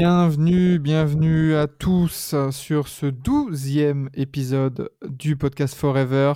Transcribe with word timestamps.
Bienvenue, 0.00 0.78
bienvenue 0.78 1.56
à 1.56 1.66
tous 1.66 2.32
sur 2.52 2.86
ce 2.86 3.06
douzième 3.06 4.10
épisode 4.14 4.92
du 5.08 5.34
podcast 5.34 5.74
Forever. 5.74 6.34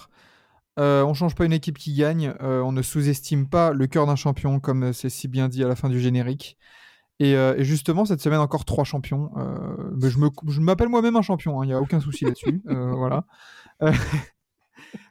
Euh, 0.80 1.04
on 1.04 1.14
change 1.14 1.36
pas 1.36 1.44
une 1.44 1.52
équipe 1.52 1.78
qui 1.78 1.94
gagne, 1.94 2.34
euh, 2.42 2.60
on 2.62 2.72
ne 2.72 2.82
sous-estime 2.82 3.48
pas 3.48 3.72
le 3.72 3.86
cœur 3.86 4.06
d'un 4.06 4.16
champion, 4.16 4.58
comme 4.58 4.92
c'est 4.92 5.10
si 5.10 5.28
bien 5.28 5.48
dit 5.48 5.62
à 5.62 5.68
la 5.68 5.76
fin 5.76 5.88
du 5.88 6.00
générique. 6.00 6.58
Et, 7.20 7.36
euh, 7.36 7.54
et 7.56 7.62
justement, 7.62 8.04
cette 8.04 8.20
semaine, 8.20 8.40
encore 8.40 8.64
trois 8.64 8.82
champions. 8.82 9.30
Mais 9.94 10.10
je 10.10 10.60
m'appelle 10.60 10.88
moi-même 10.88 11.14
un 11.14 11.22
champion, 11.22 11.62
il 11.62 11.68
n'y 11.68 11.72
a 11.72 11.80
aucun 11.80 12.00
souci 12.00 12.24
là-dessus. 12.24 12.60
Voilà. 12.66 13.26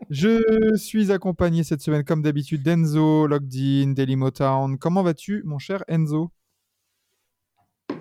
Je 0.10 0.76
suis 0.76 1.13
accompagné 1.13 1.63
cette 1.63 1.82
semaine, 1.82 2.04
comme 2.04 2.22
d'habitude, 2.22 2.63
d'Enzo, 2.63 3.27
Locked-in, 3.27 3.94
Daily 3.94 4.18
Motown. 4.18 4.77
Comment 4.77 5.04
vas-tu, 5.04 5.41
mon 5.46 5.58
cher 5.58 5.86
Enzo? 5.88 6.34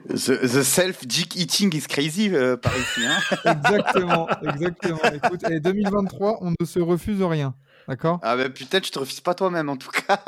The, 0.09 0.41
the 0.43 0.63
self-dick 0.63 1.37
eating 1.37 1.75
is 1.75 1.83
crazy 1.89 2.31
euh, 2.35 2.57
par 2.57 2.73
ici. 2.77 3.01
Hein 3.07 3.19
Exactement, 3.65 4.29
exactement. 4.43 5.01
Écoute, 5.15 5.49
et 5.51 5.61
2023, 5.61 6.39
on 6.43 6.51
ne 6.59 6.67
se 6.67 6.79
refuse 6.81 7.23
rien. 7.23 7.55
D'accord? 7.89 8.21
Ah 8.23 8.37
bah 8.37 8.49
peut-être 8.51 8.87
je 8.87 8.93
te 8.93 8.99
refuse 8.99 9.21
pas 9.21 9.35
toi-même 9.35 9.69
en 9.69 9.77
tout 9.77 9.91
cas. 9.91 10.23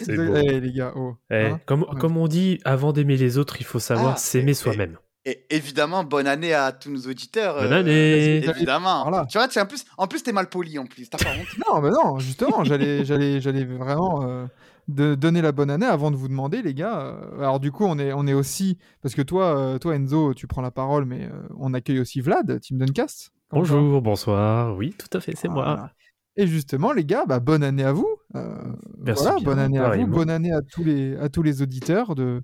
C'est 0.00 0.12
Eh, 0.12 0.16
beau. 0.16 0.32
les 0.34 0.72
gars, 0.72 0.92
oh. 0.96 1.14
Eh, 1.30 1.46
hein? 1.46 1.60
comme, 1.66 1.82
Ouais. 1.82 1.98
comme 2.00 2.16
on 2.16 2.28
dit, 2.28 2.60
avant 2.64 2.92
d'aimer 2.92 3.16
les 3.16 3.38
autres, 3.38 3.56
il 3.60 3.64
faut 3.66 3.78
savoir 3.78 4.14
Ah, 4.16 4.18
s'aimer 4.18 4.50
et- 4.50 4.54
soi-même. 4.54 4.98
Et 5.24 5.44
évidemment, 5.50 6.04
bonne 6.04 6.26
année 6.26 6.54
à 6.54 6.72
tous 6.72 6.90
nos 6.90 7.00
auditeurs. 7.00 7.60
Bonne 7.60 7.72
année. 7.72 8.36
Évidemment. 8.48 9.02
Voilà. 9.08 9.26
Tu 9.26 9.36
vois, 9.38 9.46
tu- 9.48 9.58
en 9.60 9.66
plus, 9.66 9.84
en 9.98 10.06
plus 10.06 10.22
t'es 10.22 10.32
mal 10.32 10.48
poli 10.48 10.78
en 10.78 10.86
plus. 10.86 11.08
T'as 11.10 11.18
pas 11.18 11.30
honte. 11.30 11.46
Non, 11.68 11.80
mais 11.82 11.90
non, 11.90 12.18
justement, 12.18 12.64
j'allais, 12.64 13.04
j'allais, 13.04 13.40
j'allais 13.40 13.64
vraiment 13.64 14.22
euh, 14.26 14.46
de 14.88 15.14
donner 15.14 15.42
la 15.42 15.52
bonne 15.52 15.70
année 15.70 15.86
avant 15.86 16.10
de 16.10 16.16
vous 16.16 16.28
demander, 16.28 16.62
les 16.62 16.74
gars. 16.74 17.00
euh, 17.00 17.38
alors 17.40 17.60
du 17.60 17.70
coup, 17.70 17.84
on 17.84 17.98
est, 17.98 18.12
on 18.12 18.26
est 18.26 18.32
aussi 18.34 18.78
parce 19.02 19.14
que 19.14 19.22
toi, 19.22 19.56
euh, 19.58 19.78
toi 19.78 19.94
Enzo, 19.94 20.34
tu 20.34 20.46
prends 20.46 20.62
la 20.62 20.70
parole, 20.70 21.04
mais 21.04 21.26
euh, 21.26 21.42
on 21.58 21.74
accueille 21.74 22.00
aussi 22.00 22.20
Vlad, 22.20 22.58
Team 22.60 22.78
Duncast. 22.78 23.30
Bonjour, 23.50 24.02
bonsoir. 24.02 24.76
Oui, 24.76 24.94
tout 24.98 25.16
à 25.16 25.20
fait, 25.20 25.34
c'est 25.36 25.48
moi. 25.48 25.90
Et 26.36 26.46
justement, 26.46 26.92
les 26.92 27.04
gars, 27.04 27.24
bah, 27.26 27.40
bonne 27.40 27.62
année 27.62 27.84
à 27.84 27.92
vous. 27.92 28.08
Euh, 28.36 28.54
Merci 28.98 29.24
voilà, 29.24 29.40
bonne 29.40 29.58
année 29.58 29.78
à 29.78 29.96
vous. 29.96 30.06
Bonne 30.06 30.30
année 30.30 30.52
à 30.52 30.62
tous 30.62 30.84
les, 30.84 31.16
à 31.16 31.28
tous 31.28 31.42
les 31.42 31.62
auditeurs 31.62 32.14
de, 32.14 32.42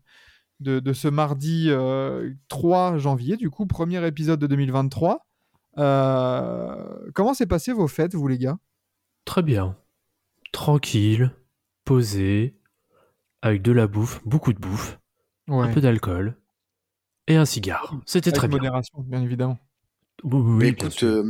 de, 0.60 0.80
de 0.80 0.92
ce 0.92 1.08
mardi 1.08 1.66
euh, 1.68 2.30
3 2.48 2.98
janvier, 2.98 3.36
du 3.36 3.50
coup, 3.50 3.66
premier 3.66 4.04
épisode 4.06 4.40
de 4.40 4.46
2023. 4.46 5.26
Euh, 5.78 7.10
comment 7.14 7.34
s'est 7.34 7.46
passé 7.46 7.72
vos 7.72 7.86
fêtes, 7.86 8.14
vous, 8.14 8.26
les 8.28 8.38
gars? 8.38 8.56
Très 9.24 9.42
bien. 9.42 9.76
Tranquille, 10.52 11.30
posé, 11.84 12.56
avec 13.42 13.62
de 13.62 13.72
la 13.72 13.86
bouffe, 13.86 14.20
beaucoup 14.24 14.52
de 14.52 14.58
bouffe, 14.58 14.98
Ouais. 15.48 15.66
un 15.68 15.72
peu 15.72 15.80
d'alcool 15.82 16.36
et 17.26 17.36
un 17.36 17.44
cigare. 17.44 17.94
C'était 18.06 18.28
Avec 18.30 18.36
très 18.38 18.48
bien. 18.48 18.56
modération, 18.58 19.00
bien 19.00 19.20
évidemment. 19.22 19.58
Oui, 20.22 20.30
oui, 20.32 20.40
oui, 20.40 20.52
Mais 20.64 20.72
bien 20.72 20.86
écoute, 20.88 21.02
euh, 21.02 21.24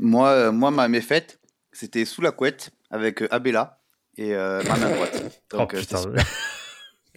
moi, 0.00 0.28
euh, 0.30 0.52
moi, 0.52 0.70
ma 0.72 0.88
mes 0.88 1.00
fêtes, 1.00 1.40
c'était 1.72 2.04
sous 2.04 2.20
la 2.22 2.32
couette 2.32 2.70
avec 2.90 3.22
euh, 3.22 3.28
Abella 3.32 3.80
et 4.16 4.34
euh, 4.34 4.62
ma 4.64 4.76
main 4.76 4.90
droite. 4.90 5.42
oh 5.52 5.56
Donc, 5.58 5.74
euh, 5.74 5.78
putain. 5.80 5.98
c'était 5.98 6.22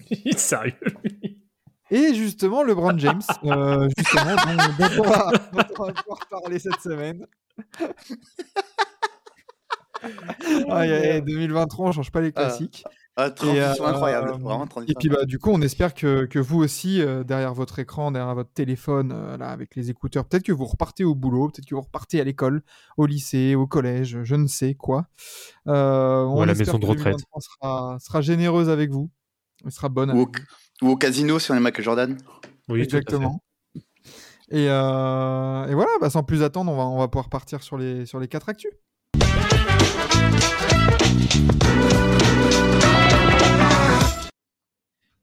Il 0.25 0.27
est 0.35 0.37
sérieux, 0.37 0.73
lui. 1.03 1.39
Et 1.89 2.13
justement, 2.15 2.63
LeBron 2.63 2.97
James, 2.97 3.21
euh, 3.45 3.87
justement, 3.97 4.35
dont, 4.35 4.55
dont 4.79 5.03
on 5.03 5.09
va, 5.09 5.31
dont 5.51 5.63
on 5.79 5.85
va 5.85 5.93
pouvoir 5.93 6.19
parler 6.29 6.59
cette 6.59 6.79
semaine. 6.81 7.25
Ah, 10.69 10.85
y 10.85 10.91
a- 10.93 11.21
2023, 11.21 11.87
on 11.89 11.91
change 11.91 12.11
pas 12.11 12.21
les 12.21 12.31
classiques. 12.31 12.83
Ah, 13.15 13.29
transition 13.29 13.85
euh, 13.85 13.89
incroyable. 13.89 14.29
euh, 14.29 14.37
Vraiment 14.37 14.65
Et 14.65 14.69
transition. 14.69 14.99
puis 14.99 15.09
bah 15.09 15.23
du 15.25 15.37
coup, 15.37 15.51
on 15.51 15.61
espère 15.61 15.93
que, 15.93 16.25
que 16.25 16.39
vous 16.39 16.57
aussi, 16.63 16.99
euh, 16.99 17.23
derrière 17.23 17.53
votre 17.53 17.77
écran, 17.77 18.11
derrière 18.11 18.33
votre 18.33 18.51
téléphone, 18.51 19.11
euh, 19.15 19.37
là, 19.37 19.49
avec 19.49 19.75
les 19.75 19.91
écouteurs, 19.91 20.25
peut-être 20.25 20.43
que 20.43 20.51
vous 20.51 20.65
repartez 20.65 21.03
au 21.03 21.13
boulot, 21.13 21.49
peut-être 21.49 21.67
que 21.67 21.75
vous 21.75 21.81
repartez 21.81 22.19
à 22.19 22.23
l'école, 22.23 22.63
au 22.97 23.05
lycée, 23.05 23.53
au 23.53 23.67
collège, 23.67 24.17
je 24.23 24.35
ne 24.35 24.47
sais 24.47 24.73
quoi. 24.73 25.05
Euh, 25.67 26.23
on 26.23 26.41
à 26.41 26.45
la 26.47 26.53
espère 26.53 26.73
maison 26.73 26.79
de 26.79 26.85
que 26.85 26.89
retraite. 26.89 27.17
2023 27.17 27.41
Sera, 27.41 27.97
sera 27.99 28.21
généreuse 28.21 28.69
avec 28.69 28.89
vous. 28.89 29.11
Elle 29.63 29.71
sera 29.71 29.89
bonne. 29.89 30.11
Ou, 30.11 30.21
au, 30.23 30.31
ou 30.81 30.89
au 30.89 30.95
casino 30.97 31.37
si 31.37 31.51
on 31.51 31.55
est 31.55 31.59
Michael 31.59 31.85
Jordan. 31.85 32.17
Oui. 32.67 32.81
Exactement. 32.81 33.43
Et, 34.49 34.67
euh, 34.69 35.67
et 35.67 35.73
voilà, 35.75 35.91
bah, 36.01 36.09
sans 36.09 36.23
plus 36.23 36.41
attendre, 36.41 36.71
on 36.71 36.77
va, 36.77 36.83
on 36.87 36.97
va 36.97 37.07
pouvoir 37.07 37.29
partir 37.29 37.61
sur 37.63 37.77
les, 37.77 38.05
sur 38.07 38.19
les 38.19 38.27
quatre 38.27 38.49
actus. 38.49 38.71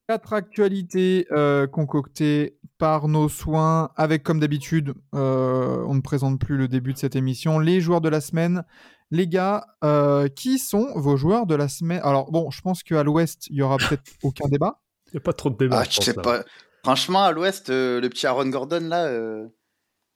Quatre 0.09 0.33
actualités 0.33 1.27
euh, 1.31 1.69
concoctées 1.69 2.57
par 2.79 3.07
nos 3.07 3.29
soins, 3.29 3.91
avec 3.95 4.25
comme 4.25 4.41
d'habitude, 4.41 4.95
euh, 5.15 5.85
on 5.87 5.95
ne 5.95 6.01
présente 6.01 6.41
plus 6.41 6.57
le 6.57 6.67
début 6.67 6.93
de 6.95 6.99
cette 6.99 7.15
émission, 7.15 7.61
les 7.61 7.81
joueurs 7.81 8.01
de 8.01 8.09
la 8.09 8.21
semaine. 8.21 8.65
Les 9.13 9.29
gars, 9.29 9.67
euh, 9.85 10.27
qui 10.29 10.59
sont 10.59 10.89
vos 10.97 11.17
joueurs 11.17 11.47
de 11.47 11.55
la 11.55 11.69
semaine? 11.69 12.01
Alors 12.03 12.33
bon, 12.33 12.51
je 12.51 12.61
pense 12.61 12.83
qu'à 12.83 13.05
l'Ouest, 13.05 13.47
il 13.51 13.57
y 13.57 13.63
aura 13.63 13.77
peut-être 13.77 14.03
aucun 14.25 14.49
débat. 14.49 14.81
Il 15.09 15.11
n'y 15.15 15.19
a 15.19 15.21
pas 15.21 15.33
trop 15.33 15.51
de 15.51 15.57
débat. 15.57 15.79
Ah, 15.81 15.85
je 15.85 15.91
je 15.91 15.97
pense, 15.97 16.05
sais 16.07 16.13
là. 16.15 16.23
pas. 16.23 16.45
Franchement, 16.85 17.23
à 17.25 17.33
l'ouest, 17.33 17.69
euh, 17.71 18.01
le 18.01 18.09
petit 18.09 18.27
Aaron 18.27 18.47
Gordon 18.49 18.81
là. 18.89 19.05
euh, 19.05 19.47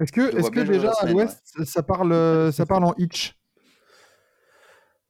Est-ce 0.00 0.12
que, 0.12 0.22
est 0.36 0.50
que 0.50 0.60
déjà 0.60 0.92
à 1.00 1.06
l'Ouest, 1.06 1.42
ça 1.64 1.82
parle, 1.82 2.52
ça 2.52 2.66
parle 2.66 2.84
en 2.84 2.94
itch 2.98 3.36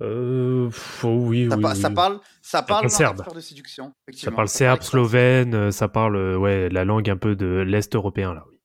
Euh, 0.02 0.70
oh 1.04 1.18
oui, 1.20 1.48
ça, 1.48 1.56
oui, 1.56 1.62
pa- 1.62 1.72
oui. 1.72 1.80
ça 1.80 1.90
parle, 1.90 2.20
ça 2.42 2.62
parle 2.62 2.90
serbe. 2.90 3.22
de 3.34 3.40
séduction. 3.40 3.94
Ça 4.12 4.32
parle 4.32 4.48
serbe, 4.48 4.82
slovène, 4.82 5.54
euh, 5.54 5.70
ça 5.70 5.88
parle 5.88 6.16
euh, 6.16 6.36
ouais, 6.36 6.68
la 6.68 6.84
langue 6.84 7.08
un 7.08 7.16
peu 7.16 7.36
de 7.36 7.62
l'Est 7.66 7.94
européen, 7.94 8.34
là, 8.34 8.44
oui. 8.50 8.58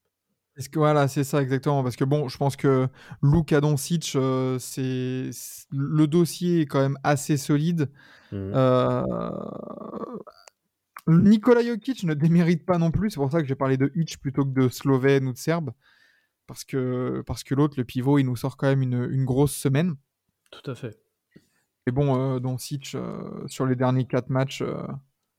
Est-ce 0.57 0.67
que 0.69 0.79
voilà, 0.79 1.07
c'est 1.07 1.23
ça 1.23 1.41
exactement 1.41 1.83
parce 1.83 1.95
que 1.95 2.03
bon, 2.03 2.27
je 2.27 2.37
pense 2.37 2.57
que 2.57 2.89
Luka 3.23 3.61
Doncic, 3.61 4.11
euh, 4.15 4.59
c'est 4.59 5.29
le 5.71 6.05
dossier 6.05 6.61
est 6.61 6.65
quand 6.65 6.81
même 6.81 6.97
assez 7.03 7.37
solide. 7.37 7.89
Mhm. 8.33 8.51
Euh... 8.55 9.03
Nikola 11.07 11.63
Jokic 11.63 12.03
ne 12.03 12.13
démérite 12.13 12.65
pas 12.65 12.77
non 12.77 12.91
plus. 12.91 13.11
C'est 13.11 13.19
pour 13.19 13.31
ça 13.31 13.41
que 13.41 13.47
j'ai 13.47 13.55
parlé 13.55 13.77
de 13.77 13.89
Hitch 13.95 14.17
plutôt 14.17 14.43
que 14.43 14.51
de 14.51 14.67
Slovène 14.67 15.27
ou 15.27 15.33
de 15.33 15.37
Serbe 15.37 15.71
parce 16.45 16.65
que 16.65 17.23
parce 17.25 17.43
que 17.43 17.55
l'autre, 17.55 17.75
le 17.77 17.85
pivot, 17.85 18.17
il 18.19 18.25
nous 18.25 18.35
sort 18.35 18.57
quand 18.57 18.67
même 18.67 18.81
une, 18.81 19.07
une 19.11 19.23
grosse 19.23 19.55
semaine. 19.55 19.95
Tout 20.51 20.69
à 20.69 20.75
fait. 20.75 20.99
Et 21.89 21.91
bon, 21.91 22.35
euh, 22.35 22.39
Doncic 22.39 22.93
euh, 22.93 23.17
sur 23.47 23.65
les 23.65 23.75
derniers 23.75 24.05
quatre 24.05 24.29
matchs, 24.29 24.61
euh, 24.61 24.77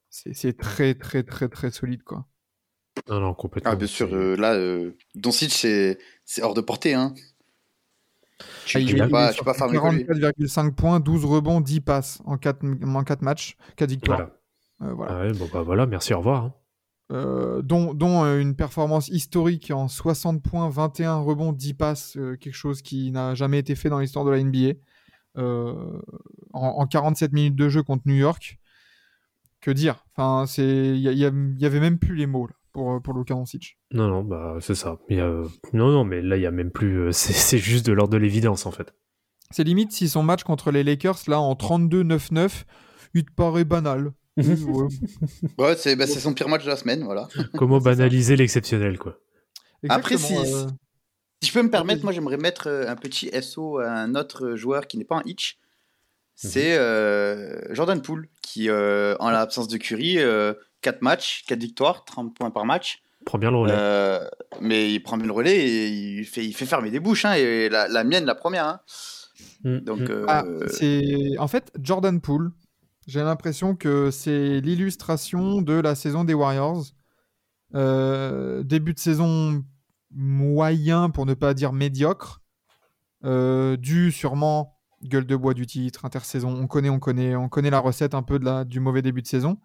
c'est 0.08 0.34
c'est 0.34 0.52
très 0.52 0.94
très 0.94 1.22
très 1.22 1.48
très 1.48 1.70
solide 1.70 2.02
quoi. 2.02 2.26
Non, 3.08 3.20
non, 3.20 3.34
complètement. 3.34 3.70
Ah, 3.70 3.76
bien 3.76 3.86
sûr, 3.86 4.08
C'est- 4.08 4.14
euh, 4.16 4.36
là, 4.36 4.54
euh, 4.54 4.96
Doncic, 5.14 5.52
c'est 5.52 5.96
c'est 6.24 6.42
hors 6.42 6.54
de 6.54 6.60
portée. 6.60 6.94
Hein. 6.94 7.14
Tu, 8.66 8.78
Ah, 8.78 9.04
peux 9.04 9.10
pas, 9.10 9.32
tu 9.32 9.44
pas 9.44 9.54
faire 9.54 9.68
mieux 9.68 9.78
que 9.80 9.86
lui. 9.86 10.04
44,5 10.04 10.74
points, 10.74 10.98
12 10.98 11.24
rebonds, 11.24 11.60
10 11.60 11.80
passes 11.80 12.20
en 12.24 12.36
4, 12.36 12.64
en 12.84 13.04
quatre 13.04 13.22
matchs, 13.22 13.56
4 13.76 13.90
victoires. 13.90 14.28
Voilà. 14.80 14.90
Euh, 14.90 14.94
voilà. 14.94 15.12
Ah 15.14 15.20
ouais, 15.20 15.32
bon, 15.32 15.48
bah 15.52 15.62
voilà, 15.62 15.86
merci, 15.86 16.14
au 16.14 16.18
revoir. 16.18 16.44
hein. 16.46 16.54
Euh, 17.12 17.62
dont 17.62 17.94
dont, 17.94 18.24
une 18.38 18.56
performance 18.56 19.08
historique 19.08 19.70
en 19.72 19.86
60 19.88 20.42
points, 20.42 20.68
21 20.68 21.18
rebonds, 21.18 21.52
10 21.52 21.74
passes, 21.74 22.16
euh, 22.16 22.36
quelque 22.36 22.54
chose 22.54 22.82
qui 22.82 23.12
n'a 23.12 23.34
jamais 23.36 23.58
été 23.60 23.76
fait 23.76 23.88
dans 23.88 24.00
l'histoire 24.00 24.24
de 24.24 24.30
la 24.30 24.38
NBA. 24.38 24.74
Euh, 25.38 26.00
en, 26.52 26.66
en 26.78 26.86
47 26.86 27.32
minutes 27.32 27.56
de 27.56 27.68
jeu 27.68 27.82
contre 27.82 28.02
New 28.06 28.14
York. 28.16 28.58
Que 29.60 29.70
dire? 29.70 30.04
Enfin, 30.16 30.46
c'est 30.46 30.64
il 30.64 30.98
y, 30.98 31.24
avait 31.24 31.80
même 31.80 31.98
plus 31.98 32.16
les 32.16 32.26
mots 32.26 32.46
là, 32.46 32.54
pour, 32.72 32.92
euh, 32.94 33.00
pour 33.00 33.14
Luka 33.14 33.34
Doncic. 33.34 33.78
Non, 33.92 34.08
non, 34.08 34.22
bah 34.24 34.56
c'est 34.60 34.74
ça. 34.74 34.98
Il 35.10 35.18
y 35.18 35.20
a- 35.20 35.42
Non, 35.74 35.90
non, 35.92 36.04
mais 36.04 36.22
là, 36.22 36.36
il 36.36 36.42
y 36.42 36.46
a 36.46 36.50
même 36.50 36.70
plus. 36.70 36.98
euh, 36.98 37.12
C'est 37.12 37.58
juste 37.58 37.84
de 37.86 37.92
l'ordre 37.92 38.12
de 38.12 38.18
l'évidence, 38.18 38.64
en 38.66 38.70
fait. 38.70 38.94
C'est 39.50 39.64
limite 39.64 39.92
si 39.92 40.08
son 40.08 40.22
match 40.22 40.44
contre 40.44 40.70
les 40.70 40.82
Lakers, 40.82 41.18
là, 41.26 41.40
en 41.40 41.54
32-9-9, 41.54 42.64
il 43.14 43.24
te 43.24 43.32
paraît 43.32 43.64
banal. 43.64 44.12
Ouais. 44.38 44.86
Ouais, 45.58 45.76
c'est 45.76 45.96
bah, 45.96 46.06
c'est 46.06 46.20
son 46.20 46.32
pire 46.32 46.48
match 46.48 46.64
de 46.64 46.68
la 46.70 46.76
semaine, 46.76 47.02
voilà. 47.04 47.28
Comment 47.58 47.78
banaliser 47.78 48.36
l'exceptionnel, 48.36 48.96
quoi. 48.98 49.18
Si- 50.16 50.34
euh, 50.36 50.66
Si 51.42 51.48
je 51.48 51.52
peux 51.54 51.62
me 51.62 51.70
permettre, 51.70 52.04
moi 52.04 52.12
j'aimerais 52.12 52.36
mettre 52.36 52.66
euh, 52.68 52.88
un 52.88 52.96
petit 52.96 53.30
SO 53.42 53.78
à 53.78 53.90
un 53.90 54.14
autre 54.14 54.56
joueur 54.56 54.86
qui 54.86 54.98
n'est 54.98 55.04
pas 55.04 55.16
un 55.16 55.22
Hitch. 55.24 55.58
C'est 56.34 56.78
euh, 56.78 57.60
Jordan 57.74 58.00
Poole, 58.00 58.28
qui, 58.42 58.70
euh, 58.70 59.14
en 59.20 59.30
l'absence 59.30 59.68
de 59.68 59.76
Curry, 59.76 60.18
4 60.80 61.02
matchs, 61.02 61.44
4 61.46 61.60
victoires, 61.60 62.04
30 62.06 62.34
points 62.34 62.50
par 62.50 62.64
match. 62.64 63.02
Prends 63.26 63.36
bien 63.38 63.50
le 63.50 63.58
relais. 63.58 63.74
Euh, 63.76 64.26
mais 64.62 64.90
il 64.90 65.00
prend 65.00 65.18
bien 65.18 65.26
le 65.26 65.32
relais 65.32 65.58
et 65.58 65.88
il 65.88 66.24
fait, 66.24 66.42
il 66.44 66.54
fait 66.54 66.64
fermer 66.64 66.90
des 66.90 67.00
bouches. 67.00 67.26
hein, 67.26 67.34
et 67.34 67.68
la, 67.68 67.86
la 67.88 68.04
mienne, 68.04 68.24
la 68.24 68.34
première. 68.34 68.66
hein. 68.66 68.80
Mm, 69.64 69.78
Donc, 69.80 70.00
mm. 70.00 70.10
euh, 70.10 70.24
Ah, 70.28 70.44
c'est 70.68 71.36
en 71.38 71.46
fait 71.48 71.70
Jordan 71.78 72.18
Poole. 72.22 72.50
J'ai 73.06 73.20
l'impression 73.20 73.76
que 73.76 74.10
c'est 74.10 74.60
l'illustration 74.60 75.60
de 75.60 75.74
la 75.74 75.94
saison 75.94 76.24
des 76.24 76.32
Warriors. 76.34 76.84
Euh, 77.74 78.62
début 78.62 78.94
de 78.94 78.98
saison 78.98 79.62
moyen, 80.10 81.10
pour 81.10 81.26
ne 81.26 81.34
pas 81.34 81.54
dire 81.54 81.72
médiocre, 81.72 82.40
euh, 83.24 83.76
dû 83.76 84.12
sûrement 84.12 84.76
gueule 85.02 85.26
de 85.26 85.36
bois 85.36 85.54
du 85.54 85.66
titre, 85.66 86.04
intersaison. 86.04 86.50
On 86.50 86.66
connaît, 86.66 86.90
on 86.90 86.98
connaît, 86.98 87.34
on 87.36 87.48
connaît 87.48 87.70
la 87.70 87.78
recette 87.78 88.14
un 88.14 88.22
peu 88.22 88.38
de 88.38 88.44
la, 88.44 88.64
du 88.64 88.80
mauvais 88.80 89.02
début 89.02 89.22
de 89.22 89.26
saison. 89.26 89.58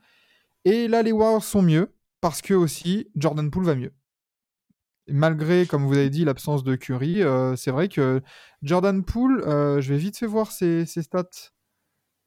Et 0.64 0.88
là, 0.88 1.02
les 1.04 1.12
Warriors 1.12 1.44
sont 1.44 1.62
mieux 1.62 1.94
parce 2.22 2.42
que 2.42 2.54
aussi 2.54 3.10
Jordan 3.16 3.50
Poole 3.52 3.66
va 3.66 3.76
mieux. 3.76 3.94
Et 5.08 5.14
malgré, 5.14 5.66
comme 5.68 5.86
vous 5.86 5.94
avez 5.94 6.10
dit, 6.10 6.26
l'absence 6.26 6.64
de 6.64 6.76
Curry, 6.76 7.22
euh, 7.22 7.56
c'est 7.56 7.70
vrai 7.72 7.90
que 7.90 8.22
Jordan 8.64 9.04
Poole, 9.04 9.44
euh, 9.46 9.80
je 9.82 9.94
vais 9.94 10.00
vite 10.00 10.18
fait 10.18 10.26
voir 10.26 10.52
ses, 10.52 10.86
ses 10.88 11.04
stats 11.04 11.52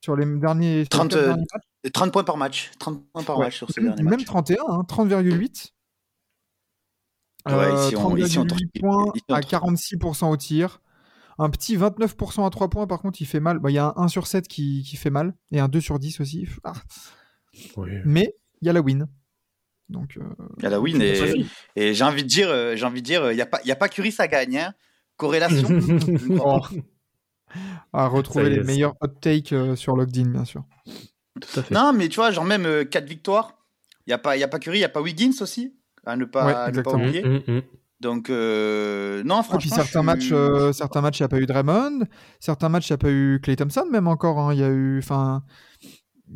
sur 0.01 0.15
les 0.15 0.25
derniers, 0.39 0.85
sur 0.85 1.03
les 1.05 1.09
30, 1.09 1.11
quatre 1.11 1.25
derniers 1.25 1.45
matchs. 1.53 1.65
et 1.83 1.91
30 1.91 2.13
points 2.13 2.23
par 2.25 2.37
match. 2.37 2.71
30 2.79 3.05
points 3.11 3.25
par 3.25 3.39
Ouais. 3.39 3.47
match 3.47 3.57
sur 3.57 3.69
ces 3.71 3.81
Même, 3.81 3.91
derniers 3.95 4.03
même 4.05 4.19
matchs. 4.21 4.27
31, 4.27 4.57
hein, 4.69 4.85
30,8. 4.87 5.75
Ouais, 7.49 7.65
Euh, 7.67 7.87
ici, 7.87 7.97
on- 7.97 8.17
ici, 8.17 8.39
on 8.39 8.45
30,8 8.47 8.71
trouve- 8.81 8.81
points 8.81 9.13
ici, 9.15 9.25
on 9.29 9.35
à 9.35 9.41
trouve- 9.41 9.51
46% 9.51 10.31
au 10.31 10.37
tir. 10.37 10.81
Un 11.39 11.51
petit 11.51 11.77
29% 11.77 12.45
à 12.47 12.51
3 12.51 12.69
points, 12.69 12.87
par 12.87 13.01
contre, 13.01 13.21
il 13.23 13.27
fait 13.27 13.41
mal. 13.41 13.59
Bah, 13.61 13.71
Il 13.71 13.75
y 13.75 13.79
a 13.79 13.87
un 13.87 13.93
1 13.97 14.09
sur 14.09 14.27
7 14.27 14.49
qui, 14.49 14.83
qui 14.83 14.97
fait 14.97 15.11
mal. 15.11 15.35
Et 15.53 15.61
un 15.61 15.69
2 15.69 15.81
sur 15.81 15.99
10 15.99 16.21
aussi. 16.21 16.47
Ah. 16.65 16.73
Oui. 17.77 17.91
Mais 18.05 18.35
il 18.61 18.67
y 18.67 18.69
a 18.69 18.73
la 18.73 18.81
win. 18.81 19.07
Donc, 19.89 20.17
euh, 20.19 20.23
Il 20.59 20.65
y 20.65 20.67
a 20.67 20.71
la 20.71 20.81
win 20.81 21.01
et, 21.01 21.47
et 21.77 21.95
j'ai 21.95 22.05
envie 22.05 22.23
de 22.23 22.29
dire, 22.29 22.49
euh, 22.51 22.77
j'ai 22.77 22.85
envie 22.85 23.01
de 23.01 23.07
dire, 23.07 23.31
il 23.33 23.37
n'y 23.37 23.41
a 23.41 23.47
pas, 23.47 23.61
il 23.65 23.69
y 23.69 23.73
a 23.73 23.77
pas 23.77 23.89
Curry, 23.89 24.13
ça 24.13 24.27
gagne. 24.29 24.59
hein. 24.59 24.75
Corrélation. 25.17 25.67
pas. 26.37 26.71
à 27.93 28.07
retrouver 28.09 28.51
les 28.51 28.63
meilleurs 28.63 28.95
hot 29.01 29.09
takes 29.21 29.53
euh, 29.53 29.75
sur 29.77 29.97
Logged-in, 29.97 30.29
bien 30.31 30.45
sûr. 30.45 30.65
Tout 31.41 31.61
à 31.61 31.63
fait. 31.63 31.75
Non, 31.75 31.93
mais 31.95 32.09
tu 32.09 32.17
vois, 32.17 32.31
genre 32.33 32.45
même 32.45 32.85
4 32.87 33.07
victoires. 33.07 33.55
Il 34.07 34.11
n'y 34.11 34.15
a, 34.15 34.19
pas- 34.19 34.37
il 34.37 34.41
y 34.41 34.43
a 34.45 34.49
pas 34.49 34.59
Curry, 34.59 34.79
il 34.79 34.81
n'y 34.81 34.85
a 34.85 34.89
pas 34.91 35.01
Wiggins 35.01 35.33
aussi. 35.41 35.75
À 36.09 36.17
ne 36.17 36.25
pas, 36.25 36.47
Ouais, 36.47 36.53
à 36.55 36.57
ne 36.71 36.81
pas 36.83 36.95
exactement. 36.95 37.05
oublier. 37.05 37.23
Mm, 37.23 37.43
mm, 37.47 37.57
mm. 37.59 37.63
Donc, 38.01 38.31
euh, 38.31 39.23
non, 39.25 39.41
Et 39.41 39.43
puis 39.59 39.69
franchement. 39.69 39.77
certains 39.77 40.03
matchs, 40.03 40.31
euh, 40.33 40.73
certains 40.73 41.01
matchs, 41.01 41.19
il 41.19 41.23
n'y 41.23 41.27
a 41.27 41.29
pas 41.29 41.39
eu 41.39 41.47
Draymond. 41.47 42.01
Certains 42.41 42.69
matchs, 42.69 42.89
il 42.89 42.93
n'y 42.93 42.95
a 42.95 42.99
pas 42.99 43.11
eu 43.11 43.41
Clay 43.43 43.57
Thompson, 43.57 43.87
même 43.91 44.07
encore. 44.09 44.39
hein. 44.39 44.55
Il 44.55 44.61
y 44.61 44.65
a 44.65 44.69
eu. 44.69 44.99
Enfin. 44.99 45.43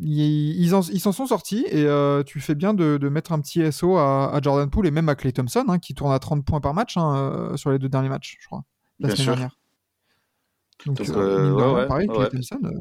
Ils 0.01 0.59
ils 0.59 0.73
en- 0.73 0.81
ils 0.81 0.99
s'en 0.99 1.11
sont 1.11 1.27
sortis 1.27 1.65
et 1.69 1.85
euh, 1.85 2.23
tu 2.23 2.39
fais 2.39 2.55
bien 2.55 2.73
de, 2.73 2.97
de 2.97 3.09
mettre 3.09 3.31
un 3.31 3.39
petit 3.39 3.61
SO 3.71 3.97
à, 3.97 4.33
à 4.33 4.41
Jordan 4.41 4.67
Poole 4.67 4.87
et 4.87 4.91
même 4.91 5.07
à 5.07 5.13
Clay 5.13 5.31
Thompson 5.31 5.65
hein, 5.67 5.77
qui 5.77 5.93
tourne 5.93 6.11
à 6.11 6.17
30 6.17 6.43
points 6.43 6.59
par 6.61 6.73
match 6.73 6.97
hein, 6.97 7.51
sur 7.57 7.69
les 7.69 7.77
deux 7.77 7.89
derniers 7.89 8.09
matchs, 8.09 8.37
je 8.41 8.47
crois, 8.47 8.63
la 8.99 9.07
Bien 9.09 9.15
semaine 9.15 9.25
sûr. 9.25 9.33
dernière. 9.35 9.57
Donc, 10.87 10.99
euh, 10.99 11.13
euh, 11.15 11.51
ouais, 11.53 11.73
ouais, 11.81 11.87
pareil, 11.87 12.07
Clay. 12.07 12.27
Thompson, 12.29 12.59
euh, 12.63 12.71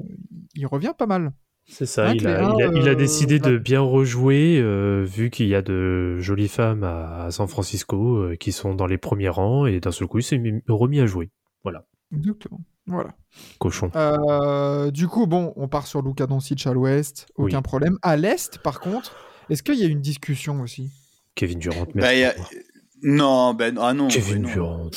il 0.54 0.66
revient 0.66 0.92
pas 0.96 1.06
mal. 1.06 1.32
C'est 1.66 1.86
ça, 1.86 2.08
Un 2.08 2.14
il 2.14 2.26
a, 2.26 2.34
Clément, 2.36 2.58
il, 2.58 2.62
a, 2.64 2.70
il 2.82 2.88
a 2.88 2.92
euh, 2.92 2.94
décidé 2.94 3.38
de 3.38 3.52
ouais. 3.54 3.58
bien 3.58 3.80
rejouer, 3.80 4.58
euh, 4.60 5.04
vu 5.06 5.30
qu'il 5.30 5.46
y 5.46 5.54
a 5.54 5.62
de 5.62 6.18
jolies 6.18 6.48
femmes 6.48 6.84
à, 6.84 7.24
à 7.24 7.30
San 7.30 7.48
Francisco 7.48 8.16
euh, 8.16 8.36
qui 8.36 8.52
sont 8.52 8.74
dans 8.74 8.86
les 8.86 8.98
premiers 8.98 9.28
rangs, 9.30 9.64
et 9.66 9.80
d'un 9.80 9.92
seul 9.92 10.06
coup, 10.08 10.18
il 10.18 10.22
s'est 10.24 10.38
mis- 10.38 10.62
remis 10.68 11.00
à 11.00 11.06
jouer. 11.06 11.30
Exactement. 12.14 12.60
Voilà. 12.86 13.14
Cochon. 13.58 13.90
Euh, 13.96 14.90
du 14.90 15.08
coup, 15.08 15.26
bon, 15.26 15.54
on 15.56 15.66
part 15.68 15.86
sur 15.86 16.02
Luka 16.02 16.26
Doncic 16.26 16.66
à 16.66 16.74
l'ouest, 16.74 17.26
aucun 17.36 17.56
Oui. 17.58 17.62
problème. 17.62 17.96
À 18.02 18.16
l'est, 18.18 18.58
par 18.58 18.80
contre, 18.80 19.16
est-ce 19.48 19.62
qu'il 19.62 19.76
y 19.76 19.84
a 19.84 19.86
une 19.86 20.02
discussion 20.02 20.60
aussi? 20.60 20.90
Kevin 21.34 21.58
Durant, 21.58 21.84
Bah, 21.94 22.10
merci. 22.12 22.24
a- 22.24 22.34
Non, 23.02 23.54
ben 23.54 23.78
ah 23.80 23.94
non. 23.94 24.08
Kevin 24.08 24.42
non. 24.42 24.48
Durant. 24.52 24.90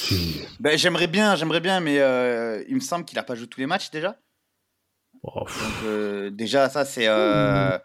Ben, 0.59 0.77
j'aimerais 0.77 1.07
bien, 1.07 1.35
j'aimerais 1.35 1.61
bien, 1.61 1.79
mais 1.79 1.99
euh, 1.99 2.61
il 2.67 2.75
me 2.75 2.79
semble 2.81 3.05
qu'il 3.05 3.17
a 3.17 3.23
pas 3.23 3.35
joué 3.35 3.47
tous 3.47 3.61
les 3.61 3.65
matchs 3.67 3.91
déjà. 3.91 4.17
Oh, 5.27 5.39
Donc 5.39 5.83
euh, 5.83 6.29
déjà 6.29 6.69
ça 6.69 6.85
c'est 6.85 7.07
euh, 7.07 7.77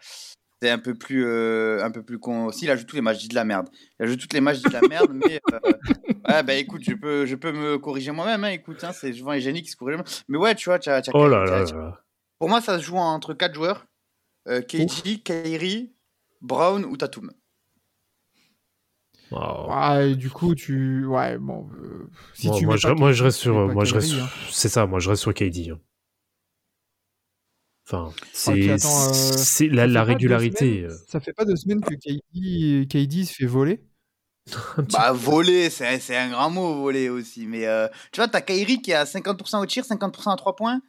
c'est 0.61 0.69
un 0.69 0.77
peu 0.79 0.93
plus 0.93 1.25
euh, 1.25 1.83
un 1.83 1.89
peu 1.91 2.03
plus 2.03 2.19
con. 2.19 2.51
Si 2.51 2.65
il 2.65 2.71
a 2.71 2.75
joué 2.75 2.85
tous 2.85 2.95
les 2.95 3.01
matchs, 3.01 3.17
je 3.17 3.21
dis 3.23 3.27
de 3.29 3.35
la 3.35 3.43
merde. 3.45 3.67
Il 3.99 4.03
a 4.03 4.07
joué 4.07 4.17
tous 4.17 4.27
les 4.33 4.41
matchs, 4.41 4.57
je 4.57 4.61
dis 4.61 4.67
de 4.67 4.73
la 4.73 4.83
merde, 4.83 5.11
mais 5.13 5.39
euh, 5.53 5.59
ouais 6.27 6.43
bah 6.43 6.53
écoute, 6.53 6.83
je 6.83 6.93
peux 6.93 7.25
je 7.25 7.35
peux 7.35 7.51
me 7.51 7.77
corriger 7.79 8.11
moi-même. 8.11 8.43
Hein, 8.43 8.49
écoute, 8.51 8.83
hein, 8.83 8.91
c'est 8.93 9.11
souvent 9.13 9.31
les 9.31 9.41
génies 9.41 9.63
qui 9.63 9.69
se 9.69 9.75
corrigent. 9.75 10.03
Mais 10.27 10.37
ouais, 10.37 10.53
tu 10.55 10.69
vois, 10.69 10.77
tu 10.79 10.89
as, 10.89 10.97
as- 10.97 11.11
oh 11.13 11.27
là 11.27 11.43
là 11.45 11.59
là 11.63 11.71
là. 11.73 12.03
pour 12.37 12.47
moi 12.49 12.61
ça 12.61 12.77
se 12.77 12.83
joue 12.83 12.97
entre 12.97 13.33
quatre 13.33 13.55
joueurs 13.55 13.87
euh, 14.47 14.61
KG, 14.61 15.21
Kyrie, 15.23 15.93
Brown 16.41 16.85
ou 16.85 16.95
Tatum. 16.97 17.31
Oh. 19.31 19.67
Ouais, 19.69 20.11
et 20.11 20.15
du 20.15 20.29
coup, 20.29 20.55
tu. 20.55 21.05
Ouais, 21.05 21.37
bon. 21.37 21.69
euh, 21.81 22.09
si 22.33 22.47
moi, 22.47 22.57
tu 22.57 22.65
moi, 22.65 22.75
je, 22.77 22.87
moi, 22.89 23.11
je 23.13 23.23
reste 23.23 23.37
sur, 23.39 23.53
moi, 23.69 23.85
je 23.85 23.93
reste, 23.95 24.13
hein. 24.13 24.27
c'est 24.51 24.67
ça, 24.67 24.85
moi, 24.85 24.99
je 24.99 25.09
reste 25.09 25.21
sur 25.21 25.33
KD. 25.33 25.69
hein. 25.71 25.79
Enfin, 27.93 28.13
c'est, 28.33 28.51
Ok, 28.63 28.69
attends, 28.69 29.09
euh, 29.09 29.13
c'est 29.13 29.67
la, 29.67 30.03
régularité. 30.03 30.81
semaines- 30.87 30.97
Ça 31.07 31.19
fait 31.19 31.33
pas 31.33 31.45
deux 31.45 31.55
semaines 31.55 31.81
que 31.81 31.93
KD, 31.95 32.87
KD 32.87 33.25
se 33.25 33.33
fait 33.33 33.45
voler. 33.45 33.83
Bah 34.91 35.11
voler, 35.11 35.69
c'est 35.69 35.99
c'est 35.99 36.17
un 36.17 36.29
grand 36.31 36.49
mot 36.49 36.73
voler 36.81 37.09
aussi. 37.09 37.45
Mais 37.47 37.67
euh, 37.67 37.87
tu 38.11 38.19
vois, 38.19 38.27
t'as 38.27 38.41
Kyrie 38.41 38.81
qui 38.81 38.91
est 38.91 38.95
à 38.95 39.05
50% 39.05 39.61
au 39.61 39.65
tir, 39.65 39.83
50% 39.83 40.31
à 40.33 40.35
3 40.35 40.55
points, 40.55 40.81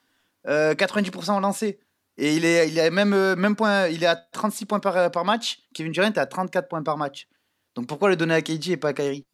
euh, 0.48 0.74
90% 0.74 1.36
au 1.36 1.40
lancer. 1.40 1.78
Et 2.18 2.36
il 2.36 2.44
est, 2.44 2.68
il 2.68 2.78
est 2.78 2.90
même, 2.90 3.12
euh, 3.14 3.36
même 3.36 3.56
point, 3.56 3.88
il 3.88 4.02
est 4.02 4.06
à 4.06 4.16
36 4.16 4.66
points 4.66 4.80
par, 4.80 5.10
par 5.10 5.24
match. 5.24 5.60
Kevin 5.74 5.92
Durant 5.92 6.06
est 6.08 6.18
à 6.18 6.26
34 6.26 6.68
points 6.68 6.82
par 6.82 6.96
match. 6.96 7.26
Donc 7.74 7.86
pourquoi 7.86 8.08
le 8.10 8.16
donner 8.16 8.34
à 8.34 8.42
KG 8.42 8.72
et 8.72 8.76
pas 8.76 8.88
à 8.88 8.92
Kyrie 8.92 9.26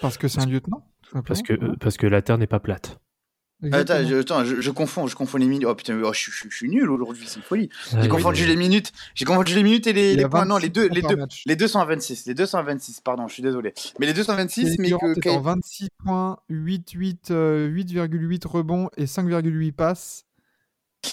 Parce 0.00 0.18
que 0.18 0.28
c'est 0.28 0.40
un 0.40 0.46
lieutenant, 0.46 0.86
parce 1.26 1.42
que, 1.42 1.76
parce 1.76 1.96
que 1.96 2.06
la 2.06 2.20
Terre 2.22 2.38
n'est 2.38 2.46
pas 2.48 2.60
plate. 2.60 2.98
Exactement. 3.62 3.98
Attends, 3.98 4.08
je, 4.08 4.16
attends, 4.16 4.44
je, 4.44 4.60
je 4.60 4.70
confonds, 4.70 5.06
je 5.06 5.16
confonds 5.16 5.38
les 5.38 5.46
minutes. 5.46 5.66
Oh 5.66 5.74
putain, 5.74 5.98
oh, 6.04 6.12
je, 6.12 6.30
suis 6.50 6.68
nul 6.68 6.90
aujourd'hui, 6.90 7.24
c'est 7.26 7.36
une 7.36 7.42
folie. 7.42 7.70
J'ai 8.00 8.08
confondu 8.08 8.44
les 8.46 8.54
minutes. 8.56 8.92
J'ai 9.14 9.24
confondu 9.24 9.54
les 9.54 9.62
minutes 9.62 9.86
et 9.86 9.92
les, 9.94 10.28
points. 10.28 10.44
Non, 10.44 10.56
26 10.56 10.62
les 10.64 10.68
deux, 10.68 10.88
les 10.88 11.02
deux, 11.02 11.16
match. 11.16 11.42
les 11.46 11.56
deux 11.56 11.66
sont 11.66 11.78
à 11.80 11.86
26. 11.86 12.26
Les 12.26 12.34
deux 12.34 12.44
sont 12.46 12.58
à 12.58 12.62
26. 12.62 13.00
Pardon, 13.00 13.26
je 13.28 13.32
suis 13.32 13.42
désolé. 13.42 13.72
Mais 13.98 14.06
les 14.06 14.12
deux 14.12 14.24
sont 14.24 14.32
à 14.32 14.36
26, 14.36 14.62
Kevin 14.64 14.76
mais 14.80 14.88
Durant 14.88 15.14
que 15.14 15.20
est 15.20 15.30
en 15.30 15.38
Ky- 15.38 15.44
26 15.44 15.88
points, 16.04 16.38
8, 16.50 16.90
8, 16.90 17.30
euh, 17.30 17.66
8,8 17.68 18.44
rebonds 18.46 18.90
et 18.98 19.06
5,8 19.06 19.72
passes. 19.72 20.24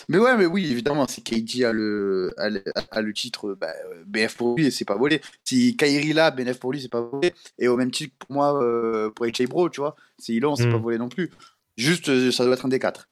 Mais 0.09 0.17
ouais, 0.17 0.35
mais 0.37 0.45
oui, 0.47 0.65
évidemment, 0.71 1.07
si 1.07 1.21
KG 1.21 1.63
a 1.65 1.71
le, 1.71 2.33
a 2.37 2.49
le, 2.49 2.63
a 2.91 3.01
le 3.01 3.13
titre, 3.13 3.55
bah, 3.59 3.67
euh, 3.91 4.03
BF 4.07 4.35
pour 4.35 4.57
lui, 4.57 4.71
c'est 4.71 4.85
pas 4.85 4.95
volé. 4.95 5.21
Si 5.45 5.77
Kyrie 5.77 6.13
l'a, 6.13 6.31
BNF 6.31 6.57
pour 6.59 6.71
lui, 6.71 6.81
c'est 6.81 6.89
pas 6.89 7.01
volé. 7.01 7.31
Et 7.59 7.67
au 7.67 7.77
même 7.77 7.91
titre, 7.91 8.15
pour 8.17 8.31
moi, 8.31 8.61
euh, 8.63 9.11
pour 9.11 9.25
AJ 9.27 9.43
Bro, 9.47 9.69
tu 9.69 9.81
vois, 9.81 9.95
c'est 10.17 10.33
Elon, 10.33 10.55
c'est 10.55 10.65
Mm. 10.65 10.71
pas 10.71 10.77
volé 10.79 10.97
non 10.97 11.09
plus. 11.09 11.29
Juste, 11.77 12.09
euh, 12.09 12.31
ça 12.31 12.45
doit 12.45 12.53
être 12.53 12.65
un 12.65 12.69
des 12.69 12.79
quatre. 12.79 13.09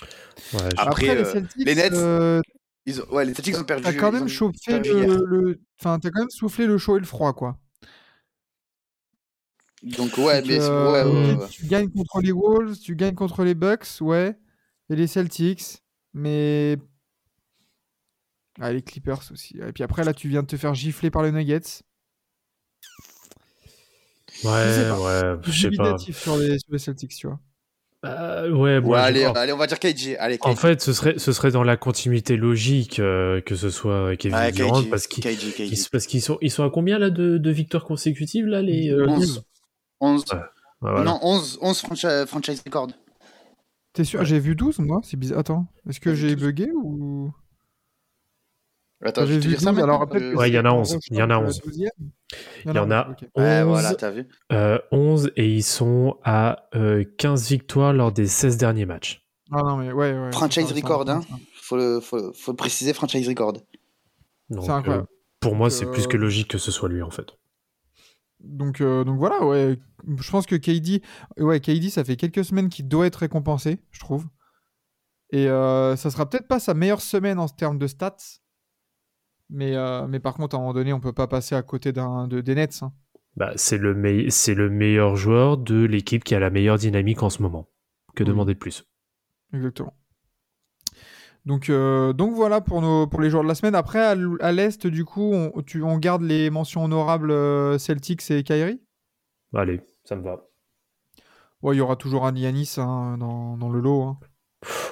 Ouais, 0.00 0.06
je- 0.52 0.56
Après, 0.76 0.86
Après, 0.86 1.14
les 1.16 1.22
euh, 1.22 1.32
Celtics, 1.32 1.66
les 1.66 1.74
Nets, 1.74 1.92
euh, 1.92 2.40
Ils 2.86 3.02
ont- 3.02 3.06
ouais, 3.10 3.24
les 3.24 3.34
Celtics 3.34 3.58
ont 3.58 3.64
perdu. 3.64 3.82
t'as 3.84 3.92
quand 3.92 4.12
même 4.12 4.28
chauffé 4.28 4.78
le, 4.78 5.24
le- 5.26 5.60
Enfin, 5.80 5.98
t'as 5.98 6.10
quand 6.10 6.20
même 6.20 6.30
soufflé 6.30 6.66
le 6.66 6.78
chaud 6.78 6.96
et 6.96 7.00
le 7.00 7.06
froid, 7.06 7.32
quoi. 7.34 7.58
Donc, 9.82 10.16
ouais, 10.18 10.40
Donc, 10.40 10.50
mais 10.50 10.58
euh, 10.60 11.32
ouais, 11.32 11.36
ouais. 11.36 11.48
Tu 11.50 11.66
gagnes 11.66 11.90
contre 11.90 12.20
les 12.20 12.32
Wolves, 12.32 12.78
tu 12.78 12.96
gagnes 12.96 13.14
contre 13.14 13.44
les 13.44 13.54
Bucks, 13.54 13.86
ouais. 14.00 14.36
Et 14.90 14.96
les 14.96 15.06
Celtics, 15.06 15.82
mais. 16.14 16.76
Ah, 18.60 18.72
les 18.72 18.82
Clippers 18.82 19.20
aussi. 19.30 19.56
Et 19.58 19.72
puis 19.72 19.84
après, 19.84 20.02
là, 20.02 20.12
tu 20.12 20.28
viens 20.28 20.42
de 20.42 20.48
te 20.48 20.56
faire 20.56 20.74
gifler 20.74 21.10
par 21.10 21.22
les 21.22 21.30
Nuggets. 21.30 21.60
ouais, 24.44 24.72
sais 24.72 24.88
pas. 24.88 24.98
ouais, 25.00 25.40
je 25.44 25.50
sais 25.52 25.70
pas. 25.76 25.96
Sur 25.98 26.36
les, 26.38 26.58
sur 26.58 26.72
les 26.72 26.78
Celtics, 26.78 27.14
tu 27.14 27.26
vois. 27.28 27.38
Bah, 28.02 28.44
ouais, 28.44 28.50
Ouais, 28.50 28.80
moi, 28.80 29.00
allez, 29.00 29.26
on 29.26 29.56
va 29.56 29.66
dire 29.66 29.80
KG. 29.80 30.16
Allez, 30.18 30.38
En 30.42 30.54
KG. 30.54 30.60
fait, 30.60 30.80
ce 30.80 30.92
serait, 30.92 31.18
ce 31.18 31.32
serait 31.32 31.50
dans 31.50 31.64
la 31.64 31.76
continuité 31.76 32.36
logique 32.36 33.00
euh, 33.00 33.40
que 33.40 33.56
ce 33.56 33.70
soit 33.70 34.16
Kevin 34.16 34.38
Ouais, 34.38 34.52
Durant, 34.52 34.82
KG, 34.82 34.90
parce 34.90 35.06
qu'ils 35.08 35.24
KG, 35.24 35.50
KG. 35.52 35.66
ils- 35.72 35.88
parce 35.90 36.06
qu'ils 36.06 36.22
sont, 36.22 36.38
ils 36.40 36.50
sont 36.52 36.64
à 36.64 36.70
combien 36.70 36.98
là 36.98 37.10
de, 37.10 37.38
de 37.38 37.50
victoires 37.50 37.84
consécutives 37.84 38.46
là 38.46 38.62
les 38.62 38.90
euh, 38.90 39.06
11. 39.08 39.42
11. 40.00 40.24
Ouais, 40.32 40.38
voilà. 40.80 41.02
Non, 41.02 41.18
11, 41.22 41.58
11 41.60 41.80
franchi- 41.82 42.26
franchise 42.28 42.62
record. 42.64 42.88
T'es 43.94 44.04
sûr 44.04 44.20
Ouais. 44.20 44.26
J'ai 44.26 44.38
vu 44.38 44.54
12, 44.54 44.78
moi 44.78 45.00
C'est 45.02 45.16
bizarre. 45.16 45.40
Attends, 45.40 45.66
est-ce 45.88 45.98
que 45.98 46.14
j'ai 46.14 46.36
12? 46.36 46.46
bugué 46.46 46.70
ou? 46.72 47.32
Attends, 49.04 49.22
je 49.22 49.26
J'ai 49.26 49.34
vais 49.34 49.40
te 49.40 49.44
vu 49.44 49.50
dire 49.50 49.60
ça 49.60 49.70
12, 49.70 49.76
maintenant. 49.76 49.94
alors 49.94 50.08
peut-être 50.08 50.22
euh, 50.24 50.32
que 50.32 50.36
Ouais, 50.36 50.50
il 50.50 50.54
y 50.54 50.58
en 50.58 50.64
a 50.64 50.70
c'est 50.70 50.74
en 50.74 50.80
11, 50.80 50.98
il 51.10 51.16
y 51.16 51.22
en 51.22 51.30
a 51.30 51.36
recharge, 51.36 51.56
11. 51.56 51.62
la 51.64 51.70
12e. 51.72 51.88
Il 52.66 52.74
y 52.74 52.78
en 52.78 52.90
a 52.90 53.06
11, 53.08 53.12
ok. 53.12 53.28
Ouais, 53.36 53.60
11, 53.62 53.68
voilà, 53.68 53.94
t'as 53.94 54.10
vu. 54.10 54.26
euh, 54.52 54.78
11 54.90 55.30
et 55.36 55.48
ils 55.48 55.62
sont 55.62 56.16
à 56.24 56.68
euh, 56.74 57.04
15 57.18 57.48
victoires 57.48 57.92
lors 57.92 58.10
des 58.12 58.26
16 58.26 58.56
derniers 58.56 58.86
matchs. 58.86 59.24
Ah 59.52 59.62
non, 59.62 59.76
mais 59.76 59.92
ouais, 59.92 60.12
ouais. 60.18 60.32
Franchise 60.32 60.70
record, 60.72 61.08
hein. 61.08 61.20
Faut 61.62 61.76
le, 61.76 62.00
faut, 62.00 62.32
faut 62.34 62.52
le 62.52 62.56
préciser, 62.56 62.92
franchise 62.92 63.28
record. 63.28 63.54
Donc, 64.50 64.68
euh, 64.88 65.02
pour 65.40 65.54
moi, 65.54 65.70
c'est 65.70 65.86
euh, 65.86 65.90
plus 65.92 66.06
que 66.06 66.16
logique 66.16 66.48
que 66.48 66.58
ce 66.58 66.70
soit 66.70 66.88
lui 66.88 67.02
en 67.02 67.10
fait. 67.10 67.26
Donc, 68.40 68.80
euh, 68.80 69.04
donc 69.04 69.18
voilà, 69.18 69.44
ouais. 69.44 69.78
Je 70.18 70.30
pense 70.30 70.46
que 70.46 70.54
KD, 70.56 71.02
ouais, 71.38 71.60
KD, 71.60 71.90
ça 71.90 72.04
fait 72.04 72.16
quelques 72.16 72.44
semaines 72.44 72.68
qu'il 72.68 72.88
doit 72.88 73.06
être 73.06 73.16
récompensé, 73.16 73.78
je 73.90 74.00
trouve. 74.00 74.26
Et 75.30 75.48
euh, 75.48 75.96
ça 75.96 76.10
sera 76.10 76.28
peut-être 76.28 76.46
pas 76.48 76.58
sa 76.60 76.72
meilleure 76.74 77.00
semaine 77.02 77.38
en 77.38 77.48
termes 77.48 77.78
de 77.78 77.86
stats. 77.86 78.16
Mais, 79.50 79.76
euh, 79.76 80.06
mais 80.06 80.20
par 80.20 80.34
contre, 80.34 80.54
à 80.56 80.58
un 80.58 80.60
moment 80.60 80.74
donné, 80.74 80.92
on 80.92 81.00
peut 81.00 81.12
pas 81.12 81.26
passer 81.26 81.54
à 81.54 81.62
côté 81.62 81.92
d'un, 81.92 82.28
de, 82.28 82.40
des 82.40 82.54
Nets. 82.54 82.80
hein. 82.82 82.92
Bah, 83.36 83.52
c'est 83.56 83.78
le, 83.78 83.94
mei- 83.94 84.30
c'est 84.30 84.54
le 84.54 84.68
meilleur 84.68 85.16
joueur 85.16 85.56
de 85.58 85.84
l'équipe 85.84 86.24
qui 86.24 86.34
a 86.34 86.40
la 86.40 86.50
meilleure 86.50 86.76
dynamique 86.78 87.22
en 87.22 87.30
ce 87.30 87.40
moment. 87.40 87.68
Que 88.14 88.24
demander 88.24 88.54
de 88.54 88.58
plus? 88.58 88.84
Exactement. 89.52 89.94
Donc, 91.46 91.70
euh, 91.70 92.12
donc 92.12 92.34
voilà 92.34 92.60
pour, 92.60 92.82
nos, 92.82 93.06
pour 93.06 93.20
les 93.20 93.30
joueurs 93.30 93.44
de 93.44 93.48
la 93.48 93.54
semaine. 93.54 93.74
Après, 93.74 94.00
à, 94.00 94.52
l'Est, 94.52 94.86
du 94.86 95.04
coup, 95.04 95.32
on, 95.32 95.62
tu, 95.62 95.82
on 95.82 95.96
garde 95.98 96.22
les 96.22 96.50
mentions 96.50 96.84
honorables 96.84 97.30
euh, 97.30 97.78
Celtics 97.78 98.30
et 98.30 98.42
Kyrie? 98.42 98.82
Allez, 99.54 99.80
ça 100.04 100.16
me 100.16 100.22
va. 100.22 100.44
Ouais, 101.62 101.74
il 101.74 101.78
y 101.78 101.80
aura 101.80 101.96
toujours 101.96 102.26
un 102.26 102.34
Yanis 102.34 102.74
hein, 102.76 103.16
dans, 103.18 103.56
dans 103.56 103.70
le 103.70 103.80
lot. 103.80 104.02
hein. 104.02 104.18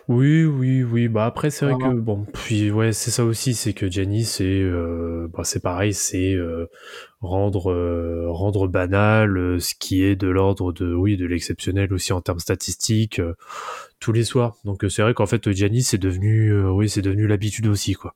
Oui, 0.08 0.44
oui, 0.44 0.84
oui. 0.84 1.08
Bah 1.08 1.26
après, 1.26 1.50
c'est 1.50 1.64
vrai 1.64 1.74
que 1.74 1.98
bon, 1.98 2.26
puis 2.32 2.70
ouais, 2.70 2.92
c'est 2.92 3.10
ça 3.10 3.24
aussi, 3.24 3.54
c'est 3.54 3.72
que 3.72 3.90
Giannis, 3.90 4.24
c'est 4.24 4.44
euh, 4.44 5.28
bah, 5.32 5.42
c'est 5.42 5.60
pareil, 5.60 5.92
c'est 5.92 6.32
euh, 6.32 6.66
rendre 7.20 7.72
euh, 7.72 8.26
rendre 8.30 8.68
banal 8.68 9.36
euh, 9.36 9.58
ce 9.58 9.74
qui 9.74 10.04
est 10.04 10.14
de 10.14 10.28
l'ordre 10.28 10.72
de 10.72 10.94
oui 10.94 11.16
de 11.16 11.26
l'exceptionnel 11.26 11.92
aussi 11.92 12.12
en 12.12 12.20
termes 12.20 12.38
statistiques 12.38 13.18
euh, 13.18 13.34
tous 13.98 14.12
les 14.12 14.22
soirs. 14.24 14.56
Donc 14.64 14.84
c'est 14.88 15.02
vrai 15.02 15.12
qu'en 15.14 15.26
fait 15.26 15.50
Giannis 15.50 15.82
c'est 15.82 15.98
devenu 15.98 16.50
euh, 16.52 16.70
oui 16.70 16.88
c'est 16.88 17.02
devenu 17.02 17.26
l'habitude 17.26 17.66
aussi 17.66 17.94
quoi. 17.94 18.14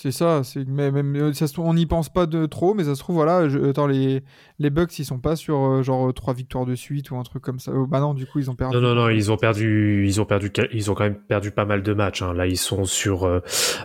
C'est 0.00 0.12
ça. 0.12 0.44
C'est, 0.44 0.64
mais, 0.68 0.92
euh, 0.92 1.32
ça 1.32 1.48
se 1.48 1.52
trouve, 1.54 1.66
on 1.66 1.74
n'y 1.74 1.84
pense 1.84 2.08
pas 2.08 2.26
de 2.26 2.46
trop, 2.46 2.72
mais 2.72 2.84
ça 2.84 2.94
se 2.94 3.00
trouve, 3.00 3.16
voilà. 3.16 3.48
Je, 3.48 3.58
attends, 3.70 3.88
les, 3.88 4.22
les 4.60 4.70
Bucks, 4.70 4.96
ils 5.00 5.04
sont 5.04 5.18
pas 5.18 5.34
sur 5.34 5.58
euh, 5.58 5.82
genre 5.82 6.14
trois 6.14 6.34
victoires 6.34 6.66
de 6.66 6.76
suite 6.76 7.10
ou 7.10 7.16
un 7.16 7.24
truc 7.24 7.42
comme 7.42 7.58
ça. 7.58 7.72
Oh, 7.74 7.84
bah 7.84 7.98
non, 7.98 8.14
du 8.14 8.24
coup, 8.24 8.38
ils 8.38 8.48
ont 8.48 8.54
perdu. 8.54 8.76
Non 8.76 8.80
non 8.80 8.94
non, 8.94 9.08
ils 9.08 9.32
ont 9.32 9.36
perdu 9.36 10.04
ils 10.06 10.20
ont 10.20 10.24
perdu 10.24 10.52
ils 10.72 10.88
ont 10.92 10.94
quand 10.94 11.02
même 11.02 11.18
perdu 11.26 11.50
pas 11.50 11.64
mal 11.64 11.82
de 11.82 11.94
matchs. 11.94 12.22
hein. 12.22 12.32
Là 12.32 12.46
ils 12.46 12.56
sont 12.56 12.84
sur 12.84 13.24
euh, 13.24 13.40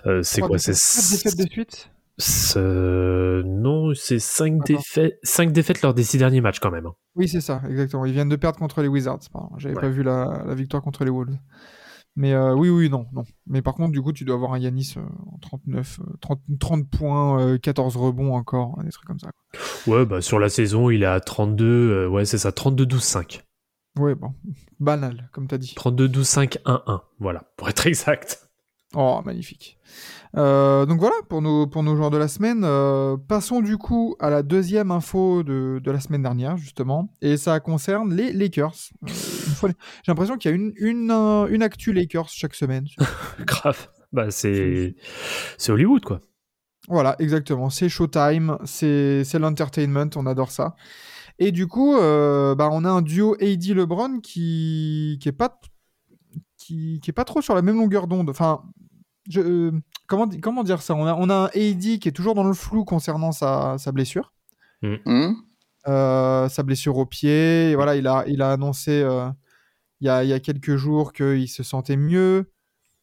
euh, 0.06 0.22
c'est 0.22 0.42
quoi 0.42 0.60
c'est 0.60 0.74
défaites 0.74 1.36
de 1.40 1.50
suite 1.50 1.90
non 3.44 3.94
c'est 3.96 4.20
cinq 4.20 4.54
Attends. 4.62 4.74
défaites 4.76 5.18
cinq 5.24 5.52
défaites 5.52 5.82
lors 5.82 5.96
des 5.96 6.04
six 6.04 6.20
derniers 6.20 6.42
matchs 6.42 6.60
quand 6.60 6.70
même. 6.70 6.86
hein. 6.86 6.94
Oui, 7.16 7.28
c'est 7.28 7.42
ça, 7.42 7.62
exactement. 7.68 8.06
Ils 8.06 8.14
viennent 8.14 8.30
de 8.30 8.36
perdre 8.36 8.60
contre 8.60 8.82
les 8.84 8.88
Wizards. 8.88 9.20
Pardon. 9.32 9.50
J'avais 9.58 9.74
Ouais. 9.76 9.82
pas 9.82 9.90
vu 9.90 10.04
la, 10.04 10.44
la 10.46 10.54
victoire 10.56 10.84
contre 10.84 11.04
les 11.06 11.12
Wolves. 11.12 11.38
Mais 12.16 12.34
euh, 12.34 12.54
oui, 12.54 12.70
oui, 12.70 12.90
non, 12.90 13.08
non. 13.12 13.24
Mais 13.48 13.62
par 13.62 13.74
contre, 13.74 13.92
du 13.92 14.02
coup, 14.02 14.14
tu 14.14 14.24
dois 14.24 14.36
avoir 14.36 14.54
un 14.54 14.60
Yanis 14.60 14.94
euh, 14.98 15.02
en 15.32 15.40
39, 15.40 16.00
euh, 16.00 16.14
30, 16.22 16.40
30 16.60 16.90
points, 16.90 17.42
euh, 17.42 17.58
14 17.58 17.98
rebonds 17.98 18.36
encore, 18.36 18.82
des 18.84 18.92
trucs 18.92 19.08
comme 19.08 19.20
ça. 19.20 19.32
quoi. 19.32 19.98
Ouais, 19.98 20.06
bah 20.06 20.22
sur 20.22 20.38
la 20.40 20.50
saison, 20.50 20.90
il 20.92 21.02
est 21.04 21.08
à 21.08 21.20
32, 21.20 21.66
euh, 21.66 22.08
ouais, 22.08 22.26
c'est 22.26 22.38
ça, 22.38 22.52
32-12-5. 22.52 23.42
Ouais, 24.00 24.16
bon, 24.16 24.34
banal, 24.80 25.30
comme 25.34 25.48
t'as 25.48 25.58
dit. 25.58 25.74
32-12-5-1-1, 25.76 27.02
voilà, 27.20 27.52
pour 27.58 27.70
être 27.70 27.88
exact. 27.88 28.43
Oh, 28.96 29.22
magnifique. 29.26 29.80
Euh, 30.36 30.86
donc 30.86 31.00
voilà 31.00 31.16
pour 31.30 31.42
nos, 31.42 31.68
pour 31.68 31.84
nos 31.84 31.96
joueurs 31.96 32.12
de 32.12 32.18
la 32.18 32.28
semaine. 32.28 32.64
Euh, 32.64 33.18
passons 33.18 33.62
du 33.62 33.78
coup 33.78 34.16
à 34.20 34.30
la 34.30 34.44
deuxième 34.44 34.92
info 34.92 35.44
de, 35.44 35.80
de 35.84 35.92
la 35.92 36.00
semaine 36.00 36.22
dernière, 36.22 36.58
justement. 36.58 37.12
Et 37.22 37.38
ça 37.38 37.60
concerne 37.60 38.14
les 38.14 38.32
Lakers. 38.34 38.76
Euh, 39.04 39.08
J'ai 39.64 40.12
l'impression 40.12 40.38
qu'il 40.38 40.52
y 40.52 40.54
a 40.54 40.56
une, 40.56 40.74
une, 40.78 41.12
une 41.12 41.64
actu 41.64 41.92
Lakers 41.92 42.30
chaque 42.30 42.56
semaine. 42.56 42.86
Grave. 43.40 43.90
Bah 44.12 44.30
c'est 44.30 44.94
Hollywood 45.68 46.04
quoi. 46.04 46.22
Voilà, 46.88 47.16
exactement. 47.18 47.70
C'est 47.72 47.90
Showtime, 47.90 48.58
c'est 48.66 49.24
l'entertainment, 49.40 50.10
on 50.16 50.28
adore 50.28 50.52
ça. 50.52 50.76
Et 51.40 51.52
du 51.52 51.66
coup, 51.66 51.96
bah, 51.96 52.70
on 52.72 52.86
a 52.86 52.90
un 52.90 53.02
duo 53.02 53.36
AD 53.42 53.64
LeBron 53.70 54.20
qui 54.20 55.18
qui 55.20 55.30
est 55.30 55.32
pas 55.32 55.60
qui, 56.58 57.00
qui 57.02 57.10
est 57.10 57.14
pas 57.14 57.26
trop 57.26 57.42
sur 57.42 57.56
la 57.56 57.62
même 57.62 57.78
longueur 57.78 58.08
d'onde. 58.08 58.30
Enfin, 58.30 58.64
je, 59.30 59.42
euh, 59.42 59.72
comment 60.08 60.28
di- 60.28 60.40
comment 60.42 60.64
dire 60.64 60.82
ça? 60.82 60.96
On 60.96 61.06
a 61.06 61.14
on 61.16 61.30
a 61.30 61.34
un 61.36 61.46
AD 61.48 62.00
qui 62.00 62.08
est 62.08 62.12
toujours 62.16 62.36
dans 62.36 62.44
le 62.44 62.54
flou 62.54 62.86
concernant 62.86 63.32
sa, 63.32 63.78
sa 63.78 63.92
blessure, 63.92 64.34
Hum 64.84 65.36
Euh, 65.88 66.48
sa 66.50 66.64
blessure 66.64 66.98
au 66.98 67.06
pied. 67.06 67.72
Et 67.72 67.76
voilà, 67.76 67.96
il 67.96 68.08
a 68.08 68.24
il 68.28 68.42
a 68.42 68.52
annoncé 68.54 69.02
euh, 69.02 69.30
il 70.02 70.08
y 70.08 70.10
a 70.10 70.24
il 70.24 70.30
y 70.30 70.34
a 70.34 70.40
quelques 70.40 70.76
jours 70.78 71.14
qu'il 71.14 71.50
se 71.50 71.64
sentait 71.64 71.98
mieux, 71.98 72.52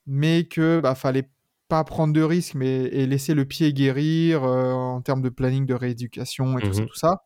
mais 0.07 0.45
que 0.45 0.81
bah 0.81 0.95
fallait 0.95 1.31
pas 1.69 1.85
prendre 1.85 2.13
de 2.13 2.23
risques 2.23 2.55
mais 2.57 2.85
et 2.87 3.07
laisser 3.07 3.33
le 3.35 3.45
pied 3.45 3.73
guérir 3.73 4.43
euh, 4.45 4.73
en 4.73 5.01
termes 5.03 5.23
de 5.23 5.29
planning 5.29 5.67
de 5.67 5.75
rééducation 5.75 6.59
et 6.59 6.63
tout 6.63 6.73
ça 6.73 6.81
Mhm. 6.81 6.87
tout 6.89 6.95
ça. 6.99 7.25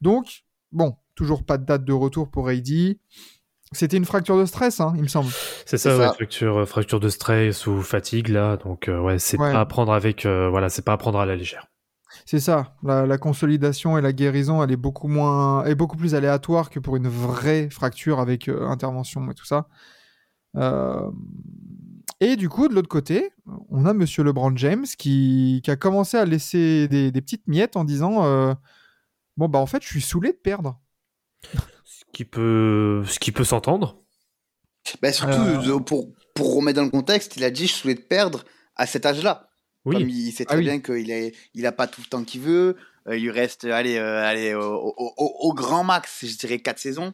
Donc 0.00 0.44
bon, 0.72 0.96
toujours 1.14 1.44
pas 1.44 1.58
de 1.58 1.64
date 1.66 1.84
de 1.84 1.92
retour 1.92 2.30
pour 2.30 2.48
AD. 2.48 2.96
C'était 3.72 3.96
une 3.96 4.04
fracture 4.04 4.38
de 4.38 4.44
stress, 4.44 4.80
hein, 4.80 4.92
il 4.96 5.02
me 5.02 5.08
semble. 5.08 5.30
C'est 5.66 5.78
ça, 5.78 5.96
ouais, 5.96 6.06
fracture, 6.14 6.58
euh, 6.58 6.66
fracture 6.66 7.00
de 7.00 7.08
stress 7.08 7.66
ou 7.66 7.82
fatigue 7.82 8.28
là, 8.28 8.56
donc 8.56 8.88
euh, 8.88 9.00
ouais, 9.00 9.18
c'est 9.18 9.38
Ouais. 9.38 9.52
pas 9.52 9.60
à 9.60 9.66
prendre 9.66 9.92
avec, 9.92 10.26
euh, 10.26 10.48
voilà, 10.50 10.68
c'est 10.68 10.82
pas 10.84 10.92
à 10.92 10.96
prendre 10.96 11.18
à 11.18 11.26
la 11.26 11.36
légère. 11.36 11.66
C'est 12.26 12.40
ça. 12.40 12.74
La, 12.82 13.06
la 13.06 13.16
consolidation 13.18 13.96
et 13.96 14.02
la 14.02 14.12
guérison, 14.12 14.62
elle 14.62 14.70
est 14.70 14.76
beaucoup 14.76 15.08
moins, 15.08 15.64
est 15.64 15.74
beaucoup 15.74 15.96
plus 15.96 16.14
aléatoire 16.14 16.68
que 16.70 16.78
pour 16.78 16.96
une 16.96 17.08
vraie 17.08 17.70
fracture 17.70 18.20
avec 18.20 18.48
euh, 18.48 18.66
intervention 18.68 19.30
et 19.30 19.34
tout 19.34 19.46
ça. 19.46 19.66
Euh, 20.56 21.10
Et 22.20 22.36
du 22.36 22.48
coup, 22.50 22.68
de 22.68 22.74
l'autre 22.74 22.88
côté, 22.88 23.30
on 23.70 23.86
a 23.86 23.94
Monsieur 23.94 24.22
LeBron 24.22 24.54
James 24.56 24.84
qui, 24.98 25.60
qui 25.64 25.70
a 25.70 25.76
commencé 25.76 26.16
à 26.18 26.24
laisser 26.26 26.86
des, 26.86 27.10
des 27.10 27.20
petites 27.22 27.48
miettes 27.48 27.76
en 27.76 27.84
disant 27.84 28.24
euh, 28.24 28.52
bon 29.38 29.48
bah 29.48 29.58
en 29.58 29.66
fait, 29.66 29.82
je 29.82 29.88
suis 29.88 30.02
saoulé 30.02 30.32
de 30.32 30.36
perdre. 30.36 30.78
Qui 32.12 32.24
peut, 32.24 33.02
ce 33.06 33.18
qui 33.18 33.32
peut 33.32 33.44
s'entendre. 33.44 33.98
Bah, 35.00 35.12
surtout, 35.12 35.32
Euh. 35.40 35.78
pour, 35.80 36.08
pour 36.34 36.54
remettre 36.56 36.76
dans 36.76 36.84
le 36.84 36.90
contexte, 36.90 37.36
il 37.36 37.44
a 37.44 37.50
dit 37.50 37.66
Je 37.66 37.72
souhaitais 37.72 38.02
perdre 38.02 38.44
à 38.76 38.86
cet 38.86 39.06
âge-là. 39.06 39.48
Oui. 39.84 39.96
Comme 39.98 40.08
il 40.08 40.30
sait 40.32 40.44
Ah 40.48 40.52
très 40.52 40.58
oui. 40.58 40.64
bien 40.64 40.80
qu'il 40.80 41.10
a, 41.12 41.30
il 41.54 41.66
a 41.66 41.72
pas 41.72 41.86
tout 41.86 42.00
le 42.02 42.06
temps 42.08 42.22
qu'il 42.24 42.40
veut. 42.42 42.76
euh, 43.08 43.16
il 43.16 43.22
lui 43.24 43.30
reste 43.30 43.64
allez, 43.64 43.96
euh, 43.96 44.22
allez, 44.22 44.54
au, 44.54 44.94
au- 44.96 45.54
grand 45.54 45.82
max, 45.84 46.24
je 46.24 46.36
dirais 46.36 46.58
4 46.60 46.78
saisons. 46.78 47.12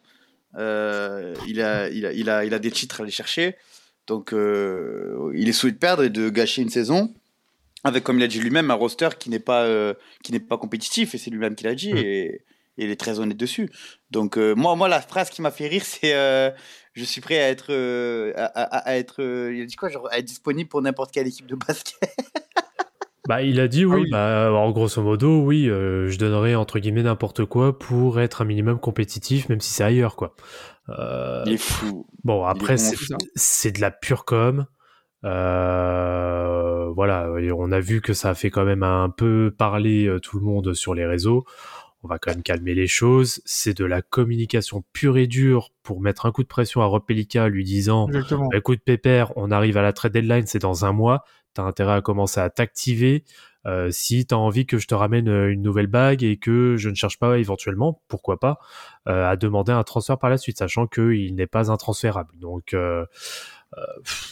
Euh, 0.57 1.35
il, 1.47 1.61
a, 1.62 1.88
il, 1.90 2.05
a, 2.07 2.12
il, 2.12 2.28
a, 2.31 2.45
il 2.45 2.52
a 2.55 2.59
des 2.59 2.71
titres 2.71 3.00
à 3.00 3.02
aller 3.05 3.12
chercher. 3.12 3.55
Donc, 4.07 4.33
euh, 4.33 5.31
il 5.35 5.49
est 5.49 5.52
souhaité 5.52 5.75
de 5.75 5.78
perdre 5.78 6.02
et 6.02 6.11
de 6.11 6.28
gâcher 6.31 6.62
une 6.62 6.71
saison. 6.71 7.14
Avec, 7.85 8.02
comme 8.05 8.19
il 8.19 8.23
a 8.23 8.26
dit 8.26 8.40
lui-même, 8.40 8.71
un 8.71 8.75
roster 8.75 9.11
qui 9.19 9.31
n'est 9.31 9.38
pas, 9.38 9.62
euh, 9.64 9.95
qui 10.25 10.33
n'est 10.33 10.40
pas 10.40 10.59
compétitif. 10.59 11.14
Et 11.14 11.19
c'est 11.19 11.31
lui-même 11.31 11.55
qui 11.55 11.64
l'a 11.64 11.75
dit. 11.75 11.93
Mm. 11.93 11.99
Et 11.99 12.40
il 12.85 12.90
est 12.90 13.00
très 13.00 13.20
honnête 13.20 13.37
dessus. 13.37 13.70
Donc, 14.11 14.38
euh, 14.38 14.54
moi, 14.54 14.75
moi, 14.76 14.88
la 14.88 15.00
phrase 15.00 15.30
qui 15.30 15.42
m'a 15.42 15.50
fait 15.50 15.68
rire, 15.68 15.85
c'est 15.85 16.14
euh, 16.14 16.50
Je 16.94 17.04
suis 17.04 17.20
prêt 17.20 17.38
à 17.38 17.49
être. 17.50 17.66
euh, 17.70 18.32
à, 18.37 18.44
à- 18.47 18.88
à 18.90 18.97
être 18.97 19.20
il 19.52 19.62
a 19.62 19.66
dit 19.66 19.76
quoi 19.76 19.88
genre, 19.88 20.08
À 20.11 20.18
être 20.18 20.25
disponible 20.25 20.68
pour 20.68 20.82
n'importe 20.82 21.12
quelle 21.12 21.26
équipe 21.26 21.47
de 21.47 21.56
basket? 21.56 21.99
Bah, 23.28 23.42
il 23.42 23.61
a 23.61 23.68
dit 23.68 23.85
oui, 23.85 24.00
oui. 24.04 24.11
bah, 24.11 24.50
en 24.54 24.70
grosso 24.70 25.02
modo, 25.02 25.42
oui, 25.42 25.64
je 25.66 26.16
donnerais 26.16 26.54
entre 26.54 26.78
guillemets 26.78 27.02
n'importe 27.02 27.44
quoi 27.44 27.78
pour 27.78 28.20
être 28.20 28.40
un 28.40 28.47
minimum 28.47 28.80
compétitif, 28.80 29.50
même 29.50 29.61
si 29.61 29.70
c'est 29.70 29.85
ailleurs, 29.85 30.16
quoi. 30.16 30.35
Il 30.88 31.52
est 31.52 31.58
fou. 31.58 32.06
Bon, 32.25 32.47
après, 32.47 32.78
c'est 33.35 33.73
de 33.73 33.80
la 33.82 33.90
pure 33.90 34.25
com. 34.25 34.64
Voilà, 35.23 37.26
on 37.54 37.70
a 37.70 37.80
vu 37.80 38.00
que 38.00 38.14
ça 38.14 38.30
a 38.30 38.35
fait 38.35 38.49
quand 38.50 38.64
même 38.64 38.82
un 38.82 39.11
peu 39.11 39.54
parler 39.56 40.11
tout 40.23 40.38
le 40.38 40.44
monde 40.44 40.73
sur 40.73 40.94
les 40.94 41.04
réseaux. 41.04 41.44
On 42.08 42.14
va 42.14 42.18
quand 42.18 42.30
même 42.30 42.42
calmer 42.42 42.72
les 42.72 42.86
choses. 42.86 43.42
C'est 43.44 43.76
de 43.76 43.84
la 43.84 44.00
communication 44.00 44.82
pure 44.94 45.18
et 45.18 45.26
dure 45.26 45.72
pour 45.82 46.00
mettre 46.00 46.24
un 46.24 46.32
coup 46.32 46.42
de 46.42 46.48
pression 46.48 46.80
à 46.80 46.86
Rob 46.86 47.02
lui 47.08 47.64
disant 47.64 48.08
Exactement. 48.08 48.50
Écoute, 48.52 48.80
Pépère, 48.82 49.36
on 49.36 49.50
arrive 49.50 49.76
à 49.76 49.82
la 49.82 49.92
trade 49.92 50.12
deadline, 50.12 50.46
c'est 50.46 50.58
dans 50.58 50.86
un 50.86 50.92
mois. 50.92 51.22
T'as 51.52 51.64
intérêt 51.64 51.92
à 51.92 52.00
commencer 52.00 52.40
à 52.40 52.48
t'activer. 52.48 53.24
Euh, 53.66 53.90
si 53.90 54.24
t'as 54.24 54.36
envie 54.36 54.64
que 54.64 54.78
je 54.78 54.86
te 54.86 54.94
ramène 54.94 55.28
euh, 55.28 55.52
une 55.52 55.60
nouvelle 55.60 55.86
bague 55.88 56.22
et 56.22 56.38
que 56.38 56.76
je 56.78 56.88
ne 56.88 56.94
cherche 56.94 57.18
pas 57.18 57.38
éventuellement, 57.38 58.00
pourquoi 58.08 58.40
pas, 58.40 58.58
euh, 59.06 59.28
à 59.28 59.36
demander 59.36 59.72
un 59.72 59.82
transfert 59.82 60.16
par 60.16 60.30
la 60.30 60.38
suite, 60.38 60.56
sachant 60.56 60.86
qu'il 60.86 61.34
n'est 61.34 61.46
pas 61.46 61.70
intransférable. 61.70 62.32
Donc, 62.38 62.72
euh, 62.72 63.04
euh, 63.76 63.82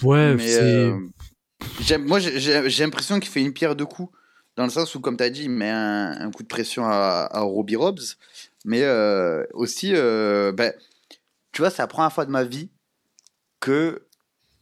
ouais, 0.02 0.36
c'est. 0.38 0.62
euh, 0.62 1.98
moi, 1.98 2.20
j'ai 2.20 2.84
l'impression 2.84 3.20
qu'il 3.20 3.30
fait 3.30 3.42
une 3.42 3.52
pierre 3.52 3.76
deux 3.76 3.84
coups. 3.84 4.10
Dans 4.56 4.64
le 4.64 4.70
sens 4.70 4.94
où, 4.94 5.00
comme 5.00 5.16
tu 5.16 5.22
as 5.22 5.30
dit, 5.30 5.44
il 5.44 5.50
met 5.50 5.70
un, 5.70 6.30
coup 6.30 6.42
de 6.42 6.48
pression 6.48 6.86
à, 6.86 7.28
à 7.30 7.40
Robbie 7.40 7.76
Robs. 7.76 8.00
Mais 8.64 8.82
euh, 8.82 9.44
aussi, 9.52 9.92
euh, 9.94 10.52
ben, 10.52 10.72
tu 11.52 11.62
vois, 11.62 11.70
c'est 11.70 11.82
la 11.82 11.86
première 11.86 12.12
fois 12.12 12.24
de 12.24 12.30
ma 12.30 12.42
vie 12.42 12.70
que 13.60 14.06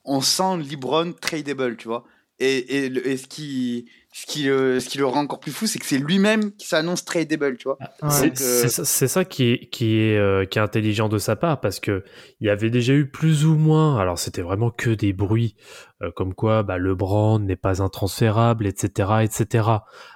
on 0.05 0.21
sent 0.21 0.59
LeBron 0.59 1.13
tradable, 1.13 1.77
tu 1.77 1.89
vois. 1.89 2.05
Et, 2.41 2.87
et, 2.87 3.17
ce, 3.17 3.29
qui, 3.29 3.89
ce, 4.13 4.27
qui, 4.27 4.45
le- 4.45 4.81
ce 4.81 4.89
qui 4.89 4.99
le 4.99 5.07
rend 5.07 5.21
encore 5.21 5.39
plus 5.39 5.53
fou, 5.53 5.69
c'est 5.69 5.79
que 5.79 5.87
c'est 5.87 5.99
lui-même 5.99 6.51
qui 6.53 6.67
s'annonce 6.67 7.05
tradable, 7.05 7.57
tu 7.57 7.69
vois. 7.69 7.79
C'est 8.11 8.31
Donc, 8.31 8.41
euh, 8.41 8.69
c'est 8.69 9.07
ça, 9.09 9.25
qui 9.25 9.53
est 9.53 9.71
qui 9.71 9.99
est 10.01 10.19
euh, 10.19 10.45
qui 10.45 10.59
est 10.59 10.63
intelligent 10.63 11.09
de 11.09 11.19
sa 11.19 11.37
part 11.37 11.61
parce 11.61 11.79
que 11.79 12.03
il 12.41 12.49
y 12.49 12.51
avait 12.51 12.71
déjà 12.71 12.93
eu 12.93 13.09
plus 13.09 13.47
ou 13.47 13.55
moins 13.57 13.99
alors 14.01 14.19
c'était 14.19 14.43
vraiment 14.43 14.71
que 14.71 14.91
des 14.91 15.13
bruits 15.13 15.55
euh, 16.03 16.11
comme 16.17 16.35
quoi 16.35 16.65
bah, 16.65 16.77
le 16.77 16.97
brand 16.97 17.41
n'est 17.41 17.55
pas 17.57 17.83
intransférable 17.83 18.67
etc 18.67 19.21
etc 19.23 19.69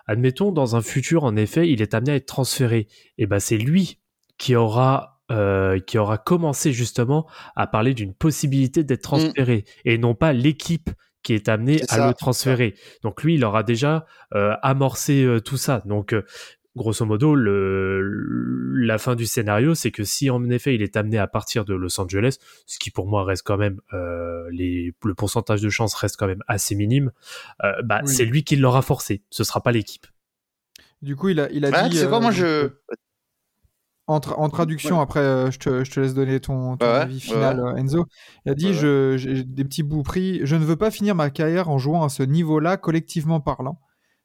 admettons 0.06 0.50
dans 0.50 0.74
un 0.74 0.82
futur 0.82 1.22
en 1.24 1.36
effet 1.36 1.68
il 1.68 1.82
est 1.82 1.94
amené 1.94 2.12
à 2.12 2.16
être 2.16 2.26
transféré. 2.26 2.88
Et 3.16 3.26
bah 3.26 3.38
c'est 3.40 3.58
lui 3.58 4.00
qui 4.38 4.56
aura 4.56 5.20
euh, 5.30 5.78
qui 5.78 5.98
aura 5.98 6.18
commencé 6.18 6.72
justement 6.72 7.28
à 7.54 7.66
parler 7.66 7.94
d'une 7.94 8.14
possibilité 8.14 8.82
d'être 8.82 9.02
transféré 9.02 9.64
et 9.84 9.98
non 9.98 10.14
pas 10.14 10.32
l'équipe 10.32 10.90
qui 11.22 11.34
est 11.34 11.48
amenée 11.48 11.78
C'est 11.78 11.92
à 11.92 11.96
ça, 11.96 12.06
le 12.06 12.12
c'est 12.12 12.18
transférer. 12.18 12.74
Donc 13.02 13.22
lui, 13.22 13.34
il 13.34 13.44
aura 13.44 13.62
déjà 13.62 14.06
euh, 14.34 14.54
amorcé 14.62 15.24
euh, 15.24 15.40
tout 15.40 15.56
ça. 15.56 15.82
Donc 15.84 16.12
euh, 16.14 16.22
grosso 16.76 17.04
modo, 17.04 17.34
le, 17.34 18.00
la 18.86 18.98
fin 18.98 19.16
du 19.16 19.26
scénario, 19.26 19.74
c'est 19.74 19.90
que 19.90 20.04
si 20.04 20.30
en 20.30 20.48
effet 20.48 20.74
il 20.76 20.82
est 20.82 20.96
amené 20.96 21.18
à 21.18 21.26
partir 21.26 21.64
de 21.64 21.74
Los 21.74 22.00
Angeles, 22.00 22.38
ce 22.66 22.78
qui 22.78 22.90
pour 22.92 23.08
moi 23.08 23.24
reste 23.24 23.42
quand 23.44 23.56
même 23.56 23.80
euh, 23.92 24.44
les, 24.52 24.94
le 25.04 25.14
pourcentage 25.14 25.60
de 25.60 25.68
chance 25.70 25.94
reste 25.94 26.16
quand 26.16 26.28
même 26.28 26.42
assez 26.46 26.74
minime, 26.76 27.10
euh, 27.64 27.72
bah 27.84 28.00
Oui. 28.04 28.08
c'est 28.14 28.24
lui 28.24 28.44
qui 28.44 28.54
l'aura 28.56 28.82
forcé. 28.82 29.22
Ce 29.30 29.42
sera 29.44 29.60
pas 29.60 29.72
l'équipe. 29.72 30.06
Du 31.02 31.14
coup, 31.16 31.28
il 31.30 31.40
a, 31.40 31.50
il 31.50 31.64
a 31.64 31.70
Ouais, 31.70 31.84
dit. 31.84 31.90
tu 31.90 31.96
sais 31.96 32.06
quoi, 32.08 32.18
euh, 32.18 32.20
moi 32.20 32.30
je. 32.30 32.70
En, 34.08 34.18
tra- 34.20 34.34
en 34.38 34.48
traduction, 34.48 34.96
Ouais. 34.96 35.02
après, 35.02 35.20
euh, 35.20 35.50
je, 35.50 35.58
te, 35.58 35.84
je 35.84 35.90
te 35.90 36.00
laisse 36.00 36.14
donner 36.14 36.40
ton, 36.40 36.76
ton 36.76 36.86
Ouais, 36.86 36.92
ouais, 36.92 36.98
avis 37.00 37.20
final, 37.20 37.60
euh, 37.60 37.76
Enzo. 37.76 38.06
Il 38.46 38.52
a 38.52 38.54
dit 38.54 38.72
je, 38.72 39.16
j'ai 39.18 39.44
des 39.44 39.64
petits 39.64 39.82
bouts 39.82 40.02
pris. 40.02 40.40
Je 40.44 40.56
ne 40.56 40.64
veux 40.64 40.76
pas 40.76 40.90
finir 40.90 41.14
ma 41.14 41.28
carrière 41.30 41.68
en 41.68 41.76
jouant 41.78 42.02
à 42.02 42.08
ce 42.08 42.22
niveau-là, 42.22 42.76
collectivement 42.78 43.40
parlant. 43.40 43.80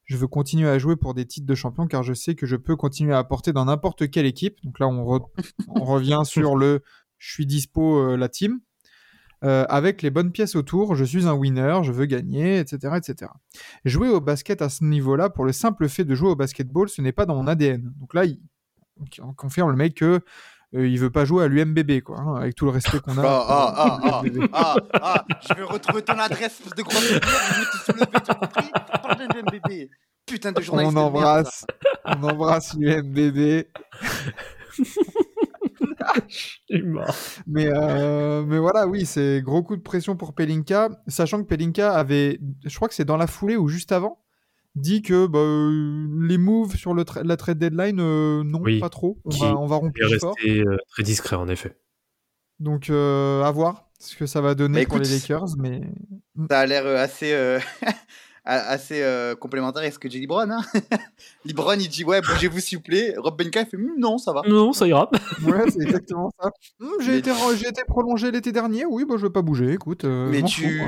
Je 0.05 0.15
veux 0.17 0.27
continuer 0.27 0.67
à 0.69 0.79
jouer 0.79 0.95
pour 0.95 1.13
des 1.13 1.25
titres 1.25 1.45
de 1.47 1.55
champion 1.55 1.85
car 1.87 2.01
je 2.03 2.13
sais 2.13 2.33
que 2.35 2.45
je 2.45 2.55
peux 2.55 2.75
continuer 2.75 3.13
à 3.13 3.17
apporter 3.19 3.51
dans 3.53 3.65
n'importe 3.65 4.09
quelle 4.09 4.25
équipe. 4.25 4.55
Donc 4.63 4.79
là, 4.79 4.87
on, 4.87 5.03
re- 5.05 5.27
on 5.67 5.83
revient 5.83 6.21
sur 6.25 6.55
le 6.55 6.81
je 7.19 7.31
suis 7.33 7.45
dispo, 7.45 7.97
euh, 7.99 8.15
la 8.17 8.29
team. 8.29 8.59
Euh, 9.43 9.65
avec 9.67 10.01
les 10.01 10.09
bonnes 10.09 10.31
pièces 10.31 10.55
autour, 10.55 10.95
je 10.95 11.03
suis 11.03 11.27
un 11.27 11.33
winner, 11.33 11.79
je 11.83 11.91
veux 11.91 12.05
gagner, 12.05 12.59
etc., 12.59 12.93
etc. 12.95 13.29
Jouer 13.83 14.07
au 14.07 14.21
basket 14.21 14.61
à 14.61 14.69
ce 14.69 14.85
niveau-là, 14.85 15.29
pour 15.29 15.43
le 15.43 15.51
simple 15.51 15.89
fait 15.89 16.05
de 16.05 16.15
jouer 16.15 16.29
au 16.29 16.35
basketball, 16.37 16.87
ce 16.87 17.01
n'est 17.01 17.11
pas 17.11 17.25
dans 17.25 17.35
mon 17.35 17.47
ADN. 17.47 17.91
Donc 17.99 18.13
là, 18.13 18.23
il, 18.23 18.39
on 19.21 19.33
confirme 19.33 19.71
le 19.71 19.77
mec 19.77 19.95
que 19.95 20.21
euh, 20.75 20.88
il 20.88 21.00
veut 21.00 21.12
pas 21.12 21.23
jouer 21.23 21.43
à 21.43 21.47
l'UMBB, 21.47 22.01
quoi, 22.01 22.19
hein, 22.19 22.35
avec 22.35 22.55
tout 22.55 22.65
le 22.65 22.71
respect 22.71 23.00
qu'on 23.00 23.17
a. 23.19 23.23
Ah, 23.23 23.45
ah, 23.47 23.73
ah, 23.77 24.00
ah, 24.03 24.23
ah, 24.53 24.75
ah, 25.01 25.25
je 25.47 25.53
vais 25.53 25.63
retrouver 25.63 26.01
ton 26.01 26.17
adresse 26.17 26.62
de 26.75 26.81
gros 26.81 27.00
je 27.00 27.13
vais 27.13 27.19
te 27.19 27.77
soulever, 27.85 28.05
tu 28.12 28.31
as 28.31 28.35
compris 28.35 28.71
Parle 29.01 29.17
de 29.17 29.33
l'UMBB. 29.35 29.89
Putain 30.25 30.51
de 30.51 30.62
journaliste 30.62 30.97
on 30.97 31.00
de 31.00 31.12
merde, 31.12 31.15
embrasse, 31.15 31.65
on 32.05 32.23
embrasse 32.23 32.73
l'UMBB. 32.75 33.65
Mais, 37.47 37.67
euh, 37.67 38.43
mais 38.43 38.57
voilà, 38.57 38.88
oui, 38.88 39.05
c'est 39.05 39.41
gros 39.41 39.63
coup 39.63 39.75
de 39.75 39.81
pression 39.81 40.15
pour 40.15 40.33
Pelinka, 40.33 40.89
sachant 41.07 41.41
que 41.41 41.47
Pelinka 41.47 41.93
avait, 41.93 42.39
je 42.65 42.75
crois 42.75 42.88
que 42.88 42.95
c'est 42.95 43.05
dans 43.05 43.17
la 43.17 43.27
foulée 43.27 43.55
ou 43.55 43.67
juste 43.67 43.91
avant, 43.91 44.19
dit 44.75 45.01
que 45.01 45.27
bah, 45.27 45.39
euh, 45.39 46.07
les 46.27 46.37
moves 46.37 46.75
sur 46.75 46.93
le 46.93 47.03
tra- 47.03 47.23
la 47.23 47.37
trade 47.37 47.59
deadline, 47.59 47.99
euh, 47.99 48.43
non, 48.43 48.59
Oui, 48.61 48.79
pas 48.79 48.89
trop. 48.89 49.19
On 49.25 49.29
va, 49.29 49.57
on 49.57 49.65
va 49.67 49.75
rompre 49.77 49.95
Il 49.99 50.05
est 50.05 50.09
plus 50.09 50.19
fort. 50.19 50.35
resté 50.35 50.61
euh, 50.61 50.77
très 50.89 51.03
discret 51.03 51.35
en 51.35 51.47
effet. 51.47 51.77
Donc 52.59 52.89
euh, 52.89 53.43
à 53.43 53.51
voir 53.51 53.89
ce 53.99 54.15
que 54.15 54.25
ça 54.25 54.41
va 54.41 54.55
donner 54.55 54.81
Bah, 54.81 54.87
pour 54.87 54.97
écoute, 54.97 55.07
les 55.09 55.15
Lakers. 55.15 55.57
Mais 55.57 55.81
Ça 56.49 56.59
a 56.61 56.65
l'air 56.65 56.85
euh, 56.85 56.97
assez, 56.97 57.33
euh, 57.33 57.59
assez 58.45 59.01
euh, 59.01 59.35
complémentaire 59.35 59.81
avec 59.83 59.93
ce 59.93 59.99
que 59.99 60.07
dit 60.07 60.19
Libron. 60.19 60.49
Hein 60.49 60.61
Libron, 61.45 61.73
il 61.79 61.87
dit 61.89 62.03
Ouais, 62.03 62.21
bougez-vous 62.21 62.59
s'il 62.59 62.77
vous 62.79 62.83
plaît. 62.83 63.15
Rob 63.17 63.37
Benka, 63.37 63.61
il 63.61 63.67
fait 63.67 63.77
Hum, 63.77 63.91
Non, 63.97 64.17
ça 64.17 64.33
va. 64.33 64.41
Non, 64.47 64.73
ça 64.73 64.87
ira. 64.87 65.09
ouais, 65.45 65.69
c'est 65.69 65.81
exactement 65.81 66.31
ça. 66.41 66.51
Hum, 66.79 66.89
j'ai, 67.01 67.17
été, 67.17 67.31
prolongé 67.87 68.31
l'été 68.31 68.51
dernier. 68.51 68.85
Oui, 68.85 69.05
bah, 69.07 69.15
je 69.17 69.27
vais 69.27 69.31
pas 69.33 69.41
bouger. 69.41 69.71
Écoute, 69.73 70.03
euh, 70.05 70.29
Mais 70.29 70.41
tu, 70.43 70.79
fous. 70.79 70.85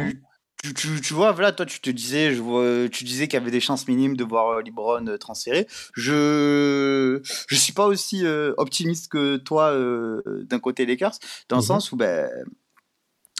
Tu, 0.73 0.73
tu, 0.73 1.01
tu 1.01 1.13
vois, 1.13 1.31
voilà, 1.31 1.51
toi, 1.51 1.65
tu 1.65 1.79
te 1.79 1.89
disais, 1.89 2.33
je 2.33 2.41
vois, 2.41 2.89
tu 2.89 3.03
disais 3.03 3.27
qu'il 3.27 3.37
y 3.39 3.41
avait 3.41 3.51
des 3.51 3.59
chances 3.59 3.87
minimes 3.87 4.15
de 4.15 4.23
voir 4.23 4.49
euh, 4.57 4.61
LeBron 4.61 5.05
euh, 5.07 5.17
transféré. 5.17 5.67
Je, 5.93 7.21
je 7.47 7.55
suis 7.55 7.73
pas 7.73 7.85
aussi 7.85 8.25
euh, 8.25 8.53
optimiste 8.57 9.11
que 9.11 9.37
toi 9.37 9.71
euh, 9.71 10.21
d'un 10.49 10.59
côté 10.59 10.85
Lakers, 10.85 11.13
dans 11.49 11.57
le 11.57 11.61
Mhm. 11.61 11.67
sens 11.67 11.91
où, 11.91 11.95
ben, 11.95 12.29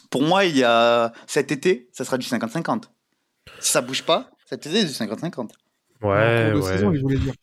pour 0.10 0.22
moi, 0.22 0.46
il 0.46 0.56
y 0.58 0.64
a 0.64 1.12
cet 1.28 1.52
été, 1.52 1.90
ça 1.92 2.06
sera 2.06 2.18
du 2.18 2.28
50-50. 2.28 2.92
Si 3.60 3.72
ça 3.72 3.82
bouge 3.82 4.04
pas, 4.04 4.30
cet 4.46 4.66
été, 4.68 4.82
c'est 4.82 4.86
du 4.88 4.94
50-50. 5.14 5.52
En 6.02 6.08
Ouais, 6.08 6.52
de 6.54 6.62
saison, 6.62 6.90
ouais. 6.92 7.16
dire. 7.18 7.34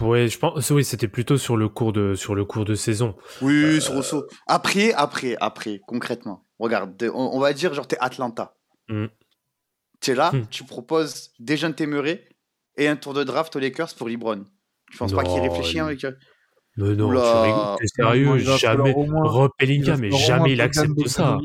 Ouais, 0.00 0.28
je 0.28 0.38
pense. 0.38 0.70
Oui, 0.70 0.84
c'était 0.84 1.08
plutôt 1.08 1.38
sur 1.38 1.56
le 1.56 1.68
cours 1.68 1.92
de 1.92 2.14
sur 2.14 2.34
le 2.34 2.44
cours 2.44 2.64
de 2.64 2.74
saison. 2.74 3.14
Oui, 3.40 3.80
sur 3.80 3.94
Rousseau. 3.94 4.26
Après, 4.46 4.92
après, 4.92 5.36
après, 5.40 5.80
concrètement, 5.86 6.44
regarde, 6.58 7.10
on, 7.14 7.30
on 7.32 7.38
va 7.38 7.52
dire, 7.52 7.72
genre, 7.74 7.86
t'es 7.86 7.96
Atlanta. 8.00 8.54
Mhm. 8.88 9.08
Tu 10.02 10.10
es 10.10 10.14
là, 10.14 10.30
Mhm. 10.32 10.46
tu 10.50 10.64
proposes 10.64 11.30
des 11.38 11.56
jeunes 11.56 11.74
témérés 11.74 12.28
et 12.76 12.88
un 12.88 12.96
tour 12.96 13.14
de 13.14 13.24
draft 13.24 13.54
aux 13.56 13.60
Lakers 13.60 13.94
pour 13.94 14.08
LeBron. 14.08 14.44
Je 14.90 14.98
pense 14.98 15.12
pas 15.12 15.22
qu'il 15.22 15.36
Non, 15.36 15.42
réfléchit, 15.50 15.78
hein, 15.80 15.88
il- 15.90 15.94
mec. 16.04 16.06
Mais 16.76 16.94
non, 16.94 17.08
Oula. 17.08 17.20
tu 17.20 17.50
rigoles, 17.50 17.76
t'es 17.78 17.86
sérieux, 17.86 18.44
Non, 18.44 18.56
jamais. 18.56 18.94
Rob 18.96 19.50
Pelinka, 19.58 19.96
mais 19.98 20.10
jamais 20.10 20.52
il 20.52 20.60
accepte 20.60 21.06
ça. 21.06 21.38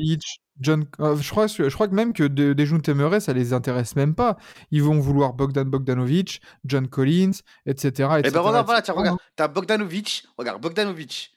John, 0.60 0.86
euh, 0.98 1.14
je, 1.16 1.30
crois, 1.30 1.46
je 1.46 1.72
crois 1.72 1.86
que 1.86 1.94
même 1.94 2.12
que 2.12 2.24
de, 2.24 2.52
des 2.52 2.66
Jeunes 2.66 2.82
Temerés, 2.82 3.20
ça 3.20 3.32
les 3.32 3.52
intéresse 3.52 3.94
même 3.94 4.16
pas. 4.16 4.36
Ils 4.72 4.82
vont 4.82 4.98
vouloir 4.98 5.34
Bogdan 5.34 5.64
Bogdanovic, 5.70 6.40
John 6.64 6.88
Collins, 6.88 7.30
etc. 7.64 8.08
Eh 8.16 8.18
etc., 8.20 8.32
ben 8.34 8.40
regarde, 8.40 8.66
voilà, 8.66 8.82
tiens, 8.82 8.94
regarde. 8.94 9.18
T'as 9.36 9.46
Bogdanovic, 9.46 10.24
regarde, 10.36 10.60
Bogdanovic, 10.60 11.30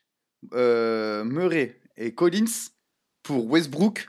euh, 0.56 1.24
Murray 1.24 1.80
et 1.98 2.16
Collins 2.16 2.72
pour 3.22 3.46
Westbrook 3.52 4.08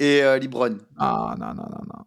et 0.00 0.22
euh, 0.24 0.38
LeBron. 0.40 0.78
Ah 0.96 1.36
non, 1.38 1.48
non, 1.48 1.54
non, 1.54 1.82
non. 1.86 2.04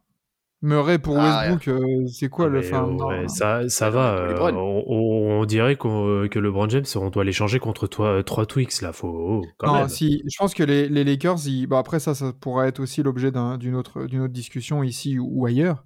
Murray 0.64 1.00
pour 1.00 1.18
Ah, 1.18 1.48
Westbrook, 1.50 1.68
euh, 1.70 2.06
c'est 2.08 2.30
quoi 2.30 2.46
Ah, 2.46 2.50
le 2.50 2.62
fin 2.62 2.88
euh, 2.88 2.92
non, 2.92 3.08
ouais, 3.08 3.22
non. 3.24 3.28
ça, 3.28 3.68
ça 3.68 3.88
Ouais, 3.88 3.94
va. 3.96 4.16
euh, 4.16 4.54
on, 4.54 4.84
on- 4.88 5.42
on 5.42 5.46
dirait 5.46 5.76
qu'on- 5.76 6.28
que 6.30 6.38
LeBron 6.38 6.70
James, 6.70 6.86
on 6.96 7.10
doit 7.10 7.24
l'échanger 7.24 7.58
contre 7.60 7.88
toi, 7.88 8.24
3 8.24 8.46
Twix 8.46 8.82
là. 8.84 8.94
Faut 8.94 9.08
oh, 9.08 9.46
quand 9.58 9.68
Non, 9.68 9.80
même. 9.80 9.90
si, 9.90 10.22
je 10.32 10.38
pense 10.38 10.54
que 10.54 10.64
les, 10.64 10.88
les 10.88 11.04
Lakers, 11.04 11.48
ils- 11.48 11.66
bah, 11.66 11.80
après 11.80 12.00
ça, 12.00 12.14
ça 12.14 12.32
pourrait 12.40 12.68
être 12.68 12.80
aussi 12.80 13.02
l'objet 13.02 13.32
d'un- 13.32 13.58
d'une 13.58 13.74
autre, 13.76 14.06
d'une 14.06 14.22
autre 14.22 14.34
discussion 14.34 14.84
ici 14.84 15.18
ou, 15.18 15.46
ailleurs. 15.48 15.84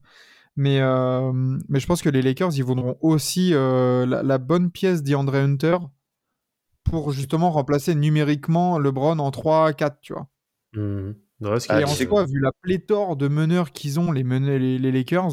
Mais, 0.58 0.80
euh, 0.82 1.32
mais 1.70 1.80
je 1.80 1.86
pense 1.88 2.02
que 2.02 2.10
les 2.10 2.22
Lakers, 2.22 2.52
ils 2.58 2.64
voudront 2.64 2.98
aussi 3.02 3.52
euh, 3.54 4.06
la, 4.06 4.24
la 4.24 4.38
bonne 4.38 4.72
pièce 4.72 5.04
d'Andre 5.04 5.36
Hunter 5.36 5.78
pour 6.84 7.12
justement 7.12 7.50
remplacer 7.52 7.96
numériquement 7.96 8.78
LeBron 8.78 9.20
en 9.20 9.32
3-4, 9.32 10.00
tu 10.02 10.14
vois. 10.14 10.28
Qui 10.74 10.80
Ah, 11.44 11.80
Et 11.80 11.82
est- 11.82 11.84
en 11.84 11.88
soi, 11.88 12.26
vu 12.26 12.40
la 12.40 12.52
pléthore 12.62 13.16
de 13.18 13.28
meneurs 13.28 13.72
qu'ils 13.72 14.00
ont, 14.00 14.12
les, 14.12 14.24
meneurs- 14.24 14.60
les, 14.60 14.78
les 14.80 14.92
Lakers, 14.92 15.32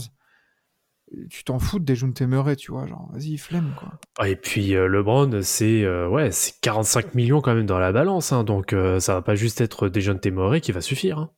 tu 1.31 1.45
t'en 1.45 1.59
fous 1.59 1.79
des 1.79 1.95
Junte 1.95 2.23
Murray, 2.23 2.57
tu 2.57 2.73
vois. 2.73 2.87
Genre, 2.87 3.11
vas-y, 3.13 3.37
flemme, 3.37 3.75
quoi. 3.79 3.93
Ah, 4.19 4.29
Et 4.29 4.37
puis 4.37 4.75
euh, 4.75 4.89
LeBron, 4.89 5.43
c'est 5.43 5.85
euh, 5.85 6.09
ouais, 6.09 6.31
c'est 6.31 6.55
45 6.61 7.15
millions 7.15 7.41
quand 7.41 7.55
même 7.55 7.67
dans 7.67 7.79
la 7.79 7.93
balance, 7.93 8.33
hein, 8.33 8.45
donc 8.45 8.73
euh, 8.73 8.99
ça 8.99 9.15
va 9.15 9.23
pas 9.23 9.35
juste 9.35 9.61
être 9.61 9.89
des 9.89 10.01
jeunes 10.01 10.21
Témoré 10.21 10.61
qui 10.61 10.73
va 10.73 10.81
suffire. 10.81 11.19
hein. 11.19 11.31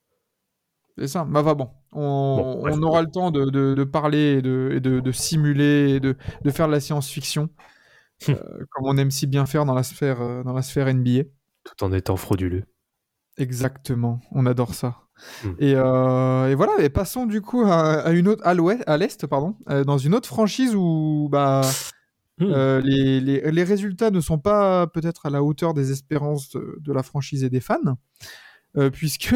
C'est 0.97 1.09
ça. 1.09 1.25
Bah, 1.25 1.43
va 1.43 1.55
bon. 1.55 1.71
On, 1.91 2.37
Bon, 2.37 2.61
bref. 2.61 2.75
on 2.77 2.83
aura 2.85 3.03
le 3.03 3.11
temps 3.11 3.33
de, 3.33 3.47
de- 3.47 3.75
de 3.75 3.85
parler 3.85 4.35
et 4.39 4.43
de, 4.43 4.71
et 4.75 4.81
de, 4.81 5.01
de 5.01 5.13
simuler 5.13 5.91
et 5.97 6.01
de, 6.01 6.17
de 6.45 6.51
faire 6.51 6.69
de 6.69 6.73
la 6.73 6.79
science-fiction, 6.81 7.49
euh, 8.29 8.35
comme 8.71 8.87
on 8.87 8.97
aime 8.97 9.11
si 9.11 9.27
bien 9.27 9.45
faire 9.47 9.65
dans 9.65 9.75
la 9.75 9.83
sphère, 9.83 10.21
euh, 10.23 10.45
dans 10.45 10.53
la 10.53 10.63
sphère 10.63 10.87
NBA. 10.89 11.25
tout 11.65 11.85
en 11.85 11.93
étant 11.93 12.17
frauduleux. 12.17 12.65
Exactement. 13.37 14.21
On 14.33 14.47
adore 14.47 14.75
ça. 14.75 14.97
Hmm. 15.45 15.51
Et, 15.59 15.75
euh, 15.77 16.49
et 16.51 16.55
voilà. 16.55 16.73
Et 16.83 16.89
passons 16.89 17.27
du 17.27 17.41
coup 17.41 17.63
à, 17.63 18.01
à 18.01 18.11
une 18.13 18.29
autre, 18.29 18.43
à 18.47 18.55
l'ouest, 18.55 18.83
à 18.87 18.97
l'est, 18.97 19.27
pardon, 19.27 19.57
euh, 19.71 19.85
dans 19.85 19.99
une 19.99 20.15
autre 20.15 20.29
franchise 20.29 20.75
où 20.75 21.29
bah. 21.31 21.63
Hmm. 22.39 22.47
Euh, 22.51 22.81
les, 22.81 23.21
les- 23.21 23.49
les 23.53 23.63
résultats 23.65 24.11
ne 24.11 24.21
sont 24.21 24.39
pas 24.41 24.89
peut-être 24.89 25.27
à 25.27 25.31
la 25.31 25.45
hauteur 25.45 25.73
des 25.73 25.93
espérances 25.93 26.51
de, 26.51 26.79
de 26.81 26.93
la 26.93 27.05
franchise 27.05 27.45
et 27.45 27.49
des 27.49 27.61
fans, 27.61 27.79
puisque 28.93 29.33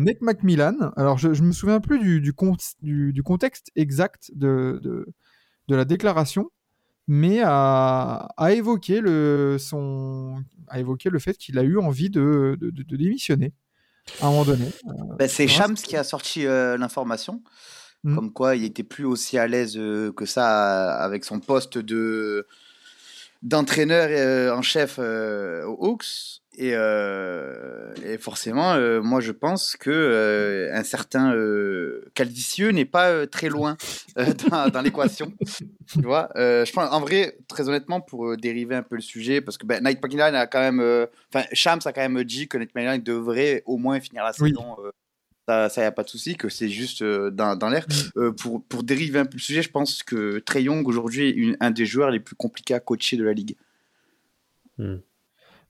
Nick 0.00 0.20
McMillan, 0.22 0.90
alors 0.96 1.18
je, 1.18 1.34
je 1.34 1.42
me 1.44 1.52
souviens 1.52 1.78
plus 1.78 2.00
du, 2.00 2.20
du, 2.20 2.32
con- 2.32 2.56
du- 2.80 3.12
du 3.12 3.22
contexte 3.22 3.70
exact 3.76 4.32
de, 4.34 4.80
de, 4.82 5.06
de 5.68 5.76
la 5.76 5.84
déclaration, 5.84 6.50
mais 7.08 7.40
a, 7.44 8.28
a 8.36 8.52
évoqué 8.52 9.00
le 9.00 9.56
son 9.58 10.42
a 10.68 10.78
évoqué 10.80 11.10
le 11.10 11.18
fait 11.18 11.36
qu'il 11.36 11.58
a 11.58 11.62
eu 11.62 11.78
envie 11.78 12.10
de, 12.10 12.56
de, 12.60 12.96
démissionner 12.96 13.52
à 14.20 14.26
un 14.26 14.30
moment 14.30 14.44
donné. 14.44 14.66
Ben, 15.18 15.28
c'est 15.28 15.44
Ouais, 15.44 15.48
Shams 15.48 15.74
qui 15.74 15.96
a 15.96 16.04
sorti 16.04 16.46
euh, 16.46 16.76
l'information, 16.78 17.42
Mhm. 18.04 18.14
comme 18.16 18.32
quoi 18.32 18.56
il 18.56 18.64
était 18.64 18.82
plus 18.82 19.04
aussi 19.04 19.38
à 19.38 19.46
l'aise 19.46 19.76
euh, 19.76 20.12
que 20.12 20.26
ça 20.26 20.98
euh, 21.00 21.04
avec 21.04 21.24
son 21.24 21.38
poste 21.38 21.78
de 21.78 22.46
d'entraîneur 23.42 24.08
euh, 24.10 24.52
en 24.56 24.62
chef 24.62 24.96
euh, 24.98 25.64
aux 25.66 25.86
Hawks. 25.92 26.41
Et, 26.58 26.72
euh, 26.74 27.94
et 28.04 28.18
forcément, 28.18 28.74
euh, 28.74 29.00
moi 29.00 29.20
je 29.22 29.32
pense 29.32 29.74
que 29.76 29.88
euh, 29.90 30.70
un 30.74 30.82
certain 30.84 31.34
euh, 31.34 32.04
Caldicieux 32.12 32.70
n'est 32.72 32.84
pas 32.84 33.08
euh, 33.10 33.26
très 33.26 33.48
loin 33.48 33.78
euh, 34.18 34.26
dans, 34.50 34.68
dans 34.68 34.82
l'équation. 34.82 35.32
tu 35.90 36.02
vois, 36.02 36.28
Euh, 36.36 36.66
je 36.66 36.72
pense 36.72 36.92
en 36.92 37.00
vrai, 37.00 37.38
très 37.48 37.68
honnêtement, 37.70 38.02
pour 38.02 38.28
euh, 38.28 38.36
dériver 38.36 38.74
un 38.74 38.82
peu 38.82 38.96
le 38.96 39.00
sujet, 39.00 39.40
parce 39.40 39.56
que 39.56 39.64
ben, 39.64 39.82
McMillan 39.82 40.34
a 40.34 40.46
quand 40.46 40.60
même, 40.60 40.80
euh, 40.80 41.06
enfin 41.34 41.46
Shams 41.54 41.80
a 41.86 41.92
quand 41.94 42.06
même 42.06 42.22
dit 42.24 42.48
que 42.48 42.58
Nate 42.58 42.74
McMillan 42.74 42.98
devrait 42.98 43.62
au 43.64 43.78
moins 43.78 43.98
finir 44.00 44.22
la 44.22 44.32
Oui. 44.40 44.50
saison. 44.50 44.76
euh, 44.84 44.90
ça, 45.48 45.68
ça 45.70 45.82
y 45.82 45.84
a 45.86 45.90
pas 45.90 46.04
de 46.04 46.08
souci, 46.10 46.36
que 46.36 46.48
c'est 46.50 46.68
juste 46.68 47.00
euh, 47.02 47.30
dans, 47.30 47.56
dans 47.56 47.68
l'air. 47.70 47.86
Euh, 48.18 48.30
pour, 48.30 48.62
pour 48.64 48.82
dériver 48.84 49.18
un 49.18 49.24
peu 49.24 49.38
le 49.38 49.42
sujet, 49.42 49.62
je 49.62 49.70
pense 49.70 50.02
que 50.04 50.38
Trey 50.38 50.64
Young 50.64 50.86
aujourd'hui 50.86 51.28
est 51.28 51.32
une- 51.32 51.56
un 51.60 51.70
des 51.72 51.84
joueurs 51.86 52.10
les 52.10 52.20
plus 52.20 52.36
compliqués 52.36 52.74
à 52.74 52.80
coacher 52.80 53.16
de 53.16 53.24
la 53.24 53.32
ligue. 53.32 53.56
Hmm. 54.78 54.96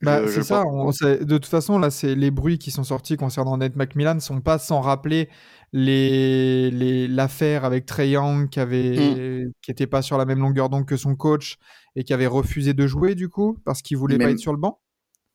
Bah, 0.02 0.22
c'est 0.26 0.42
ça. 0.42 0.64
on- 0.66 0.90
de 0.90 1.24
toute 1.24 1.46
façon, 1.46 1.78
là, 1.78 1.90
c'est 1.90 2.14
les 2.14 2.30
bruits 2.30 2.58
qui 2.58 2.70
sont 2.70 2.84
sortis 2.84 3.16
concernant 3.16 3.56
Nate 3.56 3.76
McMillan 3.76 4.18
sont 4.20 4.40
pas 4.40 4.58
sans 4.58 4.80
rappeler 4.80 5.28
les 5.72 6.70
les- 6.70 7.08
l'affaire 7.08 7.64
avec 7.64 7.86
Trey 7.86 8.10
Young 8.10 8.48
qui 8.48 8.60
avait 8.60 9.46
Mm. 9.46 9.52
qui 9.62 9.70
était 9.70 9.86
pas 9.86 10.02
sur 10.02 10.18
la 10.18 10.24
même 10.24 10.40
longueur 10.40 10.68
d'onde 10.68 10.86
que 10.86 10.96
son 10.96 11.14
coach 11.16 11.56
et 11.96 12.04
qui 12.04 12.12
avait 12.12 12.26
refusé 12.26 12.74
de 12.74 12.86
jouer 12.86 13.14
du 13.14 13.28
coup 13.28 13.58
parce 13.64 13.80
qu'il 13.82 13.96
voulait 13.96 14.18
pas 14.18 14.30
être 14.30 14.38
sur 14.38 14.52
le 14.52 14.58
banc? 14.58 14.80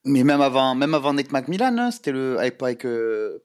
Mais 0.06 0.24
même 0.24 0.42
avant, 0.42 0.76
même 0.76 0.94
avant 0.94 1.14
Nate 1.14 1.32
McMillan, 1.32 1.78
hein, 1.78 1.92
c'était 1.92 2.12
le 2.12 2.38
avec, 2.40 2.62
avec 2.62 2.86
euh, 2.86 3.40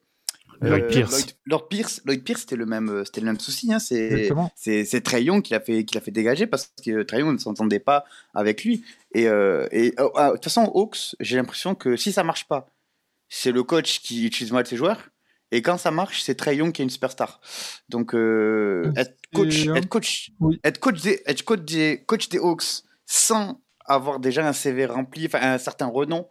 Lloyd 0.63 0.83
euh, 0.83 0.87
Pierce. 0.87 1.11
Lloyd, 1.11 1.31
Lloyd 1.45 1.67
Pierce, 1.69 2.01
Lloyd 2.05 2.23
Pierce, 2.23 2.41
c'était 2.41 2.55
le 2.55 2.65
même, 2.65 2.89
euh, 2.89 3.05
c'était 3.05 3.21
le 3.21 3.27
même 3.27 3.39
souci. 3.39 3.73
Hein, 3.73 3.79
c'est 3.79 4.29
c'est 4.55 5.21
Young 5.21 5.41
qui 5.41 5.53
l'a 5.53 5.59
fait, 5.59 5.85
qui 5.85 5.95
l'a 5.95 6.01
fait 6.01 6.11
dégager 6.11 6.47
parce 6.47 6.73
que 6.83 7.03
Trae 7.03 7.19
Young 7.19 7.33
ne 7.33 7.37
s'entendait 7.37 7.79
pas 7.79 8.05
avec 8.33 8.63
lui. 8.63 8.83
Et, 9.13 9.27
euh, 9.27 9.67
et 9.71 9.93
euh, 9.99 10.09
ah, 10.15 10.29
de 10.29 10.33
toute 10.33 10.45
façon, 10.45 10.71
Hawks, 10.73 11.15
j'ai 11.19 11.37
l'impression 11.37 11.75
que 11.75 11.95
si 11.95 12.11
ça 12.11 12.23
marche 12.23 12.47
pas, 12.47 12.69
c'est 13.29 13.51
le 13.51 13.63
coach 13.63 14.01
qui 14.01 14.25
utilise 14.25 14.51
mal 14.51 14.65
ses 14.65 14.77
joueurs. 14.77 15.09
Et 15.51 15.61
quand 15.61 15.77
ça 15.77 15.91
marche, 15.91 16.23
c'est 16.23 16.35
Trae 16.35 16.55
Young 16.55 16.71
qui 16.71 16.81
est 16.81 16.85
une 16.85 16.89
superstar. 16.89 17.39
Donc 17.89 18.15
euh, 18.15 18.91
être 18.95 19.15
coach, 19.33 19.67
être 19.67 19.87
coach, 19.87 20.31
oui. 20.39 20.59
être 20.63 20.79
coach 20.79 21.01
des, 21.01 21.21
être 21.25 21.43
coach 21.43 21.61
des, 21.61 22.03
coach 22.07 22.29
des 22.29 22.39
Hawks 22.39 22.83
sans 23.05 23.61
avoir 23.85 24.19
déjà 24.19 24.47
un 24.47 24.53
CV 24.53 24.85
rempli, 24.85 25.27
enfin 25.27 25.39
un 25.41 25.57
certain 25.57 25.87
renom 25.87 26.27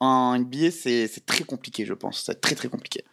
en 0.00 0.36
NBA, 0.38 0.70
c'est 0.72 1.06
c'est 1.06 1.24
très 1.24 1.44
compliqué, 1.44 1.84
je 1.84 1.94
pense. 1.94 2.24
C'est 2.24 2.40
très 2.40 2.56
très 2.56 2.68
compliqué. 2.68 3.04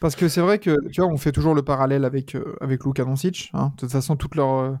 Parce 0.00 0.16
que 0.16 0.28
c'est 0.28 0.40
vrai 0.40 0.58
que 0.58 0.76
tu 0.90 1.00
vois, 1.00 1.10
on 1.10 1.16
fait 1.16 1.32
toujours 1.32 1.54
le 1.54 1.62
parallèle 1.62 2.04
avec 2.04 2.34
avec 2.34 2.46
avec 2.60 2.84
Luka 2.84 3.04
Doncic. 3.04 3.50
hein. 3.54 3.72
De 3.76 3.80
toute 3.80 3.92
façon, 3.92 4.16
toute 4.16 4.34
leur 4.34 4.54
euh, 4.54 4.74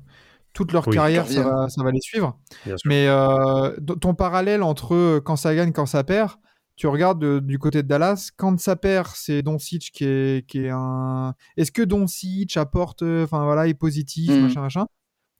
toute 0.52 0.72
leur 0.72 0.86
Oui, 0.88 0.94
carrière, 0.94 1.26
ça 1.26 1.42
va, 1.42 1.68
ça 1.68 1.82
va 1.82 1.90
les 1.90 2.00
suivre. 2.00 2.38
Mais 2.86 3.06
euh, 3.08 3.76
ton 4.00 4.14
parallèle 4.14 4.62
entre 4.62 4.94
euh, 4.94 5.20
quand 5.20 5.36
ça 5.36 5.54
gagne, 5.54 5.72
quand 5.72 5.84
ça 5.86 6.02
perd, 6.02 6.32
tu 6.76 6.86
regardes 6.86 7.18
de- 7.20 7.38
du 7.40 7.58
côté 7.58 7.82
de 7.82 7.88
Dallas, 7.88 8.30
quand 8.36 8.58
ça 8.58 8.74
perd, 8.76 9.08
c'est 9.14 9.42
Doncic 9.42 9.90
qui 9.92 10.04
est, 10.04 10.46
qui 10.48 10.64
est 10.64 10.70
un. 10.70 11.34
Est-ce 11.56 11.72
que 11.72 11.82
Doncic 11.82 12.56
apporte, 12.56 13.02
euh, 13.02 13.24
enfin 13.24 13.44
voilà, 13.44 13.66
est 13.68 13.74
positif, 13.74 14.30
Mhm. 14.34 14.40
machin, 14.42 14.60
machin. 14.62 14.86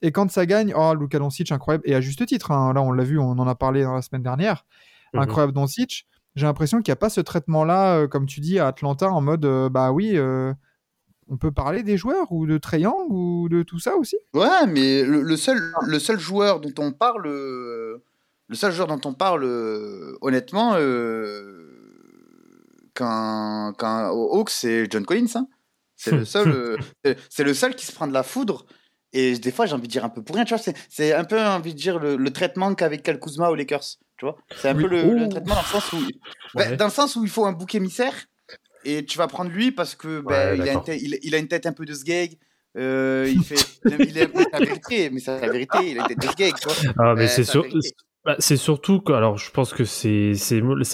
Et 0.03 0.13
quand 0.13 0.31
ça 0.31 0.45
gagne, 0.45 0.75
oh, 0.77 0.95
Luka 0.95 1.19
Doncic, 1.19 1.51
incroyable, 1.51 1.85
et 1.87 1.95
à 1.95 2.01
juste 2.03 2.25
titre, 2.27 2.51
hein, 2.53 2.73
là 2.75 2.83
on 2.83 2.93
l'a 2.93 3.05
vu, 3.05 3.19
on 3.19 3.31
en 3.31 3.47
a 3.49 3.55
parlé 3.55 3.83
dans 3.85 3.95
la 3.95 4.03
semaine 4.03 4.23
dernière, 4.23 4.65
Mhm. 5.15 5.21
incroyable 5.23 5.53
Doncic. 5.55 6.07
J'ai 6.37 6.45
l'impression 6.45 6.83
qu'il 6.83 6.93
n'y 6.93 6.97
a 6.97 6.97
pas 6.97 7.09
ce 7.09 7.23
traitement-là, 7.23 7.97
euh, 7.97 8.09
comme 8.09 8.27
tu 8.27 8.41
dis, 8.41 8.59
à 8.59 8.69
Atlanta, 8.69 9.11
en 9.11 9.23
mode, 9.23 9.47
euh, 9.47 9.71
bah 9.71 9.91
oui, 9.91 10.13
euh, 10.17 10.53
on 11.29 11.39
peut 11.39 11.51
parler 11.51 11.83
des 11.83 11.97
joueurs, 11.97 12.31
ou 12.31 12.47
de 12.47 12.59
Trae 12.59 12.81
Young, 12.81 13.11
ou 13.11 13.49
de 13.49 13.63
tout 13.63 13.79
ça 13.79 13.97
aussi? 13.97 14.17
Ouais, 14.35 14.67
mais 14.69 15.03
le, 15.03 15.23
le 15.23 15.37
seul, 15.39 15.59
le 15.87 15.99
seul 15.99 16.21
joueur 16.21 16.61
dont 16.61 16.75
on 16.79 16.93
parle, 16.93 17.23
le 17.25 18.03
seul 18.53 18.71
joueur 18.71 18.87
dont 18.87 19.01
on 19.07 19.15
parle, 19.15 19.45
honnêtement, 20.21 20.77
au 23.01 24.39
Hawks, 24.39 24.51
c'est 24.51 24.87
John 24.91 25.07
Collins. 25.07 25.27
hein. 25.37 25.49
C'est 25.97 26.11
le 26.13 26.25
seul, 26.27 26.79
c'est 27.31 27.45
le 27.45 27.55
seul 27.55 27.75
qui 27.75 27.87
se 27.87 27.93
prend 27.93 28.07
de 28.07 28.13
la 28.13 28.23
foudre. 28.23 28.67
Et 29.13 29.39
des 29.39 29.51
fois, 29.51 29.67
j'ai 29.67 29.75
envie 29.75 29.87
de 29.87 29.93
dire 29.93 30.05
un 30.05 30.09
peu 30.09 30.23
pour 30.23 30.37
rien, 30.37 30.45
tu 30.45 30.55
vois. 30.55 30.63
C'est, 30.89 31.13
un 31.13 31.25
peu 31.25 31.41
envie 31.41 31.75
de 31.75 31.79
dire 31.79 31.99
le, 31.99 32.17
le 32.17 32.33
traitement 32.33 32.75
qu'avec 32.75 33.03
Cal 33.03 33.19
Kuzma 33.19 33.51
aux 33.51 33.55
Lakers, 33.55 33.99
tu 34.19 34.27
vois. 34.27 34.37
C'est 34.57 34.69
un 34.69 34.75
Oui. 34.75 34.83
peu 34.83 34.89
le, 34.89 35.03
le 35.15 35.29
traitement 35.29 35.55
dans 35.55 35.63
le 35.63 35.67
sens 35.67 35.93
où, 35.93 36.01
ben, 36.55 36.77
dans 36.77 36.87
le 36.87 36.91
sens 36.91 37.17
où 37.17 37.25
il 37.25 37.31
faut 37.31 37.47
un 37.47 37.53
bouc 37.53 37.75
émissaire 37.75 38.15
et 38.87 39.05
tu 39.05 39.19
vas 39.19 39.27
prendre 39.27 39.51
lui 39.51 39.73
parce 39.73 39.95
que 39.95 40.21
ben, 40.21 40.53
Ouais, 40.53 40.59
il, 40.59 40.69
a 40.69 40.73
une 40.73 40.83
tête, 40.85 41.03
il, 41.03 41.19
il 41.23 41.35
a 41.35 41.39
une 41.39 41.49
tête 41.49 41.67
un 41.67 41.73
peu 41.73 41.85
de 41.85 41.93
sgeg. 41.93 42.39
Euh, 42.79 43.27
il 43.29 43.43
fait, 43.43 43.57
il 43.89 44.19
est 44.19 44.29
la 44.53 44.61
vérité, 44.61 45.11
mais 45.11 45.21
c'est 45.21 45.41
la 45.41 45.49
vérité. 45.49 45.91
Il 45.91 45.99
a 45.99 46.03
une 46.03 46.07
tête 46.07 46.19
de 46.21 46.29
sgeg, 46.29 46.55
tu 46.55 46.69
vois. 46.69 46.77
Ah, 46.99 47.15
mais 47.17 47.27
c'est 47.27 47.53
mérite. 47.55 47.95
bah, 48.25 48.37
c'est 48.39 48.57
surtout 48.57 49.01
que, 49.01 49.13
alors, 49.13 49.39
je 49.39 49.51
pense 49.51 49.73
que 49.73 49.85
c'est 49.85 50.35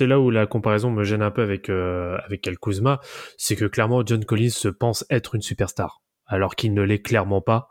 là 0.07 0.21
où 0.21 0.31
la 0.31 0.47
comparaison 0.47 0.91
me 0.91 1.05
gêne 1.05 1.23
un 1.23 1.31
peu 1.31 1.43
avec 1.43 1.69
euh, 1.69 2.17
avec 2.25 2.49
Kuzma, 2.61 3.01
c'est 3.37 3.57
que 3.57 3.65
clairement 3.65 4.03
John 4.07 4.25
Collins 4.25 4.51
se 4.51 4.69
pense 4.69 5.05
être 5.11 5.35
une 5.35 5.43
superstar, 5.43 6.03
alors 6.27 6.55
qu'il 6.55 6.73
ne 6.73 6.83
l'est 6.83 7.03
clairement 7.03 7.43
pas. 7.43 7.69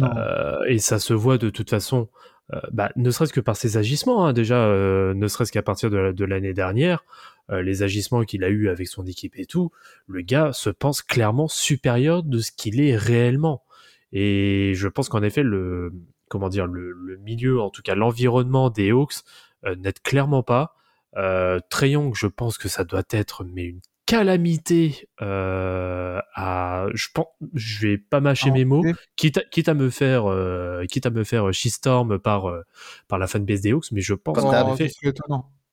Euh, 0.00 0.62
et 0.68 0.78
ça 0.78 0.98
se 0.98 1.12
voit 1.12 1.38
de 1.38 1.50
toute 1.50 1.70
façon, 1.70 2.08
euh, 2.52 2.60
bah, 2.72 2.90
ne 2.96 3.10
serait-ce 3.10 3.32
que 3.32 3.40
par 3.40 3.56
ses 3.56 3.76
agissements, 3.76 4.26
hein, 4.26 4.32
déjà, 4.32 4.64
euh, 4.64 5.14
ne 5.14 5.28
serait-ce 5.28 5.52
qu'à 5.52 5.62
partir 5.62 5.90
de, 5.90 5.96
la- 5.96 6.12
de 6.12 6.24
l'année 6.24 6.54
dernière, 6.54 7.04
les 7.52 7.82
agissements 7.82 8.22
qu'il 8.22 8.44
a 8.44 8.48
eu 8.48 8.68
avec 8.68 8.86
son 8.86 9.04
équipe 9.06 9.36
et 9.36 9.44
tout, 9.44 9.72
le 10.06 10.20
gars 10.20 10.52
se 10.52 10.70
pense 10.70 11.02
clairement 11.02 11.48
supérieur 11.48 12.22
de 12.22 12.38
ce 12.38 12.52
qu'il 12.52 12.80
est 12.80 12.96
réellement. 12.96 13.64
Et 14.12 14.72
je 14.76 14.86
pense 14.86 15.08
qu'en 15.08 15.24
effet, 15.24 15.42
le 15.42 15.92
comment 16.28 16.48
dire, 16.48 16.68
le, 16.68 16.94
milieu, 17.24 17.60
en 17.60 17.70
tout 17.70 17.82
cas 17.82 17.96
l'environnement 17.96 18.70
des 18.70 18.92
Hawks, 18.92 19.24
n'aide 19.64 20.00
clairement 20.04 20.44
pas. 20.44 20.76
Euh, 21.16 21.58
je 21.72 22.26
pense 22.28 22.56
que 22.56 22.68
ça 22.68 22.84
doit 22.84 23.02
être 23.10 23.44
mais 23.44 23.64
une 23.64 23.80
calamité 24.10 25.08
euh, 25.22 26.20
à 26.34 26.86
je 26.94 27.08
pense 27.14 27.26
je 27.54 27.86
vais 27.86 27.98
pas 27.98 28.20
mâcher 28.20 28.50
Ah, 28.50 28.54
mes 28.54 28.64
mots 28.64 28.80
ok. 28.80 28.96
quitte 29.16 29.38
à, 29.38 29.42
quitte 29.42 29.68
à 29.68 29.74
me 29.74 29.88
faire 29.90 30.26
euh, 30.30 30.84
quitte 30.86 31.06
à 31.06 31.10
me 31.10 31.22
faire 31.24 31.52
shitstorm 31.54 32.18
par 32.18 32.48
euh, 32.48 32.62
par 33.08 33.18
la 33.18 33.26
fanbase 33.26 33.60
des 33.60 33.72
Hawks 33.72 33.92
mais 33.92 34.00
je 34.00 34.14
pense. 34.14 34.38
Oh, 34.38 34.72
effet 34.74 34.90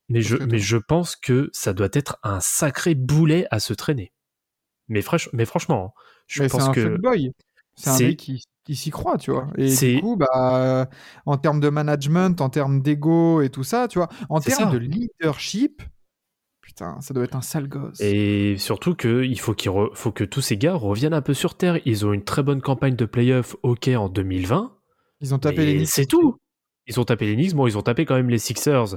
mais 0.08 0.22
je 0.22 0.36
mais 0.36 0.58
je 0.58 0.76
pense 0.76 1.16
que 1.16 1.50
ça 1.52 1.72
doit 1.72 1.88
être 1.92 2.18
un 2.22 2.40
sacré 2.40 2.94
boulet 2.94 3.46
à 3.50 3.58
se 3.60 3.74
traîner 3.74 4.12
mais 4.88 5.02
fraîche 5.02 5.28
mais 5.32 5.44
franchement 5.44 5.94
hein, 5.96 6.00
je 6.26 6.42
Mais 6.42 6.48
c'est 6.48 6.58
pense 6.58 6.68
un 6.68 6.72
que. 6.72 6.96
C'est 7.74 7.90
un 7.90 7.96
c'est- 7.96 8.06
mec 8.08 8.16
qui, 8.18 8.42
qui 8.64 8.76
s'y 8.76 8.90
croit, 8.90 9.18
tu 9.18 9.30
vois. 9.30 9.46
Et 9.56 9.68
C'est- 9.70 9.94
du 9.96 10.00
coup, 10.00 10.16
bah, 10.16 10.88
en 11.26 11.36
termes 11.38 11.60
de 11.60 11.68
management, 11.68 12.40
en 12.40 12.50
termes 12.50 12.82
d'ego 12.82 13.40
et 13.40 13.50
tout 13.50 13.62
ça, 13.64 13.86
tu 13.88 13.98
vois, 13.98 14.08
en 14.28 14.40
termes 14.40 14.64
ça. 14.64 14.70
de 14.70 14.78
leadership, 14.78 15.80
putain, 16.78 17.00
ça 17.00 17.14
doit 17.14 17.24
être 17.24 17.36
un 17.36 17.42
sale 17.42 17.68
gosse. 17.68 18.00
Et 18.00 18.56
surtout 18.58 18.94
que 18.94 19.24
il 19.24 19.38
faut, 19.40 19.54
qu'il 19.54 19.70
re- 19.70 19.94
faut 19.94 20.12
que 20.12 20.24
tous 20.24 20.40
ces 20.40 20.56
gars 20.56 20.74
reviennent 20.74 21.14
un 21.14 21.22
peu 21.22 21.34
sur 21.34 21.56
terre. 21.56 21.78
Ils 21.84 22.06
ont 22.06 22.12
une 22.12 22.24
très 22.24 22.42
bonne 22.42 22.60
campagne 22.60 22.96
de 22.96 23.04
playoff, 23.04 23.56
ok, 23.62 23.88
en 23.88 24.08
2020. 24.08 24.72
Ils 25.20 25.34
ont 25.34 25.38
tapé 25.38 25.66
les 25.66 25.74
Knicks. 25.78 25.88
C'est 25.88 26.06
tout. 26.06 26.36
Ils 26.86 27.00
ont 27.00 27.04
tapé 27.04 27.26
les 27.26 27.34
Knicks. 27.34 27.54
Bon, 27.54 27.66
ils 27.66 27.76
ont 27.76 27.82
tapé 27.82 28.04
quand 28.04 28.14
même 28.14 28.30
les 28.30 28.38
Sixers 28.38 28.96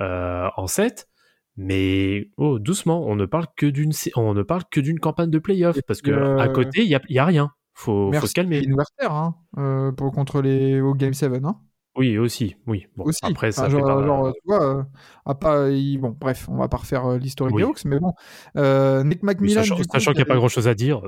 euh, 0.00 0.48
en 0.56 0.66
7. 0.66 1.08
Mais 1.56 2.30
oh, 2.36 2.58
doucement, 2.58 3.04
on 3.06 3.16
ne 3.16 3.26
parle 3.26 3.46
que 3.56 3.66
d'une 3.66 3.92
on 4.14 4.32
ne 4.32 4.42
parle 4.42 4.62
que 4.70 4.80
d'une 4.80 5.00
campagne 5.00 5.30
de 5.30 5.40
playoff 5.40 5.76
parce 5.86 6.00
que 6.00 6.12
euh, 6.12 6.38
à 6.38 6.48
côté 6.48 6.82
il 6.82 6.88
y 6.88 6.94
a, 6.94 7.00
il 7.08 7.16
y 7.16 7.18
a 7.18 7.24
rien. 7.24 7.50
Faut, 7.74 8.06
faut 8.06 8.10
Merci 8.10 8.28
se 8.28 8.34
calmer. 8.34 8.62
Werther, 8.68 9.12
hein, 9.12 9.34
euh, 9.58 9.92
pour 9.92 10.12
contre 10.12 10.40
les 10.40 10.80
au 10.80 10.94
Game 10.94 11.14
7, 11.14 11.32
hein. 11.44 11.60
Oui, 11.96 12.16
aussi, 12.16 12.54
oui. 12.66 12.86
Bon, 12.96 13.04
aussi. 13.04 13.18
après 13.22 13.50
ça 13.50 13.62
Enfin, 13.62 13.70
fait 13.70 13.78
genre, 13.78 13.86
pas- 13.98 14.04
genre, 14.06 14.32
tu 14.32 14.40
vois, 14.44 14.76
euh, 14.78 14.82
à 15.26 15.34
pas, 15.34 15.68
il- 15.70 15.98
bon, 15.98 16.16
bref, 16.18 16.48
on 16.48 16.56
va 16.56 16.68
pas 16.68 16.76
refaire 16.76 17.06
euh, 17.06 17.18
l'historique 17.18 17.56
Oui. 17.56 17.62
des 17.62 17.68
Hawks, 17.68 17.84
mais 17.84 17.98
bon, 17.98 18.12
euh, 18.56 19.02
Nick 19.02 19.22
McMillan, 19.24 19.62
sachant 19.62 19.76
sachant 19.92 20.12
qu'il 20.12 20.18
n'y 20.18 20.22
a 20.22 20.24
pas 20.26 20.32
avait- 20.32 20.38
grand 20.40 20.48
chose 20.48 20.68
à 20.68 20.74
dire. 20.74 21.02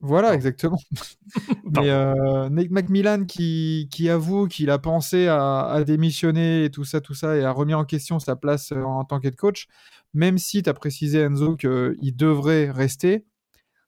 Voilà, 0.00 0.32
exactement. 0.34 0.78
Mais 1.64 1.90
euh, 1.90 2.48
Nick 2.50 2.70
McMillan 2.70 3.24
qui, 3.26 3.88
qui 3.92 4.08
avoue 4.10 4.46
qu'il 4.48 4.70
a 4.70 4.78
pensé 4.78 5.28
à, 5.28 5.60
à 5.66 5.84
démissionner 5.84 6.64
et 6.64 6.70
tout 6.70 6.84
ça, 6.84 7.00
tout 7.00 7.14
ça, 7.14 7.36
et 7.36 7.44
a 7.44 7.52
remis 7.52 7.74
en 7.74 7.84
question 7.84 8.18
sa 8.18 8.34
place 8.36 8.72
euh, 8.72 8.82
en 8.82 9.04
tant 9.04 9.20
qu'head 9.20 9.36
coach, 9.36 9.66
même 10.14 10.38
si 10.38 10.62
tu 10.62 10.70
as 10.70 10.74
précisé, 10.74 11.20
Enzo, 11.20 11.56
qu'il 11.56 12.16
devrait 12.16 12.70
rester, 12.70 13.24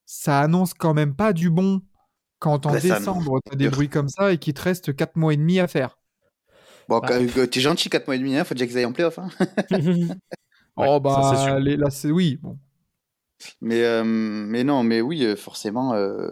ça 0.07 0.41
annonce 0.41 0.75
quand 0.75 0.95
même 0.95 1.15
pas 1.15 1.33
du 1.33 1.51
bon 1.51 1.81
quand 2.41 2.67
en 2.67 2.73
décembre, 2.73 3.41
tu 3.47 3.53
as 3.53 3.57
des 3.57 3.69
bruits 3.69 3.89
comme 3.89 4.09
ça 4.09 4.33
et 4.33 4.39
qu'il 4.39 4.55
te 4.55 4.63
reste 4.63 4.95
4 4.97 5.17
mois 5.17 5.33
et 5.35 5.37
demi 5.37 5.59
à 5.61 5.69
faire. 5.69 5.99
Bon, 6.91 6.99
Bah. 6.99 7.47
t'es 7.47 7.61
gentil, 7.61 7.89
4 7.89 8.07
mois 8.07 8.17
et 8.17 8.19
demi, 8.19 8.37
hein, 8.37 8.45
faut 8.45 8.55
déjà 8.55 8.67
qu'ils 8.67 8.77
aillent 8.77 8.85
en 8.85 8.93
playoff. 8.93 9.19
Hein. 9.19 9.31
Ouais, 10.77 10.87
oh, 10.89 10.95
ça, 10.95 10.99
bah, 11.01 11.33
c'est 11.35 11.45
sûr. 11.45 11.59
les- 11.59 11.77
là, 11.77 11.91
c'est 11.91 12.11
oui, 12.11 12.39
bon. 12.41 12.57
Mais, 13.61 13.83
euh, 13.85 14.05
mais 14.05 14.65
non, 14.65 14.83
mais 14.83 15.01
oui, 15.01 15.25
euh, 15.25 15.35
forcément. 15.37 15.95
euh, 15.95 16.31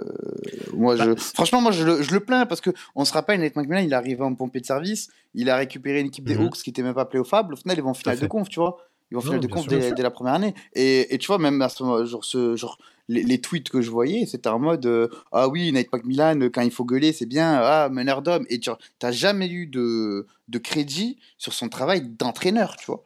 moi, 0.72 0.96
Bah, 0.96 1.04
je... 1.04 1.14
Franchement, 1.34 1.60
moi, 1.60 1.72
je 1.72 1.84
le, 1.84 2.02
je 2.02 2.12
le 2.12 2.20
plains 2.20 2.46
parce 2.46 2.60
que 2.60 2.70
on 2.94 3.04
se 3.04 3.12
rappelle, 3.12 3.40
Nate 3.40 3.56
McMillan, 3.56 3.80
il 3.82 3.90
est 3.92 3.94
arrivé 3.96 4.22
en 4.22 4.34
pompée 4.34 4.60
de 4.60 4.66
service. 4.66 5.08
Il 5.34 5.50
a 5.50 5.56
récupéré 5.56 6.00
une 6.00 6.06
équipe 6.06 6.24
des 6.26 6.36
Mhm. 6.36 6.44
Hawks 6.46 6.56
qui 6.58 6.70
était 6.70 6.82
même 6.82 6.94
pas 6.94 7.04
playoffable. 7.04 7.54
Au 7.54 7.56
final, 7.56 7.76
ils 7.78 7.82
vont 7.82 7.90
en 7.90 7.94
finale 7.94 8.18
de 8.18 8.26
conf, 8.26 8.48
tu 8.48 8.60
vois. 8.60 8.76
Ils 9.10 9.14
vont 9.14 9.20
finale 9.22 9.40
de 9.40 9.46
bien 9.46 9.62
dès, 9.94 10.02
la 10.02 10.10
première 10.10 10.34
année. 10.34 10.54
Et, 10.74 11.14
et 11.14 11.18
tu 11.18 11.26
vois, 11.28 11.38
même 11.38 11.60
à 11.62 11.68
ce 11.68 11.82
moment, 11.82 12.04
genre, 12.04 12.24
ce, 12.24 12.56
genre 12.56 12.78
les, 13.08 13.22
les 13.22 13.40
tweets 13.40 13.70
que 13.70 13.80
je 13.80 13.90
voyais, 13.90 14.26
c'était 14.26 14.50
en 14.50 14.58
mode 14.58 14.84
euh, 14.86 15.08
Ah 15.32 15.48
oui, 15.48 15.72
Nate 15.72 15.90
McMillan, 15.92 16.40
euh, 16.42 16.50
quand 16.50 16.60
il 16.60 16.70
faut 16.70 16.84
gueuler, 16.84 17.12
c'est 17.12 17.24
bien. 17.26 17.54
Ah, 17.62 17.88
meneur 17.90 18.20
d'homme. 18.22 18.44
Et 18.50 18.58
tu 18.60 18.70
n'as 19.02 19.10
jamais 19.12 19.48
eu 19.48 19.66
de, 19.66 20.26
de 20.48 20.58
crédit 20.58 21.18
sur 21.38 21.54
son 21.54 21.68
travail 21.70 22.02
d'entraîneur, 22.06 22.76
tu 22.76 22.86
vois. 22.86 23.02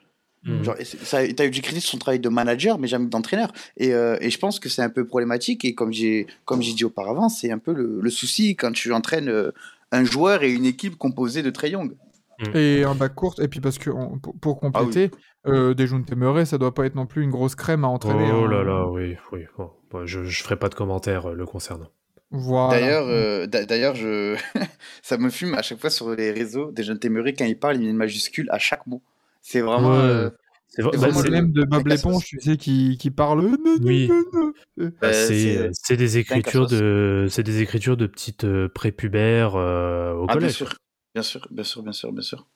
Genre, 0.64 0.74
ça, 1.04 1.20
t'as 1.32 1.46
eu 1.46 1.50
du 1.50 1.62
crédit 1.62 1.80
sur 1.80 1.90
son 1.92 1.98
travail 1.98 2.18
de 2.18 2.28
manager, 2.28 2.80
mais 2.80 2.88
jamais 2.88 3.06
d'entraîneur. 3.06 3.52
Et, 3.76 3.94
euh, 3.94 4.16
et 4.20 4.28
je 4.28 4.38
pense 4.40 4.58
que 4.58 4.68
c'est 4.68 4.82
un 4.82 4.90
peu 4.90 5.06
problématique. 5.06 5.64
Et 5.64 5.72
comme 5.76 5.92
j'ai, 5.92 6.26
comme 6.46 6.60
j'ai 6.62 6.72
dit 6.72 6.84
auparavant, 6.84 7.28
c'est 7.28 7.52
un 7.52 7.58
peu 7.58 7.72
le, 7.72 8.00
le 8.00 8.10
souci 8.10 8.56
quand 8.56 8.72
tu 8.72 8.92
entraînes 8.92 9.28
euh, 9.28 9.52
un 9.92 10.02
joueur 10.02 10.42
et 10.42 10.50
une 10.50 10.64
équipe 10.64 10.96
composée 10.96 11.42
de 11.44 11.50
Trey 11.50 11.70
Young. 11.70 11.94
Et 12.54 12.82
un 12.82 12.96
bac 12.96 13.14
court, 13.14 13.36
et 13.40 13.46
puis 13.46 13.60
parce 13.60 13.78
que 13.78 13.88
on- 13.90 14.18
pour, 14.18 14.34
pour 14.36 14.58
Ah 14.64 14.70
compléter, 14.72 15.10
euh, 15.46 15.74
Dejounte 15.74 16.12
Murray, 16.12 16.44
ça 16.46 16.58
doit 16.58 16.74
pas 16.74 16.86
être 16.86 16.94
non 16.94 17.06
plus 17.06 17.22
une 17.22 17.30
grosse 17.30 17.54
crème 17.54 17.84
à 17.84 17.88
entraîner. 17.88 18.30
Oh 18.32 18.44
hein. 18.44 18.50
là 18.50 18.62
là, 18.62 18.86
oui, 18.88 19.16
oui. 19.32 19.44
Bon, 19.90 20.06
je, 20.06 20.24
je 20.24 20.42
ferai 20.42 20.56
pas 20.56 20.68
de 20.68 20.74
commentaires 20.74 21.30
euh, 21.30 21.34
le 21.34 21.46
concernant. 21.46 21.88
Voilà. 22.30 22.80
D'ailleurs, 22.80 23.06
euh, 23.08 23.46
d'a- 23.46 23.66
d'ailleurs, 23.66 23.94
je, 23.94 24.36
ça 25.02 25.18
me 25.18 25.28
fume 25.30 25.54
à 25.54 25.62
chaque 25.62 25.80
fois 25.80 25.90
sur 25.90 26.10
les 26.14 26.30
réseaux. 26.30 26.70
Déjà, 26.72 26.96
Temeray, 26.96 27.34
quand 27.34 27.44
il 27.44 27.58
parle, 27.58 27.76
il 27.76 27.82
met 27.82 27.90
une 27.90 27.96
majuscule 27.96 28.48
à 28.50 28.58
chaque 28.58 28.86
mot. 28.86 29.02
C'est 29.42 29.60
vraiment, 29.60 29.90
Ouais. 29.90 29.96
euh, 29.98 30.30
C'est 30.68 30.82
bah, 30.82 30.90
vraiment 30.94 31.20
le- 31.20 31.30
même 31.30 31.52
de 31.52 31.64
Bob 31.64 31.86
l'éponge, 31.88 32.24
tu 32.24 32.40
sais, 32.40 32.56
qui, 32.56 32.96
qui 32.98 33.10
parle. 33.10 33.56
Oui. 33.82 34.10
Bah, 35.02 35.12
c'est 35.12 35.96
des 35.96 36.18
écritures 36.18 36.66
de 36.66 37.26
c'est 37.28 37.42
des 37.42 37.60
écritures 37.60 37.96
de 37.98 38.06
petites 38.06 38.46
prépubères 38.68 39.56
euh, 39.56 40.14
au 40.14 40.22
Ah, 40.28 40.36
bien 40.36 40.48
collège. 40.48 40.54
sûr. 40.54 40.74
Bien 41.14 41.22
sûr, 41.22 41.46
bien 41.50 41.64
sûr, 41.64 41.82
bien 41.82 41.92
sûr, 41.92 42.12
bien 42.12 42.22
sûr. 42.22 42.46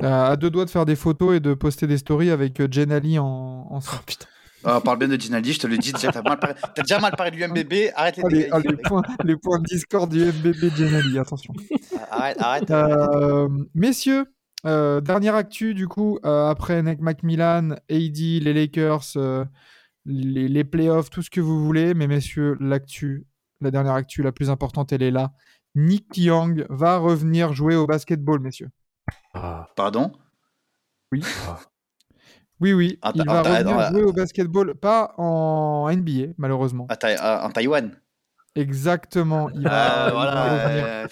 À 0.00 0.36
deux 0.36 0.50
doigts 0.50 0.64
de 0.64 0.70
faire 0.70 0.86
des 0.86 0.96
photos 0.96 1.36
et 1.36 1.40
de 1.40 1.54
poster 1.54 1.86
des 1.86 1.98
stories 1.98 2.30
avec 2.30 2.60
euh, 2.60 2.68
Jen 2.70 2.90
Ali 2.92 3.18
en, 3.18 3.24
en 3.26 3.78
Oh, 3.78 3.96
putain. 4.06 4.26
Ah, 4.64 4.80
parle 4.80 4.98
bien 4.98 5.08
de 5.08 5.16
Ginaldi, 5.20 5.52
je 5.52 5.58
te 5.58 5.66
le 5.66 5.76
dis, 5.76 5.92
déjà, 5.92 6.12
t'as 6.12 6.82
déjà 6.82 7.00
mal 7.00 7.12
parlé 7.16 7.32
de 7.32 7.36
l'UMBB, 7.36 7.90
arrête 7.96 8.16
les 8.30 8.48
Ah, 8.50 8.56
ah, 8.56 8.58
les 8.60 8.76
points, 8.76 9.02
les 9.24 9.36
points 9.36 9.58
de 9.58 9.64
Discord 9.64 10.08
du 10.08 10.24
MBB 10.24 10.76
Jen 10.76 10.94
Ali, 10.94 11.18
attention. 11.18 11.52
Arrête, 12.10 12.36
arrête. 12.40 12.70
Euh, 12.70 13.48
messieurs, 13.74 14.26
euh, 14.64 15.00
dernière 15.00 15.34
actu 15.34 15.74
du 15.74 15.88
coup, 15.88 16.20
euh, 16.24 16.48
après 16.48 16.80
Nick 16.82 17.00
Macmillan, 17.00 17.70
AD, 17.90 18.16
les 18.16 18.52
Lakers, 18.52 19.16
les, 20.06 20.48
les 20.48 20.64
playoffs, 20.64 21.10
tout 21.10 21.22
ce 21.22 21.30
que 21.30 21.40
vous 21.40 21.64
voulez, 21.64 21.92
mais 21.94 22.06
messieurs, 22.06 22.56
l'actu, 22.60 23.26
la 23.60 23.72
dernière 23.72 23.94
actu 23.94 24.22
la 24.22 24.30
plus 24.30 24.48
importante, 24.48 24.92
elle 24.92 25.02
est 25.02 25.10
là. 25.10 25.32
Nick 25.74 26.16
Young 26.16 26.66
va 26.68 26.98
revenir 26.98 27.52
jouer 27.52 27.74
au 27.74 27.86
basketball, 27.86 28.38
messieurs. 28.38 28.68
Ah, 29.34 29.66
Pardon? 29.76 30.12
Oui, 32.60 32.72
oui, 32.72 32.98
Attends, 33.02 33.18
il 33.22 33.26
va 33.26 33.42
revenir 33.42 33.90
jouer 33.90 34.02
au 34.04 34.12
basketball, 34.12 34.74
pas 34.74 35.14
en 35.18 35.88
NBA, 35.90 36.32
malheureusement. 36.38 36.86
Taï- 37.00 37.18
En 37.20 37.50
Taïwan. 37.50 37.98
Exactement. 38.54 39.50
Il 39.50 39.64
va, 39.64 40.06
Ah, 40.06 40.10
voilà. 40.12 40.64
revenir 40.64 40.84
euh, 40.86 41.06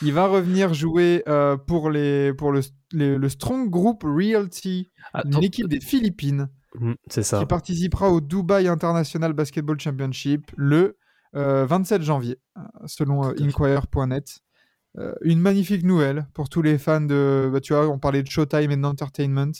Il 0.00 0.12
va 0.12 0.26
revenir 0.26 0.72
jouer 0.74 1.22
euh, 1.28 1.56
pour, 1.56 1.90
les, 1.90 2.32
pour 2.34 2.52
le, 2.52 2.60
les- 2.92 3.18
le 3.18 3.28
Strong 3.28 3.68
Group 3.68 4.02
Realty, 4.04 4.90
attends, 5.12 5.28
une 5.38 5.44
équipe 5.44 5.68
des 5.68 5.80
Philippines 5.80 6.48
Hmm, 6.74 6.94
c'est 7.10 7.22
ça. 7.22 7.38
qui 7.38 7.44
participera 7.46 8.08
au 8.10 8.22
Dubai 8.22 8.66
International 8.66 9.34
Basketball 9.34 9.78
Championship 9.78 10.50
le 10.56 10.96
euh, 11.36 11.66
27 11.66 12.00
janvier, 12.00 12.38
euh, 12.56 12.62
selon 12.86 13.28
euh, 13.28 13.34
Euh, 14.98 15.14
une 15.22 15.40
magnifique 15.40 15.84
nouvelle 15.84 16.26
pour 16.34 16.48
tous 16.50 16.60
les 16.62 16.76
fans 16.78 17.00
de. 17.00 17.48
bah, 17.52 17.60
tu 17.60 17.72
vois, 17.72 17.88
on 17.88 17.98
parlait 17.98 18.22
de 18.22 18.28
Showtime 18.28 18.70
et 18.70 18.76
d'entertainment. 18.76 19.52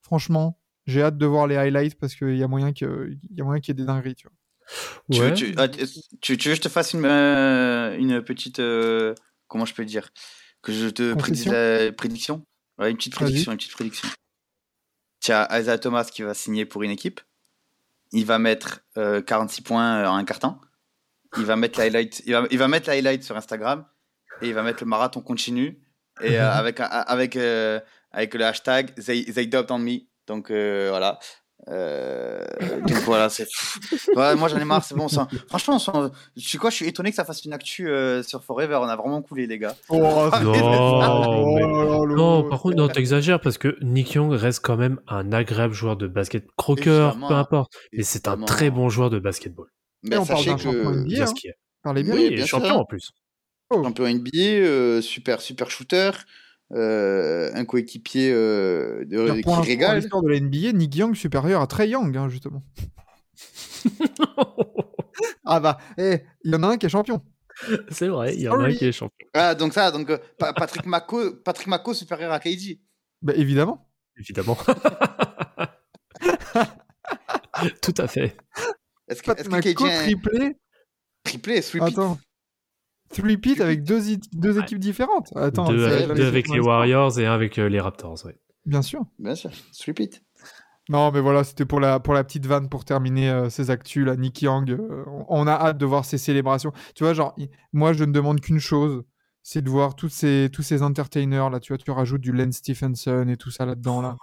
Franchement, 0.00 0.58
j'ai 0.86 1.02
hâte 1.02 1.18
de 1.18 1.26
voir 1.26 1.46
les 1.46 1.56
highlights 1.56 1.96
parce 1.96 2.14
qu'il 2.14 2.36
y 2.36 2.42
a 2.42 2.48
moyen 2.48 2.72
que- 2.72 3.10
il 3.30 3.36
y 3.36 3.40
a 3.40 3.44
moyen 3.44 3.60
qu'il 3.60 3.72
y 3.72 3.76
ait 3.76 3.82
des 3.82 3.86
dingueries. 3.86 4.14
Tu 4.14 4.26
vois. 4.28 4.34
Tu, 5.10 5.20
Ouais. 5.20 5.28
veux, 5.28 5.34
tu, 5.34 5.54
ah, 5.58 5.68
tu- 5.68 6.32
veux 6.32 6.36
que 6.38 6.54
je 6.54 6.60
te 6.60 6.68
fasse 6.68 6.92
une, 6.94 7.04
euh, 7.04 7.96
une 7.98 8.22
petite. 8.22 8.60
euh, 8.60 9.14
comment 9.46 9.64
je 9.66 9.74
peux 9.74 9.84
dire? 9.84 10.10
Que 10.62 10.72
je 10.72 10.88
te 10.88 11.14
prédise 11.14 11.46
la 11.46 11.92
prédiction? 11.92 12.44
Ouais, 12.78 12.90
une 12.90 12.96
petite 12.96 13.14
prédiction, 13.14 13.52
une 13.52 13.58
petite 13.58 13.72
prédiction. 13.72 14.08
Tu 15.20 15.32
as 15.32 15.48
Isaiah 15.60 15.78
Thomas 15.78 16.04
qui 16.04 16.22
va 16.22 16.32
signer 16.34 16.64
pour 16.64 16.82
une 16.82 16.90
équipe. 16.90 17.20
Il 18.12 18.24
va 18.24 18.38
mettre 18.38 18.80
euh, 18.96 19.20
46 19.20 19.62
points 19.62 20.08
en 20.08 20.14
un 20.16 20.24
carton. 20.24 20.56
Il 21.36 21.44
va 21.44 21.56
mettre 21.56 21.78
la 21.78 21.84
highlight, 21.86 22.22
il 22.24 22.32
va, 22.32 22.46
il 22.50 22.58
va 22.58 22.68
mettre 22.68 22.88
la 22.88 22.94
highlight 22.94 23.22
sur 23.22 23.36
Instagram 23.36 23.84
et 24.42 24.48
il 24.48 24.54
va 24.54 24.62
mettre 24.62 24.82
le 24.82 24.88
marathon 24.88 25.20
continu 25.20 25.78
et 26.22 26.38
euh, 26.38 26.50
avec 26.52 26.80
avec 26.80 27.36
euh, 27.36 27.80
avec 28.12 28.34
le 28.34 28.44
hashtag 28.44 28.94
they, 28.94 29.24
they 29.24 29.46
dubbed 29.46 29.70
on 29.70 29.78
me. 29.78 30.00
Donc 30.26 30.50
euh, 30.50 30.88
voilà. 30.90 31.18
Euh, 31.68 32.44
donc 32.86 32.98
voilà, 33.04 33.28
c'est. 33.28 33.46
Ouais, 34.16 34.34
moi 34.36 34.48
j'en 34.48 34.58
ai 34.58 34.64
marre, 34.64 34.84
c'est 34.84 34.94
bon 34.94 35.08
ça. 35.08 35.28
Franchement, 35.48 35.78
je 35.78 36.48
sais 36.48 36.56
quoi, 36.56 36.70
je 36.70 36.76
suis 36.76 36.86
étonné 36.86 37.10
que 37.10 37.16
ça 37.16 37.24
fasse 37.24 37.44
une 37.44 37.52
actu 37.52 37.88
euh, 37.88 38.22
sur 38.22 38.42
Forever. 38.42 38.78
On 38.80 38.88
a 38.88 38.96
vraiment 38.96 39.20
coulé, 39.22 39.46
les 39.46 39.58
gars. 39.58 39.74
Oh, 39.88 40.30
Non, 40.42 41.54
mais-. 41.54 42.14
Non, 42.14 42.48
par 42.48 42.60
contre, 42.60 42.76
non, 42.76 42.88
t'exagères 42.88 43.40
parce 43.40 43.58
que 43.58 43.76
Nick 43.82 44.14
Young 44.14 44.32
reste 44.32 44.60
quand 44.64 44.76
même 44.76 45.00
un 45.08 45.32
agréable 45.32 45.74
joueur 45.74 45.96
de 45.96 46.06
basket. 46.06 46.46
Croqueur, 46.56 47.10
Évidemment. 47.10 47.28
peu 47.28 47.34
importe. 47.34 47.72
Mais 47.92 48.02
c'est 48.02 48.28
un 48.28 48.38
très 48.38 48.70
bon 48.70 48.88
joueur 48.88 49.10
de 49.10 49.18
basketball. 49.18 49.66
Mais 50.04 50.16
on 50.16 50.24
parle 50.24 50.44
d'un 50.44 50.56
champion 50.56 50.90
NBA. 50.90 51.04
Bien 51.04 51.24
hein. 51.26 51.32
Parlez 51.82 52.02
bien. 52.02 52.14
Oui, 52.14 52.30
bien 52.30 52.44
et 52.44 52.46
champion 52.46 52.68
sûr. 52.68 52.78
en 52.80 52.84
plus. 52.84 53.12
Champion 53.70 54.06
NBA, 54.06 54.30
euh, 54.36 55.00
super 55.00 55.40
super 55.40 55.70
shooter, 55.70 56.10
euh, 56.72 57.50
un 57.54 57.64
coéquipier 57.64 58.30
euh, 58.32 59.04
de- 59.04 59.32
qui 59.34 59.40
pour 59.42 59.56
dans 59.56 59.62
régale. 59.62 59.96
l'histoire 59.98 60.22
de 60.22 60.28
la 60.28 60.36
NBA, 60.40 60.72
Nick 60.72 60.96
Young 60.96 61.14
supérieur 61.14 61.60
à 61.60 61.66
Trey 61.66 61.88
Young, 61.90 62.16
hein, 62.16 62.28
justement. 62.28 62.62
Ah 65.50 65.60
bah, 65.60 65.78
eh, 65.96 66.20
il 66.44 66.52
y 66.52 66.54
en 66.54 66.62
a 66.62 66.68
un 66.68 66.76
qui 66.76 66.86
est 66.86 66.90
champion. 66.90 67.22
c'est 67.90 68.06
vrai, 68.08 68.34
il 68.34 68.42
y 68.42 68.48
en 68.48 68.60
a 68.60 68.64
un 68.66 68.72
qui 68.72 68.84
est 68.84 68.92
champion. 68.92 69.26
Ah 69.34 69.54
donc 69.54 69.72
ça, 69.72 69.90
donc 69.90 70.10
euh, 70.10 70.18
Pa- 70.38 70.52
Patrick 70.52 70.84
Mako, 70.86 71.36
Patrick 71.44 71.66
Mako 71.68 71.94
supérieur 71.94 72.30
à 72.32 72.38
KD. 72.38 72.78
Bah, 73.22 73.32
évidemment. 73.34 73.88
Évidemment. 74.18 74.56
Tout 77.82 77.94
à 77.98 78.06
fait. 78.06 78.36
Est-ce 79.08 79.22
que, 79.22 79.26
Pat 79.32 79.40
est-ce 79.40 79.48
que 79.48 79.84
un 79.84 80.02
triplé. 80.04 80.56
triplé, 81.24 81.62
sweep 81.62 81.82
Attends. 81.82 82.18
Three 83.10 83.36
peat 83.38 83.60
avec 83.60 83.82
deux, 83.84 84.10
équipes 84.10 84.78
différentes. 84.78 85.32
Attends, 85.36 85.68
deux, 85.70 85.88
c'est- 85.88 86.06
c'est- 86.06 86.14
deux 86.14 86.26
avec 86.26 86.48
les 86.48 86.60
Warriors 86.60 87.18
et 87.18 87.26
un 87.26 87.32
avec 87.32 87.58
euh, 87.58 87.68
les 87.68 87.80
Raptors. 87.80 88.24
Ouais. 88.26 88.36
Bien 88.66 88.82
sûr. 88.82 89.04
Bien 89.18 89.34
sûr, 89.34 89.50
sweep 89.72 90.00
it. 90.00 90.22
Non, 90.90 91.10
mais 91.12 91.20
voilà, 91.20 91.44
c'était 91.44 91.66
pour 91.66 91.80
la, 91.80 92.00
pour 92.00 92.14
la 92.14 92.24
petite 92.24 92.46
vanne 92.46 92.68
pour 92.70 92.84
terminer 92.86 93.28
euh, 93.30 93.50
ces 93.50 93.70
actus 93.70 94.06
là. 94.06 94.16
Nick 94.16 94.40
Young, 94.42 94.70
euh, 94.70 95.04
on- 95.28 95.46
a 95.46 95.52
hâte 95.52 95.78
de 95.78 95.84
voir 95.86 96.04
ces 96.06 96.16
célébrations. 96.18 96.72
Tu 96.94 97.04
vois, 97.04 97.12
genre, 97.14 97.34
i- 97.36 97.50
moi, 97.74 97.92
je 97.92 98.04
ne 98.04 98.12
demande 98.12 98.40
qu'une 98.40 98.58
chose, 98.58 99.04
c'est 99.42 99.60
de 99.62 99.68
voir 99.68 99.96
tous 99.96 100.08
ces, 100.08 100.48
tous 100.52 100.62
ces 100.62 100.82
entertainers 100.82 101.50
là. 101.50 101.60
Tu 101.60 101.72
vois, 101.72 101.78
tu 101.78 101.90
rajoutes 101.90 102.20
du 102.22 102.32
Len 102.32 102.52
Stephenson 102.52 103.26
et 103.28 103.36
tout 103.36 103.50
ça 103.50 103.66
là-dedans 103.66 104.00
là. 104.02 104.16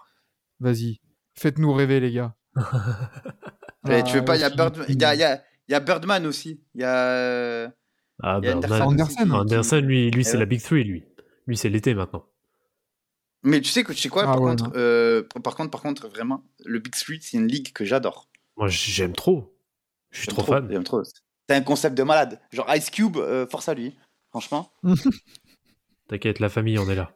Vas-y, 0.60 1.02
faites-nous 1.36 1.72
rêver, 1.74 2.00
les 2.00 2.12
gars. 2.12 2.36
Tu 4.08 4.14
veux 4.18 4.26
pas, 4.26 4.36
il 4.36 4.42
y 4.42 4.44
a 4.44 4.50
si- 4.50 4.56
Bird- 4.56 4.86
il 4.90 5.00
y 5.00 5.06
a, 5.06 5.14
il 5.14 5.20
y 5.20 5.24
a- 5.24 5.42
il 5.68 5.72
y 5.72 5.76
a 5.76 5.80
Birdman 5.80 6.26
aussi. 6.26 6.62
Il 6.74 6.82
y 6.82 6.84
a. 6.84 7.72
Ah, 8.22 8.40
Birdman. 8.40 8.82
Anderson. 8.82 9.24
qui- 9.26 9.32
Anderson, 9.32 9.82
lui, 9.82 10.10
lui 10.12 10.22
Eh 10.22 10.24
c'est 10.24 10.34
ouais. 10.34 10.40
la 10.40 10.46
Big 10.46 10.62
Three, 10.62 10.84
lui. 10.84 11.04
Lui, 11.48 11.58
c'est 11.58 11.70
l'été 11.70 11.94
maintenant. 11.94 12.26
Mais 13.44 13.62
tu 13.62 13.70
sais 13.70 13.84
que 13.84 13.94
tu 13.94 14.00
sais 14.00 14.10
quoi, 14.10 14.24
Ah 14.24 14.34
par, 14.34 14.42
ouais, 14.42 14.52
contre, 14.52 14.64
non. 14.66 14.72
euh, 14.76 15.24
par 15.44 15.56
contre, 15.56 15.70
par 15.72 15.82
contre, 15.82 16.08
vraiment, 16.08 16.44
le 16.66 16.80
Big 16.80 16.96
Street, 16.96 17.20
c'est 17.22 17.38
une 17.38 17.48
ligue 17.48 17.72
que 17.74 17.86
j'adore. 17.86 18.30
Moi, 18.58 18.68
j'aime 18.70 19.14
trop. 19.14 19.56
Je 20.12 20.20
suis 20.20 20.28
trop 20.30 20.44
fan. 20.44 20.68
J'aime 20.72 20.84
trop. 20.84 21.04
C'est 21.04 21.56
un 21.56 21.62
concept 21.62 21.96
de 21.98 22.04
malade. 22.04 22.40
Genre 22.52 22.66
Ice 22.76 22.90
Cube, 22.90 23.18
euh, 23.18 23.46
force 23.48 23.70
à 23.70 23.74
lui. 23.76 23.96
Franchement. 24.32 24.72
T'inquiète, 26.08 26.40
la 26.40 26.50
famille, 26.50 26.78
on 26.80 26.90
est 26.90 26.96
là. 26.96 27.12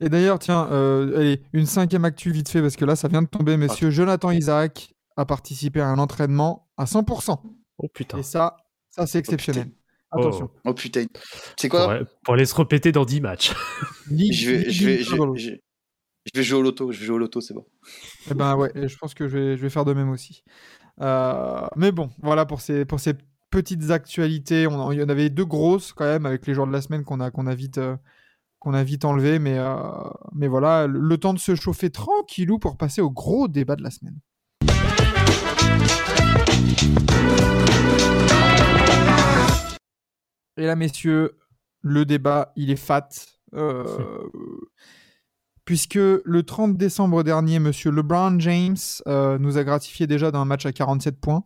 Et 0.00 0.08
d'ailleurs, 0.08 0.38
tiens, 0.38 0.68
euh, 0.72 1.16
allez, 1.18 1.42
une 1.52 1.66
cinquième 1.66 2.04
actu 2.04 2.30
vite 2.30 2.48
fait, 2.48 2.60
parce 2.60 2.76
que 2.76 2.84
là, 2.84 2.96
ça 2.96 3.08
vient 3.08 3.22
de 3.22 3.28
tomber, 3.28 3.56
messieurs. 3.56 3.90
Jonathan 3.90 4.30
Isaac 4.30 4.94
a 5.16 5.24
participé 5.24 5.80
à 5.80 5.86
un 5.88 5.98
entraînement 5.98 6.68
à 6.76 6.84
100%. 6.86 7.40
Oh 7.78 7.88
putain. 7.88 8.18
Et 8.18 8.22
ça, 8.22 8.56
ça 8.90 9.06
c'est 9.06 9.18
exceptionnel. 9.18 9.68
Attention. 10.18 10.50
Oh 10.64 10.74
putain. 10.74 11.04
C'est 11.56 11.68
quoi? 11.68 11.98
Pour, 11.98 12.06
pour 12.24 12.34
aller 12.34 12.46
se 12.46 12.54
répéter 12.54 12.92
dans 12.92 13.04
10 13.04 13.20
matchs. 13.20 13.52
Je, 14.10 14.10
vais, 14.10 14.16
Ligue 14.16 14.32
je, 14.32 14.50
vais, 14.50 14.70
je, 14.70 15.12
Incredible. 15.14 15.32
vais, 15.34 15.38
je 15.38 15.50
vais- 15.50 15.60
je 16.34 16.38
vais 16.40 16.42
jouer 16.44 16.58
au 16.58 16.62
loto. 16.62 16.90
Je 16.92 17.00
vais 17.00 17.06
jouer 17.06 17.16
au 17.16 17.18
loto, 17.18 17.40
c'est 17.42 17.52
bon. 17.54 17.66
Eh 18.30 18.34
ben 18.34 18.56
ouais, 18.56 18.70
je 18.74 18.96
pense 18.96 19.12
que 19.12 19.28
je 19.28 19.36
vais, 19.36 19.56
je 19.58 19.62
vais 19.62 19.68
faire 19.68 19.84
de 19.84 19.92
même 19.92 20.08
aussi. 20.08 20.42
Euh, 21.02 21.66
mais 21.76 21.92
bon, 21.92 22.08
voilà 22.22 22.46
pour 22.46 22.60
ces, 22.62 22.84
pour 22.86 22.98
ces 22.98 23.12
petites 23.50 23.90
actualités. 23.90 24.66
On 24.66 24.90
il 24.92 25.00
y 25.00 25.02
en 25.02 25.08
avait 25.10 25.28
deux 25.28 25.44
grosses 25.44 25.92
quand 25.92 26.04
même 26.06 26.24
avec 26.24 26.46
les 26.46 26.54
jours 26.54 26.66
de 26.66 26.72
la 26.72 26.80
semaine 26.80 27.04
qu'on 27.04 27.20
a, 27.20 27.30
qu'on 27.30 27.46
a 27.46 27.54
vite, 27.54 27.76
euh, 27.78 27.96
qu'on 28.58 28.72
a 28.72 28.82
vite 28.84 29.04
enlevé. 29.04 29.38
Mais, 29.38 29.58
euh, 29.58 29.76
mais 30.34 30.48
voilà, 30.48 30.86
le, 30.86 30.98
le 30.98 31.18
temps 31.18 31.34
de 31.34 31.38
se 31.38 31.54
chauffer 31.56 31.90
tranquillou 31.90 32.58
pour 32.58 32.78
passer 32.78 33.02
au 33.02 33.10
gros 33.10 33.46
débat 33.46 33.76
de 33.76 33.82
la 33.82 33.90
semaine. 33.90 34.18
Et 40.64 40.66
là, 40.66 40.76
messieurs, 40.76 41.36
le 41.82 42.06
débat, 42.06 42.54
il 42.56 42.70
est 42.70 42.76
fat. 42.76 43.10
euh, 43.52 43.84
puisque 45.66 45.96
le 45.96 46.42
30 46.42 46.78
décembre 46.78 47.22
dernier, 47.22 47.58
monsieur 47.58 47.90
LeBron 47.90 48.40
James 48.40 48.78
euh, 49.06 49.36
nous 49.36 49.58
a 49.58 49.64
gratifié 49.64 50.06
déjà 50.06 50.30
d'un 50.30 50.46
match 50.46 50.64
à 50.64 50.72
47 50.72 51.20
points 51.20 51.44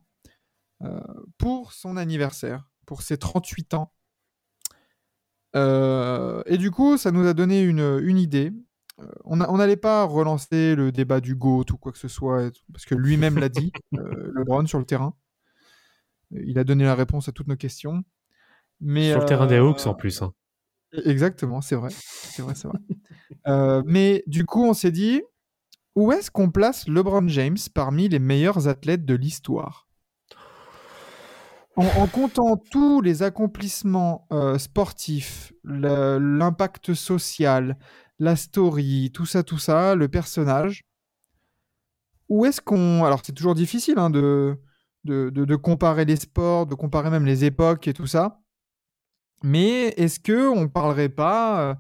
euh, 0.85 1.01
pour 1.37 1.73
son 1.73 1.97
anniversaire, 1.97 2.71
pour 2.87 3.03
ses 3.03 3.19
38 3.19 3.75
ans. 3.75 3.93
Et 5.57 6.59
du 6.59 6.71
coup, 6.71 6.97
ça 6.97 7.11
nous 7.11 7.27
a 7.27 7.35
donné 7.35 7.61
une, 7.63 7.99
une 8.01 8.19
idée. 8.19 8.53
On 9.25 9.35
n'allait 9.35 9.77
pas 9.77 10.05
relancer 10.05 10.77
le 10.77 10.93
débat 10.93 11.21
du 11.21 11.35
GOAT 11.35 11.65
ou 11.73 11.77
quoi 11.77 11.91
que 11.91 11.99
ce 11.99 12.07
soit, 12.07 12.53
parce 12.73 12.85
que 12.85 12.95
lui-même 12.95 13.37
l'a 13.37 13.49
dit, 13.49 13.73
LeBron, 13.91 14.67
sur 14.67 14.79
le 14.79 14.85
terrain. 14.85 15.17
Il 16.31 16.57
a 16.61 16.63
donné 16.63 16.85
la 16.85 16.95
réponse 16.95 17.29
à 17.29 17.33
toutes 17.33 17.49
nos 17.49 17.57
questions. 17.57 18.05
Mais, 18.81 19.11
Sur 19.11 19.21
le 19.21 19.27
terrain 19.27 19.47
des 19.47 19.57
euh, 19.57 19.63
Hawks 19.65 19.87
en 19.87 19.95
plus. 19.95 20.23
hein. 20.23 20.33
Exactement, 21.05 21.61
c'est 21.61 21.75
vrai. 21.77 21.91
C'est 21.91 22.43
vrai, 22.43 22.55
c'est 22.55 22.69
vrai. 22.69 22.79
Euh, 23.47 23.83
mais 23.87 24.25
du 24.27 24.45
coup, 24.45 24.65
on 24.65 24.75
s'est 24.75 24.91
dit, 24.91 25.23
où 25.95 26.13
est-ce 26.13 26.31
qu'on 26.31 26.51
place 26.51 26.87
LeBron 26.89 27.29
James 27.29 27.57
parmi 27.73 28.09
les 28.09 28.19
meilleurs 28.19 28.69
athlètes 28.69 29.07
de 29.07 29.15
l'histoire? 29.15 29.87
En, 31.77 31.85
en 31.87 32.07
comptant 32.09 32.57
tous 32.57 33.01
les 33.01 33.23
accomplissements 33.23 34.27
euh, 34.33 34.59
sportifs, 34.59 35.53
l'impact 35.65 36.93
social, 36.95 37.79
la 38.19 38.35
story, 38.37 39.11
tout 39.15 39.27
ça, 39.27 39.43
tout 39.43 39.59
ça, 39.59 39.95
le 39.95 40.09
personnage, 40.09 40.85
où 42.29 42.45
est-ce 42.45 42.61
qu'on. 42.61 43.05
Alors, 43.05 43.21
c'est 43.25 43.33
toujours 43.33 43.55
difficile 43.55 43.99
hein, 43.99 44.11
de, 44.11 44.59
de, 45.05 45.31
de- 45.31 45.45
de 45.45 45.57
comparer 45.57 46.05
les 46.05 46.17
sports, 46.17 46.67
de 46.67 46.75
comparer 46.75 47.11
même 47.11 47.25
les 47.25 47.45
époques 47.45 47.89
et 47.89 47.95
tout 47.95 48.07
ça. 48.07 48.41
Mais 49.43 49.89
est-ce 49.97 50.19
que 50.21 50.49
on 50.49 50.69
parlerait 50.69 51.09
pas 51.09 51.71
euh, 51.71 51.75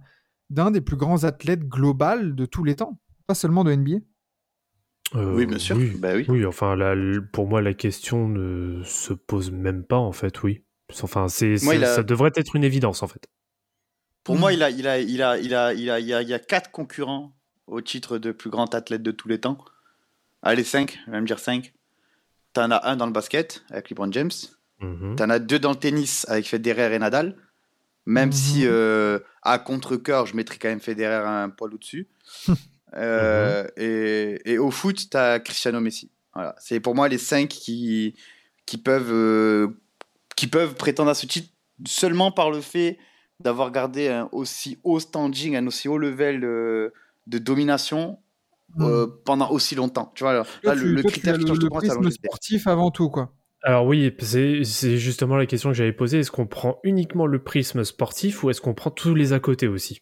d'un 0.51 0.71
des 0.71 0.81
plus 0.81 0.97
grands 0.97 1.25
athlètes 1.25 1.64
global 1.68 2.35
de 2.35 2.47
tous 2.47 2.64
les 2.64 2.77
temps? 2.77 3.01
Pas 3.27 3.35
seulement 3.35 3.64
de 3.64 3.73
NBA 3.75 3.97
Euh, 5.14 5.35
Oui, 5.35 5.47
bien 5.47 5.59
sûr. 5.59 5.77
Oui, 5.77 5.92
Bah 5.99 6.14
oui. 6.14 6.25
Oui, 6.29 6.44
enfin, 6.47 6.77
là, 6.77 6.94
pour 7.33 7.47
moi, 7.49 7.61
la 7.62 7.75
question 7.75 8.29
ne 8.29 8.83
se 8.85 9.12
pose 9.12 9.51
même 9.51 9.85
pas, 9.85 9.97
en 9.99 10.12
fait, 10.12 10.42
oui. 10.42 10.64
Enfin, 11.03 11.29
c'est, 11.29 11.55
a- 11.55 11.94
ça 11.97 12.03
devrait 12.03 12.33
être 12.37 12.57
une 12.57 12.64
évidence, 12.64 13.03
en 13.03 13.09
fait. 13.09 13.27
Pour 14.25 14.37
moi, 14.37 14.53
il 14.53 14.62
a, 14.62 14.71
il 14.71 14.87
a, 14.87 14.99
il 15.01 15.23
a, 15.23 15.38
il 15.38 15.55
a, 15.55 15.73
il 15.75 15.90
a, 15.90 16.01
il 16.01 16.07
y 16.07 16.12
a, 16.14 16.23
il 16.23 16.29
y 16.29 16.35
a 16.35 16.38
quatre 16.38 16.71
concurrents 16.71 17.33
au 17.66 17.81
titre 17.81 18.18
de 18.18 18.33
plus 18.33 18.51
grand 18.51 18.75
athlète 18.75 19.03
de 19.03 19.11
tous 19.11 19.29
les 19.29 19.38
temps. 19.40 19.59
Allez, 20.42 20.64
cinq, 20.64 20.99
je 21.01 21.11
vais 21.11 21.16
même 21.16 21.27
dire 21.27 21.38
cinq. 21.38 21.73
T'en 22.53 22.71
as 22.71 22.87
un 22.88 22.97
dans 22.97 23.07
le 23.07 23.12
basket 23.12 23.64
avec 23.71 23.90
LeBron 23.90 24.11
James. 24.12 24.31
Mhm. 24.81 25.16
T'en 25.16 25.29
as 25.31 25.38
deux 25.38 25.59
dans 25.59 25.71
le 25.71 25.77
tennis 25.77 26.27
avec 26.29 26.47
Federer 26.47 26.94
et 26.94 26.99
Nadal. 26.99 27.37
Même 28.09 28.31
Mhm. 28.31 28.33
si 28.33 28.62
euh, 28.66 29.18
à 29.42 29.59
contre-cœur, 29.59 30.25
je 30.25 30.35
mettrais 30.35 30.57
quand 30.59 30.68
même 30.68 30.81
Federer 30.81 31.27
un 31.27 31.51
poil 31.51 31.75
au-dessus. 31.75 32.09
Euh, 32.94 33.66
et, 33.77 34.40
et 34.51 34.57
au 34.57 34.71
foot, 34.71 35.11
t'as 35.11 35.40
Cristiano 35.40 35.79
Messi. 35.79 36.11
Voilà. 36.33 36.55
C'est 36.59 36.81
pour 36.81 36.94
moi 36.94 37.07
les 37.09 37.18
cinq 37.18 37.49
qui, 37.51 38.14
qui, 38.64 38.79
peuvent, 38.79 39.12
euh, 39.12 39.68
qui 40.37 40.47
peuvent 40.47 40.75
prétendre 40.75 41.11
à 41.11 41.14
ce 41.14 41.27
titre 41.27 41.51
seulement 41.87 42.33
par 42.33 42.51
le 42.51 42.62
fait 42.62 42.99
d'avoir 43.40 43.73
gardé 43.73 44.09
un 44.09 44.31
aussi 44.33 44.79
haut 44.85 45.01
standing, 45.01 45.55
un 45.57 45.66
aussi 45.66 45.87
haut 45.87 45.99
level 45.99 46.40
de 46.40 47.38
domination 47.38 48.18
euh, 48.81 49.07
pendant 49.27 49.51
aussi 49.51 49.75
longtemps. 49.75 50.11
Tu 50.14 50.25
vois, 50.25 50.33
là, 50.33 50.44
Toi, 50.44 50.75
là, 50.75 50.81
tu- 50.81 50.87
le, 50.88 50.94
le 50.94 51.03
toi, 51.03 51.11
tu 51.11 51.21
critère 51.21 51.35
as 51.35 51.38
qui 51.38 51.44
le, 51.44 51.55
le 51.57 51.68
prisme 51.68 52.11
sportif 52.11 52.66
avant 52.66 52.90
tout, 52.90 53.11
quoi. 53.11 53.35
Alors 53.62 53.87
oui, 53.87 54.14
c'est, 54.21 54.62
justement 54.99 55.37
la 55.37 55.47
question 55.47 55.71
que 55.71 55.75
j'avais 55.77 55.92
posée. 55.92 56.21
Est-ce 56.21 56.31
qu'on 56.31 56.47
prend 56.47 56.79
uniquement 56.85 57.27
le 57.27 57.42
prisme 57.42 57.85
sportif 57.85 58.44
ou 58.44 58.51
est-ce 58.51 58.61
qu'on 58.61 58.75
prend 58.75 58.90
tous 58.90 59.14
les 59.14 59.33
à 59.33 59.40
côté 59.40 59.66
aussi? 59.68 60.01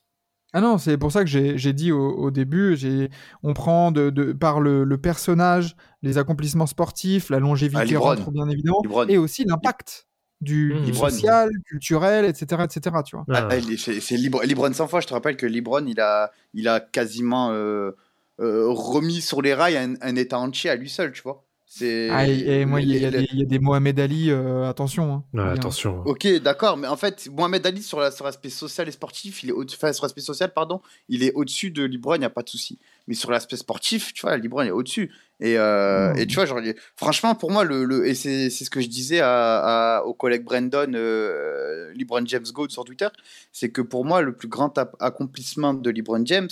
Ah 0.53 0.61
non, 0.61 0.79
c'est 0.79 0.97
pour 0.97 1.13
ça 1.13 1.23
que 1.23 1.29
j'ai 1.29 1.59
j'ai 1.59 1.73
dit 1.73 1.93
au, 1.93 2.13
au 2.13 2.31
début, 2.31 2.77
j'ai- 2.77 3.11
on 3.43 3.53
prend 3.53 3.91
de, 3.93 4.11
de- 4.11 4.33
par 4.33 4.61
le, 4.61 4.85
le 4.85 4.99
personnage, 4.99 5.77
les 6.03 6.19
accomplissements 6.19 6.67
sportifs, 6.67 7.31
la 7.31 7.41
longévité 7.41 7.97
Ah, 7.97 7.99
rentre 7.99 8.31
bien 8.31 8.49
évidemment, 8.49 8.83
et 9.09 9.19
aussi 9.19 9.45
l'impact 9.45 10.07
du, 10.41 10.75
Mmh. 10.75 10.95
social, 10.95 11.51
culturel, 11.67 12.25
etc., 12.27 12.65
etc. 12.65 13.03
Tu 13.05 13.17
vois. 13.17 13.25
Ah, 13.31 13.49
ah, 13.51 13.57
c'est 13.79 14.17
Libron, 14.17 14.43
Libron 14.43 14.73
100 14.73 14.87
fois. 14.87 15.01
Je 15.01 15.07
te 15.07 15.15
rappelle 15.15 15.37
que 15.37 15.47
Libron, 15.47 15.85
il 15.87 16.01
a, 16.01 16.31
il 16.55 16.69
a 16.69 16.81
quasiment 16.81 17.51
euh, 17.53 17.93
euh, 18.41 18.67
remis 18.69 19.21
sur 19.23 19.43
les 19.43 19.55
rails 19.55 19.77
un, 19.77 19.95
un 20.01 20.17
état 20.17 20.39
entier 20.39 20.71
à 20.71 20.77
lui 20.77 20.89
seul, 20.91 21.13
tu 21.13 21.23
vois. 21.23 21.46
C'est. 21.69 22.09
Ah, 22.11 22.27
et, 22.29 22.61
et 22.61 22.65
moi, 22.65 22.81
il 22.81 22.89
y, 22.89 23.05
a- 23.05 23.09
y 23.09 23.11
des- 23.11 23.29
il 23.33 23.39
y 23.41 23.43
a 23.43 23.45
des 23.45 23.59
Mohamed 23.59 23.99
Ali, 23.99 24.31
euh, 24.31 24.69
attention. 24.69 25.13
hein. 25.13 25.25
Ouais, 25.35 25.51
attention. 25.51 26.01
Ok, 26.07 26.27
d'accord, 26.41 26.77
mais 26.77 26.87
en 26.87 26.97
fait, 26.97 27.29
Mohamed 27.31 27.67
Ali 27.67 27.83
sur 27.83 27.99
la- 28.01 28.13
sur 28.13 28.25
l'aspect 28.25 28.51
social 28.51 28.87
et 28.89 28.93
sportif, 28.93 29.43
il 29.43 29.49
est 29.51 29.53
au 29.53 29.65
enfin, 29.65 29.93
sur 29.93 30.05
l'aspect 30.05 30.21
social, 30.21 30.53
pardon, 30.55 30.81
il 31.09 31.25
est 31.25 31.33
au-dessus 31.35 31.73
de 31.73 31.83
Libron, 31.85 32.15
il 32.15 32.21
n'y 32.21 32.25
a 32.25 32.31
pas 32.31 32.43
de 32.43 32.49
souci. 32.49 32.79
Mais 33.09 33.15
sur 33.15 33.31
l'aspect 33.33 33.57
sportif, 33.57 34.15
tu 34.15 34.23
vois, 34.23 34.37
Libron 34.37 34.63
il 34.63 34.69
est 34.69 34.71
au-dessus. 34.71 35.11
Et, 35.41 35.59
euh, 35.59 36.15
Mm. 36.15 36.19
et 36.19 36.27
tu 36.27 36.37
vois, 36.37 36.47
genre, 36.47 36.61
franchement, 36.97 37.35
pour 37.35 37.51
moi, 37.51 37.65
le, 37.65 37.85
le- 37.85 38.07
et 38.07 38.15
c'est 38.15 38.49
ce 38.49 38.71
que 38.71 38.81
je 38.81 38.87
disais 38.89 39.21
à, 39.21 39.97
à- 39.99 40.03
au 40.05 40.15
collègue 40.15 40.45
Brandon, 40.45 40.91
euh, 40.95 41.93
LeBron 41.95 42.25
James 42.27 42.47
Gold 42.55 42.71
sur 42.71 42.85
Twitter, 42.85 43.09
c'est 43.53 43.71
que 43.71 43.83
pour 43.83 44.05
moi, 44.05 44.23
le 44.23 44.33
plus 44.33 44.49
grand 44.49 44.79
accomplissement 45.01 45.75
de 45.75 45.91
LeBron 45.91 46.25
James, 46.25 46.49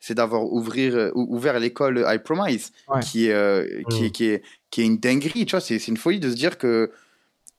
c'est 0.00 0.14
d'avoir 0.14 0.44
ouvrir, 0.52 0.94
euh, 0.96 1.10
ou- 1.14 1.36
ouvert 1.36 1.58
l'école 1.58 2.04
I 2.06 2.18
Promise, 2.18 2.72
Ouais. 2.88 3.00
qui, 3.00 3.26
est, 3.26 3.32
euh, 3.32 3.82
qui, 3.90 4.02
Mm. 4.02 4.04
est, 4.06 4.10
qui, 4.10 4.24
est, 4.26 4.42
qui 4.70 4.80
est 4.82 4.84
une 4.84 4.98
dinguerie, 4.98 5.44
tu 5.46 5.52
vois, 5.52 5.60
c'est 5.60 5.78
c'est 5.78 5.88
une 5.90 5.96
folie 5.96 6.20
de 6.20 6.30
se 6.30 6.34
dire 6.36 6.58
que 6.58 6.90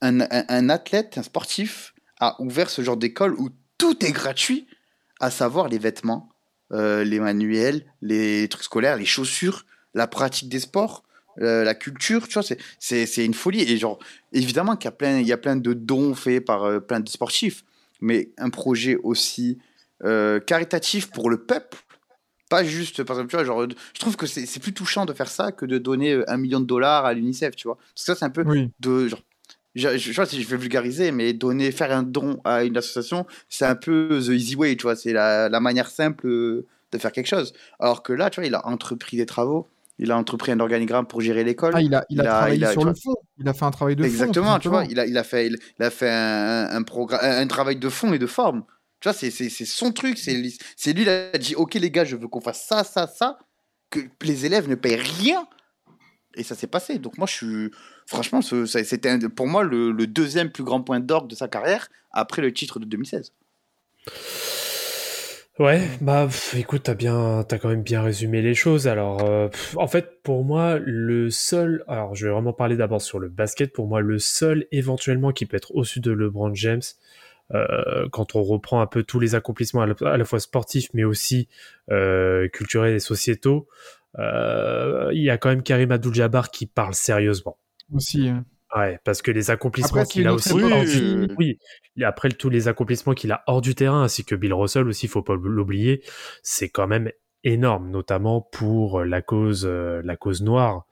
un, 0.00 0.20
un, 0.20 0.44
un 0.48 0.68
athlète, 0.70 1.18
un 1.18 1.22
sportif, 1.22 1.94
a 2.18 2.40
ouvert 2.40 2.70
ce 2.70 2.82
genre 2.82 2.96
d'école 2.96 3.34
où 3.34 3.50
tout 3.78 4.04
est 4.04 4.12
gratuit, 4.12 4.66
à 5.20 5.30
savoir 5.30 5.68
les 5.68 5.78
vêtements, 5.78 6.28
euh, 6.72 7.04
les 7.04 7.20
manuels, 7.20 7.84
les 8.02 8.48
trucs 8.48 8.64
scolaires, 8.64 8.96
les 8.96 9.04
chaussures, 9.06 9.64
la 9.94 10.06
pratique 10.06 10.48
des 10.48 10.60
sports, 10.60 11.02
euh, 11.40 11.64
la 11.64 11.74
culture, 11.74 12.26
tu 12.28 12.34
vois, 12.34 12.42
c'est- 12.42 12.58
c'est 12.78 13.06
c'est 13.06 13.24
une 13.24 13.34
folie. 13.34 13.62
Et 13.62 13.76
genre, 13.76 13.98
évidemment 14.32 14.76
qu'il 14.76 14.86
y 14.86 14.88
a 14.88 14.92
plein, 14.92 15.18
il 15.18 15.26
y 15.26 15.32
a 15.32 15.36
plein 15.38 15.56
de 15.56 15.72
dons 15.74 16.14
faits 16.14 16.44
par 16.44 16.80
plein 16.82 17.00
de 17.00 17.08
sportifs, 17.08 17.64
mais 18.00 18.30
un 18.38 18.50
projet 18.50 18.96
aussi 19.02 19.58
caritatif 20.46 21.10
pour 21.10 21.28
le 21.30 21.38
peuple, 21.44 21.76
pas 22.50 22.64
juste, 22.64 23.02
par 23.04 23.16
exemple, 23.16 23.30
tu 23.30 23.36
vois, 23.36 23.44
genre, 23.46 23.62
je 23.94 23.98
trouve 24.00 24.16
que 24.16 24.26
c'est 24.26 24.60
plus 24.60 24.74
touchant 24.74 25.06
de 25.06 25.14
faire 25.14 25.28
ça 25.28 25.52
que 25.52 25.64
de 25.64 25.78
donner 25.78 26.12
euh, 26.12 26.24
un 26.30 26.36
million 26.36 26.60
de 26.60 26.66
dollars 26.66 27.06
à 27.06 27.14
l'UNICEF, 27.14 27.56
tu 27.56 27.66
vois. 27.68 27.76
Parce 27.76 28.04
que 28.04 28.12
ça, 28.12 28.14
c'est 28.16 28.24
un 28.26 28.30
peu 28.30 28.42
Oui. 28.46 28.70
de 28.80 29.08
genre 29.08 29.20
je, 29.76 29.88
je, 29.92 29.98
je 29.98 30.12
sais 30.12 30.16
pas 30.16 30.26
si 30.26 30.42
je 30.42 30.48
vais 30.48 30.56
vulgariser 30.56 31.12
mais 31.12 31.32
donner 31.32 31.70
faire 31.70 31.92
un 31.92 32.02
don 32.02 32.40
à 32.44 32.64
une 32.64 32.76
association 32.76 33.24
c'est 33.48 33.64
un 33.64 33.76
peu 33.76 34.20
the 34.20 34.30
easy 34.30 34.56
way 34.56 34.74
tu 34.74 34.82
vois 34.82 34.96
c'est 34.96 35.12
la, 35.12 35.48
la 35.48 35.60
manière 35.60 35.88
simple 35.88 36.26
euh, 36.26 36.66
de 36.90 36.98
faire 36.98 37.12
quelque 37.12 37.28
chose 37.28 37.52
alors 37.78 38.02
que 38.02 38.12
là 38.12 38.30
tu 38.30 38.40
vois 38.40 38.48
il 38.48 38.54
a 38.56 38.66
entrepris 38.66 39.16
des 39.16 39.26
travaux 39.26 39.68
il 40.00 40.10
a 40.10 40.16
entrepris 40.18 40.50
un 40.50 40.58
organigramme 40.58 41.06
pour 41.06 41.20
gérer 41.20 41.44
l'école 41.44 41.70
Ah, 41.76 41.80
il 41.82 41.94
a, 41.94 42.04
il 42.10 42.20
a 42.20 42.24
Il 42.24 42.26
a- 42.26 42.30
travaillé 42.32 42.56
il 42.56 42.64
a- 42.64 42.72
sur 42.72 42.84
le 42.84 42.94
fond. 42.94 43.14
Il 43.38 43.48
a 43.48 43.54
fait 43.54 43.64
un 43.64 43.70
travail 43.70 43.94
de 43.94 44.02
fond. 44.02 44.08
exactement 44.08 44.58
tu 44.58 44.66
vois 44.68 44.84
il 44.86 44.98
a, 44.98 45.06
il 45.06 45.16
a 45.16 45.22
fait 45.22 45.46
il, 45.46 45.56
a 45.84 45.90
fait 45.90 46.10
un, 46.10 46.66
un, 46.78 46.82
un, 46.84 47.40
un 47.42 47.46
travail 47.46 47.76
de 47.76 47.88
fond 47.88 48.12
et 48.12 48.18
de 48.18 48.26
forme 48.26 48.64
tu 49.00 49.08
vois 49.08 49.12
c'est 49.14 49.30
son 49.64 49.92
truc 49.92 50.18
c'est 50.18 50.34
lui 50.34 50.56
il 50.86 51.08
a 51.08 51.36
dit 51.38 51.54
ok 51.54 51.74
les 51.74 51.90
gars 51.90 52.04
je 52.04 52.16
veux 52.16 52.28
qu'on 52.28 52.40
fasse 52.40 52.66
ça 52.66 52.84
ça 52.84 53.06
ça 53.06 53.38
que 53.90 54.00
les 54.22 54.46
élèves 54.46 54.68
ne 54.68 54.74
payent 54.74 54.96
rien 54.96 55.46
et 56.34 56.42
ça 56.42 56.54
s'est 56.54 56.66
passé 56.66 56.98
donc 56.98 57.18
moi 57.18 57.26
je 57.26 57.34
suis 57.34 57.70
franchement 58.06 58.40
c'était 58.42 59.18
pour 59.28 59.46
moi 59.46 59.62
le, 59.62 59.92
deuxième 60.06 60.50
plus 60.50 60.64
grand 60.64 60.82
point 60.82 61.00
d'orgue 61.00 61.28
de 61.28 61.34
sa 61.34 61.48
carrière 61.48 61.88
après 62.12 62.42
le 62.42 62.52
titre 62.52 62.78
de 62.78 62.84
2016 62.84 63.32
Ouais, 65.60 65.86
bah 66.00 66.26
écoute, 66.56 66.84
t'as 66.84 66.94
bien, 66.94 67.44
t'as 67.46 67.58
quand 67.58 67.68
même 67.68 67.82
bien 67.82 68.00
résumé 68.00 68.40
les 68.40 68.54
choses. 68.54 68.88
Alors, 68.88 69.22
euh, 69.28 69.48
en 69.76 69.88
fait, 69.88 70.22
pour 70.22 70.42
moi, 70.42 70.78
le 70.78 71.28
seul, 71.28 71.84
alors 71.86 72.14
je 72.14 72.24
vais 72.24 72.32
vraiment 72.32 72.54
parler 72.54 72.76
d'abord 72.76 73.02
sur 73.02 73.18
le 73.18 73.28
basket. 73.28 73.70
Pour 73.74 73.86
moi, 73.86 74.00
le 74.00 74.18
seul 74.18 74.66
éventuellement 74.72 75.32
qui 75.32 75.44
peut 75.44 75.58
être 75.58 75.74
au-dessus 75.74 76.00
de 76.00 76.12
LeBron 76.12 76.54
James, 76.54 76.80
euh, 77.54 78.08
quand 78.10 78.36
on 78.36 78.42
reprend 78.42 78.80
un 78.80 78.86
peu 78.86 79.02
tous 79.02 79.20
les 79.20 79.34
accomplissements 79.34 79.82
à 79.82 79.86
la, 79.86 79.94
à 80.06 80.16
la 80.16 80.24
fois 80.24 80.40
sportifs, 80.40 80.88
mais 80.94 81.04
aussi 81.04 81.48
euh, 81.90 82.48
culturels 82.48 82.94
et 82.94 83.00
sociétaux, 83.00 83.68
euh, 84.18 85.10
il 85.12 85.22
y 85.22 85.30
a 85.30 85.38
quand 85.38 85.48
même 85.48 85.62
Karim 85.62 85.90
Abdul-Jabbar 85.90 86.50
qui 86.50 86.66
parle 86.66 86.94
sérieusement. 86.94 87.58
Aussi. 87.92 88.28
euh. 88.28 88.34
Ouais, 88.76 89.00
parce 89.04 89.20
que 89.20 89.32
les 89.32 89.50
accomplissements 89.50 90.04
qu'il 90.04 90.28
a 90.28 90.34
aussi 90.34 90.52
hors 90.52 90.84
du... 90.84 91.28
Oui, 91.36 91.58
et 91.96 92.04
après 92.04 92.28
tous 92.28 92.50
les 92.50 92.68
accomplissements 92.68 93.14
qu'il 93.14 93.32
a 93.32 93.42
hors 93.48 93.60
du 93.60 93.74
terrain, 93.74 94.04
ainsi 94.04 94.24
que 94.24 94.36
Bill 94.36 94.54
Russell 94.54 94.86
aussi, 94.86 95.08
faut 95.08 95.22
pas 95.22 95.34
l'oublier, 95.34 96.04
c'est 96.44 96.68
quand 96.68 96.86
même 96.86 97.10
énorme, 97.42 97.90
notamment 97.90 98.40
pour 98.40 99.02
la 99.02 99.22
cause, 99.22 99.66
la 99.66 100.16
cause 100.16 100.42
noire, 100.42 100.86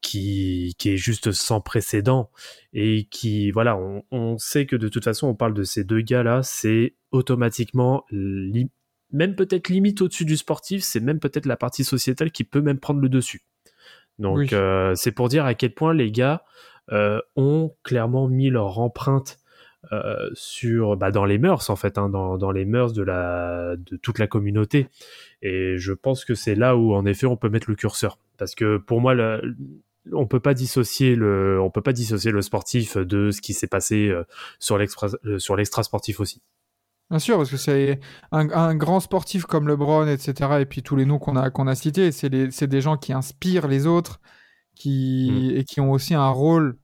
qui, 0.00 0.74
qui 0.78 0.90
est 0.90 0.96
juste 0.96 1.30
sans 1.32 1.60
précédent 1.60 2.30
et 2.72 3.04
qui, 3.04 3.50
voilà, 3.50 3.76
on, 3.76 4.02
on 4.10 4.36
sait 4.38 4.66
que 4.66 4.76
de 4.76 4.88
toute 4.88 5.04
façon, 5.04 5.28
on 5.28 5.34
parle 5.34 5.54
de 5.54 5.62
ces 5.62 5.84
deux 5.84 6.00
gars-là, 6.00 6.42
c'est 6.42 6.94
automatiquement, 7.12 8.04
li- 8.10 8.70
même 9.12 9.36
peut-être 9.36 9.68
limite 9.68 10.02
au-dessus 10.02 10.24
du 10.24 10.36
sportif, 10.36 10.82
c'est 10.82 11.00
même 11.00 11.20
peut-être 11.20 11.46
la 11.46 11.56
partie 11.56 11.84
sociétale 11.84 12.32
qui 12.32 12.42
peut 12.44 12.60
même 12.60 12.80
prendre 12.80 13.00
le 13.00 13.08
dessus. 13.08 13.42
Donc 14.18 14.38
Oui. 14.38 14.48
euh, 14.52 14.94
c'est 14.96 15.12
pour 15.12 15.28
dire 15.28 15.44
à 15.44 15.54
quel 15.54 15.74
point 15.74 15.94
les 15.94 16.10
gars 16.10 16.42
euh, 16.90 17.20
ont 17.36 17.74
clairement 17.82 18.28
mis 18.28 18.50
leur 18.50 18.78
empreinte 18.78 19.38
euh, 19.92 20.30
sur 20.34 20.96
bah, 20.96 21.10
dans 21.10 21.24
les 21.24 21.38
mœurs 21.38 21.70
en 21.70 21.76
fait, 21.76 21.98
hein, 21.98 22.08
dans, 22.08 22.38
dans 22.38 22.50
les 22.50 22.64
mœurs 22.64 22.92
de 22.92 23.02
la 23.02 23.76
de 23.76 23.96
toute 23.96 24.18
la 24.18 24.26
communauté. 24.26 24.88
Et 25.42 25.76
je 25.78 25.92
pense 25.92 26.24
que 26.24 26.34
c'est 26.34 26.54
là 26.54 26.76
où 26.76 26.94
en 26.94 27.06
effet 27.06 27.26
on 27.26 27.36
peut 27.36 27.48
mettre 27.48 27.70
le 27.70 27.76
curseur, 27.76 28.18
parce 28.36 28.54
que 28.54 28.78
pour 28.78 29.00
moi 29.00 29.14
on 30.12 30.26
peut 30.26 30.40
pas 30.40 30.54
dissocier 30.54 31.14
le 31.14 31.60
on 31.60 31.70
peut 31.70 31.82
pas 31.82 31.92
dissocier 31.92 32.30
le 32.30 32.42
sportif 32.42 32.96
de 32.96 33.30
ce 33.30 33.40
qui 33.40 33.54
s'est 33.54 33.66
passé 33.66 34.08
euh, 34.08 34.24
sur 34.58 34.78
l'extra 34.78 35.08
euh, 35.24 35.38
sur 35.38 35.56
l'extra 35.56 35.82
sportif 35.82 36.20
aussi. 36.20 36.42
Bien 37.10 37.20
sûr, 37.20 37.36
parce 37.36 37.50
que 37.50 37.56
c'est 37.56 38.00
un, 38.32 38.50
un 38.50 38.74
grand 38.74 38.98
sportif 38.98 39.44
comme 39.44 39.68
LeBron, 39.68 40.08
etc. 40.08 40.58
Et 40.60 40.66
puis 40.66 40.82
tous 40.82 40.96
les 40.96 41.06
noms 41.06 41.20
qu'on 41.20 41.36
a, 41.36 41.50
qu'on 41.50 41.68
a 41.68 41.76
cités, 41.76 42.10
c'est 42.10 42.28
des 42.28 42.80
gens 42.80 42.96
qui 42.96 43.12
inspirent 43.12 43.68
les 43.68 43.86
autres 43.86 44.20
qui, 44.76 45.52
et 45.56 45.64
qui 45.64 45.80
ont 45.80 45.90
aussi 45.90 46.14
un 46.14 46.28
rôle. 46.28 46.78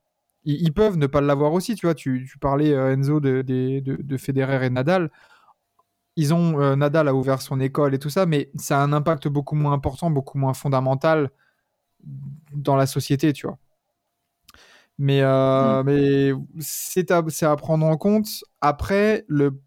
Ils, 0.44 0.62
ils 0.62 0.72
peuvent 0.72 0.96
ne 0.96 1.06
pas 1.06 1.20
l'avoir 1.20 1.52
aussi, 1.52 1.74
tu 1.74 1.86
vois. 1.86 1.94
Tu, 1.94 2.26
tu 2.30 2.38
parlais, 2.38 2.72
euh, 2.72 2.92
Enzo, 2.92 3.20
de, 3.20 3.42
de, 3.42 3.80
de 3.80 4.16
Federer 4.16 4.66
et 4.66 4.70
Nadal. 4.70 5.10
Ils 6.16 6.34
ont, 6.34 6.60
euh, 6.60 6.76
Nadal 6.76 7.08
a 7.08 7.14
ouvert 7.14 7.40
son 7.40 7.58
école 7.60 7.94
et 7.94 7.98
tout 7.98 8.10
ça, 8.10 8.26
mais 8.26 8.50
ça 8.56 8.80
a 8.80 8.84
un 8.84 8.92
impact 8.92 9.28
beaucoup 9.28 9.54
moins 9.54 9.72
important, 9.72 10.10
beaucoup 10.10 10.38
moins 10.38 10.52
fondamental 10.54 11.30
dans 12.52 12.76
la 12.76 12.86
société, 12.86 13.32
tu 13.32 13.46
vois. 13.46 13.58
Mais, 14.98 15.22
euh, 15.22 15.82
mais 15.82 16.32
c'est 16.60 17.10
à, 17.10 17.24
c'est 17.28 17.46
à 17.46 17.56
prendre 17.56 17.86
en 17.86 17.96
compte. 17.96 18.28
Après, 18.60 19.24
le, 19.26 19.58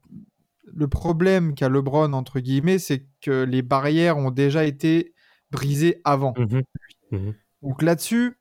le 0.66 0.88
problème 0.88 1.56
qu'a 1.56 1.68
LeBron, 1.68 2.14
entre 2.14 2.40
guillemets, 2.40 2.78
c'est 2.80 3.06
que 3.22 3.44
les 3.44 3.62
barrières 3.62 4.18
ont 4.18 4.32
déjà 4.32 4.66
été 4.66 5.14
brisées 5.52 6.00
avant. 6.04 6.34
Mhm. 6.38 6.64
Mhm. 7.12 7.34
Donc 7.64 7.82
là-dessus, 7.82 8.38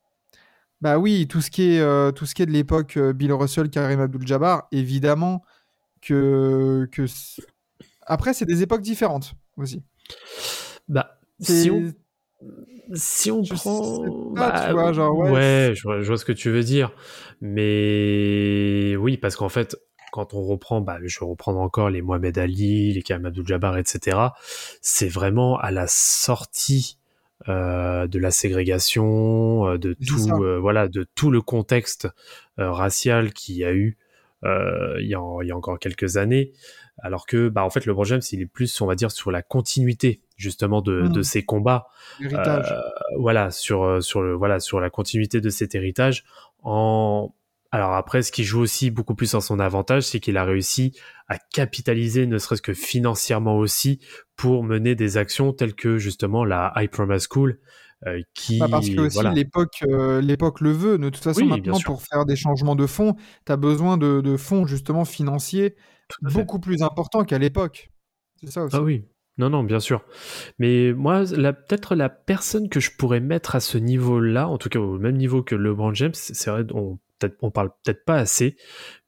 bah 0.84 0.98
oui, 0.98 1.26
tout 1.26 1.40
ce 1.40 1.50
qui 1.50 1.76
est, 1.76 1.80
euh, 1.80 2.12
tout 2.12 2.26
ce 2.26 2.34
qui 2.34 2.42
est 2.42 2.46
de 2.46 2.50
l'époque 2.50 2.98
euh, 2.98 3.14
Bill 3.14 3.32
Russell, 3.32 3.70
Karim 3.70 4.00
Abdul-Jabbar, 4.00 4.68
évidemment 4.70 5.42
que, 6.02 6.86
que 6.92 7.06
après 8.02 8.34
c'est 8.34 8.44
des 8.44 8.62
époques 8.62 8.82
différentes 8.82 9.32
aussi. 9.56 9.82
Bah, 10.86 11.18
si 11.40 11.70
on, 11.70 11.90
si 12.92 13.30
on 13.30 13.42
Je 13.42 13.54
prend. 13.54 14.34
pas, 14.34 14.50
bah, 14.50 14.64
tu 14.66 14.72
vois, 14.74 14.92
genre, 14.92 15.16
ouais, 15.16 15.72
je, 15.74 15.82
vois, 15.84 16.02
je 16.02 16.06
vois 16.06 16.18
ce 16.18 16.26
que 16.26 16.32
tu 16.32 16.50
veux 16.50 16.62
dire. 16.62 16.92
Mais 17.40 18.94
oui, 18.96 19.16
parce 19.16 19.36
qu'en 19.36 19.48
fait, 19.48 19.78
quand 20.12 20.34
on 20.34 20.42
reprend, 20.42 20.82
bah, 20.82 20.98
je 21.02 21.18
vais 21.18 21.24
reprendre 21.24 21.60
encore 21.60 21.88
les 21.88 22.02
Mohamed 22.02 22.36
Ali, 22.36 22.92
les 22.92 23.02
Karim 23.02 23.24
Abdul-Jabbar, 23.24 23.78
etc. 23.78 24.18
C'est 24.82 25.08
vraiment 25.08 25.56
à 25.56 25.70
la 25.70 25.86
sortie 25.86 26.98
euh, 27.48 28.06
de 28.06 28.18
la 28.18 28.30
ségrégation, 28.30 29.66
euh, 29.68 29.78
de 29.78 29.94
tout, 29.94 30.42
euh, 30.42 30.58
voilà, 30.58 30.88
de 30.88 31.06
tout 31.14 31.30
le 31.30 31.40
contexte 31.40 32.08
euh, 32.58 32.70
racial 32.70 33.32
qu'il 33.32 33.56
y 33.56 33.64
a 33.64 33.72
eu 33.72 33.98
euh, 34.44 34.96
il, 35.00 35.06
y 35.08 35.14
a, 35.14 35.20
il 35.42 35.48
y 35.48 35.50
a 35.52 35.56
encore 35.56 35.78
quelques 35.78 36.16
années. 36.16 36.52
Alors 37.02 37.26
que, 37.26 37.48
bah, 37.48 37.64
en 37.64 37.70
fait, 37.70 37.86
LeBron 37.86 38.04
James, 38.04 38.20
il 38.30 38.40
est 38.40 38.46
plus, 38.46 38.80
on 38.80 38.86
va 38.86 38.94
dire, 38.94 39.10
sur 39.10 39.30
la 39.30 39.42
continuité 39.42 40.20
justement 40.36 40.80
de, 40.80 41.08
de 41.08 41.22
ces 41.22 41.44
combats 41.44 41.86
Héritage. 42.20 42.72
euh, 42.72 42.80
voilà 43.18 43.50
sur 43.50 44.02
sur 44.02 44.20
le 44.22 44.34
voilà 44.34 44.58
sur 44.60 44.80
la 44.80 44.90
continuité 44.90 45.40
de 45.40 45.48
cet 45.48 45.74
héritage 45.76 46.24
en 46.62 47.32
alors 47.74 47.94
après 47.94 48.22
ce 48.22 48.30
qui 48.32 48.44
joue 48.44 48.60
aussi 48.60 48.90
beaucoup 48.90 49.14
plus 49.14 49.34
en 49.34 49.40
son 49.40 49.58
avantage 49.58 50.04
c'est 50.04 50.20
qu'il 50.20 50.36
a 50.36 50.44
réussi 50.44 50.96
à 51.28 51.38
capitaliser 51.52 52.26
ne 52.26 52.38
serait-ce 52.38 52.62
que 52.62 52.74
financièrement 52.74 53.56
aussi 53.58 54.00
pour 54.36 54.64
mener 54.64 54.94
des 54.94 55.16
actions 55.16 55.52
telles 55.52 55.74
que 55.74 55.98
justement 55.98 56.44
la 56.44 56.72
High 56.76 56.90
Promise 56.90 57.26
School 57.30 57.58
euh, 58.06 58.20
qui 58.34 58.58
Bah, 58.58 58.68
parce 58.70 58.88
que 58.88 59.00
aussi 59.00 59.14
voilà 59.14 59.32
l'époque 59.32 59.82
euh, 59.88 60.20
l'époque 60.20 60.60
le 60.60 60.72
veut. 60.72 60.98
De 60.98 61.08
toute 61.08 61.22
façon, 61.24 61.40
Oui, 61.40 61.48
maintenant, 61.48 61.78
pour 61.80 62.02
faire 62.02 62.26
des 62.26 62.36
changements 62.36 62.76
de 62.76 62.86
fonds, 62.86 63.14
tu 63.46 63.52
as 63.52 63.56
besoin 63.56 63.96
de, 63.96 64.20
de 64.20 64.36
fonds 64.36 64.66
justement 64.66 65.04
financiers 65.04 65.74
beaucoup 66.20 66.60
plus 66.60 66.82
importants 66.82 67.24
qu'à 67.24 67.38
l'époque. 67.38 67.90
C'est 68.40 68.50
ça 68.50 68.64
aussi. 68.64 68.76
Ah 68.76 68.82
oui. 68.82 69.04
Non, 69.36 69.50
non, 69.50 69.64
bien 69.64 69.80
sûr. 69.80 70.04
Mais 70.58 70.92
moi, 70.92 71.24
la- 71.32 71.52
peut-être 71.52 71.96
la 71.96 72.08
personne 72.08 72.68
que 72.68 72.78
je 72.78 72.90
pourrais 72.96 73.20
mettre 73.20 73.56
à 73.56 73.60
ce 73.60 73.78
niveau-là, 73.78 74.48
en 74.48 74.58
tout 74.58 74.68
cas 74.68 74.78
au 74.78 74.98
même 74.98 75.16
niveau 75.16 75.42
que 75.42 75.56
LeBron 75.56 75.92
James, 75.94 76.14
c'est 76.14 76.50
vrai, 76.50 76.64
on, 76.72 76.98
peut-être, 77.18 77.36
on 77.42 77.50
parle 77.50 77.70
peut-être 77.84 78.04
pas 78.04 78.16
assez, 78.16 78.56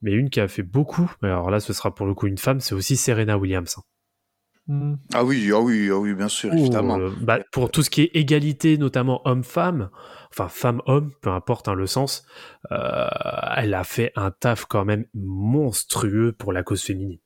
mais 0.02 0.12
une 0.12 0.30
qui 0.30 0.40
a 0.40 0.48
fait 0.48 0.62
beaucoup, 0.62 1.10
alors 1.22 1.50
là, 1.50 1.60
ce 1.60 1.72
sera 1.72 1.94
pour 1.94 2.06
le 2.06 2.14
coup 2.14 2.26
une 2.26 2.38
femme, 2.38 2.60
c'est 2.60 2.74
aussi 2.74 2.96
Serena 2.96 3.38
Williams. 3.38 3.76
Mm. 4.68 4.94
Ah 5.14 5.24
oui, 5.24 5.50
ah 5.54 5.60
oui, 5.60 5.88
ah 5.92 5.96
oui, 5.96 6.14
bien 6.14 6.28
sûr, 6.28 6.52
évidemment. 6.52 6.98
euh, 6.98 7.10
bah, 7.20 7.38
pour 7.52 7.70
tout 7.70 7.82
ce 7.82 7.90
qui 7.90 8.02
est 8.02 8.10
égalité, 8.14 8.78
notamment 8.78 9.20
homme-femme, 9.24 9.90
enfin 10.30 10.48
femme-homme, 10.48 11.12
peu 11.22 11.30
importe 11.30 11.68
hein, 11.68 11.74
le 11.74 11.86
sens, 11.86 12.26
euh, 12.72 13.06
elle 13.56 13.74
a 13.74 13.84
fait 13.84 14.12
un 14.16 14.30
taf 14.32 14.64
quand 14.64 14.84
même 14.84 15.06
monstrueux 15.14 16.32
pour 16.32 16.52
la 16.52 16.62
cause 16.62 16.82
féminine. 16.82 17.18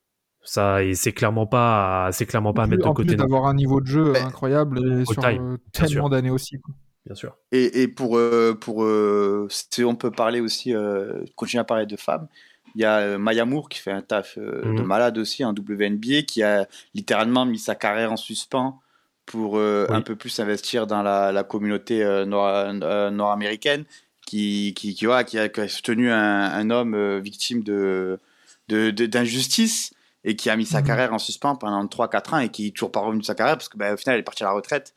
Ça, 0.43 0.83
et 0.83 0.95
c'est 0.95 1.12
clairement 1.12 1.47
pas, 1.47 2.09
c'est 2.12 2.26
clairement 2.26 2.55
pas 2.55 2.64
à 2.64 2.66
mettre 2.66 2.85
de 2.85 2.89
en 2.89 2.95
plus 2.95 3.05
côté 3.05 3.16
d'avoir 3.16 3.47
un 3.47 3.55
niveau 3.55 3.81
de 3.81 3.87
jeu 3.87 4.16
incroyable 4.16 5.01
et 5.01 5.05
sur 5.05 5.22
time, 5.22 5.53
euh, 5.53 5.57
tellement 5.72 6.09
d'années 6.09 6.31
aussi. 6.31 6.59
quoi. 6.61 6.74
Bien 7.07 7.15
sûr. 7.15 7.37
Et, 7.53 7.83
et 7.83 7.89
pour, 7.89 8.17
euh, 8.17 8.55
pour 8.59 8.85
euh, 8.85 9.49
si 9.51 9.85
on 9.85 9.95
peut 9.97 10.11
parler 10.11 10.41
aussi, 10.41 10.75
euh, 10.75 11.25
continuer 11.37 11.61
à 11.61 11.65
parler 11.65 11.87
de 11.87 11.97
femmes, 11.97 12.29
il 12.75 12.83
y 12.83 12.85
a 12.85 13.19
Maya 13.19 13.45
Moore 13.45 13.69
qui 13.69 13.81
fait 13.81 13.91
un 13.91 14.03
taf 14.03 14.39
de 14.39 14.63
Mhm. 14.65 14.83
malade 14.83 15.19
aussi, 15.19 15.43
un 15.43 15.53
WNBA, 15.53 16.23
qui 16.23 16.43
a 16.43 16.67
littéralement 16.95 17.45
mis 17.45 17.59
sa 17.59 17.75
carrière 17.75 18.13
en 18.13 18.17
suspens 18.17 18.81
pour 19.27 19.55
Oui. 19.55 19.87
un 19.89 20.01
peu 20.03 20.15
plus 20.17 20.39
investir 20.41 20.87
dans 20.87 21.03
la, 21.03 21.33
la 21.33 21.43
communauté 21.43 22.05
nord- 22.27 22.73
nord-américaine, 23.11 23.85
qui, 24.27 24.73
qui, 24.77 24.95
qui, 24.95 25.07
qui, 25.25 25.39
a, 25.39 25.49
qui 25.49 25.61
a 25.61 25.69
soutenu 25.69 26.11
un, 26.13 26.17
un 26.45 26.71
homme 26.71 27.19
victime 27.19 27.63
de, 27.65 28.21
de, 28.69 28.91
de- 28.91 29.07
d'injustice 29.07 29.93
et 30.23 30.37
qui 30.37 30.49
a 30.51 30.57
mis 30.57 30.67
sa 30.67 30.81
Mhm. 30.81 30.87
carrière 30.87 31.13
en 31.13 31.19
suspens 31.19 31.57
pendant 31.57 31.85
3-4 31.89 32.35
ans 32.35 32.39
et 32.39 32.51
qui 32.51 32.69
est 32.69 32.71
toujours 32.71 32.93
pas 32.93 33.01
revenu 33.01 33.21
de 33.21 33.27
sa 33.27 33.35
carrière 33.35 33.57
parce 33.57 33.69
que 33.69 33.77
bah, 33.79 33.95
au 33.95 33.97
final 33.97 34.15
elle 34.15 34.21
est 34.21 34.25
partie 34.25 34.45
à 34.45 34.47
la 34.47 34.53
retraite. 34.53 34.95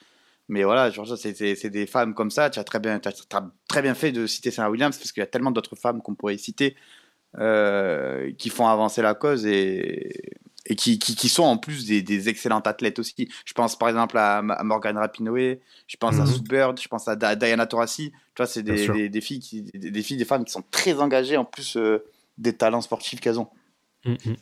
Mais 0.49 0.63
voilà, 0.63 0.91
c'est, 1.15 1.69
des 1.69 1.85
femmes 1.85 2.13
comme 2.13 2.31
ça. 2.31 2.49
Tu 2.49 2.59
as 2.59 2.63
très 2.63 2.79
bien, 2.79 2.99
tu 2.99 3.07
as, 3.07 3.49
très 3.67 3.81
bien 3.81 3.93
fait 3.93 4.11
de 4.11 4.27
citer 4.27 4.51
Serena 4.51 4.69
Williams 4.69 4.97
parce 4.97 5.11
qu'il 5.11 5.21
y 5.21 5.23
a 5.23 5.27
tellement 5.27 5.51
d'autres 5.51 5.75
femmes 5.75 6.01
qu'on 6.01 6.15
pourrait 6.15 6.37
citer 6.37 6.75
euh, 7.39 8.31
qui 8.37 8.49
font 8.49 8.67
avancer 8.67 9.01
la 9.01 9.15
cause 9.15 9.45
et, 9.45 10.33
et 10.65 10.75
qui, 10.75 10.99
qui, 10.99 11.15
qui 11.15 11.29
sont 11.29 11.43
en 11.43 11.57
plus 11.57 11.85
des, 11.87 12.01
des 12.01 12.29
excellentes 12.29 12.67
athlètes 12.67 12.99
aussi. 12.99 13.29
Je 13.45 13.53
pense 13.53 13.77
par 13.77 13.89
exemple 13.89 14.17
à, 14.17 14.37
à 14.37 14.63
Morgan 14.63 14.97
Rapinoe, 14.97 15.59
je 15.87 15.97
pense 15.97 16.19
à 16.19 16.25
Mhm. 16.25 16.27
Sue 16.27 16.41
Bird, 16.41 16.79
je 16.79 16.87
pense 16.87 17.07
à 17.07 17.15
Diana 17.15 17.65
Taurasi. 17.65 18.11
Tu 18.11 18.17
vois, 18.37 18.45
c'est 18.45 18.63
des, 18.63 18.87
des, 18.87 19.09
des 19.09 19.21
filles 19.21 19.39
qui, 19.39 19.63
des, 19.63 20.03
filles, 20.03 20.17
des 20.17 20.25
femmes 20.25 20.45
qui 20.45 20.51
sont 20.51 20.63
très 20.71 20.99
engagées 20.99 21.37
en 21.37 21.45
plus 21.45 21.77
euh, 21.77 22.03
des 22.37 22.53
talents 22.53 22.81
sportifs 22.81 23.19
qu'elles 23.19 23.39
ont. 23.39 23.49
Mm, 24.05 24.11
mm. 24.11 24.35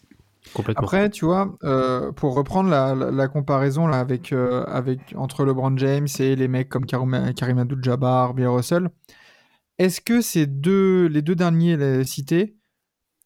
Complètement. 0.53 0.83
Après, 0.83 1.09
tu 1.09 1.25
vois, 1.25 1.55
euh, 1.63 2.11
pour 2.11 2.33
reprendre 2.35 2.69
la, 2.69 2.95
la- 2.95 3.11
la 3.11 3.27
comparaison 3.27 3.87
là, 3.87 3.99
avec, 3.99 4.33
euh, 4.33 4.63
avec, 4.65 4.99
entre 5.15 5.45
LeBron 5.45 5.77
James 5.77 6.07
et 6.19 6.35
les 6.35 6.47
mecs 6.47 6.67
comme 6.69 6.85
Karim, 6.85 7.33
Karim 7.35 7.59
Abdul-Jabbar, 7.59 8.33
Bill 8.33 8.47
Russell, 8.47 8.89
est-ce 9.77 10.01
que 10.01 10.21
ces 10.21 10.47
deux, 10.47 11.05
les 11.07 11.21
deux 11.21 11.35
derniers 11.35 11.77
les 11.77 12.03
cités 12.05 12.57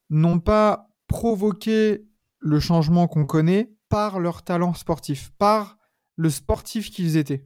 n'ont 0.10 0.40
pas 0.40 0.90
provoqué 1.08 2.06
le 2.40 2.60
changement 2.60 3.08
qu'on 3.08 3.26
connaît 3.26 3.72
par 3.90 4.20
leur 4.20 4.44
talent 4.44 4.74
sportif, 4.74 5.32
par 5.38 5.78
le 6.16 6.30
sportif 6.30 6.92
qu'ils 6.92 7.18
étaient? 7.18 7.46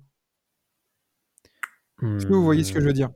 Est-ce 2.01 2.25
que 2.25 2.33
vous 2.33 2.43
voyez 2.43 2.63
ce 2.63 2.71
que 2.73 2.79
je 2.81 2.85
veux 2.87 2.93
dire? 2.93 3.09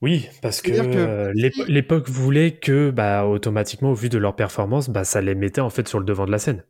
Oui, 0.00 0.28
parce 0.42 0.62
que, 0.62 0.70
euh, 0.72 1.32
l'époque 1.34 2.08
voulait 2.08 2.58
que, 2.58 2.90
bah, 2.90 3.26
automatiquement, 3.26 3.90
au 3.90 3.94
vu 3.94 4.08
de 4.08 4.18
leur 4.18 4.36
performance, 4.36 4.88
bah, 4.90 5.04
ça 5.04 5.20
les 5.20 5.34
mettait 5.34 5.60
en 5.60 5.70
fait 5.70 5.88
sur 5.88 5.98
le 5.98 6.04
devant 6.04 6.24
de 6.26 6.30
la 6.30 6.38
scène. 6.38 6.64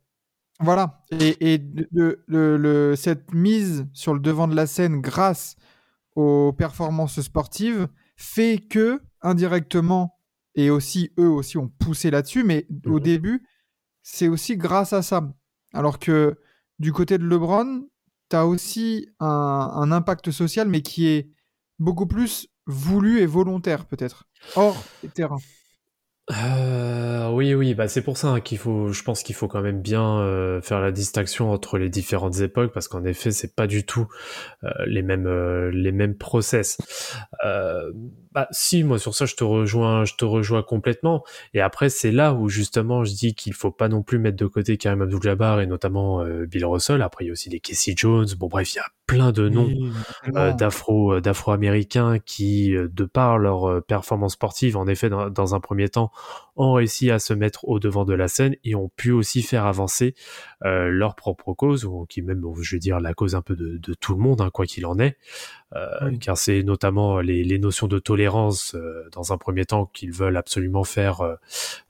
Voilà. 0.61 1.05
Et, 1.21 1.53
et 1.55 1.59
de- 1.59 1.89
de- 1.93 2.25
le- 2.27 2.57
le- 2.57 2.97
cette 2.97 3.33
mise 3.33 3.87
sur 3.93 4.13
le 4.15 4.21
devant 4.21 4.49
de 4.49 4.57
la 4.57 4.67
scène 4.67 5.01
grâce 5.01 5.57
aux 6.17 6.53
performances 6.53 7.21
sportives 7.21 7.89
fait 8.17 8.59
que, 8.59 9.01
indirectement, 9.23 10.19
et 10.57 10.71
aussi 10.71 11.13
eux 11.19 11.29
aussi 11.29 11.59
ont 11.59 11.69
poussé 11.69 12.11
là-dessus, 12.11 12.45
mais 12.45 12.67
au 12.87 12.95
Mhm. 12.99 13.01
début, 13.01 13.47
c'est 14.03 14.29
aussi 14.29 14.57
grâce 14.57 14.93
à 14.93 15.03
ça. 15.03 15.33
Alors 15.75 15.99
que 16.01 16.37
du 16.81 16.93
côté 16.93 17.19
de 17.19 17.25
LeBron, 17.25 17.87
tu 18.31 18.37
as 18.37 18.47
aussi 18.47 19.09
un, 19.21 19.27
un 19.29 19.93
impact 19.93 20.31
social, 20.33 20.69
mais 20.69 20.83
qui 20.83 21.07
est 21.09 21.31
beaucoup 21.79 22.07
plus 22.07 22.49
voulu 22.69 23.21
et 23.21 23.27
volontaire, 23.27 23.87
peut-être, 23.87 24.25
hors 24.55 24.77
terrain. 25.09 25.39
Euh, 26.31 27.31
oui, 27.31 27.55
oui, 27.55 27.75
bah 27.75 27.89
c'est 27.89 28.03
pour 28.03 28.19
ça 28.19 28.29
hein, 28.29 28.41
qu'il 28.41 28.59
faut, 28.59 28.93
je 28.93 29.03
pense 29.03 29.23
qu'il 29.23 29.35
faut 29.35 29.49
quand 29.49 29.63
même 29.63 29.81
bien 29.81 30.19
euh, 30.21 30.61
faire 30.61 30.81
la 30.81 30.93
distinction 30.93 31.51
entre 31.51 31.79
les 31.79 31.89
différentes 31.89 32.41
époques 32.41 32.73
parce 32.75 32.87
qu'en 32.87 33.03
effet, 33.05 33.31
c'est 33.31 33.55
pas 33.57 33.67
du 33.67 33.87
tout 33.87 34.07
euh, 34.63 34.69
les 34.87 35.01
mêmes 35.01 35.27
euh, 35.27 35.71
les 35.73 35.93
mêmes 35.93 36.17
process. 36.17 36.77
Euh, 37.47 37.91
bah 38.33 38.47
si, 38.51 38.85
moi 38.85 38.99
sur 38.99 39.15
ça, 39.15 39.25
je 39.25 39.37
te 39.37 39.45
rejoins, 39.45 40.05
je 40.05 40.15
te 40.17 40.27
rejoins 40.27 40.63
complètement. 40.63 41.25
Et 41.55 41.63
après, 41.63 41.89
c'est 41.89 42.13
là 42.13 42.35
où 42.35 42.51
justement, 42.51 43.05
je 43.05 43.15
dis 43.15 43.35
qu'il 43.35 43.55
faut 43.55 43.71
pas 43.71 43.89
non 43.89 44.03
plus 44.03 44.19
mettre 44.19 44.37
de 44.37 44.47
côté 44.47 44.77
Karim 44.77 45.01
Abdul-Jabbar 45.01 45.61
et 45.63 45.67
notamment 45.67 46.21
euh, 46.21 46.45
Bill 46.45 46.67
Russell. 46.67 47.01
Après, 47.01 47.25
il 47.25 47.29
y 47.29 47.31
a 47.31 47.33
aussi 47.33 47.49
les 47.49 47.61
Casey 47.61 47.95
Jones. 47.97 48.29
Bon, 48.39 48.49
bref, 48.49 48.75
il 48.75 48.77
y 48.77 48.81
a 48.81 48.87
plein 49.07 49.33
de 49.33 49.49
noms 49.49 49.73
euh, 50.37 50.53
d'afro 50.53 51.19
d'afro-américains 51.21 52.19
qui 52.19 52.75
de 52.75 53.05
par 53.07 53.39
leur 53.39 53.83
performance 53.85 54.35
sportive 54.35 54.77
en 54.77 54.87
effet 54.87 55.09
dans, 55.09 55.31
dans 55.31 55.55
un 55.55 55.61
premier 55.61 55.89
temps 55.89 56.13
ont 56.57 56.73
réussi 56.73 57.11
à 57.11 57.19
se 57.19 57.33
mettre 57.33 57.69
au 57.69 57.79
devant 57.79 58.05
de 58.05 58.15
la 58.15 58.29
scène 58.29 58.57
et 58.65 58.75
ont 58.75 58.91
pu 58.97 59.13
aussi 59.13 59.43
faire 59.43 59.67
avancer 59.67 60.15
euh, 60.65 60.89
leur 60.89 61.15
propre 61.15 61.53
cause 61.55 61.85
ou 61.85 62.07
qui 62.09 62.23
même 62.23 62.43
je 62.61 62.77
vais 62.77 62.81
dire 62.81 63.01
la 63.01 63.15
cause 63.15 63.35
un 63.35 63.43
peu 63.43 63.55
de, 63.57 63.79
de 63.79 63.95
tout 63.95 64.13
le 64.15 64.21
monde 64.21 64.41
hein, 64.41 64.51
quoi 64.53 64.67
qu'il 64.67 64.87
en 64.87 64.99
est 64.99 65.17
euh, 65.75 65.87
Oui. 66.03 66.19
car 66.19 66.37
c'est 66.37 66.63
notamment 66.63 67.21
les, 67.21 67.45
les 67.45 67.59
notions 67.59 67.87
de 67.87 67.99
tolérance 67.99 68.75
euh, 68.75 69.09
dans 69.13 69.33
un 69.33 69.39
premier 69.39 69.65
temps 69.65 69.87
qu'ils 69.87 70.13
veulent 70.13 70.37
absolument 70.37 70.85
faire 70.85 71.23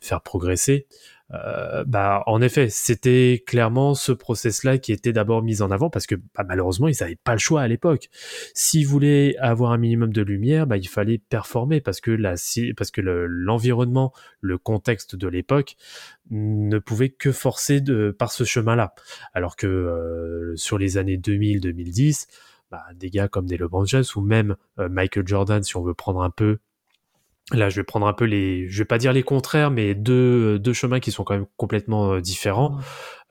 faire 0.00 0.20
progresser 0.20 0.86
euh, 1.34 1.84
bah, 1.86 2.22
en 2.26 2.40
effet, 2.40 2.68
c'était 2.70 3.42
clairement 3.46 3.94
ce 3.94 4.12
process-là 4.12 4.78
qui 4.78 4.92
était 4.92 5.12
d'abord 5.12 5.42
mis 5.42 5.60
en 5.60 5.70
avant 5.70 5.90
parce 5.90 6.06
que 6.06 6.14
bah, 6.14 6.44
malheureusement, 6.48 6.88
ils 6.88 6.96
n'avaient 7.00 7.16
pas 7.16 7.32
le 7.32 7.38
choix 7.38 7.60
à 7.60 7.68
l'époque. 7.68 8.08
S'ils 8.54 8.86
voulaient 8.86 9.36
avoir 9.38 9.72
un 9.72 9.78
minimum 9.78 10.12
de 10.12 10.22
lumière, 10.22 10.66
bah, 10.66 10.78
il 10.78 10.88
fallait 10.88 11.18
performer 11.18 11.80
parce 11.80 12.00
que 12.00 12.10
la, 12.10 12.34
parce 12.76 12.90
que 12.90 13.00
le- 13.00 13.26
l'environnement, 13.26 14.12
le, 14.40 14.58
contexte 14.58 15.16
de 15.16 15.28
l'époque 15.28 15.76
ne 16.30 16.78
pouvait 16.78 17.10
que 17.10 17.32
forcer 17.32 17.80
de, 17.80 18.10
par 18.10 18.32
ce 18.32 18.44
chemin-là. 18.44 18.94
Alors 19.34 19.56
que 19.56 19.66
euh, 19.66 20.56
sur 20.56 20.78
les 20.78 20.98
années 20.98 21.16
2000-2010, 21.16 22.26
bah, 22.70 22.84
des 22.94 23.10
gars 23.10 23.28
comme 23.28 23.46
des 23.46 23.56
LeBron 23.56 23.86
James 23.86 24.04
ou 24.16 24.20
même 24.20 24.56
euh, 24.78 24.88
Michael 24.88 25.26
Jordan, 25.26 25.62
si 25.62 25.76
on 25.76 25.82
veut 25.82 25.94
prendre 25.94 26.22
un 26.22 26.30
peu 26.30 26.58
là, 27.52 27.70
je 27.70 27.76
vais 27.76 27.84
prendre 27.84 28.06
un 28.06 28.12
peu 28.12 28.24
les, 28.24 28.68
je 28.68 28.78
vais 28.78 28.84
pas 28.84 28.98
dire 28.98 29.12
les 29.12 29.22
contraires, 29.22 29.70
mais 29.70 29.94
deux, 29.94 30.58
deux 30.58 30.72
chemins 30.72 31.00
qui 31.00 31.10
sont 31.10 31.24
quand 31.24 31.34
même 31.34 31.46
complètement 31.56 32.12
euh, 32.12 32.20
différents. 32.20 32.78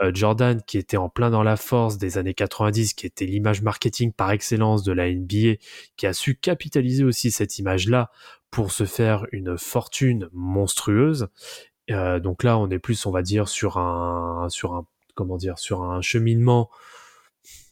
Euh, 0.01 0.11
Jordan, 0.13 0.61
qui 0.65 0.77
était 0.77 0.97
en 0.97 1.09
plein 1.09 1.29
dans 1.29 1.43
la 1.43 1.55
force 1.55 1.97
des 1.97 2.17
années 2.17 2.33
90, 2.33 2.93
qui 2.93 3.05
était 3.05 3.25
l'image 3.25 3.61
marketing 3.61 4.11
par 4.11 4.31
excellence 4.31 4.83
de 4.83 4.91
la 4.91 5.11
NBA, 5.11 5.59
qui 5.97 6.07
a 6.07 6.13
su 6.13 6.35
capitaliser 6.35 7.03
aussi 7.03 7.31
cette 7.31 7.59
image-là 7.59 8.09
pour 8.49 8.71
se 8.71 8.85
faire 8.85 9.25
une 9.31 9.57
fortune 9.57 10.29
monstrueuse. 10.33 11.27
Euh, 11.91 12.19
donc 12.19 12.43
là, 12.43 12.57
on 12.57 12.69
est 12.69 12.79
plus, 12.79 13.05
on 13.05 13.11
va 13.11 13.21
dire, 13.21 13.47
sur 13.47 13.77
un, 13.77 14.47
sur 14.49 14.73
un, 14.73 14.85
comment 15.13 15.37
dire, 15.37 15.59
sur 15.59 15.83
un 15.83 16.01
cheminement, 16.01 16.69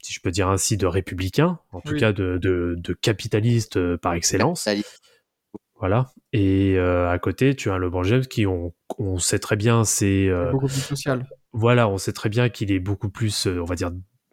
si 0.03 0.13
je 0.13 0.19
peux 0.21 0.31
dire 0.31 0.49
ainsi, 0.49 0.77
de 0.77 0.85
républicain, 0.85 1.59
en 1.71 1.81
tout 1.81 1.95
cas 1.95 2.13
de, 2.13 2.37
de, 2.37 2.75
de 2.77 2.93
capitaliste 2.93 3.95
par 3.97 4.13
excellence. 4.13 4.67
Voilà. 5.79 6.11
Et 6.37 6.75
euh, 6.77 7.09
à 7.09 7.17
côté, 7.17 7.55
tu 7.55 7.69
as 7.69 7.75
un 7.75 7.77
LeBron 7.77 8.03
James 8.03 8.25
qui, 8.25 8.45
on, 8.45 8.73
on 8.97 9.19
sait 9.19 9.39
très 9.39 9.55
bien, 9.55 9.85
c'est 9.85 10.27
euh, 10.27 10.51
beaucoup 10.51 10.67
plus 10.67 10.81
social. 10.81 11.25
voilà, 11.53 11.87
on 11.87 11.97
sait 11.97 12.11
très 12.11 12.27
bien 12.27 12.49
qu'il 12.49 12.73
est 12.73 12.79
beaucoup 12.79 13.07
plus, 13.07 13.47
euh, 13.47 13.61
on 13.61 13.63
va 13.63 13.75
dire, 13.75 13.89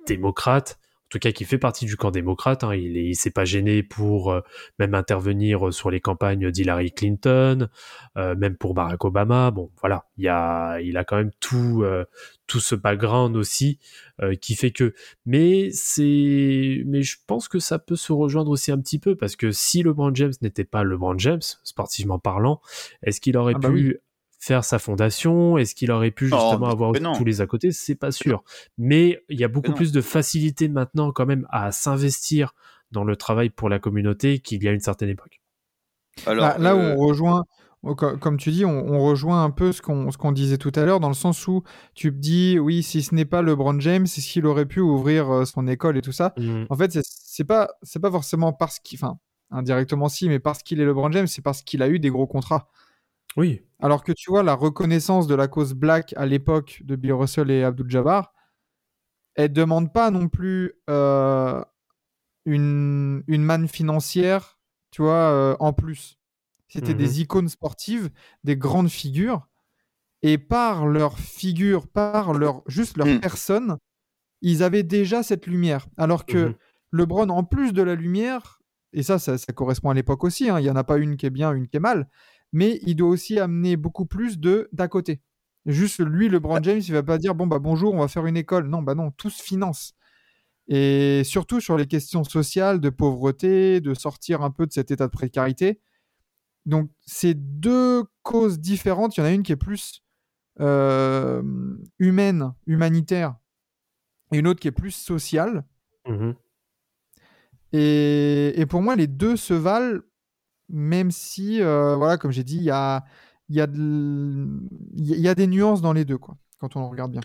démocrate. 0.09 0.80
En 1.12 1.18
tout 1.18 1.18
cas, 1.18 1.32
qui 1.32 1.44
fait 1.44 1.58
partie 1.58 1.84
du 1.84 1.98
camp 1.98 2.10
démocrate. 2.10 2.64
hein. 2.64 2.74
Il, 2.74 2.96
il 2.96 3.14
s'est 3.14 3.30
pas 3.30 3.44
gêné 3.44 3.82
pour 3.82 4.32
euh, 4.32 4.40
même 4.78 4.94
intervenir 4.94 5.70
sur 5.70 5.90
les 5.90 6.00
campagnes 6.00 6.50
d'Hillary 6.50 6.90
Clinton, 6.90 7.68
euh, 8.16 8.34
même 8.34 8.56
pour 8.56 8.72
Barack 8.72 9.04
Obama. 9.04 9.50
Bon, 9.50 9.70
voilà, 9.82 10.06
il 10.16 10.24
y 10.24 10.28
a, 10.28 10.80
il 10.80 10.96
a 10.96 11.04
quand 11.04 11.16
même 11.16 11.30
tout, 11.38 11.82
euh, 11.82 12.06
tout 12.46 12.60
ce 12.60 12.74
background 12.74 13.36
aussi 13.36 13.78
euh, 14.22 14.34
qui 14.36 14.54
fait 14.54 14.70
que. 14.70 14.94
Mais 15.26 15.68
c'est, 15.72 16.82
mais 16.86 17.02
je 17.02 17.18
pense 17.26 17.46
que 17.46 17.58
ça 17.58 17.78
peut 17.78 17.96
se 17.96 18.14
rejoindre 18.14 18.50
aussi 18.50 18.72
un 18.72 18.78
petit 18.80 18.98
peu 18.98 19.14
parce 19.14 19.36
que 19.36 19.50
si 19.50 19.82
LeBron 19.82 20.14
James 20.14 20.32
n'était 20.40 20.64
pas 20.64 20.82
LeBron 20.82 21.18
James, 21.18 21.42
sportivement 21.62 22.20
parlant, 22.20 22.62
est-ce 23.02 23.20
qu'il 23.20 23.36
aurait 23.36 23.52
Ah 23.56 23.58
bah 23.58 23.68
pu 23.68 23.98
faire 24.45 24.64
sa 24.64 24.80
fondation 24.80 25.57
Est-ce 25.57 25.74
qu'il 25.76 25.93
aurait 25.93 26.11
pu 26.11 26.28
Non, 26.28 26.36
justement 26.36 26.66
avoir 26.68 26.93
tous 27.16 27.24
les 27.24 27.40
à 27.40 27.47
côté 27.47 27.70
C'est 27.70 27.95
pas 27.95 28.11
sûr. 28.11 28.43
Mais 28.76 29.22
il 29.28 29.38
y 29.38 29.45
a 29.45 29.49
beaucoup 29.49 29.70
plus 29.76 29.93
de 29.93 30.01
facilité 30.01 30.68
maintenant 30.68 31.12
quand 31.12 31.26
même 31.26 31.47
à 31.51 31.70
s'investir 31.70 32.53
dans 32.90 33.05
le 33.05 33.14
travail 33.14 33.51
pour 33.51 33.68
la 33.68 33.78
communauté 33.78 34.40
qu'il 34.40 34.62
y 34.64 34.68
a 34.68 34.72
une 34.72 34.80
certaine 34.80 35.09
époque. 35.11 35.40
Alors, 36.26 36.45
là, 36.45 36.59
là 36.59 36.76
où 36.76 36.80
euh, 36.80 36.95
on 36.95 37.07
rejoint, 37.07 37.45
oh, 37.84 37.95
co- 37.95 38.16
comme 38.18 38.36
tu 38.36 38.51
dis, 38.51 38.64
on, 38.64 38.84
on 38.93 38.99
rejoint 39.05 39.45
un 39.45 39.51
peu 39.51 39.70
ce 39.72 39.80
qu'on 39.80 40.11
ce 40.11 40.18
qu'on 40.18 40.32
disait 40.32 40.59
tout 40.59 40.72
à 40.74 40.84
l'heure, 40.84 40.99
dans 41.01 41.09
le 41.09 41.14
sens 41.14 41.47
où 41.47 41.62
tu 41.95 42.11
te 42.12 42.18
dis, 42.18 42.59
oui, 42.59 42.82
si 42.82 43.03
ce 43.03 43.14
n'est 43.14 43.24
pas 43.24 43.43
LeBron 43.43 43.78
James, 43.80 44.05
est-ce 44.05 44.26
qu'il 44.32 44.45
aurait 44.47 44.66
pu 44.66 44.80
ouvrir 44.80 45.30
euh, 45.30 45.45
son 45.45 45.68
école 45.68 45.97
et 45.97 46.03
tout 46.03 46.12
ça? 46.12 46.34
En 46.68 46.76
fait, 46.76 46.93
c'est- 46.93 47.03
c'est 47.07 47.45
pas, 47.45 47.70
c'est 47.82 48.01
pas 48.01 48.11
forcément 48.11 48.53
parce 48.53 48.78
qu'il, 48.80 48.99
enfin, 48.99 49.18
indirectement 49.53 50.09
si, 50.09 50.28
mais 50.28 50.40
parce 50.40 50.62
qu'il 50.64 50.80
est 50.80 50.84
LeBron 50.84 51.12
James, 51.12 51.28
c'est 51.28 51.43
parce 51.43 51.62
qu'il 51.62 51.80
a 51.82 51.88
eu 51.88 51.99
des 52.01 52.11
gros 52.11 52.26
contrats. 52.26 52.68
Oui. 53.37 53.62
Alors 53.80 54.03
que 54.05 54.12
tu 54.12 54.30
vois, 54.30 54.43
la 54.43 54.55
reconnaissance 54.55 55.26
de 55.26 55.35
la 55.35 55.49
cause 55.49 55.74
black 55.74 56.14
à 56.16 56.24
l'époque 56.26 56.80
de 56.85 56.97
Bill 56.97 57.12
Russell 57.12 57.51
et 57.51 57.64
Abdul 57.64 57.91
Jabbar, 57.91 58.33
elle 59.35 59.53
demande 59.53 59.93
pas 59.93 60.11
non 60.11 60.28
plus 60.28 60.72
euh, 60.91 61.62
une, 62.47 63.24
une 63.28 63.43
manne 63.45 63.68
financière, 63.68 64.61
tu 64.91 65.03
vois, 65.03 65.14
euh, 65.33 65.57
en 65.61 65.72
plus. 65.72 66.18
C'était 66.68 66.95
Mhm. 66.95 66.99
des 66.99 67.20
icônes 67.22 67.49
sportives, 67.49 68.11
des 68.45 68.57
grandes 68.57 68.91
figures, 68.91 69.49
et 70.22 70.39
par 70.39 70.87
leur 70.87 71.18
figure, 71.18 71.89
par 71.89 72.35
leur 72.35 72.62
juste 72.68 72.97
leur 72.99 73.07
Mhm. 73.07 73.20
personne, 73.20 73.78
ils 74.43 74.62
avaient 74.62 74.83
déjà 74.85 75.22
cette 75.22 75.47
lumière. 75.47 75.87
Alors 75.97 76.26
que 76.26 76.53
Mhm. 76.53 76.55
LeBron, 76.93 77.28
en 77.30 77.45
plus 77.45 77.72
de 77.72 77.83
la 77.83 77.95
lumière, 77.95 78.61
et 78.93 79.03
ça, 79.03 79.18
ça, 79.18 79.39
ça 79.39 79.53
correspond 79.53 79.91
à 79.91 79.95
l'époque 79.95 80.24
aussi, 80.24 80.51
hein, 80.51 80.61
il 80.61 80.64
n'y 80.64 80.70
en 80.70 80.76
a 80.76 80.85
pas 80.85 80.99
une 80.99 81.16
qui 81.16 81.26
est 81.26 81.30
bien, 81.30 81.53
une 81.53 81.68
qui 81.68 81.76
est 81.78 81.80
mal, 81.80 82.09
mais 82.53 82.78
il 82.82 82.96
doit 82.96 83.09
aussi 83.09 83.38
amener 83.38 83.76
beaucoup 83.76 84.07
plus 84.07 84.38
de 84.38 84.68
d'à 84.72 84.88
côté. 84.88 85.20
Juste 85.66 86.00
lui, 86.00 86.28
LeBron 86.28 86.62
James, 86.62 86.80
il 86.80 86.92
va 86.92 87.03
pas 87.03 87.18
dire 87.18 87.34
bon 87.34 87.46
bah 87.46 87.59
bonjour, 87.59 87.94
on 87.94 87.98
va 87.98 88.09
faire 88.09 88.26
une 88.26 88.36
école. 88.36 88.68
Non, 88.68 88.82
bah 88.82 88.94
non, 88.94 89.11
tout 89.12 89.30
se 89.30 89.42
finance. 89.42 89.94
Et 90.68 91.22
surtout 91.24 91.61
sur 91.61 91.76
les 91.76 91.86
questions 91.86 92.24
sociales, 92.24 92.80
de 92.80 92.90
pauvreté, 92.90 93.80
de 93.80 93.94
sortir 93.94 94.42
un 94.42 94.50
peu 94.50 94.66
de 94.66 94.72
cet 94.72 94.90
état 94.90 95.07
de 95.07 95.12
précarité. 95.12 95.80
Donc 96.66 96.90
c'est 97.07 97.34
deux 97.34 98.05
causes 98.22 98.61
différentes. 98.61 99.16
Il 99.16 99.20
y 99.20 99.22
en 99.22 99.26
a 99.26 99.32
une 99.32 99.42
qui 99.42 99.53
est 99.53 99.57
plus 99.57 100.03
euh, 100.61 101.42
humaine, 101.98 102.53
humanitaire, 102.66 103.36
et 104.32 104.38
une 104.38 104.46
autre 104.46 104.61
qui 104.61 104.68
est 104.68 104.72
plus 104.72 104.92
sociale. 104.92 105.64
Mhm. 106.07 106.34
Et, 107.72 108.61
et 108.61 108.66
pour 108.66 108.82
moi, 108.82 108.96
les 108.96 109.07
deux 109.07 109.36
se 109.36 109.55
valent, 109.55 110.00
même 110.72 111.10
si, 111.10 111.62
euh, 111.62 111.94
voilà, 111.96 112.16
comme 112.16 112.32
j'ai 112.32 112.44
dit, 112.44 112.56
il 112.56 112.64
y 112.64 112.70
a, 112.70 113.04
y, 113.48 113.60
a 113.60 113.66
y 114.96 115.28
a- 115.28 115.34
des 115.34 115.46
nuances 115.46 115.82
dans 115.82 115.92
les 115.92 116.04
deux, 116.04 116.18
quoi, 116.18 116.36
quand 116.58 116.76
on 116.76 116.88
regarde 116.88 117.12
bien. 117.12 117.20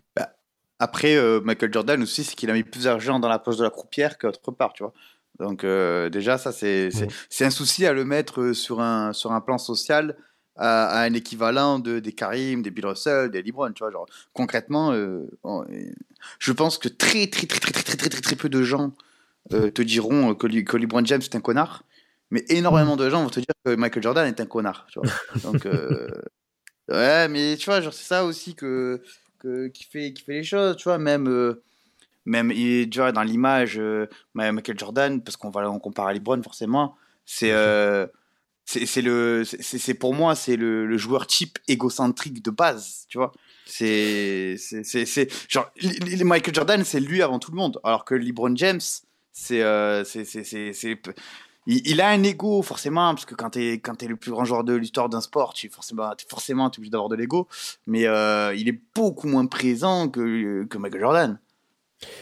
Après, 0.80 1.16
euh, 1.16 1.42
Michael 1.42 1.74
Jordan 1.74 2.04
aussi, 2.04 2.24
c'est 2.24 2.36
qu'il 2.36 2.52
a 2.52 2.54
mis 2.54 2.64
plus 2.64 2.84
d'argent 2.84 3.20
dans 3.20 3.30
la 3.30 3.40
poche 3.40 3.58
de 3.58 3.64
la 3.64 3.72
croupière 3.72 4.20
qu'autre 4.20 4.52
part, 4.52 4.74
tu 4.74 4.84
vois. 4.84 4.94
Donc 5.40 5.64
euh, 5.64 6.10
déjà, 6.10 6.38
ça, 6.38 6.52
c'est 6.52 6.92
un 7.42 7.50
souci 7.50 7.86
à 7.86 7.94
le 7.94 8.06
mettre 8.06 8.54
sur 8.54 8.80
un, 8.82 9.12
sur 9.14 9.32
un 9.32 9.42
plan 9.42 9.58
social 9.58 10.16
à, 10.56 10.86
à 10.88 11.04
un 11.04 11.14
équivalent 11.14 11.80
de, 11.80 12.00
des 12.00 12.12
Karim, 12.14 12.62
des 12.62 12.70
Bill 12.72 12.86
Russell, 12.88 13.32
des 13.32 13.42
LeBron, 13.42 13.72
tu 13.72 13.84
vois. 13.84 13.92
Genre, 13.92 14.06
concrètement, 14.34 14.94
on- 15.44 15.66
je 16.40 16.52
pense 16.52 16.78
que 16.78 16.90
très, 16.90 17.28
très, 17.28 17.48
très, 17.48 17.60
très, 17.60 17.72
très, 17.72 17.84
très, 17.84 17.98
très, 17.98 18.10
très, 18.10 18.22
très 18.22 18.36
peu 18.36 18.50
de 18.50 18.62
gens 18.62 18.92
te 19.50 19.82
diront 19.82 20.36
que, 20.36 20.48
que 20.62 20.78
LeBron 20.78 21.06
James 21.06 21.22
est 21.22 21.36
un 21.36 21.42
connard, 21.42 21.84
mais 22.32 22.44
énormément 22.50 22.96
de 22.96 23.10
gens 23.10 23.24
vont 23.24 23.30
te 23.30 23.40
dire 23.40 23.48
que 23.66 23.76
Michael 23.76 24.04
Jordan 24.04 24.28
est 24.28 24.40
un 24.40 24.46
connard, 24.46 24.88
tu 24.92 25.00
vois. 25.00 25.10
Donc, 25.44 25.66
euh, 25.66 26.10
ouais, 26.90 27.28
mais 27.28 27.56
tu 27.58 27.66
vois, 27.66 27.82
genre, 27.82 27.94
c'est 27.94 28.06
ça 28.06 28.26
aussi 28.26 28.56
que, 28.56 29.02
que, 29.40 29.68
qui, 29.68 29.84
fait, 29.86 30.14
qui 30.14 30.24
fait 30.24 30.34
les 30.34 30.44
choses, 30.44 30.76
tu 30.78 30.84
vois, 30.86 30.98
même, 30.98 31.28
euh, 31.28 31.64
même 32.26 32.52
il- 32.52 32.90
tu 32.90 33.00
vois, 33.00 33.12
dans 33.12 33.24
l'image, 33.24 33.78
euh, 33.80 34.08
Michael 34.34 34.78
Jordan, 34.78 35.22
parce 35.24 35.38
qu'on 35.38 35.50
va 35.50 35.70
on 35.70 35.80
compare 35.80 36.08
à 36.08 36.14
LeBron 36.14 36.42
forcément, 36.44 36.96
c'est 37.26 37.52
c'est 38.66 39.02
le 39.02 39.44
c'est 39.46 39.94
pour 39.94 40.14
moi 40.14 40.36
c'est 40.36 40.58
le, 40.58 40.86
le 40.86 40.98
joueur 40.98 41.26
type 41.26 41.58
égocentrique 41.70 42.44
de 42.44 42.52
base, 42.52 43.06
tu 43.08 43.18
vois. 43.18 43.32
C'est 43.66 44.56
c'est 44.58 45.30
genre 45.50 45.72
Michael 46.24 46.54
Jordan, 46.54 46.84
c'est 46.84 47.00
lui 47.00 47.22
avant 47.22 47.40
tout 47.40 47.52
le 47.52 47.56
monde, 47.58 47.80
alors 47.86 48.04
que 48.04 48.14
LeBron 48.14 48.56
James, 48.58 48.82
c'est 49.32 49.64
c'est- 50.06 51.02
il, 51.68 52.02
a 52.02 52.10
un 52.10 52.24
ego 52.24 52.62
forcément 52.62 53.14
parce 53.14 53.26
que 53.26 53.36
quand 53.36 53.52
t'es 53.52 53.74
quand 53.74 53.96
t'es 53.96 54.08
le 54.08 54.16
plus 54.16 54.32
grand 54.32 54.46
joueur 54.46 54.64
de 54.64 54.74
l'histoire 54.74 55.10
d'un 55.10 55.22
sport, 55.22 55.54
tu 55.54 55.70
forcément 55.70 56.16
t'es 56.16 56.26
forcément 56.28 56.68
obligé 56.68 56.90
d'avoir 56.90 57.10
de 57.10 57.16
l'ego, 57.16 57.48
mais 57.86 58.08
euh, 58.08 58.56
il 58.56 58.68
est 58.68 58.80
beaucoup 58.96 59.28
moins 59.28 59.46
présent 59.46 60.10
que 60.10 60.78
Michael 60.78 61.02
Jordan. 61.02 61.40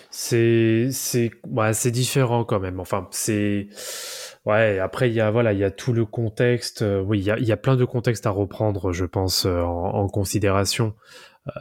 C'est 0.10 0.90
c'est 0.92 1.32
c'est 1.74 1.92
différent 1.92 2.46
quand 2.46 2.60
même. 2.60 2.80
Enfin, 2.80 3.08
c'est 3.12 3.68
ouais. 4.46 4.80
Après, 4.80 5.10
il 5.10 5.14
y 5.14 5.22
a 5.22 5.32
voilà, 5.32 5.54
il 5.54 5.60
y 5.60 5.64
a 5.64 5.72
tout 5.72 5.94
le 5.94 6.06
contexte. 6.06 6.82
euh, 6.82 7.02
oui, 7.02 7.20
il 7.20 7.26
y 7.26 7.32
a 7.32 7.40
y 7.40 7.52
a 7.52 7.58
plein 7.58 7.76
de 7.76 7.86
contextes 7.86 8.26
à 8.26 8.30
reprendre, 8.30 8.94
je 8.94 9.06
pense, 9.06 9.46
euh, 9.46 9.62
en, 9.62 10.08
considération 10.08 10.96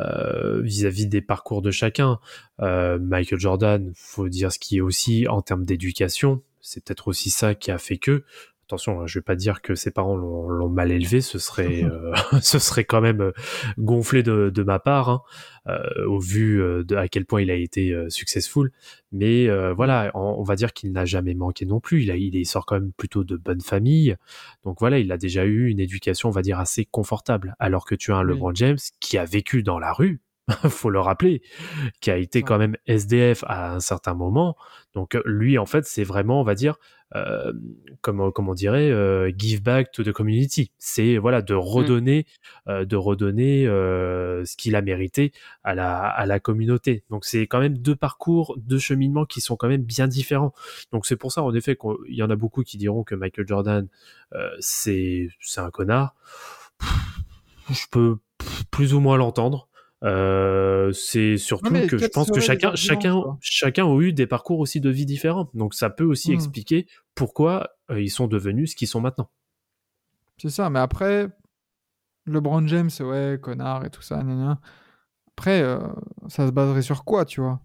euh, 0.00 0.62
vis-à-vis 0.62 1.06
des 1.06 1.22
parcours 1.22 1.62
de 1.62 1.70
chacun. 1.70 2.20
Michael 2.58 3.40
Jordan, 3.40 3.92
faut 3.96 4.28
dire 4.28 4.52
ce 4.52 4.58
qui 4.58 4.78
est 4.78 4.80
aussi 4.80 5.26
en 5.28 5.42
termes 5.42 5.64
d'éducation. 5.64 6.42
C'est 6.64 6.82
peut-être 6.84 7.08
aussi 7.08 7.30
ça 7.30 7.54
qui 7.54 7.70
a 7.70 7.78
fait 7.78 7.98
que. 7.98 8.24
Attention, 8.66 9.02
hein, 9.02 9.06
je 9.06 9.18
vais 9.18 9.22
pas 9.22 9.36
dire 9.36 9.60
que 9.60 9.74
ses 9.74 9.90
parents 9.90 10.16
l'ont 10.16 10.70
mal 10.70 10.90
élevé, 10.90 11.20
ce 11.20 11.38
serait, 11.38 11.84
euh, 11.84 12.14
ce 12.40 12.58
serait 12.58 12.84
quand 12.84 13.02
même 13.02 13.20
euh, 13.20 13.32
gonflé 13.76 14.22
de, 14.22 14.48
de 14.48 14.62
ma 14.62 14.78
part. 14.78 15.08
Hein 15.10 15.22
euh, 15.66 16.06
au 16.06 16.18
vu 16.18 16.58
de 16.58 16.94
à 16.94 17.08
quel 17.08 17.24
point 17.24 17.40
il 17.40 17.50
a 17.50 17.54
été 17.54 17.92
euh, 17.92 18.10
successful. 18.10 18.70
Mais 19.12 19.48
voilà, 19.72 20.10
on, 20.14 20.36
on 20.38 20.42
va 20.42 20.56
dire 20.56 20.72
qu'il 20.72 20.92
n'a 20.92 21.04
jamais 21.04 21.34
manqué 21.34 21.64
non 21.66 21.80
plus. 21.80 22.02
Il, 22.02 22.10
a, 22.10 22.16
il 22.16 22.46
sort 22.46 22.66
quand 22.66 22.74
même 22.74 22.92
plutôt 22.92 23.24
de 23.24 23.36
bonne 23.36 23.60
famille. 23.60 24.16
Donc 24.64 24.78
voilà, 24.80 24.98
il 24.98 25.12
a 25.12 25.16
déjà 25.16 25.44
eu 25.44 25.68
une 25.68 25.80
éducation, 25.80 26.28
on 26.28 26.32
va 26.32 26.42
dire, 26.42 26.58
assez 26.58 26.84
confortable. 26.84 27.54
Alors 27.58 27.86
que 27.86 27.94
tu 27.94 28.12
as 28.12 28.16
un 28.16 28.24
Oui. 28.26 28.32
LeBron 28.32 28.54
James 28.54 28.78
qui 29.00 29.16
a 29.18 29.24
vécu 29.24 29.62
dans 29.62 29.78
la 29.78 29.92
rue, 29.92 30.20
faut 30.68 30.90
le 30.90 31.00
rappeler, 31.00 31.42
qui 32.00 32.10
a 32.10 32.16
été 32.16 32.42
quand 32.42 32.58
même 32.58 32.76
SDF 32.86 33.44
à 33.46 33.74
un 33.74 33.80
certain 33.80 34.14
moment. 34.14 34.56
Donc 34.94 35.18
lui, 35.24 35.58
en 35.58 35.66
fait, 35.66 35.84
c'est 35.86 36.04
vraiment, 36.04 36.40
on 36.40 36.44
va 36.44 36.54
dire, 36.54 36.76
euh, 37.14 37.52
comment, 38.00 38.30
comment 38.30 38.52
on 38.52 38.54
dirait, 38.54 38.90
euh, 38.90 39.30
give 39.36 39.62
back 39.62 39.92
to 39.92 40.02
the 40.02 40.12
community. 40.12 40.72
C'est 40.78 41.16
voilà 41.16 41.42
de 41.42 41.54
redonner, 41.54 42.26
euh, 42.68 42.84
de 42.84 42.96
redonner 42.96 43.66
euh, 43.66 44.44
ce 44.44 44.56
qu'il 44.56 44.74
a 44.74 44.82
mérité 44.82 45.32
à 45.62 45.74
la, 45.74 46.00
à 46.00 46.26
la 46.26 46.40
communauté. 46.40 47.04
Donc 47.10 47.24
c'est 47.24 47.46
quand 47.46 47.60
même 47.60 47.78
deux 47.78 47.96
parcours, 47.96 48.56
deux 48.58 48.78
cheminements 48.78 49.26
qui 49.26 49.40
sont 49.40 49.56
quand 49.56 49.68
même 49.68 49.84
bien 49.84 50.08
différents. 50.08 50.52
Donc 50.92 51.06
c'est 51.06 51.16
pour 51.16 51.32
ça 51.32 51.42
en 51.42 51.54
effet 51.54 51.76
qu'il 51.76 52.14
y 52.14 52.22
en 52.22 52.30
a 52.30 52.36
beaucoup 52.36 52.62
qui 52.62 52.78
diront 52.78 53.04
que 53.04 53.14
Michael 53.14 53.46
Jordan 53.46 53.88
euh, 54.34 54.50
c'est 54.58 55.28
c'est 55.40 55.60
un 55.60 55.70
connard. 55.70 56.14
Je 57.70 57.86
peux 57.90 58.16
plus 58.70 58.94
ou 58.94 59.00
moins 59.00 59.16
l'entendre. 59.16 59.68
Euh, 60.04 60.92
c'est 60.92 61.38
surtout 61.38 61.72
que 61.88 61.96
je 61.98 62.06
pense 62.08 62.30
que 62.30 62.40
chacun, 62.40 62.74
chacun, 62.74 63.22
chacun 63.40 63.86
a 63.86 64.00
eu 64.00 64.12
des 64.12 64.26
parcours 64.26 64.58
aussi 64.58 64.80
de 64.80 64.90
vie 64.90 65.06
différents. 65.06 65.50
Donc 65.54 65.74
ça 65.74 65.88
peut 65.90 66.04
aussi 66.04 66.30
Hmm. 66.30 66.34
expliquer 66.34 66.86
pourquoi 67.14 67.70
euh, 67.90 68.00
ils 68.00 68.10
sont 68.10 68.26
devenus 68.26 68.72
ce 68.72 68.76
qu'ils 68.76 68.88
sont 68.88 69.00
maintenant. 69.00 69.30
C'est 70.38 70.50
ça, 70.50 70.68
mais 70.68 70.80
après, 70.80 71.28
LeBron 72.26 72.66
James, 72.66 72.90
ouais, 73.00 73.38
connard 73.40 73.84
et 73.84 73.90
tout 73.90 74.02
ça, 74.02 74.22
gna 74.22 74.34
gna. 74.34 74.60
Après, 75.36 75.62
euh, 75.62 75.78
ça 76.28 76.46
se 76.46 76.52
baserait 76.52 76.82
sur 76.82 77.04
quoi, 77.04 77.24
tu 77.24 77.40
vois? 77.40 77.60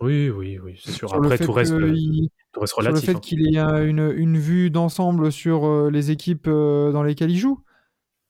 Oui, 0.00 0.30
oui, 0.30 0.58
oui, 0.58 0.78
c'est 0.82 0.92
sûr. 0.92 1.08
Sur 1.08 1.18
Après, 1.24 1.38
tout 1.38 1.52
reste, 1.52 1.76
que 1.76 1.92
il- 1.94 2.28
tout 2.52 2.60
reste 2.60 2.72
sur 2.74 2.82
le 2.82 2.88
relatif. 2.88 3.06
fait 3.10 3.16
hein. 3.16 3.20
qu'il 3.20 3.56
ait 3.56 3.88
une, 3.88 4.12
une 4.16 4.38
vue 4.38 4.70
d'ensemble 4.70 5.32
sur 5.32 5.90
les 5.90 6.10
équipes 6.10 6.48
dans 6.48 7.02
lesquelles 7.02 7.30
il 7.30 7.38
joue. 7.38 7.62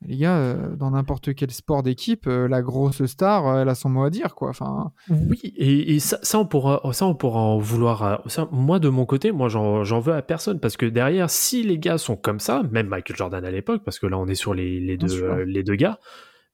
Les 0.07 0.16
gars, 0.16 0.36
euh, 0.36 0.76
dans 0.76 0.92
n'importe 0.92 1.34
quel 1.34 1.51
sport 1.51 1.82
d'équipe, 1.82 2.28
euh, 2.28 2.46
la 2.46 2.62
grosse 2.62 3.05
star, 3.07 3.49
euh, 3.49 3.62
elle 3.62 3.68
a 3.68 3.74
son 3.74 3.88
mot 3.88 4.05
à 4.05 4.11
dire, 4.11 4.36
quoi. 4.36 4.51
Enfin, 4.51 4.92
Oui, 5.11 5.40
et, 5.42 5.96
et 5.96 5.99
ça, 5.99 6.18
ça, 6.22 6.38
on 6.38 6.46
pourra, 6.46 6.80
ça, 6.92 7.05
on 7.07 7.16
pourra 7.16 7.40
en 7.40 7.59
vouloir. 7.59 8.22
ça, 8.26 8.49
moi, 8.53 8.78
de 8.78 8.88
mon 8.88 9.07
côté, 9.07 9.32
moi, 9.32 9.49
j'en 9.49 9.82
j'en 9.82 9.99
veux 9.99 10.14
à 10.14 10.22
personne 10.22 10.61
parce 10.61 10.76
que 10.76 10.86
derrière, 10.86 11.28
si 11.30 11.64
les 11.64 11.78
gars 11.80 11.99
sont 11.99 12.14
comme 12.16 12.38
ça, 12.38 12.62
même 12.70 12.86
Michael 12.86 13.16
Jordan 13.16 13.44
à 13.44 13.51
l'époque, 13.51 13.82
parce 13.84 13.99
que 13.99 14.07
là, 14.07 14.16
on 14.18 14.28
est 14.28 14.36
sur 14.36 14.55
les, 14.55 14.78
les, 14.78 14.96
deux, 14.96 15.22
euh, 15.24 15.44
les 15.44 15.64
deux 15.64 15.74
gars, 15.74 15.99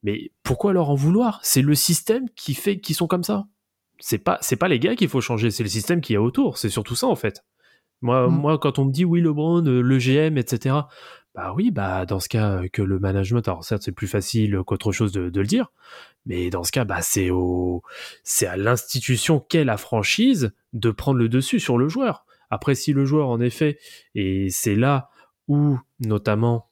mais 0.02 0.30
pourquoi 0.42 0.72
leur 0.72 0.88
en 0.88 0.94
vouloir? 0.94 1.40
C'est 1.42 1.62
le 1.62 1.74
système 1.74 2.28
qui 2.34 2.54
fait 2.54 2.78
qu'ils 2.80 2.96
sont 2.96 3.06
comme 3.06 3.24
ça. 3.24 3.44
C'est 3.98 4.18
pas, 4.18 4.38
c'est 4.40 4.56
pas 4.56 4.68
les 4.68 4.78
gars 4.78 4.96
qu'il 4.96 5.08
faut 5.08 5.20
changer, 5.20 5.50
c'est 5.50 5.62
le 5.62 5.68
système 5.68 6.00
qui 6.00 6.14
est 6.14 6.18
autour. 6.18 6.56
C'est 6.56 6.70
surtout 6.70 6.94
ça, 6.94 7.06
en 7.08 7.14
fait. 7.14 7.44
Moi, 8.00 8.26
Mm. 8.28 8.36
moi, 8.36 8.58
quand 8.58 8.78
on 8.78 8.86
me 8.86 8.90
dit 8.92 9.04
oui, 9.04 9.20
LeBron, 9.20 9.60
le 9.62 9.98
GM, 9.98 10.36
etc. 10.38 10.76
Bah 11.34 11.52
oui, 11.56 11.72
bah 11.72 12.06
dans 12.06 12.20
ce 12.20 12.28
cas 12.28 12.62
que 12.72 12.80
le 12.80 13.00
management, 13.00 13.48
alors 13.48 13.64
certes 13.64 13.82
c'est 13.82 13.92
plus 13.92 14.06
facile 14.06 14.56
qu'autre 14.64 14.92
chose 14.92 15.10
de, 15.10 15.40
le 15.40 15.46
dire, 15.46 15.72
mais 16.26 16.48
dans 16.48 16.62
ce 16.62 16.70
cas, 16.70 16.84
bah 16.84 17.02
c'est 17.02 17.30
au, 17.30 17.82
c'est 18.22 18.46
à 18.46 18.56
l'institution 18.56 19.40
qu'est 19.40 19.64
la 19.64 19.76
franchise 19.76 20.52
de 20.74 20.92
prendre 20.92 21.18
le 21.18 21.28
dessus 21.28 21.58
sur 21.58 21.76
le 21.76 21.88
joueur. 21.88 22.24
Après, 22.50 22.76
si 22.76 22.92
le 22.92 23.04
joueur 23.04 23.28
en 23.30 23.40
effet, 23.40 23.78
et 24.14 24.48
c'est 24.48 24.76
là 24.76 25.08
où 25.48 25.76
notamment 25.98 26.68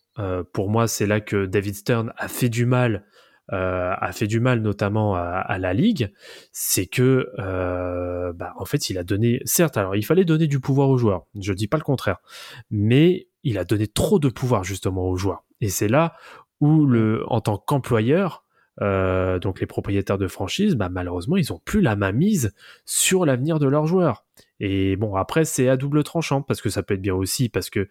pour 0.53 0.71
moi 0.71 0.87
c'est 0.87 1.07
là 1.07 1.21
que 1.21 1.47
David 1.47 1.75
Stern 1.75 2.13
a 2.17 2.29
fait 2.29 2.49
du 2.49 2.65
mal, 2.65 3.05
a 3.49 4.13
fait 4.13 4.29
du 4.29 4.39
mal 4.39 4.61
notamment 4.61 5.17
à, 5.17 5.59
la 5.59 5.75
ligue, 5.75 6.13
c'est 6.53 6.87
que 6.87 7.33
bah, 8.37 8.55
en 8.57 8.65
fait 8.65 8.91
il 8.91 8.99
a 8.99 9.03
donné, 9.03 9.41
certes 9.45 9.77
alors 9.77 9.97
il 9.97 10.05
fallait 10.05 10.25
donner 10.25 10.47
du 10.47 10.61
pouvoir 10.61 10.89
aux 10.89 10.99
joueurs, 10.99 11.27
je 11.41 11.53
dis 11.53 11.67
pas 11.67 11.79
le 11.79 11.83
contraire, 11.83 12.19
mais 12.71 13.27
il 13.45 13.59
a 13.59 13.65
donné 13.65 13.87
trop 13.87 14.19
de 14.19 14.29
pouvoir 14.29 14.65
justement 14.65 15.09
aux 15.09 15.17
joueurs. 15.17 15.45
Et 15.61 15.69
c'est 15.69 15.89
là 15.89 16.15
où 16.61 16.87
le, 16.87 17.25
en 17.29 17.41
tant 17.41 17.59
qu'employeur, 17.59 18.45
euh, 18.81 19.39
donc 19.39 19.61
les 19.61 19.67
propriétaires 19.67 20.19
de 20.19 20.29
franchise, 20.29 20.77
bah, 20.77 20.89
malheureusement, 20.89 21.37
ils 21.37 21.53
ont 21.53 21.61
plus 21.65 21.83
la 21.83 21.97
main 21.97 22.13
mise 22.13 22.55
sur 22.87 23.27
l'avenir 23.27 23.59
de 23.59 23.67
leurs 23.67 23.87
joueurs. 23.87 24.25
Et 24.61 24.97
bon, 24.97 25.17
après, 25.17 25.45
c'est 25.45 25.69
à 25.69 25.77
double 25.77 26.05
tranchant 26.05 26.41
parce 26.41 26.63
que 26.63 26.71
ça 26.71 26.83
peut 26.83 26.95
être 26.95 27.03
bien 27.03 27.15
aussi 27.15 27.49
parce 27.49 27.69
que 27.69 27.89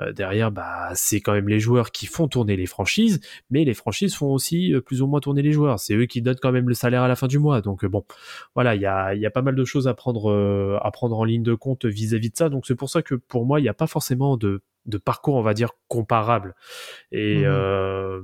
euh, 0.00 0.12
derrière, 0.12 0.50
bah, 0.50 0.90
c'est 0.94 1.20
quand 1.20 1.32
même 1.34 1.48
les 1.48 1.60
joueurs 1.60 1.92
qui 1.92 2.06
font 2.06 2.28
tourner 2.28 2.56
les 2.56 2.66
franchises, 2.66 3.20
mais 3.50 3.64
les 3.64 3.74
franchises 3.74 4.14
font 4.14 4.32
aussi 4.32 4.72
euh, 4.72 4.80
plus 4.80 5.02
ou 5.02 5.06
moins 5.06 5.20
tourner 5.20 5.42
les 5.42 5.52
joueurs. 5.52 5.78
C'est 5.78 5.94
eux 5.94 6.06
qui 6.06 6.22
donnent 6.22 6.38
quand 6.40 6.52
même 6.52 6.68
le 6.68 6.74
salaire 6.74 7.02
à 7.02 7.08
la 7.08 7.16
fin 7.16 7.26
du 7.26 7.38
mois. 7.38 7.60
Donc 7.60 7.84
bon, 7.84 8.04
voilà, 8.54 8.74
il 8.74 8.80
y 8.80 8.86
a, 8.86 9.14
y 9.14 9.26
a 9.26 9.30
pas 9.30 9.42
mal 9.42 9.54
de 9.54 9.64
choses 9.64 9.86
à 9.86 9.94
prendre, 9.94 10.80
à 10.82 10.90
prendre 10.90 11.18
en 11.18 11.24
ligne 11.24 11.42
de 11.42 11.54
compte 11.54 11.84
vis-à-vis 11.84 12.30
de 12.30 12.36
ça. 12.36 12.48
Donc 12.48 12.66
c'est 12.66 12.74
pour 12.74 12.88
ça 12.88 13.02
que 13.02 13.14
pour 13.14 13.44
moi, 13.44 13.60
il 13.60 13.64
n'y 13.64 13.68
a 13.68 13.74
pas 13.74 13.86
forcément 13.86 14.36
de, 14.36 14.62
de 14.86 14.98
parcours, 14.98 15.34
on 15.36 15.42
va 15.42 15.54
dire, 15.54 15.70
comparable. 15.88 16.54
Et 17.12 17.36
Mhm. 17.36 17.44
euh, 17.46 18.22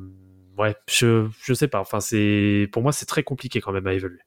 ouais, 0.58 0.76
je, 0.88 1.28
je 1.42 1.54
sais 1.54 1.68
pas. 1.68 1.80
Enfin, 1.80 2.00
c'est 2.00 2.68
pour 2.72 2.82
moi, 2.82 2.92
c'est 2.92 3.06
très 3.06 3.22
compliqué 3.22 3.60
quand 3.60 3.72
même 3.72 3.86
à 3.86 3.94
évaluer. 3.94 4.20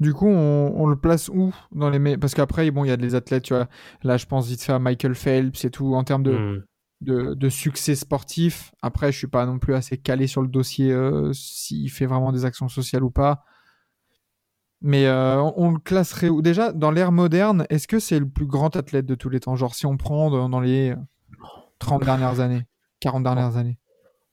du 0.00 0.14
coup, 0.14 0.26
on, 0.28 0.72
on 0.76 0.86
le 0.86 0.96
place 0.96 1.28
où 1.28 1.54
dans 1.70 1.88
les 1.90 2.16
Parce 2.16 2.34
qu'après, 2.34 2.70
bon, 2.70 2.84
il 2.84 2.88
y 2.88 2.92
a 2.92 2.96
des 2.96 3.14
athlètes, 3.14 3.44
tu 3.44 3.54
vois. 3.54 3.68
Là, 4.02 4.16
je 4.16 4.26
pense 4.26 4.48
vite 4.48 4.62
fait 4.62 4.72
à 4.72 4.78
Michael 4.78 5.14
Phelps 5.14 5.64
et 5.64 5.70
tout, 5.70 5.94
en 5.94 6.02
termes 6.04 6.22
de, 6.24 6.32
Mhm. 6.32 6.64
de, 7.02 7.34
de 7.34 7.48
succès 7.48 7.94
sportif. 7.94 8.72
Après, 8.82 9.12
je 9.12 9.18
suis 9.18 9.26
pas 9.28 9.46
non 9.46 9.58
plus 9.58 9.74
assez 9.74 9.98
calé 9.98 10.26
sur 10.26 10.42
le 10.42 10.48
dossier 10.48 10.90
euh, 10.92 11.32
s'il 11.32 11.90
fait 11.90 12.06
vraiment 12.06 12.32
des 12.32 12.44
actions 12.44 12.68
sociales 12.68 13.04
ou 13.04 13.10
pas. 13.10 13.44
Mais 14.80 15.06
euh, 15.06 15.40
on, 15.40 15.54
on 15.56 15.70
le 15.72 15.78
classerait 15.78 16.28
où? 16.28 16.42
Déjà, 16.42 16.72
dans 16.72 16.90
l'ère 16.90 17.12
moderne, 17.12 17.66
est-ce 17.70 17.86
que 17.86 18.00
c'est 18.00 18.18
le 18.18 18.28
plus 18.28 18.46
grand 18.46 18.74
athlète 18.74 19.06
de 19.06 19.14
tous 19.14 19.28
les 19.28 19.38
temps? 19.38 19.54
Genre, 19.54 19.74
si 19.76 19.86
on 19.86 19.96
prend 19.96 20.48
dans 20.48 20.60
les 20.60 20.94
30 21.82 22.04
dernières 22.04 22.40
années, 22.40 22.62
40 23.00 23.22
dernières 23.24 23.56
années. 23.56 23.78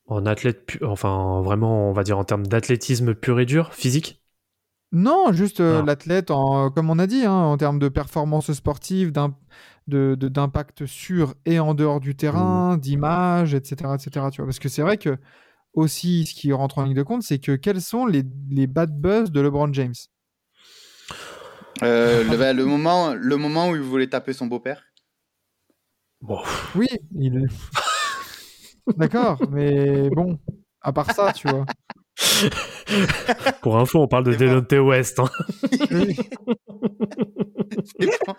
En 0.07 0.25
athlète, 0.25 0.65
pu- 0.65 0.83
enfin 0.83 1.41
vraiment, 1.41 1.89
on 1.89 1.93
va 1.93 2.03
dire 2.03 2.17
en 2.17 2.23
termes 2.23 2.47
d'athlétisme 2.47 3.13
pur 3.13 3.39
et 3.39 3.45
dur, 3.45 3.73
physique? 3.73 4.21
Non, 4.91 5.31
juste 5.33 5.59
euh, 5.59 5.83
l'athlète, 5.83 6.31
en- 6.31 6.71
comme 6.71 6.89
on 6.89 6.97
a 6.97 7.05
dit, 7.05 7.23
hein, 7.25 7.31
en 7.31 7.57
termes 7.57 7.77
de 7.77 7.89
performance 7.89 8.51
sportive, 8.53 9.11
d'im- 9.11 9.35
de- 9.87 10.15
de- 10.19 10.27
d'impact 10.29 10.85
sur 10.87 11.35
et 11.45 11.59
en 11.59 11.75
dehors 11.75 11.99
du 11.99 12.15
terrain, 12.15 12.75
Mmh. 12.75 12.79
d'image, 12.79 13.53
etc., 13.53 13.95
etc. 13.95 14.31
Tu 14.31 14.37
vois, 14.37 14.45
parce 14.47 14.57
que 14.59 14.69
c'est 14.69 14.81
vrai 14.81 14.97
que 14.97 15.17
aussi, 15.73 16.25
ce 16.25 16.33
qui 16.33 16.51
rentre 16.53 16.79
en 16.79 16.83
ligne 16.83 16.95
de 16.95 17.03
compte, 17.03 17.21
c'est 17.21 17.39
que 17.39 17.55
quels 17.55 17.81
sont 17.81 18.07
les, 18.07 18.23
les 18.49 18.65
bad 18.67 18.91
buzz 18.99 19.31
de 19.31 19.41
LeBron 19.41 19.71
James? 19.73 19.93
Euh, 21.83 22.23
le, 22.31 22.37
bah, 22.37 22.53
le 22.53 22.65
moment, 22.65 23.13
le 23.13 23.37
moment 23.37 23.69
où 23.69 23.75
il 23.75 23.81
voulait 23.81 24.07
taper 24.07 24.33
son 24.33 24.47
beau-père. 24.47 24.83
Bon, 26.21 26.39
Oui, 26.75 26.87
il. 27.15 27.47
D'accord, 28.97 29.39
mais 29.51 30.09
bon, 30.09 30.39
à 30.81 30.91
part 30.91 31.11
ça, 31.11 31.31
tu 31.33 31.47
vois. 31.47 31.65
pour 33.61 33.77
info, 33.77 33.99
on 34.01 34.07
parle 34.07 34.25
de 34.25 34.31
C'est 34.31 34.37
bon. 34.39 34.45
Delonte 34.45 34.87
West. 34.87 35.19
hein. 35.19 35.29
Oui. 35.91 36.15
C'est 37.99 38.07
bon. 38.27 38.33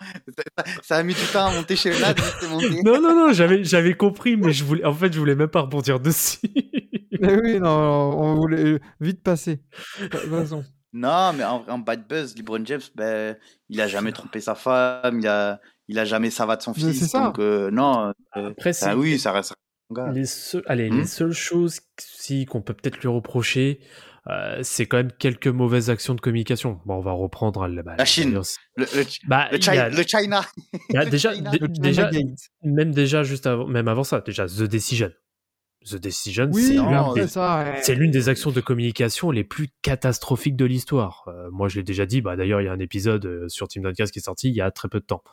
ça, 0.57 0.63
ça 0.83 0.95
a 0.97 1.03
mis 1.03 1.13
du 1.13 1.21
temps 1.31 1.47
à 1.47 1.53
monter 1.53 1.75
chez 1.75 1.89
Vlad, 1.91 2.19
monté. 2.49 2.69
non, 2.83 3.01
non, 3.01 3.15
non, 3.15 3.33
j'avais, 3.33 3.63
j'avais 3.63 3.95
compris, 3.95 4.35
mais 4.37 4.51
je 4.51 4.63
voulais, 4.63 4.85
en 4.85 4.93
fait, 4.93 5.11
je 5.13 5.19
voulais 5.19 5.35
même 5.35 5.47
pas 5.49 5.61
rebondir 5.61 5.99
dessus. 5.99 6.39
Mais 7.19 7.35
oui, 7.39 7.59
non, 7.59 7.69
on 7.69 8.35
voulait 8.35 8.79
vite 8.99 9.23
passer. 9.23 9.61
Non, 10.93 11.31
mais 11.33 11.43
en, 11.43 11.63
en 11.69 11.79
bad 11.79 12.05
buzz, 12.07 12.35
LeBron 12.35 12.65
James, 12.65 12.81
ben, 12.95 13.37
il 13.69 13.79
a 13.79 13.87
jamais 13.87 14.11
trompé 14.11 14.41
sa 14.41 14.55
femme, 14.55 15.19
il 15.19 15.27
a, 15.27 15.61
il 15.87 15.99
a 15.99 16.05
jamais 16.05 16.29
savate 16.29 16.61
son 16.61 16.71
Mais 16.75 16.91
fils. 16.91 16.99
c'est 16.99 17.07
ça. 17.07 17.25
Donc, 17.25 17.39
euh, 17.39 17.69
non. 17.71 18.13
euh, 18.37 18.49
Après, 18.49 18.69
ah 18.69 18.73
c'est- 18.73 18.93
oui, 18.93 19.19
ça 19.19 19.31
reste 19.31 19.53
gars. 19.91 20.11
Les 20.13 20.25
seuls- 20.25 20.63
allez, 20.67 20.89
Hmm. 20.89 20.97
les 20.99 21.05
seules 21.05 21.33
choses 21.33 21.79
si, 21.99 22.45
qu'on 22.45 22.61
peut 22.61 22.73
peut-être 22.73 22.99
lui 22.99 23.09
reprocher, 23.09 23.79
euh, 24.29 24.59
c'est 24.61 24.85
quand 24.85 24.97
même 24.97 25.11
quelques 25.11 25.47
mauvaises 25.47 25.89
actions 25.89 26.13
de 26.15 26.21
communication. 26.21 26.79
Bon, 26.85 26.95
on 26.95 27.01
va 27.01 27.11
reprendre 27.11 27.67
la, 27.67 27.83
bah, 27.83 27.95
La 27.97 28.05
Chine. 28.05 28.31
Le, 28.77 28.85
le, 28.95 29.03
Bah, 29.27 29.49
le 29.51 29.59
China, 29.59 29.83
a- 29.85 29.89
le 29.89 30.03
China. 30.03 30.41
il 30.89 30.93
y 30.95 30.97
a 30.97 31.03
le 31.03 31.09
déjà, 31.09 31.33
China. 31.33 31.49
dé- 31.51 31.57
Le 31.59 31.67
déjà, 31.67 32.09
même 32.63 32.91
déjà 32.93 33.23
juste 33.23 33.47
avant, 33.47 33.65
même 33.67 33.87
avant 33.87 34.03
ça, 34.03 34.21
déjà 34.21 34.45
The 34.45 34.63
Decision. 34.63 35.11
The 35.89 35.95
Decision, 35.95 36.49
Oui, 36.53 36.77
c'est 37.81 37.95
l'une 37.95 38.11
des, 38.11 38.29
actions 38.29 38.51
de 38.51 38.61
communication 38.61 39.31
les 39.31 39.43
plus 39.43 39.69
catastrophiques 39.81 40.55
de 40.55 40.65
l'histoire. 40.65 41.25
Euh, 41.27 41.49
moi, 41.51 41.69
je 41.69 41.77
l'ai 41.77 41.83
déjà 41.83 42.05
dit. 42.05 42.21
Bah, 42.21 42.35
d'ailleurs, 42.35 42.61
il 42.61 42.65
y 42.65 42.67
a 42.67 42.71
un 42.71 42.79
épisode 42.79 43.25
euh, 43.25 43.49
sur 43.49 43.67
Team 43.67 43.81
Duncast 43.81 44.13
qui 44.13 44.19
est 44.19 44.21
sorti 44.21 44.49
il 44.49 44.55
y 44.55 44.61
a 44.61 44.69
très 44.69 44.89
peu 44.89 44.99
de 44.99 45.05
temps. 45.05 45.23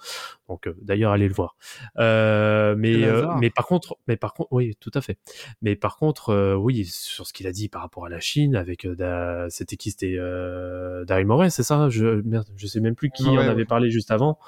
Donc, 0.48 0.66
euh, 0.66 0.74
d'ailleurs, 0.80 1.12
allez 1.12 1.28
le 1.28 1.34
voir. 1.34 1.56
Euh, 1.98 2.74
mais, 2.78 3.04
euh, 3.04 3.26
mais 3.38 3.50
par 3.50 3.66
contre, 3.66 3.96
mais 4.06 4.16
par 4.16 4.32
contre, 4.32 4.48
oui, 4.52 4.74
tout 4.80 4.90
à 4.94 5.02
fait. 5.02 5.18
Mais 5.60 5.76
par 5.76 5.96
contre, 5.96 6.30
euh, 6.30 6.54
oui, 6.54 6.86
sur 6.86 7.26
ce 7.26 7.34
qu'il 7.34 7.46
a 7.46 7.52
dit 7.52 7.68
par 7.68 7.82
rapport 7.82 8.06
à 8.06 8.08
la 8.08 8.20
Chine, 8.20 8.56
avec 8.56 8.86
euh, 8.86 9.46
c'était 9.50 9.76
qui, 9.76 9.90
c'était 9.90 10.16
euh, 10.18 11.04
Daryl 11.04 11.26
Morey, 11.26 11.50
c'est 11.50 11.62
ça 11.62 11.88
Je 11.90 12.22
merde, 12.22 12.46
je 12.56 12.66
sais 12.66 12.80
même 12.80 12.94
plus 12.94 13.10
qui 13.10 13.24
Morey, 13.24 13.36
en 13.36 13.40
ouais. 13.42 13.48
avait 13.48 13.64
parlé 13.66 13.90
juste 13.90 14.10
avant. 14.10 14.38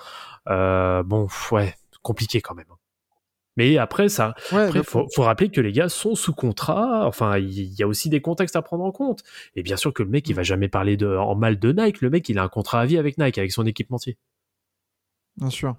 Euh, 0.49 1.03
bon, 1.03 1.29
ouais, 1.53 1.75
compliqué 2.03 2.41
quand 2.41 2.55
même. 2.55 2.67
Mais 3.61 3.77
après, 3.77 4.09
ça, 4.09 4.35
Ouais, 4.53 4.63
après, 4.63 4.83
faut, 4.83 5.07
faut 5.15 5.23
rappeler 5.23 5.51
que 5.51 5.61
les 5.61 5.73
gars 5.73 5.91
sont 5.91 6.15
sous 6.15 6.33
contrat. 6.33 7.07
Enfin, 7.07 7.37
il 7.39 7.75
y 7.79 7.83
a 7.83 7.87
aussi 7.87 8.09
des 8.09 8.23
contextes 8.23 8.57
à 8.57 8.63
prendre 8.63 8.85
en 8.85 8.91
compte. 8.93 9.23
Et 9.55 9.63
bien 9.63 9.77
sûr 9.77 9.93
que 9.93 10.03
le 10.03 10.09
mec, 10.09 10.27
il 10.31 10.35
va 10.35 10.43
jamais 10.43 10.69
parler 10.69 10.97
de, 10.97 11.07
en 11.15 11.35
mal 11.35 11.59
de 11.59 11.71
Nike. 11.73 12.01
Le 12.01 12.09
mec, 12.09 12.27
il 12.31 12.39
a 12.39 12.43
un 12.43 12.49
contrat 12.49 12.81
à 12.81 12.87
vie 12.87 12.97
avec 12.97 13.19
Nike, 13.19 13.37
avec 13.37 13.53
son 13.53 13.67
équipementier. 13.67 14.17
Bien 15.37 15.51
sûr. 15.51 15.77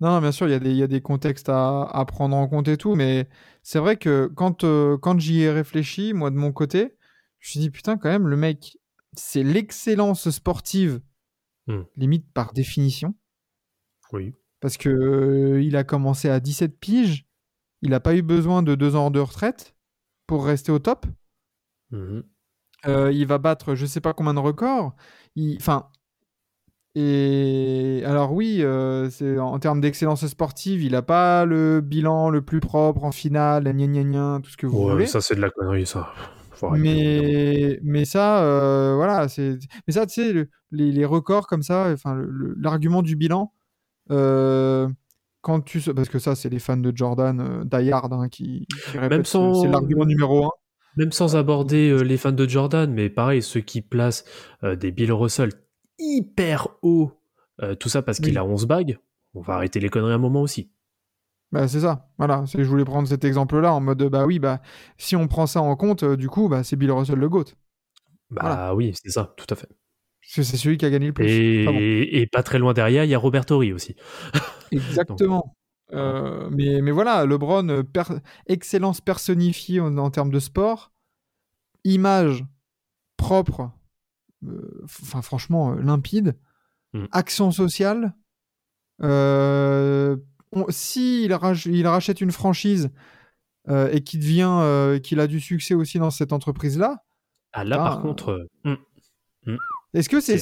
Non, 0.00 0.20
bien 0.20 0.32
sûr, 0.32 0.48
il 0.48 0.52
y, 0.52 0.54
a 0.54 0.58
des- 0.58 0.70
il 0.70 0.76
y 0.76 0.82
a 0.82 0.86
des 0.86 1.00
contextes 1.00 1.48
à, 1.48 1.82
à 1.84 2.04
prendre 2.04 2.36
en 2.36 2.46
compte 2.48 2.68
et 2.68 2.76
tout, 2.76 2.94
mais 2.94 3.28
c'est 3.62 3.78
vrai 3.78 3.96
que 3.96 4.30
quand, 4.34 4.64
euh, 4.64 4.96
quand 4.98 5.18
j'y 5.18 5.42
ai 5.42 5.50
réfléchi, 5.50 6.12
moi 6.12 6.30
de 6.30 6.36
mon 6.36 6.52
côté, 6.52 6.96
je 7.40 7.48
me 7.48 7.50
suis 7.50 7.60
dit, 7.60 7.70
putain, 7.70 7.96
quand 7.96 8.10
même, 8.10 8.28
le 8.28 8.36
mec, 8.36 8.78
c'est 9.14 9.42
l'excellence 9.42 10.28
sportive, 10.30 11.00
Hmm. 11.68 11.82
limite 11.96 12.26
par 12.34 12.52
définition, 12.52 13.14
Oui. 14.12 14.34
Parce 14.62 14.78
que 14.78 14.88
euh, 14.88 15.60
il 15.62 15.76
a 15.76 15.84
commencé 15.84 16.30
à 16.30 16.40
17 16.40 16.78
piges, 16.80 17.26
il 17.82 17.90
n'a 17.90 18.00
pas 18.00 18.14
eu 18.16 18.22
besoin 18.22 18.62
de 18.62 18.74
deux 18.74 18.96
ans 18.96 19.10
de 19.10 19.20
retraite 19.20 19.74
pour 20.26 20.46
rester 20.46 20.72
au 20.72 20.78
top. 20.78 21.04
Mhm. 21.90 22.22
Euh, 22.86 23.12
il 23.12 23.26
va 23.26 23.38
battre 23.38 23.74
je 23.74 23.84
sais 23.86 24.00
pas 24.00 24.14
combien 24.14 24.32
de 24.34 24.38
records. 24.40 24.94
Il- 25.36 25.56
Enfin. 25.56 25.88
Et 26.94 28.02
alors 28.04 28.32
oui, 28.34 28.58
euh, 28.60 29.08
en 29.40 29.58
termes 29.58 29.80
d'excellence 29.80 30.26
sportive, 30.26 30.82
il 30.82 30.94
a 30.94 31.00
pas 31.00 31.46
le 31.46 31.80
bilan 31.80 32.28
le 32.28 32.42
plus 32.42 32.60
propre 32.60 33.04
en 33.04 33.12
finale, 33.12 33.64
gna 33.64 33.86
gna 33.86 34.02
gna, 34.04 34.40
tout 34.42 34.50
ce 34.50 34.58
que 34.58 34.66
vous 34.66 34.84
Ouais, 34.84 34.92
voulez. 34.92 35.06
ça, 35.06 35.22
c'est 35.22 35.34
de 35.34 35.40
la 35.40 35.48
connerie, 35.50 35.86
ça. 35.86 36.12
Mais 36.72 37.80
mais 37.82 38.04
ça, 38.04 38.44
euh, 38.44 38.94
voilà, 38.94 39.28
c'est 39.28 39.58
mais 39.86 39.94
ça, 39.94 40.06
tu 40.06 40.14
sais, 40.22 40.32
le- 40.34 40.48
les, 40.70 40.92
les 40.92 41.04
records 41.06 41.46
comme 41.46 41.62
ça, 41.62 41.90
enfin 41.92 42.14
le- 42.14 42.28
le- 42.30 42.54
l'argument 42.58 43.02
du 43.02 43.16
bilan, 43.16 43.52
quand 45.40 45.60
tu 45.62 45.80
parce 45.94 46.08
que 46.08 46.18
ça 46.18 46.34
c'est 46.34 46.48
les 46.48 46.58
fans 46.58 46.76
de 46.76 46.92
Jordan 46.94 47.40
euh, 47.40 47.64
die 47.64 47.90
hard, 47.90 48.12
hein, 48.12 48.28
qui, 48.28 48.66
qui 48.68 48.98
répètent 48.98 49.26
ce- 49.26 49.32
sans- 49.32 49.54
c'est 49.54 49.68
l'argument 49.68 50.04
numéro 50.04 50.44
un. 50.46 50.50
Même 50.96 51.10
sans 51.12 51.36
aborder 51.36 51.88
euh, 51.90 52.02
les 52.02 52.16
fans 52.18 52.32
de 52.32 52.46
Jordan, 52.48 52.92
mais 52.92 53.08
pareil, 53.08 53.42
ceux 53.42 53.60
qui 53.60 53.80
placent 53.80 54.24
euh, 54.62 54.76
des 54.76 54.90
Bill 54.90 55.10
Russell 55.12 55.50
hyper 55.98 56.68
haut, 56.82 57.12
euh, 57.62 57.74
tout 57.74 57.88
ça 57.88 58.02
parce 58.02 58.20
qu'il 58.20 58.36
a 58.38 58.44
11 58.44 58.66
bagues, 58.66 58.98
on 59.34 59.40
va 59.40 59.54
arrêter 59.54 59.80
les 59.80 59.88
conneries 59.88 60.12
un 60.12 60.18
moment 60.18 60.42
aussi. 60.42 60.70
Bah, 61.50 61.66
c'est 61.68 61.80
ça, 61.80 62.08
voilà. 62.18 62.44
Je 62.46 62.62
voulais 62.62 62.84
prendre 62.84 63.06
cet 63.08 63.24
exemple-là 63.24 63.72
en 63.74 63.80
mode, 63.80 64.02
bah 64.04 64.26
oui, 64.26 64.38
bah 64.38 64.60
si 64.96 65.16
on 65.16 65.28
prend 65.28 65.46
ça 65.46 65.60
en 65.60 65.76
compte, 65.76 66.02
euh, 66.02 66.16
du 66.16 66.28
coup, 66.28 66.48
bah 66.48 66.62
c'est 66.62 66.76
Bill 66.76 66.92
Russell 66.92 67.18
le 67.18 67.28
GOAT. 67.28 67.44
Bah 68.30 68.40
Voilà. 68.42 68.74
oui, 68.74 68.92
c'est 68.94 69.10
ça, 69.10 69.34
tout 69.36 69.46
à 69.50 69.54
fait. 69.54 69.68
Parce 70.22 70.34
que 70.36 70.42
c'est 70.44 70.56
celui 70.56 70.78
qui 70.78 70.84
a 70.86 70.90
gagné 70.90 71.08
le 71.08 71.12
plus. 71.12 71.26
Et, 71.28 71.64
Enfin 71.68 71.72
bon. 71.72 71.78
et 71.82 72.26
pas 72.30 72.42
très 72.42 72.58
loin 72.58 72.72
derrière, 72.72 73.04
il 73.04 73.10
y 73.10 73.14
a 73.14 73.18
Roberto 73.18 73.58
Ri 73.58 73.72
aussi. 73.72 73.96
Exactement. 74.72 75.56
Euh, 75.92 76.48
mais, 76.50 76.80
mais 76.80 76.90
voilà, 76.92 77.26
LeBron, 77.26 77.68
euh, 77.68 77.82
per- 77.82 78.04
excellence 78.46 79.00
personnifiée 79.02 79.80
en, 79.80 79.98
en 79.98 80.10
termes 80.10 80.30
de 80.30 80.38
sport, 80.38 80.90
image 81.84 82.44
propre, 83.18 83.70
euh, 84.46 84.80
enfin 84.84 85.20
franchement 85.22 85.72
euh, 85.72 85.82
limpide, 85.82 86.36
Mm. 86.94 87.06
action 87.12 87.50
sociale. 87.50 88.14
Euh, 89.02 90.16
on- 90.52 90.66
si 90.68 91.24
il, 91.24 91.32
rach- 91.32 91.66
il 91.70 91.86
rachète 91.86 92.20
une 92.20 92.30
franchise 92.32 92.90
euh, 93.68 93.88
et 93.92 94.02
qu'il 94.02 94.20
devient, 94.20 94.48
euh, 94.60 94.98
qu'il 94.98 95.18
a 95.20 95.26
du 95.26 95.40
succès 95.40 95.74
aussi 95.74 95.98
dans 95.98 96.10
cette 96.10 96.32
entreprise-là, 96.32 97.02
Ah 97.52 97.64
là, 97.64 97.76
Ah, 97.80 97.84
par 97.88 98.02
contre, 98.02 98.46
euh, 98.64 98.76
hmm, 99.46 99.56
est-ce 99.94 100.08
que 100.08 100.20
c'est 100.20 100.36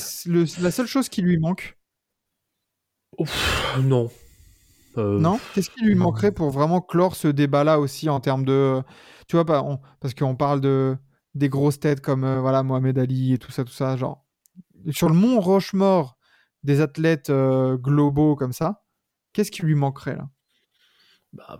la 0.60 0.70
seule 0.70 0.86
chose 0.86 1.08
qui 1.08 1.22
lui 1.22 1.38
manque? 1.38 1.76
Ouf, 3.18 3.76
non. 3.82 4.10
Euh, 4.96 5.18
Non? 5.20 5.38
Qu'est-ce 5.54 5.70
qui 5.70 5.84
lui 5.84 5.94
non. 5.94 6.04
manquerait 6.04 6.32
pour 6.32 6.50
vraiment 6.50 6.80
clore 6.80 7.16
ce 7.16 7.28
débat-là 7.28 7.78
aussi 7.80 8.08
en 8.08 8.20
termes 8.20 8.44
de. 8.44 8.82
Tu 9.28 9.36
vois, 9.36 9.44
pas, 9.44 9.62
on- 9.62 9.78
parce 10.00 10.14
qu'on 10.14 10.36
parle 10.36 10.60
de 10.60 10.96
des 11.34 11.48
grosses 11.48 11.78
têtes 11.78 12.00
comme 12.00 12.24
euh, 12.24 12.40
voilà, 12.40 12.62
Mohamed 12.62 12.98
Ali 12.98 13.32
et 13.34 13.38
tout 13.38 13.52
ça, 13.52 13.64
tout 13.64 13.72
ça. 13.72 13.96
Genre, 13.96 14.24
sur 14.90 15.08
le 15.08 15.14
mont 15.14 15.38
Rochemort, 15.40 16.18
des 16.64 16.80
athlètes 16.80 17.30
euh, 17.30 17.76
globaux 17.76 18.34
comme 18.36 18.52
ça, 18.52 18.82
qu'est-ce 19.32 19.50
qui 19.52 19.62
lui 19.62 19.74
manquerait 19.76 20.16
là? 20.16 20.28
Bah, 21.32 21.58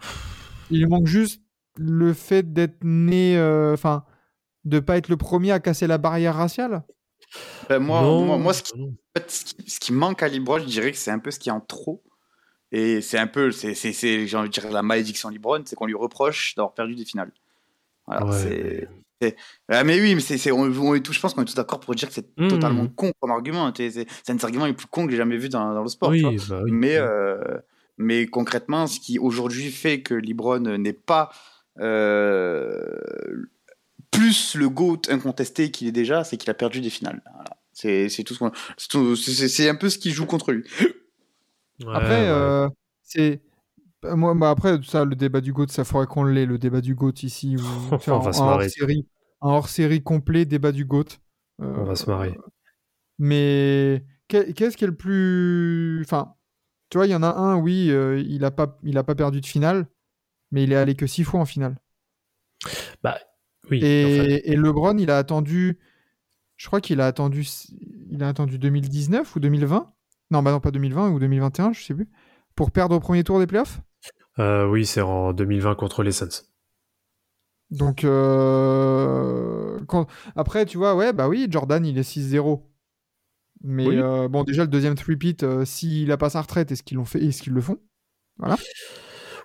Il 0.70 0.80
lui 0.80 0.86
manque 0.86 1.06
juste 1.06 1.42
le 1.76 2.12
fait 2.12 2.52
d'être 2.52 2.82
né. 2.82 3.36
Enfin, 3.72 4.04
de 4.64 4.80
pas 4.80 4.96
être 4.96 5.08
le 5.08 5.16
premier 5.16 5.52
à 5.52 5.60
casser 5.60 5.86
la 5.86 5.98
barrière 5.98 6.34
raciale? 6.34 6.82
Ben, 7.68 7.78
moi, 7.78 8.02
non, 8.02 8.24
moi, 8.24 8.38
moi, 8.38 8.52
ce 8.52 8.62
qui 8.62 8.72
ce 9.28 9.44
qui, 9.44 9.70
ce 9.70 9.80
qui 9.80 9.92
manque 9.92 10.22
à 10.22 10.28
LeBron, 10.28 10.58
je 10.60 10.64
dirais 10.64 10.92
que 10.92 10.98
c'est 10.98 11.10
un 11.10 11.18
peu 11.18 11.30
ce 11.30 11.38
qui 11.38 11.48
est 11.48 11.52
en 11.52 11.60
trop. 11.60 12.02
Et 12.72 13.00
c'est 13.00 13.18
un 13.18 13.26
peu, 13.26 13.50
c'est, 13.50 13.74
j'ai 13.74 14.36
envie 14.36 14.48
de 14.48 14.52
dire, 14.52 14.70
la 14.70 14.82
malédiction 14.82 15.28
LeBron, 15.28 15.62
c'est 15.64 15.74
qu'on 15.74 15.86
lui 15.86 15.94
reproche 15.94 16.54
d'avoir 16.54 16.72
perdu 16.74 16.94
des 16.94 17.04
finales. 17.04 17.32
Voilà, 18.06 18.24
Ouais, 18.26 19.36
Ah, 19.68 19.84
mais 19.84 20.00
oui, 20.00 20.14
mais 20.14 20.20
c'est, 20.20 20.38
c'est, 20.38 20.50
on, 20.52 20.62
on 20.62 20.94
est 20.94 21.00
tous, 21.00 21.12
je 21.12 21.20
pense 21.20 21.34
qu'on 21.34 21.42
est 21.42 21.46
tous 21.46 21.54
d'accord 21.54 21.80
pour 21.80 21.94
dire 21.94 22.08
que 22.08 22.14
c'est 22.14 22.26
Mhm. 22.38 22.48
totalement 22.48 22.86
con 22.88 23.12
comme 23.20 23.32
argument. 23.32 23.72
C'est, 23.76 24.06
un 24.28 24.34
des 24.34 24.44
arguments 24.44 24.66
les 24.66 24.72
plus 24.72 24.86
cons 24.86 25.04
que 25.04 25.10
j'ai 25.10 25.16
jamais 25.18 25.36
vu 25.36 25.48
dans, 25.48 25.74
dans 25.74 25.82
le 25.82 25.88
sport. 25.88 26.12
tu 26.12 26.20
vois. 26.20 26.30
oui, 26.30 26.40
bah 26.48 26.60
oui. 26.64 26.70
Mais, 26.72 26.96
euh, 26.96 27.58
mais 27.98 28.26
concrètement, 28.26 28.86
ce 28.86 28.98
qui 29.00 29.18
aujourd'hui 29.18 29.70
fait 29.70 30.00
que 30.00 30.14
LeBron 30.14 30.60
n'est 30.78 30.92
pas 30.92 31.30
euh, 31.80 32.98
plus 34.10 34.54
le 34.56 34.68
GOAT 34.68 35.02
incontesté 35.08 35.70
qu'il 35.70 35.88
est 35.88 35.92
déjà, 35.92 36.24
c'est 36.24 36.36
qu'il 36.36 36.50
a 36.50 36.54
perdu 36.54 36.80
des 36.80 36.90
finales. 36.90 37.22
Voilà. 37.34 37.56
C'est, 37.72 38.08
c'est 38.08 38.24
tout 38.24 38.34
ce 38.34 38.38
qu'on- 38.40 38.52
c'est 39.16 39.68
un 39.68 39.74
peu 39.74 39.88
ce 39.88 39.98
qui 39.98 40.10
joue 40.10 40.26
contre 40.26 40.52
lui. 40.52 40.64
Ouais, 41.80 41.94
Après, 41.94 42.20
ouais. 42.22 42.28
euh, 42.28 42.68
c'est. 43.02 43.40
bah, 44.02 44.16
Moi, 44.16 44.34
bah, 44.34 44.50
après, 44.50 44.78
ça, 44.82 45.04
le 45.04 45.16
débat 45.16 45.40
du 45.40 45.52
GOAT, 45.52 45.68
ça 45.68 45.84
ferait 45.84 46.06
qu'on 46.06 46.24
l'ait, 46.24 46.46
le 46.46 46.58
débat 46.58 46.80
du 46.80 46.94
GOAT 46.94 47.22
ici. 47.22 47.56
On 48.08 48.18
va 48.18 48.30
un- 48.30 48.32
se 48.32 48.40
hors-série, 48.40 49.06
un 49.40 49.48
hors-série 49.50 50.02
complet, 50.02 50.44
débat 50.44 50.72
du 50.72 50.84
GOAT. 50.84 51.04
Euh, 51.62 51.74
On 51.78 51.84
va 51.84 51.94
se 51.94 52.08
marrer. 52.10 52.36
Mais 53.18 54.04
qu'est- 54.28 54.52
qu'est-ce 54.54 54.76
qui 54.76 54.84
est 54.84 54.88
le 54.88 54.96
plus. 54.96 56.02
Enfin, 56.04 56.34
tu 56.90 56.98
vois, 56.98 57.06
il 57.06 57.10
y 57.10 57.14
en 57.14 57.22
a 57.22 57.28
un, 57.34 57.56
oui, 57.56 57.90
euh, 57.90 58.18
il 58.20 58.40
n'a 58.40 58.50
pas, 58.50 58.78
il 58.82 58.98
a 58.98 59.04
pas 59.04 59.14
perdu 59.14 59.40
de 59.40 59.46
finale, 59.46 59.86
mais 60.50 60.64
il 60.64 60.72
est 60.72 60.76
allé 60.76 60.94
que 60.96 61.06
six 61.06 61.24
fois 61.24 61.40
en 61.40 61.44
finale. 61.46 61.76
Bah, 63.02 63.18
oui. 63.70 63.80
Et, 63.82 64.56
LeBron, 64.56 64.96
il 64.98 65.10
a 65.10 65.18
attendu. 65.18 65.78
Je 66.56 66.66
crois 66.66 66.80
qu'il 66.80 67.00
a 67.00 67.06
attendu. 67.06 67.46
Il 68.10 68.22
a 68.22 68.28
attendu 68.28 68.58
2019 68.58 69.34
ou 69.36 69.40
2020 69.40 69.92
Non, 70.30 70.42
bah 70.42 70.50
non, 70.52 70.60
pas 70.60 70.70
2020 70.70 71.10
ou 71.10 71.18
2021, 71.18 71.72
je 71.72 71.82
sais 71.82 71.94
plus. 71.94 72.08
Pour 72.54 72.70
perdre 72.70 72.96
au 72.96 73.00
premier 73.00 73.24
tour 73.24 73.38
des 73.38 73.46
playoffs? 73.46 73.80
Euh, 74.38 74.66
oui, 74.66 74.86
c'est 74.86 75.00
en 75.00 75.32
2020 75.32 75.74
contre 75.74 76.02
les 76.02 76.12
Suns. 76.12 76.44
Donc, 77.70 78.04
euh, 78.04 79.78
quand- 79.86 80.06
après, 80.34 80.66
tu 80.66 80.76
vois, 80.78 80.94
ouais, 80.96 81.12
bah 81.12 81.28
oui, 81.28 81.46
Jordan, 81.50 81.84
il 81.86 81.96
est 81.98 82.02
6-0. 82.02 82.66
Mais 83.62 83.86
Oui. 83.86 83.96
euh, 83.98 84.28
bon, 84.28 84.42
déjà, 84.44 84.62
le 84.62 84.68
deuxième 84.68 84.94
three-peat, 84.94 85.64
s'il 85.64 86.10
a 86.12 86.16
pas 86.16 86.30
sa 86.30 86.40
retraite, 86.40 86.72
est-ce 86.72 86.82
qu'ils 86.82 86.96
l'ont 86.96 87.04
fait 87.04 87.22
Est-ce 87.22 87.42
qu'ils 87.42 87.52
le 87.52 87.60
font? 87.60 87.78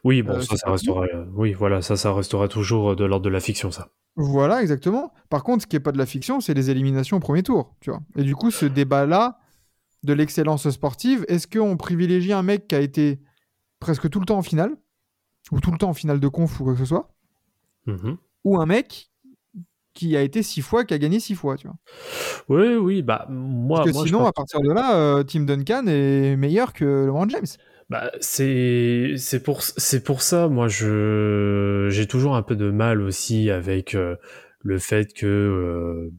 Oui, 0.05 0.21
bon, 0.21 0.35
Euh, 0.35 0.39
ça, 0.41 0.47
c'est 0.51 0.57
ça 0.57 0.65
pas 0.67 0.71
restera. 0.73 1.01
euh, 1.13 1.25
oui, 1.35 1.51
voilà, 1.53 1.81
ça, 1.81 1.97
ça 1.97 2.13
restera 2.13 2.47
toujours 2.47 2.91
euh, 2.91 2.95
de 2.95 3.03
l'ordre 3.03 3.25
de 3.25 3.29
la 3.29 3.39
fiction, 3.41 3.71
ça. 3.71 3.89
Voilà, 4.15 4.61
exactement. 4.61 5.13
Par 5.29 5.43
contre, 5.43 5.63
ce 5.63 5.67
qui 5.67 5.75
est 5.75 5.81
pas 5.81 5.91
de 5.91 5.97
la 5.97 6.05
fiction, 6.05 6.39
c'est 6.39 6.53
les 6.53 6.69
éliminations 6.69 7.17
au 7.17 7.19
premier 7.19 7.43
tour, 7.43 7.75
tu 7.81 7.89
vois. 7.89 7.99
Et 8.15 8.23
du 8.23 8.35
coup, 8.35 8.51
ce 8.51 8.65
débat-là 8.65 9.39
de 10.03 10.13
l'excellence 10.13 10.69
sportive, 10.69 11.25
est-ce 11.27 11.47
qu'on 11.47 11.75
privilégie 11.75 12.31
un 12.31 12.43
mec 12.43 12.67
qui 12.67 12.75
a 12.75 12.79
été 12.79 13.19
presque 13.79 14.09
tout 14.09 14.19
le 14.19 14.25
temps 14.25 14.37
en 14.37 14.41
finale, 14.43 14.77
ou 15.51 15.59
tout 15.59 15.71
le 15.71 15.77
temps 15.77 15.89
en 15.89 15.93
finale 15.93 16.19
de 16.19 16.27
conf 16.27 16.59
ou 16.59 16.63
quoi 16.63 16.73
que 16.73 16.79
ce 16.79 16.85
soit, 16.85 17.09
Mhm. 17.87 18.17
ou 18.45 18.59
un 18.61 18.65
mec 18.65 19.09
qui 19.95 20.15
a 20.15 20.21
été 20.21 20.43
six 20.43 20.61
fois, 20.61 20.85
qui 20.85 20.93
a 20.93 20.97
gagné 20.97 21.19
six 21.19 21.35
fois, 21.35 21.55
tu 21.57 21.67
vois? 21.67 21.77
Oui, 22.49 22.75
oui, 22.75 23.01
bah, 23.01 23.25
moi. 23.29 23.79
Parce 23.79 23.89
que 23.89 23.93
moi, 23.95 24.03
je 24.03 24.07
sinon, 24.09 24.19
pense- 24.19 24.29
à 24.29 24.33
partir 24.33 24.61
de 24.61 24.71
là, 24.71 24.95
euh, 24.97 25.23
Tim 25.23 25.41
Duncan 25.41 25.85
est 25.87 26.35
meilleur 26.35 26.73
que 26.73 27.05
LeBron 27.05 27.27
James. 27.29 27.45
Bah, 27.89 28.11
c'est 28.19 29.15
pour 29.43 29.61
c'est 29.61 30.03
pour 30.03 30.23
ça 30.23 30.47
moi 30.47 30.67
je 30.67 31.87
j'ai 31.91 32.07
toujours 32.07 32.35
un 32.35 32.41
peu 32.41 32.55
de 32.55 32.71
mal 32.71 32.99
aussi 32.99 33.51
avec 33.51 33.93
euh, 33.93 34.15
le 34.61 34.79
fait 34.79 35.13
que 35.13 35.27
euh, 35.27 36.11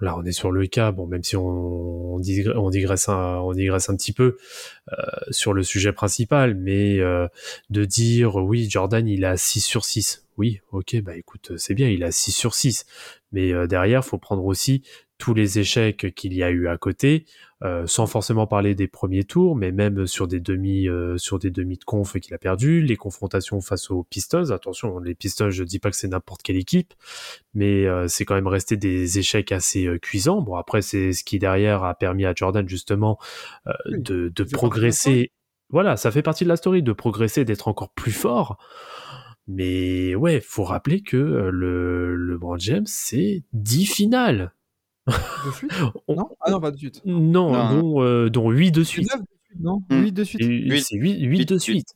là 0.00 0.16
on 0.16 0.24
est 0.24 0.32
sur 0.32 0.50
le 0.50 0.66
cas 0.66 0.92
bon 0.92 1.06
même 1.06 1.22
si 1.22 1.36
on 1.36 1.44
on, 2.14 2.18
digre- 2.20 2.56
on 2.56 2.70
digresse 2.70 3.10
un 3.10 3.36
on 3.40 3.52
digresse 3.52 3.90
un 3.90 3.96
petit 3.96 4.14
peu 4.14 4.38
euh, 4.92 4.96
sur 5.30 5.52
le 5.52 5.62
sujet 5.62 5.92
principal 5.92 6.54
mais 6.54 6.98
de 7.70 7.84
dire 7.84 8.36
oui 8.36 8.68
Jordan 8.70 9.06
il 9.06 9.26
a 9.26 9.36
6 9.36 9.60
sur 9.60 9.84
6 9.84 10.26
oui 10.38 10.60
ok 10.72 11.02
bah 11.02 11.16
écoute 11.16 11.52
c'est 11.58 11.74
bien 11.74 11.88
il 11.90 12.02
a 12.02 12.12
6 12.12 12.32
sur 12.32 12.54
6 12.54 12.86
mais 13.32 13.52
derrière 13.68 14.06
faut 14.06 14.18
prendre 14.18 14.44
aussi 14.46 14.82
tous 15.20 15.34
les 15.34 15.58
échecs 15.58 16.14
qu'il 16.14 16.32
y 16.34 16.42
a 16.42 16.50
eu 16.50 16.66
à 16.66 16.78
côté 16.78 17.26
euh, 17.62 17.86
sans 17.86 18.06
forcément 18.06 18.46
parler 18.46 18.74
des 18.74 18.88
premiers 18.88 19.24
tours, 19.24 19.54
mais 19.54 19.70
même 19.70 20.06
sur 20.06 20.26
des 20.26 20.40
demi, 20.40 20.88
euh, 20.88 21.18
sur 21.18 21.38
des 21.38 21.50
demi 21.50 21.76
de 21.76 21.84
conf 21.84 22.18
qu'il 22.18 22.32
a 22.32 22.38
perdu, 22.38 22.80
les 22.80 22.96
confrontations 22.96 23.60
face 23.60 23.90
aux 23.90 24.02
Pistons. 24.02 24.50
Attention, 24.50 24.98
les 24.98 25.14
Pistons, 25.14 25.50
je 25.50 25.62
dis 25.62 25.78
pas 25.78 25.90
que 25.90 25.96
c'est 25.96 26.08
n'importe 26.08 26.42
quelle 26.42 26.56
équipe, 26.56 26.94
mais 27.52 27.86
euh, 27.86 28.08
c'est 28.08 28.24
quand 28.24 28.34
même 28.34 28.46
resté 28.46 28.78
des 28.78 29.18
échecs 29.18 29.52
assez 29.52 29.86
euh, 29.86 29.98
cuisants. 29.98 30.40
Bon, 30.40 30.54
après, 30.54 30.80
c'est 30.80 31.12
ce 31.12 31.22
qui 31.22 31.38
derrière 31.38 31.84
a 31.84 31.94
permis 31.94 32.24
à 32.24 32.32
Jordan 32.34 32.66
justement 32.66 33.18
euh, 33.66 33.72
de, 33.88 34.44
progresser. 34.44 35.32
Voilà, 35.68 35.98
ça 35.98 36.10
fait 36.10 36.22
partie 36.22 36.44
de 36.44 36.48
la 36.48 36.56
story, 36.56 36.82
de 36.82 36.92
progresser, 36.92 37.44
d'être 37.44 37.68
encore 37.68 37.92
plus 37.92 38.12
fort. 38.12 38.56
Mais 39.52 40.14
ouais, 40.14 40.40
faut 40.40 40.62
rappeler 40.62 41.02
que 41.02 41.16
euh, 41.16 41.50
le 41.50 42.14
LeBron 42.14 42.58
James, 42.58 42.86
c'est 42.86 43.42
10 43.52 43.84
finales. 43.86 44.52
De 45.06 45.50
suite 45.52 45.70
On- 46.08 46.14
Non 46.16 46.28
Ah 46.40 46.50
non, 46.50 46.60
pas 46.60 46.70
de 46.70 46.76
suite. 46.76 47.00
non, 47.04 47.52
Non. 47.52 47.80
dont, 47.80 48.02
euh, 48.02 48.28
dont 48.30 48.50
8 48.50 48.70
de 48.72 48.82
suite. 48.84 49.08
neuf 49.12 49.20
de 49.20 49.26
suite, 49.46 49.60
non 49.60 49.82
Hmm. 49.90 50.02
8 50.02 50.12
de 50.12 50.24
suite. 50.24 50.40
C'est 50.42 50.96
8, 50.96 51.20
Huit 51.20 51.46
de 51.46 51.54
de 51.54 51.58
suite. 51.58 51.88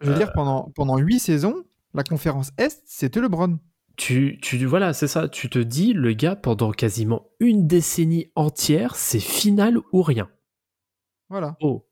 Je 0.00 0.06
veux 0.08 0.14
Euh, 0.14 0.18
dire, 0.18 0.32
pendant, 0.32 0.70
pendant 0.74 0.96
8 0.98 1.18
saisons, 1.18 1.64
la 1.94 2.02
conférence 2.04 2.50
Est, 2.58 2.82
c'était 2.86 3.20
LeBron. 3.20 3.58
Tu, 3.96 4.38
tu, 4.40 4.64
voilà, 4.64 4.92
c'est 4.92 5.08
ça. 5.08 5.28
Tu 5.28 5.50
te 5.50 5.58
dis, 5.58 5.92
le 5.92 6.12
gars, 6.12 6.36
pendant 6.36 6.70
quasiment 6.70 7.26
une 7.40 7.66
décennie 7.66 8.30
entière, 8.36 8.94
c'est 8.94 9.18
finale 9.20 9.78
ou 9.92 10.02
rien. 10.02 10.28
Voilà. 11.28 11.56
Oh. 11.60 11.84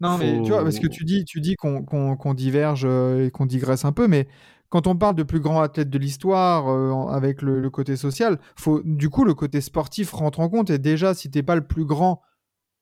Non, 0.00 0.18
mais 0.18 0.42
tu 0.42 0.48
vois, 0.50 0.62
parce 0.64 0.80
que 0.80 0.88
tu 0.88 1.04
dis, 1.04 1.24
tu 1.24 1.40
dis 1.40 1.54
qu'on 1.54 1.82
qu'on- 1.84 2.16
qu'on 2.16 2.34
diverge 2.34 2.82
euh, 2.84 3.26
et 3.26 3.30
qu'on 3.30 3.46
digresse 3.46 3.84
un 3.84 3.92
peu, 3.92 4.08
mais 4.08 4.26
quand 4.74 4.88
on 4.88 4.96
parle 4.96 5.14
de 5.14 5.22
plus 5.22 5.38
grands 5.38 5.60
athlètes 5.62 5.88
de 5.88 5.98
l'histoire 5.98 6.68
euh, 6.68 7.06
avec 7.06 7.42
le, 7.42 7.60
le 7.60 7.70
côté 7.70 7.94
social, 7.94 8.40
faut, 8.56 8.82
du 8.84 9.08
coup, 9.08 9.24
le 9.24 9.32
côté 9.32 9.60
sportif 9.60 10.10
rentre 10.10 10.40
en 10.40 10.48
compte. 10.48 10.68
Et 10.68 10.78
déjà, 10.78 11.14
si 11.14 11.30
t'es 11.30 11.44
pas 11.44 11.54
le 11.54 11.64
plus 11.64 11.84
grand 11.84 12.22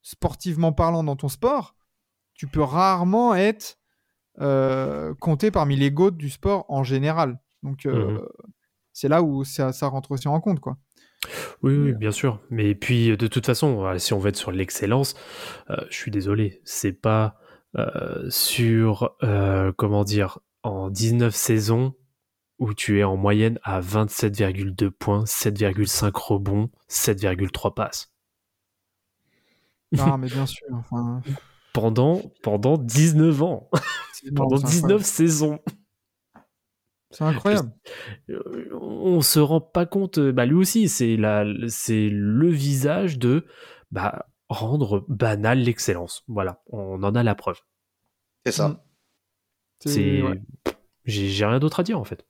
sportivement 0.00 0.72
parlant 0.72 1.04
dans 1.04 1.16
ton 1.16 1.28
sport, 1.28 1.76
tu 2.32 2.46
peux 2.46 2.62
rarement 2.62 3.34
être 3.34 3.76
euh, 4.40 5.12
compté 5.20 5.50
parmi 5.50 5.76
les 5.76 5.90
GOAT 5.90 6.12
du 6.12 6.30
sport 6.30 6.64
en 6.70 6.82
général. 6.82 7.38
Donc, 7.62 7.84
euh, 7.84 8.12
Mhm. 8.12 8.20
c'est 8.94 9.08
là 9.08 9.22
où 9.22 9.44
ça, 9.44 9.74
ça 9.74 9.88
rentre 9.88 10.12
aussi 10.12 10.28
en 10.28 10.40
compte, 10.40 10.60
quoi. 10.60 10.78
Oui, 11.62 11.92
bien 11.92 12.10
sûr. 12.10 12.40
Mais 12.48 12.74
puis, 12.74 13.14
de 13.18 13.26
toute 13.26 13.44
façon, 13.44 13.98
si 13.98 14.14
on 14.14 14.18
veut 14.18 14.30
être 14.30 14.36
sur 14.36 14.50
l'excellence, 14.50 15.14
euh, 15.68 15.76
je 15.90 15.96
suis 15.98 16.10
désolé, 16.10 16.62
c'est 16.64 16.92
pas 16.94 17.36
euh, 17.76 18.30
sur, 18.30 19.14
euh, 19.22 19.72
comment 19.76 20.04
dire, 20.04 20.38
en 20.62 20.90
19 20.90 21.34
saisons, 21.34 21.94
où 22.58 22.74
tu 22.74 23.00
es 23.00 23.04
en 23.04 23.16
moyenne 23.16 23.58
à 23.64 23.80
27,2 23.80 24.90
points, 24.90 25.24
7,5 25.24 26.12
rebonds, 26.14 26.70
7,3 26.88 27.74
passes. 27.74 28.12
Non, 29.92 30.16
mais 30.18 30.28
bien 30.28 30.46
sûr. 30.46 30.66
Enfin, 30.72 31.20
Pendant, 31.72 32.22
pendant 32.42 32.78
19 32.78 33.42
ans, 33.42 33.70
pendant 34.34 34.58
c'est 34.58 34.66
19 34.66 35.02
saisons. 35.02 35.58
C'est 37.10 37.24
incroyable. 37.24 37.72
Euh, 38.30 38.70
on 38.80 39.20
se 39.20 39.38
rend 39.38 39.60
pas 39.60 39.84
compte, 39.84 40.18
euh, 40.18 40.32
bah 40.32 40.46
lui 40.46 40.54
aussi, 40.54 40.88
c'est 40.88 41.16
la, 41.16 41.44
c'est 41.68 42.08
le 42.10 42.48
visage 42.48 43.18
de 43.18 43.44
bah, 43.90 44.26
rendre 44.48 45.04
banal 45.08 45.58
l'excellence. 45.58 46.24
Voilà, 46.26 46.62
on 46.68 47.02
en 47.02 47.14
a 47.14 47.22
la 47.22 47.34
preuve. 47.34 47.60
C'est 48.46 48.52
ça. 48.52 48.82
C'est, 49.90 50.22
ouais. 50.22 50.40
j'ai, 51.04 51.44
rien 51.44 51.58
d'autre 51.58 51.80
à 51.80 51.82
dire 51.82 51.98
en 51.98 52.04
fait. 52.04 52.24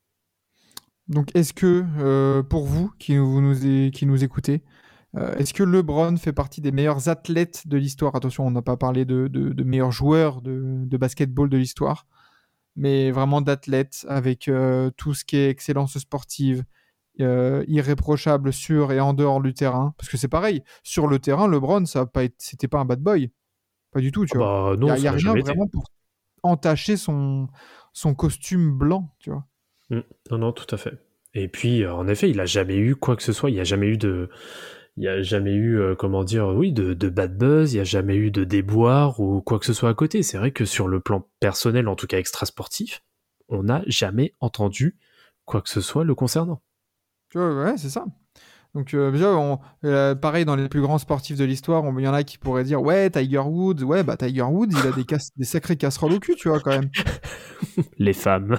Donc, 1.08 1.34
est-ce 1.34 1.52
que, 1.52 1.84
euh, 1.98 2.42
pour 2.42 2.64
vous 2.64 2.90
qui 2.98 3.14
nous, 3.14 3.28
vous 3.30 3.40
nous, 3.40 3.66
é- 3.66 3.90
qui 3.90 4.06
nous 4.06 4.24
écoutez, 4.24 4.62
euh, 5.16 5.34
est-ce 5.36 5.52
que 5.52 5.62
LeBron 5.62 6.16
fait 6.16 6.32
partie 6.32 6.60
des 6.60 6.72
meilleurs 6.72 7.08
athlètes 7.08 7.66
de 7.66 7.76
l'histoire? 7.76 8.14
Attention, 8.14 8.46
on 8.46 8.50
n'a 8.50 8.62
pas 8.62 8.76
parlé 8.76 9.04
de, 9.04 9.28
de- 9.28 9.50
de 9.52 9.64
meilleurs 9.64 9.92
joueurs 9.92 10.40
de, 10.40 10.84
de 10.86 10.96
basketball 10.96 11.50
de 11.50 11.58
l'histoire, 11.58 12.06
mais 12.76 13.10
vraiment 13.10 13.40
d'athlètes 13.42 14.06
avec 14.08 14.48
euh, 14.48 14.90
tout 14.96 15.12
ce 15.12 15.24
qui 15.24 15.36
est 15.36 15.50
excellence 15.50 15.98
sportive, 15.98 16.64
euh, 17.20 17.62
irréprochable 17.68 18.52
sur 18.54 18.90
et 18.92 19.00
en 19.00 19.12
dehors 19.12 19.42
du 19.42 19.52
terrain. 19.52 19.94
Parce 19.98 20.08
que 20.08 20.16
c'est 20.16 20.28
pareil, 20.28 20.62
sur 20.82 21.08
le 21.08 21.18
terrain, 21.18 21.46
LeBron, 21.46 21.84
ça 21.84 22.00
a 22.02 22.06
pas 22.06 22.24
été- 22.24 22.36
c'était 22.38 22.68
pas 22.68 22.78
un 22.78 22.86
bad 22.86 23.00
boy. 23.00 23.30
Pas 23.90 24.00
du 24.00 24.12
tout, 24.12 24.24
tu 24.24 24.38
vois. 24.38 24.74
Bah 24.76 24.76
Il 24.80 24.84
n'y 24.84 24.90
a, 24.90 24.96
y 24.98 25.08
rien 25.08 25.34
été. 25.34 25.42
vraiment 25.42 25.66
pour 25.66 25.84
entacher 26.42 26.96
son, 26.96 27.48
son 27.92 28.14
costume 28.14 28.76
blanc, 28.76 29.14
tu 29.18 29.30
vois. 29.30 29.46
Mm. 29.90 30.00
Non, 30.30 30.38
non, 30.38 30.52
tout 30.52 30.72
à 30.74 30.78
fait. 30.78 30.98
Et 31.34 31.48
puis, 31.48 31.82
euh, 31.82 31.94
en 31.94 32.08
effet, 32.08 32.30
il 32.30 32.40
a 32.40 32.46
jamais 32.46 32.76
eu 32.76 32.96
quoi 32.96 33.16
que 33.16 33.22
ce 33.22 33.32
soit. 33.32 33.50
Il 33.50 33.54
n'y 33.54 33.60
a 33.60 33.64
jamais 33.64 33.86
eu 33.86 33.96
de, 33.96 34.28
il 34.96 35.04
y 35.04 35.08
a 35.08 35.22
jamais 35.22 35.52
eu, 35.52 35.80
euh, 35.80 35.94
comment 35.94 36.24
dire, 36.24 36.48
oui, 36.48 36.72
de, 36.72 36.94
de 36.94 37.08
bad 37.08 37.36
buzz. 37.36 37.72
Il 37.72 37.76
n'y 37.76 37.80
a 37.80 37.84
jamais 37.84 38.16
eu 38.16 38.30
de 38.30 38.44
déboire 38.44 39.20
ou 39.20 39.40
quoi 39.40 39.58
que 39.58 39.66
ce 39.66 39.72
soit 39.72 39.88
à 39.88 39.94
côté. 39.94 40.22
C'est 40.22 40.38
vrai 40.38 40.50
que 40.52 40.64
sur 40.64 40.88
le 40.88 41.00
plan 41.00 41.26
personnel, 41.40 41.88
en 41.88 41.96
tout 41.96 42.06
cas 42.06 42.18
extra 42.18 42.46
sportif, 42.46 43.02
on 43.48 43.64
n'a 43.64 43.82
jamais 43.86 44.34
entendu 44.40 44.96
quoi 45.44 45.62
que 45.62 45.70
ce 45.70 45.80
soit 45.80 46.04
le 46.04 46.14
concernant. 46.14 46.62
Ouais, 47.34 47.76
c'est 47.78 47.88
ça. 47.90 48.04
Donc, 48.74 48.94
euh, 48.94 49.10
déjà, 49.10 49.30
on- 49.36 49.58
euh, 49.84 50.14
pareil, 50.14 50.44
dans 50.46 50.56
les 50.56 50.68
plus 50.68 50.80
grands 50.80 50.98
sportifs 50.98 51.36
de 51.36 51.44
l'histoire, 51.44 51.84
on- 51.84 51.98
il 51.98 52.04
y 52.04 52.08
en 52.08 52.14
a 52.14 52.22
qui 52.24 52.38
pourraient 52.38 52.64
dire 52.64 52.80
Ouais, 52.82 53.10
Tiger 53.10 53.38
Woods, 53.40 53.82
ouais, 53.82 54.02
bah 54.02 54.16
Tiger 54.16 54.42
Woods, 54.42 54.68
il 54.70 54.86
a 54.86 54.92
des, 54.92 55.04
casse- 55.04 55.30
des 55.36 55.44
sacrées 55.44 55.76
casseroles 55.76 56.12
au 56.14 56.18
cul, 56.18 56.34
tu 56.36 56.48
vois, 56.48 56.60
quand 56.60 56.70
même. 56.70 56.90
Les 57.98 58.12
femmes, 58.12 58.58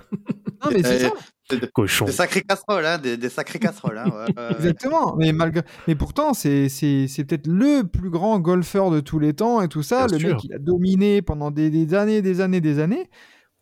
Non, 0.64 0.72
mais 0.72 0.84
c'est 0.84 1.06
Euh, 1.06 1.10
ça, 1.50 1.68
cochons. 1.74 2.06
Des 2.06 2.12
sacrées 2.12 2.42
casseroles, 2.42 2.86
hein, 2.86 2.98
des, 2.98 3.18
des 3.18 3.30
sacrées 3.30 3.60
casseroles. 3.60 3.98
Hein, 3.98 4.06
ouais, 4.10 4.34
ouais, 4.38 4.44
ouais. 4.50 4.52
exactement. 4.56 5.16
Mais, 5.18 5.34
malgré... 5.34 5.64
mais 5.88 5.96
pourtant, 5.96 6.34
c'est 6.34 6.70
c'est- 6.70 7.08
c'est 7.08 7.24
peut-être 7.26 7.48
le 7.48 7.84
plus 7.84 8.10
grand 8.10 8.40
golfeur 8.40 8.92
de 8.92 9.00
tous 9.02 9.20
les 9.20 9.34
temps 9.34 9.62
et 9.62 9.68
tout 9.68 9.84
ça. 9.84 10.06
Bien 10.08 10.16
le 10.18 10.20
sûr. 10.20 10.30
mec, 10.36 10.44
il 10.46 10.54
a 10.54 10.60
dominé 10.60 11.22
pendant 11.22 11.52
des, 11.52 11.70
des 11.70 11.94
années, 11.96 12.22
des 12.22 12.40
années, 12.40 12.62
des 12.62 12.80
années. 12.80 13.10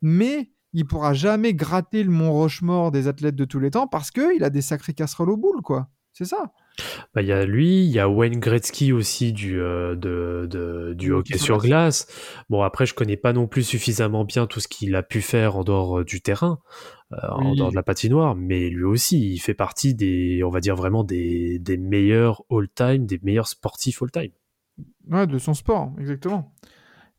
Mais 0.01 0.51
il 0.73 0.85
pourra 0.85 1.13
jamais 1.13 1.53
gratter 1.53 2.03
le 2.03 2.11
Mont 2.11 2.31
Rochemort 2.33 2.91
des 2.91 3.07
athlètes 3.07 3.35
de 3.35 3.45
tous 3.45 3.59
les 3.59 3.71
temps 3.71 3.87
parce 3.87 4.11
qu'il 4.11 4.43
a 4.43 4.49
des 4.49 4.61
sacrées 4.61 4.93
casseroles 4.93 5.31
au 5.31 5.37
boule, 5.37 5.61
quoi. 5.61 5.89
C'est 6.13 6.25
ça. 6.25 6.51
Bah, 7.13 7.21
Il 7.21 7.27
y 7.27 7.31
a 7.31 7.45
lui, 7.45 7.85
il 7.85 7.91
y 7.91 7.99
a 7.99 8.09
Wayne 8.09 8.39
Gretzky 8.39 8.91
aussi 8.91 9.31
du, 9.33 9.61
euh, 9.61 9.95
de, 9.95 10.45
de- 10.49 10.93
du 10.93 11.11
hockey 11.13 11.37
sur 11.37 11.57
glace. 11.59 12.07
Bon, 12.49 12.61
après, 12.63 12.85
je 12.85 12.93
connais 12.93 13.17
pas 13.17 13.33
non 13.33 13.47
plus 13.47 13.63
suffisamment 13.63 14.25
bien 14.25 14.45
tout 14.45 14.59
ce 14.59 14.67
qu'il 14.67 14.95
a 14.95 15.03
pu 15.03 15.21
faire 15.21 15.55
en 15.57 15.63
dehors 15.63 15.99
euh, 15.99 16.03
du 16.03 16.21
terrain, 16.21 16.59
euh, 17.13 17.17
en 17.29 17.55
dehors 17.55 17.71
de 17.71 17.75
la 17.75 17.83
patinoire, 17.83 18.35
mais 18.35 18.69
lui 18.69 18.83
aussi, 18.83 19.33
il 19.33 19.39
fait 19.39 19.53
partie 19.53 19.95
des, 19.95 20.43
on 20.45 20.49
va 20.49 20.59
dire 20.59 20.75
vraiment 20.75 21.03
des, 21.03 21.59
des 21.59 21.77
meilleurs 21.77 22.43
all-time, 22.51 23.05
des 23.05 23.19
meilleurs 23.23 23.47
sportifs 23.47 24.01
all-time. 24.01 24.31
Ouais, 25.09 25.27
de 25.27 25.37
son 25.37 25.53
sport, 25.53 25.93
exactement. 25.99 26.53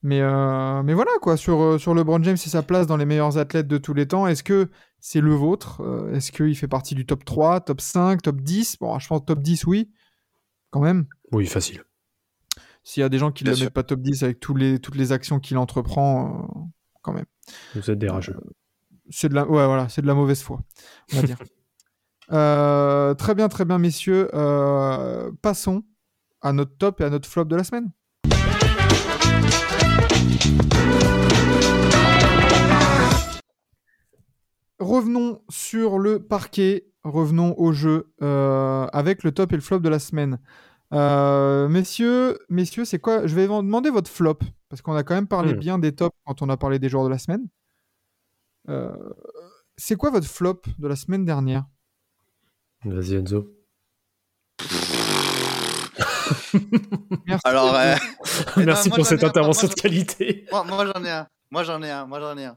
Mais, 0.03 0.21
euh, 0.21 0.83
mais 0.83 0.95
voilà, 0.95 1.13
quoi, 1.21 1.37
sur, 1.37 1.79
sur 1.81 1.95
LeBron 1.95 2.23
James 2.25 2.35
et 2.35 2.49
sa 2.49 2.63
place 2.63 2.87
dans 2.87 2.97
les 2.97 3.05
meilleurs 3.07 3.39
athlètes 3.39 3.69
de 3.69 3.79
tous 3.79 3.95
les 3.95 4.07
temps, 4.09 4.27
est-ce 4.27 4.43
que 4.43 4.69
c'est 5.05 5.21
le 5.21 5.35
vôtre 5.35 5.81
Euh, 5.83 6.15
Est-ce 6.15 6.31
qu'il 6.31 6.57
fait 6.57 6.69
partie 6.69 6.95
du 6.95 7.05
top 7.05 7.25
3, 7.25 7.61
top 7.61 7.81
5, 7.81 8.23
top 8.23 8.41
10 8.41 8.79
Bon, 8.81 8.97
je 9.01 9.09
pense 9.09 9.25
top 9.27 9.41
10, 9.41 9.67
oui, 9.67 9.91
quand 10.71 10.81
même. 10.81 11.07
Oui, 11.33 11.47
facile. 11.47 11.83
S'il 12.85 13.01
y 13.01 13.05
a 13.05 13.09
des 13.09 13.19
gens 13.19 13.33
qui 13.33 13.43
ne 13.45 13.51
le 13.51 13.57
sûr. 13.57 13.65
mettent 13.67 13.75
pas 13.75 13.83
top 13.83 14.01
10 14.01 14.23
avec 14.23 14.39
tous 14.39 14.55
les, 14.55 14.79
toutes 14.79 14.95
les 14.95 15.11
actions 15.11 15.41
qu'il 15.41 15.59
entreprend, 15.59 16.49
euh, 16.49 16.61
quand 17.03 17.13
même. 17.13 17.27
Vous 17.75 17.91
êtes 17.91 17.99
des 17.99 18.09
rageux. 18.09 18.39
C'est 19.11 19.29
de 19.29 19.35
la, 19.35 19.45
ouais, 19.45 19.67
voilà, 19.67 19.89
c'est 19.89 20.03
de 20.03 20.07
la 20.07 20.15
mauvaise 20.15 20.41
foi, 20.41 20.63
on 21.13 21.17
va 21.17 21.23
dire. 21.25 21.39
Euh, 22.31 23.13
très 23.13 23.35
bien, 23.35 23.49
très 23.49 23.67
bien, 23.67 23.77
messieurs. 23.77 24.31
Euh, 24.33 25.31
passons 25.43 25.83
à 26.41 26.55
notre 26.55 26.75
top 26.79 27.03
et 27.03 27.05
à 27.05 27.11
notre 27.11 27.29
flop 27.29 27.45
de 27.45 27.57
la 27.57 27.65
semaine. 27.65 27.91
Revenons 34.83 35.41
sur 35.49 35.99
le 36.01 36.19
parquet, 36.19 36.87
revenons 37.05 37.55
au 37.57 37.73
jeu 37.73 38.13
euh, 38.21 38.87
avec 38.93 39.23
le 39.23 39.31
top 39.31 39.53
et 39.53 39.57
le 39.57 39.63
flop 39.63 39.79
de 39.79 39.89
la 39.89 40.01
semaine. 40.01 40.41
Euh, 40.93 41.69
messieurs, 41.69 42.39
messieurs, 42.49 42.85
c'est 42.85 42.99
quoi? 42.99 43.27
Je 43.27 43.35
vais 43.37 43.47
vous 43.47 43.63
demander 43.63 43.91
votre 43.91 44.11
flop 44.11 44.39
parce 44.69 44.83
qu'on 44.83 44.95
a 44.97 45.05
quand 45.05 45.15
même 45.15 45.29
parlé 45.29 45.55
Hmm. 45.55 45.59
bien 45.59 45.79
des 45.79 45.93
tops 45.95 46.17
quand 46.27 46.43
on 46.43 46.49
a 46.49 46.57
parlé 46.57 46.79
des 46.81 46.89
joueurs 46.89 47.05
de 47.05 47.11
la 47.11 47.19
semaine. 47.19 47.47
Euh, 48.69 48.93
c'est 49.77 49.95
quoi 49.97 50.11
votre 50.11 50.27
flop 50.27 50.63
de 50.79 50.89
la 50.89 50.97
semaine 50.97 51.25
dernière? 51.25 51.65
Vas-y, 52.85 53.15
Enzo. 53.15 53.49
Merci. 57.27 57.43
Alors, 57.45 57.75
euh, 57.77 57.95
non, 58.57 58.75
pour 58.97 59.07
cette 59.07 59.25
intervention 59.25 59.69
moi, 59.69 59.75
de 59.75 59.81
qualité. 59.81 60.47
moi, 60.51 60.65
moi, 60.65 60.87
j'en 60.87 61.05
ai 61.05 61.11
un. 61.11 61.27
Moi 61.51 61.63
j'en 61.65 61.83
ai 61.83 61.91
un. 61.91 62.07
Moi 62.07 62.19
j'en 62.21 62.37
ai 62.37 62.45
un. 62.47 62.57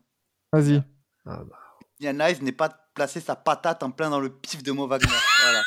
Vas-y. 0.52 0.84
Ah, 1.26 1.44
bah. 1.44 1.58
Yann 2.00 2.22
Ice 2.30 2.42
n'est 2.42 2.52
pas 2.52 2.70
placé 2.94 3.20
sa 3.20 3.36
patate 3.36 3.84
en 3.84 3.92
plein 3.92 4.10
dans 4.10 4.20
le 4.20 4.30
pif 4.30 4.64
de 4.64 4.72
Mo 4.72 4.88
Wagner. 4.88 5.06
voilà. 5.44 5.62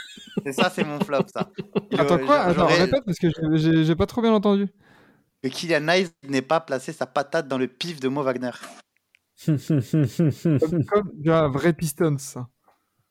Et 0.45 0.53
ça, 0.53 0.71
c'est 0.71 0.85
mon 0.85 1.01
flop, 1.01 1.25
ça. 1.33 1.51
Il 1.91 2.01
Attends 2.01 2.15
aurait- 2.15 2.25
quoi? 2.25 2.41
Attends, 2.41 2.67
répète 2.67 3.05
parce 3.05 3.19
que 3.19 3.29
j'ai- 3.57 3.97
pas 3.97 4.07
trop 4.07 4.23
bien 4.23 4.33
entendu. 4.33 4.69
Que 5.43 5.49
Kylian 5.49 5.89
Ice 5.95 6.13
n'ait 6.27 6.43
pas 6.43 6.61
placé 6.61 6.93
sa 6.93 7.07
patate 7.07 7.47
dans 7.49 7.59
le 7.59 7.69
pif 7.69 8.01
de 8.01 8.09
Mo 8.09 8.23
Wagner. 8.23 8.51
Comme, 9.47 10.85
comme 10.85 11.11
du 11.15 11.31
un 11.33 11.49
vrai 11.49 11.73
Pistons. 11.73 12.19
ça. 12.19 12.49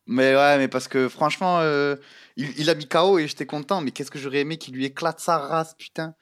Mais 0.07 0.35
ouais, 0.35 0.57
mais 0.57 0.67
parce 0.67 0.87
que 0.87 1.09
franchement, 1.09 1.59
euh, 1.59 1.95
il, 2.37 2.49
il 2.59 2.69
a 2.69 2.75
mis 2.75 2.87
KO 2.87 3.17
et 3.19 3.27
j'étais 3.27 3.45
content. 3.45 3.81
Mais 3.81 3.91
qu'est-ce 3.91 4.11
que 4.11 4.19
j'aurais 4.19 4.39
aimé 4.39 4.57
qu'il 4.57 4.73
lui 4.73 4.85
éclate 4.85 5.19
sa 5.19 5.37
race, 5.37 5.73
putain. 5.77 6.13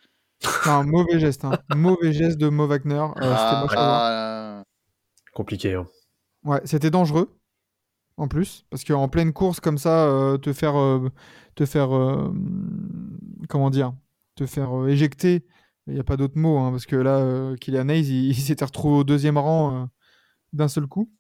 C'est 0.41 0.69
un 0.69 0.83
mauvais 0.83 1.19
geste. 1.19 1.45
Hein. 1.45 1.51
mauvais 1.75 2.11
geste 2.13 2.37
de 2.37 2.49
Mo 2.49 2.67
Wagner. 2.67 2.95
Euh, 2.95 3.07
c'était 3.15 3.25
Ah, 3.31 3.59
moche 3.63 3.71
à 3.71 3.75
voir. 3.75 4.01
ah, 4.03 4.63
Compliqué. 5.33 5.73
Hein. 5.75 5.87
Ouais, 6.45 6.61
c'était 6.65 6.91
dangereux. 6.91 7.29
En 8.17 8.29
plus, 8.29 8.65
parce 8.69 8.85
qu'en 8.85 9.09
pleine 9.09 9.33
course 9.33 9.59
comme 9.59 9.77
ça, 9.77 10.05
euh, 10.07 10.37
te 10.37 10.53
faire, 10.53 10.77
euh, 10.79 11.09
te 11.55 11.65
faire, 11.65 11.93
euh, 11.93 12.31
comment 13.49 13.69
dire, 13.69 13.93
te 14.35 14.45
faire 14.45 14.87
éjecter. 14.87 15.45
Il 15.87 15.93
n'y 15.95 15.99
a 15.99 16.03
pas 16.05 16.15
d'autre 16.15 16.37
mot, 16.37 16.57
hein, 16.57 16.71
parce 16.71 16.85
que 16.85 16.95
là, 16.95 17.55
Kylian 17.59 17.89
Hayes, 17.89 18.07
il, 18.07 18.29
il 18.29 18.35
s'était 18.35 18.63
retrouvé 18.65 18.99
au 18.99 19.03
deuxième 19.03 19.37
rang 19.37 19.89
d'un 20.53 20.69
seul 20.69 20.87
coup. 20.87 21.11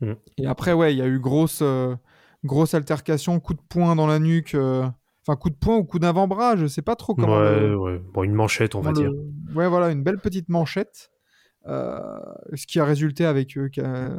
Mhm. 0.00 0.16
Et 0.36 0.46
après, 0.46 0.74
ouais, 0.74 0.92
il 0.94 0.98
y 0.98 1.02
a 1.02 1.06
eu 1.06 1.18
grosse, 1.18 1.62
grosse 2.44 2.74
altercation, 2.74 3.40
coup 3.40 3.54
de 3.54 3.60
poing 3.68 3.96
dans 3.96 4.06
la 4.06 4.18
nuque, 4.18 4.54
enfin 4.54 5.36
coup 5.36 5.48
de 5.50 5.56
poing 5.56 5.78
ou 5.78 5.84
coup 5.84 5.98
d'avant-bras, 5.98 6.56
je 6.56 6.66
sais 6.66 6.82
pas 6.82 6.96
trop 6.96 7.14
comment. 7.14 7.38
ouais, 7.38 7.60
le- 7.60 7.78
ouais. 7.78 7.98
Bon, 8.12 8.24
une 8.24 8.34
manchette, 8.34 8.74
on 8.74 8.82
va 8.82 8.92
dire. 8.92 9.10
Ouais, 9.54 9.68
voilà, 9.68 9.90
une 9.90 10.02
belle 10.02 10.18
petite 10.18 10.50
manchette. 10.50 11.10
Euh, 11.66 12.18
ce 12.54 12.66
qui 12.66 12.80
a 12.80 12.84
résulté 12.84 13.24
avec 13.24 13.56
euh, 13.56 13.68
qu'à- 13.68 14.10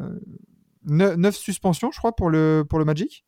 ne- 0.86 1.16
neuf 1.16 1.36
suspensions, 1.36 1.92
je 1.92 1.98
crois, 1.98 2.16
pour 2.16 2.30
le, 2.30 2.64
pour 2.68 2.80
le 2.80 2.86
Magic. 2.86 3.26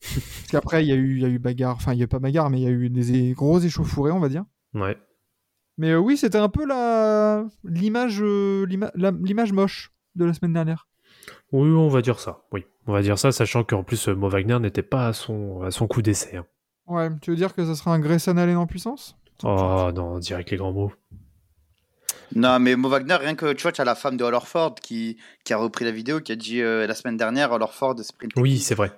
Parce 0.00 0.46
qu'après, 0.50 0.82
il 0.84 0.88
y, 0.88 0.92
a 0.92 0.96
eu- 0.96 1.18
y 1.20 1.24
a 1.24 1.28
eu 1.28 1.38
bagarre. 1.38 1.76
Enfin, 1.76 1.92
il 1.92 1.96
n'y 1.96 2.02
a 2.02 2.04
eu 2.04 2.08
pas 2.08 2.18
bagarre, 2.20 2.48
mais 2.50 2.58
il 2.60 2.64
y 2.64 2.66
a 2.66 2.70
eu 2.70 2.88
des 2.88 3.32
gros 3.32 3.58
échauffourés, 3.60 4.10
on 4.12 4.18
va 4.20 4.28
dire. 4.30 4.44
Ouais. 4.74 4.96
Mais 5.76 5.90
euh, 5.90 5.98
oui, 5.98 6.16
c'était 6.16 6.38
un 6.38 6.48
peu 6.48 6.66
la 6.66 7.44
l'image 7.64 8.20
euh, 8.22 8.66
moche 9.52 9.92
de 10.14 10.24
la 10.24 10.32
semaine 10.34 10.52
dernière. 10.52 10.88
Oui, 11.52 11.68
on 11.70 11.88
va 11.88 12.02
dire 12.02 12.18
ça. 12.18 12.42
Oui, 12.52 12.64
on 12.86 12.92
va 12.92 13.02
dire 13.02 13.18
ça, 13.18 13.30
sachant 13.32 13.62
qu'en 13.64 13.82
plus, 13.82 14.08
euh, 14.08 14.14
Mo 14.14 14.28
Wagner 14.28 14.58
n'était 14.58 14.82
pas 14.82 15.08
à 15.08 15.12
son, 15.12 15.62
à 15.62 15.70
son 15.70 15.86
coup 15.86 16.02
d'essai. 16.02 16.36
hein. 16.36 16.46
Ouais, 16.86 17.08
tu 17.20 17.30
veux 17.30 17.36
dire 17.36 17.54
que 17.54 17.64
ça 17.64 17.74
sera 17.74 17.92
un 17.94 18.00
Grayson 18.00 18.36
Allen 18.36 18.56
en 18.56 18.66
puissance? 18.66 19.16
Oh 19.44 19.90
non, 19.94 20.18
direct 20.18 20.50
les 20.50 20.56
grands 20.56 20.72
mots. 20.72 20.92
Non, 22.34 22.58
mais 22.58 22.76
Mo 22.76 22.88
Wagner, 22.88 23.16
rien 23.16 23.34
que 23.34 23.52
tu 23.52 23.62
vois, 23.62 23.72
tu 23.72 23.80
as 23.80 23.84
la 23.84 23.94
femme 23.94 24.16
de 24.16 24.24
Hall 24.24 24.34
Orford 24.34 24.76
qui, 24.76 25.16
qui 25.44 25.52
a 25.52 25.56
repris 25.56 25.84
la 25.84 25.90
vidéo, 25.90 26.20
qui 26.20 26.32
a 26.32 26.36
dit 26.36 26.62
euh, 26.62 26.86
la 26.86 26.94
semaine 26.94 27.16
dernière, 27.16 27.52
Hall 27.52 27.62
Orford 27.62 27.98
sprint. 28.02 28.32
Oui, 28.36 28.58
c'est 28.58 28.74
vrai. 28.74 28.92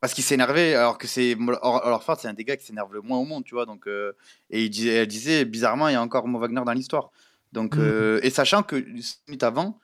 Parce 0.00 0.12
qu'il 0.12 0.24
s'est 0.24 0.34
énervé, 0.34 0.74
alors 0.74 0.98
que 0.98 1.06
c'est 1.06 1.36
Orford, 1.62 2.18
c'est 2.20 2.28
un 2.28 2.34
des 2.34 2.44
gars 2.44 2.56
qui 2.56 2.66
s'énerve 2.66 2.92
le 2.92 3.00
moins 3.00 3.18
au 3.18 3.24
monde, 3.24 3.44
tu 3.44 3.54
vois. 3.54 3.66
Donc, 3.66 3.86
euh, 3.86 4.12
et 4.50 4.64
il 4.64 4.70
disait, 4.70 4.94
elle 4.94 5.06
disait, 5.06 5.44
bizarrement, 5.44 5.88
il 5.88 5.92
y 5.92 5.96
a 5.96 6.02
encore 6.02 6.28
Mo 6.28 6.38
Wagner 6.38 6.60
dans 6.66 6.72
l'histoire. 6.72 7.10
Donc, 7.52 7.76
Mhm. 7.76 7.82
euh, 7.82 8.20
et 8.22 8.30
sachant 8.30 8.62
que 8.62 8.76
5 9.00 9.18
minutes 9.28 9.42
avant, 9.44 9.78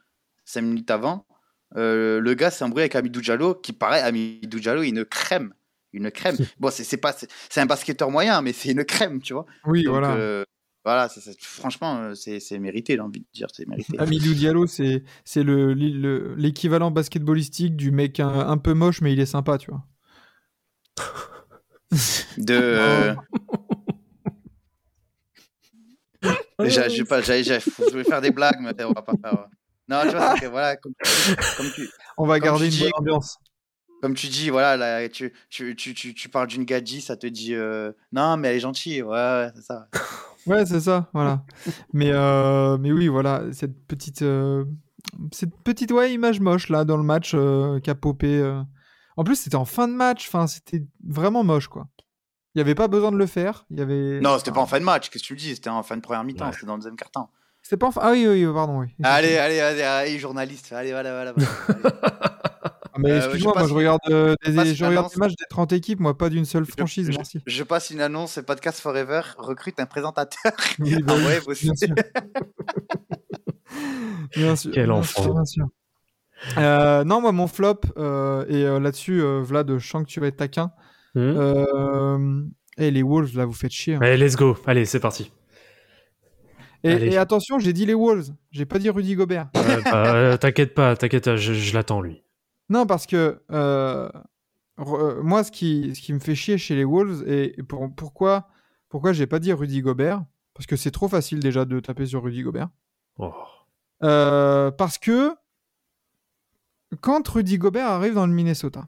5 0.44 0.62
minutes 0.62 0.90
avant, 0.90 1.24
le 1.74 2.34
gars 2.34 2.50
s'est 2.50 2.64
embrouillé 2.64 2.82
avec 2.82 2.96
Amidou 2.96 3.20
Diallo, 3.20 3.54
qui 3.54 3.72
paraît, 3.72 4.02
Amidou 4.02 4.58
Diallo, 4.60 4.82
une 4.82 5.04
crème. 5.04 5.54
Une 5.92 6.10
crème. 6.10 6.36
bon, 6.60 6.70
c'est 6.70 6.96
pas, 6.98 7.12
c'est 7.12 7.28
c'est 7.48 7.60
un 7.60 7.66
basketteur 7.66 8.10
moyen, 8.10 8.42
mais 8.42 8.52
c'est 8.52 8.70
une 8.70 8.84
crème, 8.84 9.20
tu 9.22 9.32
vois. 9.32 9.46
Oui, 9.64 9.84
Donc, 9.84 9.98
voilà. 10.04 10.44
Euh, 10.86 10.90
voilà, 10.90 11.08
franchement, 11.40 11.96
euh, 11.98 12.14
c'est 12.14 12.40
c'est 12.40 12.58
mérité, 12.58 12.94
j'ai 12.94 13.00
envie 13.00 13.20
de 13.20 13.26
dire, 13.32 13.48
c'est 13.52 13.66
mérité. 13.68 13.98
Amidou 13.98 14.34
Diallo, 14.34 14.66
c'est 14.66 15.02
c'est 15.24 15.42
le- 15.42 15.74
le- 15.74 16.34
l'équivalent 16.36 16.90
basketballistique 16.90 17.76
du 17.76 17.90
mec 17.90 18.18
un, 18.20 18.28
un 18.28 18.56
peu 18.58 18.72
moche, 18.74 19.00
mais 19.00 19.12
il 19.12 19.20
est 19.20 19.26
sympa, 19.26 19.58
tu 19.58 19.70
vois. 19.70 19.84
De. 22.38 22.54
euh, 26.60 26.68
J'a- 26.68 26.88
j'ai 26.88 27.04
pas, 27.04 27.20
je 27.22 27.96
vais 27.96 28.04
faire 28.04 28.20
des 28.20 28.30
blagues, 28.30 28.58
mais 28.60 28.72
on 28.84 28.92
va 28.92 29.02
pas 29.02 29.14
faire. 29.22 29.46
Non, 29.88 30.02
tu 30.02 30.10
vois, 30.16 30.34
que, 30.38 30.46
voilà, 30.46 30.76
comme, 30.76 30.92
comme 31.56 31.70
tu, 31.74 31.88
On 32.16 32.26
va 32.26 32.38
garder 32.38 32.66
une 32.66 32.70
dis- 32.70 32.80
bonne 32.80 32.92
ambiance. 32.94 33.38
comme 34.00 34.14
tu 34.14 34.28
dis, 34.28 34.50
voilà, 34.50 34.76
là, 34.76 35.08
tu, 35.08 35.32
tu, 35.48 35.74
tu, 35.74 35.94
tu, 35.94 36.14
tu 36.14 36.28
parles 36.28 36.46
d'une 36.46 36.64
gadji, 36.64 37.00
ça 37.00 37.16
te 37.16 37.26
dit 37.26 37.54
euh, 37.54 37.92
non, 38.12 38.36
mais 38.36 38.48
elle 38.48 38.56
est 38.56 38.60
gentille, 38.60 39.02
ouais, 39.02 39.10
ouais, 39.10 39.50
c'est 39.56 39.62
ça. 39.62 39.88
Ouais, 40.46 40.64
c'est 40.66 40.80
ça, 40.80 41.10
voilà. 41.12 41.44
mais, 41.92 42.10
euh, 42.12 42.78
mais 42.78 42.92
oui, 42.92 43.08
voilà, 43.08 43.42
cette 43.52 43.86
petite, 43.86 44.22
euh, 44.22 44.64
cette 45.32 45.54
petite 45.64 45.92
ouais, 45.92 46.12
image 46.12 46.40
moche 46.40 46.68
là 46.68 46.84
dans 46.84 46.96
le 46.96 47.02
match 47.02 47.32
euh, 47.34 47.78
qui 47.80 47.90
a 47.90 47.94
popé. 47.94 48.38
euh. 48.38 48.62
En 49.16 49.24
plus, 49.24 49.36
c'était 49.36 49.56
en 49.56 49.64
fin 49.64 49.86
de 49.88 49.92
match, 49.92 50.26
enfin, 50.28 50.46
c'était 50.46 50.82
vraiment 51.06 51.44
moche 51.44 51.68
quoi. 51.68 51.88
Il 52.54 52.58
n'y 52.58 52.62
avait 52.62 52.74
pas 52.74 52.88
besoin 52.88 53.12
de 53.12 53.16
le 53.16 53.26
faire. 53.26 53.64
Il 53.70 53.78
y 53.78 53.82
avait. 53.82 54.20
Non, 54.20 54.38
c'était 54.38 54.50
pas 54.50 54.60
en 54.60 54.66
fin 54.66 54.80
de 54.80 54.84
match, 54.84 55.08
qu'est-ce 55.10 55.22
que 55.22 55.28
tu 55.28 55.34
me 55.34 55.38
dis 55.38 55.54
C'était 55.54 55.70
en 55.70 55.82
fin 55.82 55.96
de 55.96 56.00
première 56.02 56.24
mi-temps, 56.24 56.46
Ouais. 56.46 56.52
c'était 56.52 56.66
dans 56.66 56.74
le 56.74 56.80
deuxième 56.80 56.96
quart-temps. 56.96 57.30
C'était 57.62 57.76
pas 57.76 57.88
en 57.88 57.90
fin. 57.92 58.00
Ah 58.02 58.10
oui, 58.12 58.26
oui, 58.26 58.44
oui, 58.44 58.52
pardon, 58.54 58.80
oui. 58.80 58.88
Allez, 59.02 59.36
allez, 59.36 59.60
allez, 59.60 59.82
allez, 59.82 60.18
journaliste, 60.18 60.72
allez, 60.72 60.90
voilà, 60.92 61.12
voilà. 61.12 61.32
voilà. 61.32 62.32
mais 63.00 63.10
Euh, 63.12 63.16
excuse-moi, 63.18 63.52
je 63.54 63.58
moi 63.60 63.68
je 63.68 63.74
regarde, 63.74 64.00
euh, 64.10 64.34
des, 64.46 64.74
je 64.74 64.84
regarde 64.84 65.10
des 65.12 65.18
matchs 65.18 65.30
des 65.32 65.44
30 65.50 65.72
équipes, 65.72 66.00
moi 66.00 66.16
pas 66.16 66.28
d'une 66.30 66.44
seule 66.44 66.64
Je- 66.64 66.70
franchise, 66.72 67.10
je, 67.10 67.16
merci. 67.16 67.40
je 67.46 67.62
passe 67.62 67.90
une 67.90 68.00
annonce, 68.00 68.38
Podcast 68.46 68.80
Forever 68.80 69.22
recrute 69.38 69.78
un 69.80 69.86
présentateur. 69.86 70.52
Oui, 70.78 71.02
bah 71.02 71.14
Ah 71.16 71.18
oui, 71.18 71.24
ouais, 71.26 71.40
aussi. 71.46 71.64
bien 71.66 71.74
sûr. 71.74 71.94
Bien 74.36 74.56
sûr, 74.56 74.70
Quel 74.72 74.90
enfant. 74.90 75.22
sûr, 75.22 75.32
bien 75.34 75.44
sûr. 75.44 75.66
Euh, 76.58 77.04
non, 77.04 77.20
moi 77.20 77.32
mon 77.32 77.46
flop, 77.46 77.80
euh, 77.98 78.44
et 78.48 78.64
euh, 78.64 78.80
là-dessus, 78.80 79.20
euh, 79.22 79.40
Vlad, 79.42 79.76
je 79.78 79.86
sens 79.88 80.02
que 80.04 80.08
tu 80.08 80.20
vas 80.20 80.28
être 80.28 80.36
taquin. 80.36 80.70
Euh, 81.16 82.42
et 82.78 82.90
les 82.90 83.02
Wolves, 83.02 83.36
là, 83.36 83.44
vous 83.44 83.52
faites 83.52 83.72
chier. 83.72 83.94
hein. 83.96 84.00
Allez, 84.02 84.16
let's 84.16 84.36
go. 84.36 84.56
Allez, 84.66 84.84
c'est 84.84 85.00
parti. 85.00 85.32
Et, 86.82 87.16
attention, 87.18 87.58
j'ai 87.58 87.72
dit 87.74 87.84
les 87.84 87.92
Wolves, 87.94 88.30
j'ai 88.52 88.64
pas 88.64 88.78
dit 88.78 88.88
Rudy 88.88 89.14
Gobert. 89.14 89.48
Ouais, 89.54 89.82
bah, 89.84 90.14
euh, 90.14 90.36
t'inquiète 90.38 90.72
pas, 90.74 90.96
t'inquiète 90.96 91.24
pas, 91.26 91.36
je, 91.36 91.52
je 91.52 91.74
l'attends 91.74 92.00
lui. 92.00 92.22
Non, 92.70 92.86
parce 92.86 93.06
que 93.06 93.42
euh, 93.50 94.08
re- 94.78 95.00
euh, 95.18 95.22
moi, 95.22 95.44
ce 95.44 95.50
qui, 95.50 95.94
ce 95.94 96.00
qui 96.00 96.12
me 96.14 96.18
fait 96.20 96.34
chier 96.34 96.56
chez 96.56 96.74
les 96.76 96.84
Wolves, 96.84 97.22
et 97.28 97.58
et 97.58 97.62
pour- 97.62 97.94
pourquoi, 97.94 98.48
pourquoi 98.88 99.12
j'ai 99.12 99.26
pas 99.26 99.38
dit 99.40 99.52
Rudy 99.52 99.82
Gobert? 99.82 100.24
Parce 100.54 100.66
que 100.66 100.76
c'est 100.76 100.90
trop 100.90 101.08
facile 101.08 101.40
déjà 101.40 101.64
de 101.64 101.80
taper 101.80 102.06
sur 102.06 102.22
Rudy 102.22 102.42
Gobert. 102.42 102.68
Oh. 103.18 103.34
Euh, 104.02 104.70
parce 104.70 104.96
que 104.98 105.34
quand 107.00 107.26
Rudy 107.28 107.58
Gobert 107.58 107.86
arrive 107.88 108.14
dans 108.14 108.26
le 108.26 108.32
Minnesota, 108.32 108.86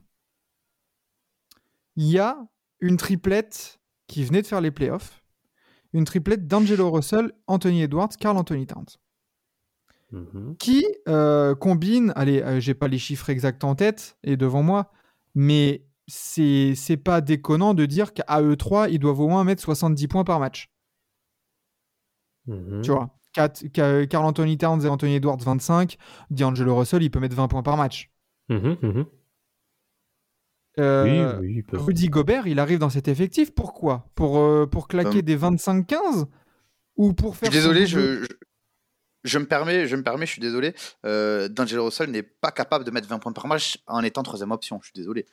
il 1.96 2.06
y 2.08 2.18
a 2.18 2.38
une 2.80 2.96
triplette 2.96 3.80
qui 4.06 4.24
venait 4.24 4.42
de 4.42 4.46
faire 4.46 4.60
les 4.60 4.70
playoffs, 4.70 5.22
une 5.92 6.04
triplette 6.04 6.46
d'Angelo 6.46 6.90
Russell, 6.90 7.32
Anthony 7.46 7.82
Edwards, 7.82 8.08
Carl 8.18 8.36
Anthony 8.36 8.66
Towns, 8.66 8.96
Mhm. 10.12 10.56
qui 10.58 10.84
euh, 11.08 11.54
combine, 11.54 12.12
allez, 12.16 12.42
euh, 12.42 12.60
j'ai 12.60 12.74
pas 12.74 12.86
les 12.88 12.98
chiffres 12.98 13.30
exacts 13.30 13.64
en 13.64 13.74
tête 13.74 14.18
et 14.22 14.36
devant 14.36 14.62
moi, 14.62 14.92
mais 15.34 15.86
c'est 16.06 16.74
c'est 16.76 16.96
pas 16.98 17.20
déconnant 17.22 17.72
de 17.74 17.86
dire 17.86 18.12
qu'à 18.12 18.42
eux 18.42 18.56
trois, 18.56 18.88
ils 18.90 18.98
doivent 18.98 19.20
au 19.20 19.28
moins 19.28 19.42
mettre 19.44 19.62
70 19.62 20.08
points 20.08 20.24
par 20.24 20.38
match. 20.38 20.70
Mhm. 22.46 22.82
Tu 22.82 22.90
vois, 22.90 23.08
Carl 23.32 24.24
Anthony 24.26 24.58
Towns 24.58 24.82
et 24.84 24.88
Anthony 24.88 25.14
Edwards 25.14 25.38
25, 25.38 25.96
D'Angelo 26.30 26.76
Russell, 26.76 27.02
il 27.02 27.10
peut 27.10 27.20
mettre 27.20 27.36
20 27.36 27.48
points 27.48 27.62
par 27.62 27.76
match. 27.78 28.10
Euh, 30.78 31.38
oui, 31.40 31.62
oui. 31.72 31.78
Rudy 31.78 32.08
Gobert, 32.08 32.46
il 32.46 32.58
arrive 32.58 32.78
dans 32.78 32.88
cet 32.90 33.06
effectif. 33.08 33.54
Pourquoi? 33.54 34.10
Pour, 34.14 34.38
euh, 34.38 34.66
pour 34.66 34.88
claquer 34.88 35.18
Hum. 35.18 35.22
des 35.22 35.36
25-15 35.36 36.26
Ou 36.96 37.12
pour 37.14 37.34
Je 37.34 37.38
faire. 37.40 37.52
suis 37.52 37.58
désolé, 37.60 37.86
je, 37.86 38.22
je, 38.24 38.26
je 39.24 39.38
me 39.38 39.46
permets, 39.46 39.86
je 39.86 39.96
me 39.96 40.02
permets, 40.02 40.26
je 40.26 40.32
suis 40.32 40.40
désolé. 40.40 40.74
Euh, 41.06 41.48
D'Angelo 41.48 41.84
Russell 41.86 42.10
n'est 42.10 42.22
pas 42.22 42.50
capable 42.50 42.84
de 42.84 42.90
mettre 42.90 43.08
20 43.08 43.18
points 43.18 43.32
par 43.32 43.46
match 43.46 43.78
en 43.86 44.02
étant 44.02 44.22
troisième 44.22 44.50
option. 44.52 44.78
Je 44.82 44.86
suis 44.86 44.94
désolé. 44.94 45.26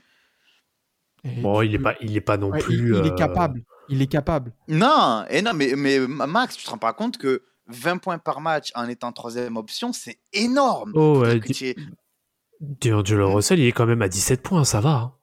Et 1.24 1.42
Bon, 1.42 1.62
il 1.62 1.74
est 1.74 1.78
peux- 1.78 1.84
pas, 1.84 1.96
il 2.02 2.16
est 2.16 2.22
pas 2.22 2.38
non 2.38 2.50
Ouais, 2.52 2.60
plus. 2.60 2.76
il, 2.76 2.80
il 2.96 3.06
est 3.08 3.12
euh, 3.12 3.16
capable. 3.16 3.64
Il 3.90 4.02
est 4.02 4.08
capable. 4.08 4.54
Non, 4.68 5.26
et 5.30 5.42
non, 5.42 5.54
mais, 5.54 5.74
mais 5.76 6.00
Max, 6.00 6.56
tu 6.56 6.64
te 6.64 6.70
rends 6.70 6.78
pas 6.78 6.94
compte 6.94 7.18
que 7.18 7.44
20 7.68 7.98
points 7.98 8.18
par 8.20 8.40
match 8.42 8.72
en 8.76 8.88
étant 8.88 9.12
troisième 9.12 9.58
option, 9.58 9.92
c'est 9.94 10.20
énorme. 10.34 10.92
Oh, 10.96 11.20
ouais, 11.20 11.40
D'Angelo 12.60 13.34
Russell, 13.34 13.60
il 13.60 13.68
est 13.68 13.72
quand 13.72 13.86
même 13.86 14.02
à 14.02 14.10
17 14.10 14.42
points, 14.44 14.66
ça 14.66 14.82
va. 14.82 14.90
hein. 14.90 15.14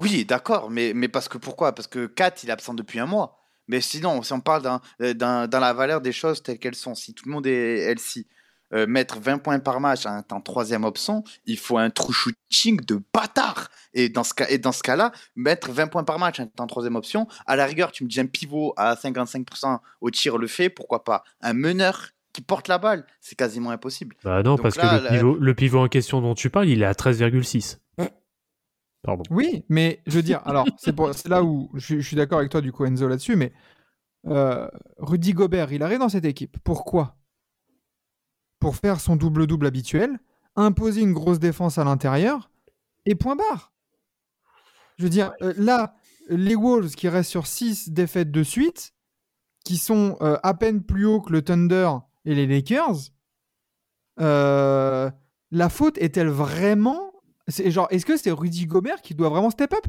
Oui, 0.00 0.24
d'accord, 0.24 0.68
mais, 0.70 0.92
mais 0.94 1.08
parce 1.08 1.28
que 1.28 1.38
pourquoi? 1.38 1.72
Parce 1.74 1.86
que 1.88 2.06
Kat, 2.06 2.34
il 2.42 2.48
est 2.48 2.52
absent 2.52 2.74
depuis 2.74 2.98
un 2.98 3.06
mois. 3.06 3.38
Mais 3.68 3.80
sinon, 3.80 4.22
si 4.22 4.32
on 4.32 4.40
parle 4.40 4.62
d'un, 4.62 4.80
euh, 5.02 5.14
d'un- 5.14 5.46
dans 5.48 5.60
la 5.60 5.72
valeur 5.72 6.00
des 6.00 6.12
choses 6.12 6.42
telles 6.42 6.58
qu'elles 6.58 6.74
sont, 6.74 6.94
si 6.94 7.14
tout 7.14 7.24
le 7.26 7.32
monde 7.32 7.46
est 7.46 7.90
LC, 7.94 8.26
euh, 8.74 8.86
mettre 8.88 9.20
20 9.20 9.38
points 9.38 9.58
par 9.60 9.78
match 9.80 10.06
en 10.06 10.40
troisième 10.40 10.82
option, 10.84 11.22
il 11.46 11.56
faut 11.58 11.78
un 11.78 11.88
true 11.90 12.12
shooting 12.12 12.80
de 12.84 13.00
bâtard. 13.14 13.68
Et 13.94 14.08
dans 14.08 14.24
ce, 14.24 14.34
cas, 14.34 14.46
et 14.48 14.58
dans 14.58 14.72
ce 14.72 14.82
cas-là, 14.82 15.12
mettre 15.36 15.70
20 15.70 15.86
points 15.86 16.02
par 16.04 16.18
match 16.18 16.40
en 16.58 16.66
troisième 16.66 16.96
option, 16.96 17.28
à 17.46 17.54
la 17.56 17.64
rigueur, 17.64 17.92
tu 17.92 18.02
me 18.04 18.08
dis 18.08 18.18
un 18.20 18.26
pivot 18.26 18.74
à 18.76 18.96
55% 18.96 19.80
au 20.00 20.10
tir 20.10 20.36
le 20.38 20.46
fait, 20.48 20.68
pourquoi 20.68 21.04
pas 21.04 21.22
Un 21.42 21.52
meneur 21.52 22.08
qui 22.32 22.42
porte 22.42 22.68
la 22.68 22.78
balle, 22.78 23.06
c'est 23.20 23.34
quasiment 23.36 23.70
impossible. 23.70 24.14
Bah 24.24 24.42
non, 24.42 24.56
Donc 24.56 24.62
parce 24.62 24.76
là, 24.76 24.90
que 24.90 24.96
le 24.96 25.02
la- 25.04 25.10
pivot, 25.10 25.36
le 25.36 25.54
pivot 25.54 25.78
en 25.78 25.88
question 25.88 26.20
dont 26.20 26.34
tu 26.34 26.50
parles, 26.50 26.68
il 26.68 26.82
est 26.82 26.86
à 26.86 26.92
13,6. 26.94 27.78
Oui, 29.30 29.64
mais 29.68 30.02
je 30.06 30.16
veux 30.16 30.22
dire, 30.22 30.40
alors, 30.44 30.66
c'est, 30.78 31.28
là 31.28 31.44
où 31.44 31.70
je, 31.74 31.84
suis- 31.84 32.00
je 32.02 32.06
suis 32.06 32.16
d'accord 32.16 32.38
avec 32.38 32.50
toi, 32.50 32.60
du 32.60 32.72
coup, 32.72 32.84
Enzo, 32.84 33.06
là-dessus, 33.08 33.36
mais 33.36 33.52
euh, 34.26 34.68
Rudy 34.98 35.32
Gobert, 35.32 35.72
il 35.72 35.82
arrive 35.82 36.00
dans 36.00 36.08
cette 36.08 36.24
équipe. 36.24 36.56
Pourquoi? 36.64 37.16
Pour 38.58 38.76
faire 38.76 39.00
son 39.00 39.16
double-double 39.16 39.66
habituel, 39.66 40.18
imposer 40.56 41.02
une 41.02 41.12
grosse 41.12 41.38
défense 41.38 41.78
à 41.78 41.84
l'intérieur, 41.84 42.50
et 43.04 43.14
point 43.14 43.36
barre. 43.36 43.72
Je 44.98 45.04
veux 45.04 45.10
dire, 45.10 45.32
euh, 45.42 45.52
là, 45.56 45.94
les 46.28 46.56
Wolves 46.56 46.94
qui 46.94 47.08
restent 47.08 47.30
sur 47.30 47.46
6 47.46 47.90
défaites 47.90 48.32
de 48.32 48.42
suite, 48.42 48.94
qui 49.64 49.76
sont 49.76 50.16
euh, 50.20 50.38
à 50.42 50.54
peine 50.54 50.82
plus 50.82 51.04
hauts 51.06 51.20
que 51.20 51.32
le 51.32 51.42
Thunder 51.42 51.90
et 52.24 52.34
les 52.34 52.46
Lakers, 52.46 52.96
la 54.18 55.68
faute 55.68 55.98
est-elle 55.98 56.28
vraiment 56.28 57.05
c'est 57.48 57.70
genre, 57.70 57.86
est-ce 57.90 58.06
que 58.06 58.16
c'est 58.16 58.30
Rudy 58.30 58.66
Gobert 58.66 59.02
qui 59.02 59.14
doit 59.14 59.28
vraiment 59.28 59.50
step 59.50 59.72
up? 59.74 59.86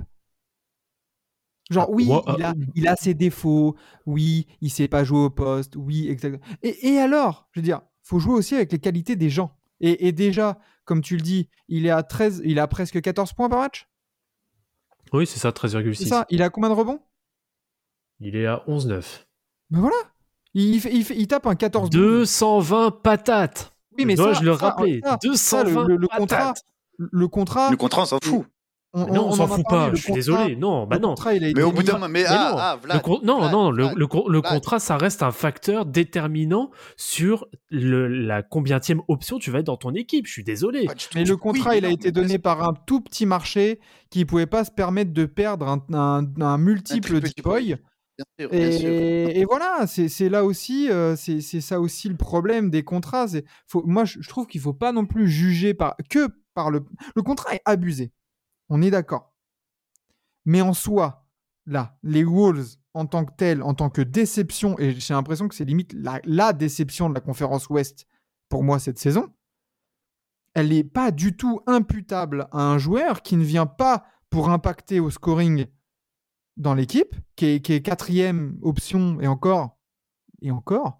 Genre, 1.69 1.85
Ah, 1.89 1.91
oui, 1.91 2.05
moi, 2.05 2.23
il, 2.37 2.43
a, 2.43 2.53
il 2.75 2.87
a 2.87 2.95
ses 2.95 3.13
défauts, 3.13 3.75
oui, 4.05 4.47
il 4.61 4.69
sait 4.71 4.87
pas 4.87 5.03
jouer 5.03 5.19
au 5.25 5.29
poste, 5.29 5.75
oui, 5.75 6.07
exactement. 6.07 6.41
Et, 6.63 6.93
et 6.93 6.99
alors, 6.99 7.49
je 7.51 7.59
veux 7.59 7.63
dire, 7.63 7.81
faut 8.03 8.19
jouer 8.19 8.35
aussi 8.35 8.55
avec 8.55 8.71
les 8.71 8.79
qualités 8.79 9.15
des 9.17 9.29
gens. 9.29 9.57
Et, 9.81 10.07
et 10.07 10.11
déjà, 10.13 10.59
comme 10.85 11.01
tu 11.01 11.15
le 11.17 11.21
dis, 11.21 11.49
il 11.67 11.85
est 11.85 11.89
à 11.89 12.03
13, 12.03 12.41
il 12.45 12.59
a 12.59 12.67
presque 12.67 13.01
14 13.01 13.33
points 13.33 13.49
par 13.49 13.59
match? 13.59 13.89
Oui, 15.11 15.27
c'est 15.27 15.39
ça, 15.39 15.53
C'est 15.55 15.67
13,6. 15.67 16.07
ça 16.07 16.25
Il 16.29 16.41
a 16.41 16.49
combien 16.49 16.69
de 16.69 16.75
rebonds? 16.75 17.01
Il 18.19 18.35
est 18.35 18.45
à 18.45 18.63
11,9. 18.67 19.25
Ben 19.69 19.79
voilà 19.81 19.95
il, 20.53 20.83
il, 20.85 21.27
tape 21.27 21.45
un 21.45 21.55
14 21.55 21.89
220 21.91 22.91
patates. 23.03 23.75
Oui, 23.97 24.05
mais 24.05 24.15
Dois-je 24.15 24.39
ça, 24.39 24.45
le 24.45 24.51
rappeler? 24.53 25.01
ça, 25.03 25.17
ça, 25.35 25.63
220 25.63 25.83
le, 25.83 25.87
le- 25.89 25.97
le 25.97 26.07
patates. 26.07 26.19
contrat, 26.29 26.53
le 26.97 27.27
contrat, 27.27 27.69
Le 27.71 27.77
contrat, 27.77 28.03
on 28.03 28.05
s'en 28.05 28.19
fout. 28.23 28.45
on, 28.93 29.05
non, 29.13 29.25
on, 29.25 29.27
on 29.29 29.31
s'en 29.33 29.47
fout 29.47 29.63
parlé, 29.69 29.89
pas, 29.91 29.95
je 29.95 30.01
suis 30.01 30.07
contrat- 30.13 30.15
désolé. 30.15 30.55
Non, 30.55 30.87
bah 30.87 30.95
le 30.95 31.01
non. 31.01 31.09
contrat, 31.09 31.33
il 31.35 31.43
a 31.43 31.47
été 31.49 31.59
Mais 31.59 31.63
au 31.65 31.71
bout 31.71 31.83
d'un 31.83 31.93
moment, 31.93 32.07
mais, 32.09 32.21
Mais 32.23 32.25
ah, 32.29 32.51
non, 32.51 32.57
ah, 32.89 32.95
Le 32.95 32.99
con- 33.01 33.19
non, 33.23 33.39
Vlad, 33.39 33.51
non, 33.51 33.71
le, 33.71 33.83
Vlad. 33.83 33.97
le 33.97 34.07
con- 34.07 34.27
le 34.27 34.39
Vlad. 34.39 34.53
contrat, 34.53 34.79
ça 34.79 34.97
reste 34.97 35.21
un 35.23 35.31
facteur 35.31 35.85
déterminant 35.85 36.71
sur 36.95 37.45
le, 37.69 38.07
la 38.07 38.41
combientième 38.43 39.01
option 39.07 39.37
tu 39.39 39.51
vas 39.51 39.59
être 39.59 39.65
dans 39.67 39.77
ton 39.77 39.93
équipe. 39.93 40.25
Je 40.25 40.31
suis 40.31 40.43
désolé. 40.43 40.87
Mais 41.15 41.25
le 41.25 41.37
contrat, 41.37 41.75
il 41.75 41.85
a 41.85 41.89
non, 41.89 41.93
été 41.93 42.07
mais 42.07 42.11
donné 42.13 42.39
par 42.39 42.63
un 42.67 42.73
tout 42.87 43.01
petit 43.01 43.25
marché 43.25 43.79
qui 44.09 44.19
ne 44.19 44.23
pouvait 44.25 44.45
pas 44.47 44.63
se 44.63 44.71
permettre 44.71 45.11
de 45.13 45.25
perdre 45.25 45.67
un, 45.67 45.83
un- 45.93 46.25
un 46.41 46.57
multiple. 46.57 47.19
Deepoy. 47.19 47.75
Bien 48.17 48.25
sûr, 48.39 48.49
bien 48.49 48.71
sûr. 48.71 48.89
Et, 48.89 49.39
et 49.41 49.45
voilà, 49.45 49.85
c'est 49.85 50.07
c'est 50.09 50.27
là 50.29 50.43
aussi, 50.43 50.89
euh, 50.89 51.15
c'est 51.15 51.39
c'est 51.39 51.61
ça 51.61 51.79
aussi 51.79 52.09
le 52.09 52.15
problème 52.17 52.71
des 52.71 52.81
contrats. 52.83 53.27
c'est- 53.27 53.45
Faut, 53.67 53.83
moi, 53.85 54.05
je, 54.05 54.17
je 54.21 54.27
trouve 54.29 54.47
qu'il 54.47 54.59
faut 54.59 54.73
pas 54.73 54.91
non 54.91 55.05
plus 55.05 55.27
juger 55.29 55.75
par, 55.75 55.95
que 56.09 56.27
le. 56.69 56.85
Contrat 57.23 57.55
est 57.55 57.61
abusé. 57.65 58.11
On 58.69 58.81
est 58.81 58.91
d'accord. 58.91 59.33
Mais 60.45 60.61
en 60.61 60.73
soi, 60.73 61.27
là, 61.65 61.97
les 62.03 62.23
Wolves 62.23 62.77
en 62.93 63.05
tant 63.05 63.25
que 63.25 63.33
tel, 63.37 63.61
en 63.61 63.75
tant 63.75 63.89
que 63.91 64.01
déception, 64.01 64.77
et 64.79 64.99
j'ai 64.99 65.13
l'impression 65.13 65.47
que 65.47 65.53
c'est 65.53 65.65
limite 65.65 65.93
la, 65.93 66.53
déception 66.53 67.09
de 67.09 67.13
la 67.13 67.21
conférence 67.21 67.69
Ouest 67.69 68.07
pour 68.49 68.63
moi 68.63 68.79
cette 68.79 68.97
saison, 68.97 69.31
elle 70.55 70.69
n'est 70.69 70.83
pas 70.83 71.11
du 71.11 71.37
tout 71.37 71.61
imputable 71.67 72.47
à 72.51 72.61
un 72.63 72.79
joueur 72.79 73.21
qui 73.21 73.37
ne 73.37 73.43
vient 73.43 73.67
pas 73.67 74.05
pour 74.31 74.49
impacter 74.49 74.99
au 74.99 75.11
scoring 75.11 75.67
dans 76.55 76.73
l'équipe, 76.73 77.15
qui 77.35 77.61
qui 77.61 77.73
est 77.73 77.81
quatrième 77.83 78.57
option 78.63 79.21
et 79.21 79.27
encore, 79.27 79.77
et 80.41 80.49
encore, 80.49 80.99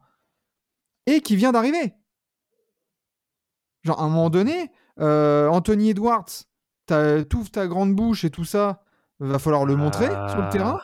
et 1.07 1.21
qui 1.21 1.35
vient 1.35 1.51
d'arriver. 1.51 1.95
Genre, 3.83 3.99
à 3.99 4.03
un 4.03 4.09
moment 4.09 4.29
donné, 4.29 4.71
euh, 4.99 5.47
Anthony 5.49 5.89
Edwards, 5.91 6.25
t'ouvres 6.87 7.51
ta 7.51 7.67
grande 7.67 7.95
bouche 7.95 8.23
et 8.25 8.29
tout 8.29 8.45
ça, 8.45 8.83
va 9.19 9.39
falloir 9.39 9.65
le 9.65 9.75
montrer 9.75 10.05
sur 10.05 10.37
le 10.37 10.43
Ah. 10.43 10.49
terrain. 10.51 10.79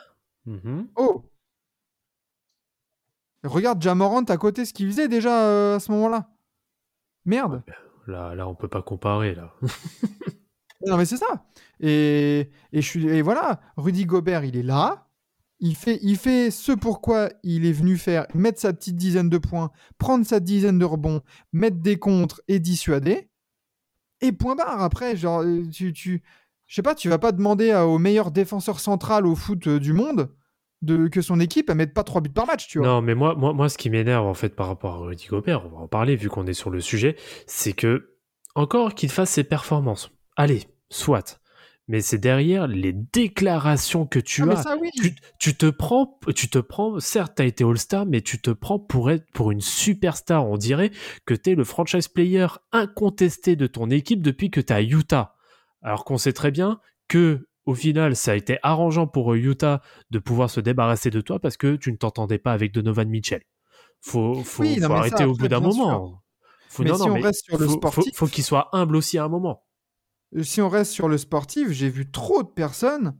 Mhm. 0.46 0.88
Oh 0.96 1.24
Regarde 3.42 3.82
Jamorant 3.82 4.22
à 4.24 4.36
côté 4.36 4.64
ce 4.64 4.72
qu'il 4.72 4.86
faisait 4.90 5.08
déjà 5.08 5.42
euh, 5.46 5.76
à 5.76 5.80
ce 5.80 5.92
moment-là. 5.92 6.30
Merde. 7.26 7.62
Là, 8.06 8.34
là, 8.34 8.48
on 8.48 8.54
peut 8.54 8.68
pas 8.68 8.82
comparer. 8.82 9.34
Là. 9.34 9.52
Non 10.86 10.98
mais 10.98 11.06
c'est 11.06 11.16
ça. 11.16 11.46
Et, 11.80 12.50
et, 12.72 12.82
je 12.82 12.86
suis, 12.86 13.06
et 13.06 13.22
voilà, 13.22 13.58
Rudy 13.78 14.04
Gobert, 14.04 14.44
il 14.44 14.54
est 14.54 14.62
là. 14.62 15.08
Il 15.60 15.76
fait, 15.76 15.98
il 16.02 16.18
fait 16.18 16.50
ce 16.50 16.72
pourquoi 16.72 17.30
il 17.42 17.64
est 17.64 17.72
venu 17.72 17.96
faire, 17.96 18.26
mettre 18.34 18.60
sa 18.60 18.74
petite 18.74 18.96
dizaine 18.96 19.30
de 19.30 19.38
points, 19.38 19.70
prendre 19.96 20.26
sa 20.26 20.40
dizaine 20.40 20.78
de 20.78 20.84
rebonds, 20.84 21.22
mettre 21.54 21.78
des 21.78 21.98
contres 21.98 22.42
et 22.48 22.58
dissuader. 22.58 23.30
Et 24.24 24.32
point 24.32 24.54
barre. 24.54 24.82
Après, 24.82 25.16
genre, 25.16 25.42
euh, 25.42 25.62
tu, 25.70 25.92
tu, 25.92 26.22
je 26.66 26.74
sais 26.74 26.82
pas, 26.82 26.94
tu 26.94 27.08
vas 27.08 27.18
pas 27.18 27.32
demander 27.32 27.74
au 27.74 27.98
meilleur 27.98 28.30
défenseur 28.30 28.80
central 28.80 29.26
au 29.26 29.34
foot 29.34 29.66
euh, 29.66 29.78
du 29.78 29.92
monde 29.92 30.30
de, 30.82 31.08
que 31.08 31.22
son 31.22 31.40
équipe 31.40 31.70
elle 31.70 31.76
mette 31.76 31.94
pas 31.94 32.04
3 32.04 32.20
buts 32.20 32.30
par 32.30 32.46
match, 32.46 32.68
tu 32.68 32.78
vois. 32.78 32.86
Non, 32.86 33.02
mais 33.02 33.14
moi, 33.14 33.34
moi, 33.34 33.52
moi, 33.52 33.68
ce 33.68 33.78
qui 33.78 33.90
m'énerve 33.90 34.26
en 34.26 34.34
fait 34.34 34.54
par 34.54 34.66
rapport 34.66 34.94
à 34.94 34.98
Rudy 34.98 35.26
Gobert, 35.26 35.66
on 35.66 35.68
va 35.70 35.78
en 35.78 35.88
parler 35.88 36.16
vu 36.16 36.28
qu'on 36.28 36.46
est 36.46 36.54
sur 36.54 36.70
le 36.70 36.80
sujet, 36.80 37.16
c'est 37.46 37.72
que 37.72 38.16
encore 38.54 38.94
qu'il 38.94 39.10
fasse 39.10 39.30
ses 39.30 39.44
performances. 39.44 40.10
Allez, 40.36 40.64
soit. 40.90 41.40
Mais 41.86 42.00
c'est 42.00 42.18
derrière 42.18 42.66
les 42.66 42.94
déclarations 42.94 44.06
que 44.06 44.18
tu 44.18 44.42
Ah, 44.42 44.52
as. 44.52 44.62
ça, 44.62 44.76
oui. 44.80 44.88
Tu, 44.94 45.14
tu 45.38 45.54
te 45.54 45.66
prends, 45.68 46.18
tu 46.34 46.48
te 46.48 46.58
prends, 46.58 46.98
certes, 46.98 47.34
t'as 47.36 47.44
été 47.44 47.62
All-Star, 47.62 48.06
mais 48.06 48.22
tu 48.22 48.40
te 48.40 48.50
prends 48.50 48.78
pour 48.78 49.10
être 49.10 49.26
pour 49.34 49.50
une 49.50 49.60
superstar. 49.60 50.48
On 50.48 50.56
dirait 50.56 50.90
que 51.26 51.34
t'es 51.34 51.54
le 51.54 51.64
franchise 51.64 52.08
player 52.08 52.46
incontesté 52.72 53.54
de 53.54 53.66
ton 53.66 53.90
équipe 53.90 54.22
depuis 54.22 54.50
que 54.50 54.60
t'es 54.60 54.72
à 54.74 54.80
Utah. 54.82 55.34
Alors 55.82 56.04
qu'on 56.06 56.16
sait 56.16 56.32
très 56.32 56.50
bien 56.50 56.80
que, 57.08 57.46
au 57.66 57.74
final, 57.74 58.16
ça 58.16 58.32
a 58.32 58.34
été 58.34 58.58
arrangeant 58.62 59.06
pour 59.06 59.34
Utah 59.34 59.82
de 60.10 60.18
pouvoir 60.18 60.48
se 60.48 60.60
débarrasser 60.60 61.10
de 61.10 61.20
toi 61.20 61.38
parce 61.38 61.58
que 61.58 61.76
tu 61.76 61.92
ne 61.92 61.96
t'entendais 61.96 62.38
pas 62.38 62.52
avec 62.52 62.72
Donovan 62.72 63.08
Mitchell. 63.10 63.42
Faut, 64.00 64.42
faut, 64.42 64.62
Oui, 64.62 64.82
arrêter 64.82 65.16
ça, 65.18 65.28
au 65.28 65.34
bout 65.34 65.48
d'un 65.48 65.60
moment. 65.60 66.22
Faut, 66.68 66.82
Mais 66.82 66.90
non, 66.90 66.96
si 66.96 67.02
non, 67.02 67.10
on 67.10 67.14
mais 67.14 67.20
reste 67.22 67.44
sur 67.44 67.58
le 67.58 67.66
faut 68.14 68.26
qu'il 68.26 68.44
soit 68.44 68.68
humble 68.72 68.96
aussi 68.96 69.18
à 69.18 69.24
un 69.24 69.28
moment. 69.28 69.62
Euh, 70.36 70.42
si 70.42 70.60
on 70.60 70.68
reste 70.68 70.92
sur 70.92 71.08
le 71.08 71.18
sportif, 71.18 71.70
j'ai 71.70 71.88
vu 71.88 72.10
trop 72.10 72.42
de 72.42 72.48
personnes 72.48 73.16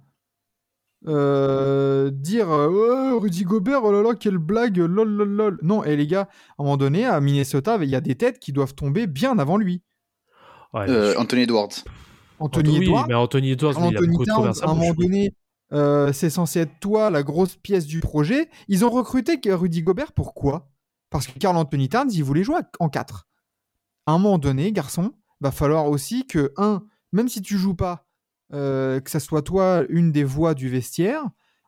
euh, 1.06 2.10
dire 2.10 2.48
Ouais, 2.48 3.10
Rudy 3.18 3.44
Gobert, 3.44 3.84
oh 3.84 3.92
là 3.92 4.02
là, 4.02 4.14
quelle 4.14 4.38
blague, 4.38 4.78
lol, 4.78 5.08
lol, 5.08 5.28
lol. 5.28 5.58
Non, 5.62 5.84
et 5.84 5.96
les 5.96 6.06
gars, 6.06 6.22
à 6.22 6.62
un 6.62 6.64
moment 6.64 6.76
donné, 6.76 7.04
à 7.04 7.20
Minnesota, 7.20 7.78
il 7.82 7.88
y 7.90 7.94
a 7.96 8.00
des 8.00 8.14
têtes 8.14 8.38
qui 8.38 8.52
doivent 8.52 8.74
tomber 8.74 9.06
bien 9.06 9.38
avant 9.38 9.56
lui. 9.58 9.82
Ouais, 10.72 10.88
Euh, 10.88 11.12
je- 11.12 11.18
Anthony 11.18 11.42
Edwards. 11.42 11.68
Anthony 12.40 12.78
oui, 12.78 12.84
Edwards, 12.86 13.06
mais 13.08 13.14
Anthony 13.14 13.52
Edwards, 13.52 13.74
lui, 13.74 13.80
il 13.80 13.84
a 13.84 13.88
Anthony 13.98 14.08
beaucoup 14.12 14.24
de 14.24 14.28
Towns, 14.28 14.36
controverses 14.36 14.62
à 14.62 14.70
un 14.70 14.74
moment 14.74 14.94
donné, 14.94 15.34
euh, 15.72 16.12
c'est 16.12 16.30
censé 16.30 16.60
être 16.60 16.80
toi, 16.80 17.10
la 17.10 17.22
grosse 17.22 17.56
pièce 17.56 17.86
du 17.86 18.00
projet. 18.00 18.48
Ils 18.68 18.84
ont 18.84 18.90
recruté 18.90 19.38
Rudy 19.46 19.82
Gobert, 19.82 20.12
pourquoi? 20.12 20.68
Parce 21.10 21.26
que 21.28 21.38
Carl 21.38 21.56
Anthony 21.56 21.88
Towns, 21.88 22.10
il 22.12 22.24
voulait 22.24 22.42
jouer 22.42 22.58
en 22.80 22.88
4. 22.88 23.28
À 24.06 24.12
un 24.12 24.18
moment 24.18 24.38
donné, 24.38 24.72
garçon, 24.72 25.12
va 25.40 25.52
falloir 25.52 25.86
aussi 25.88 26.26
que, 26.26 26.52
un, 26.56 26.82
même 27.14 27.28
si 27.28 27.40
tu 27.40 27.56
joues 27.56 27.74
pas, 27.74 28.06
euh, 28.52 29.00
que 29.00 29.10
ça 29.10 29.20
soit 29.20 29.42
toi 29.42 29.84
une 29.88 30.12
des 30.12 30.24
voix 30.24 30.52
du 30.54 30.68
vestiaire. 30.68 31.22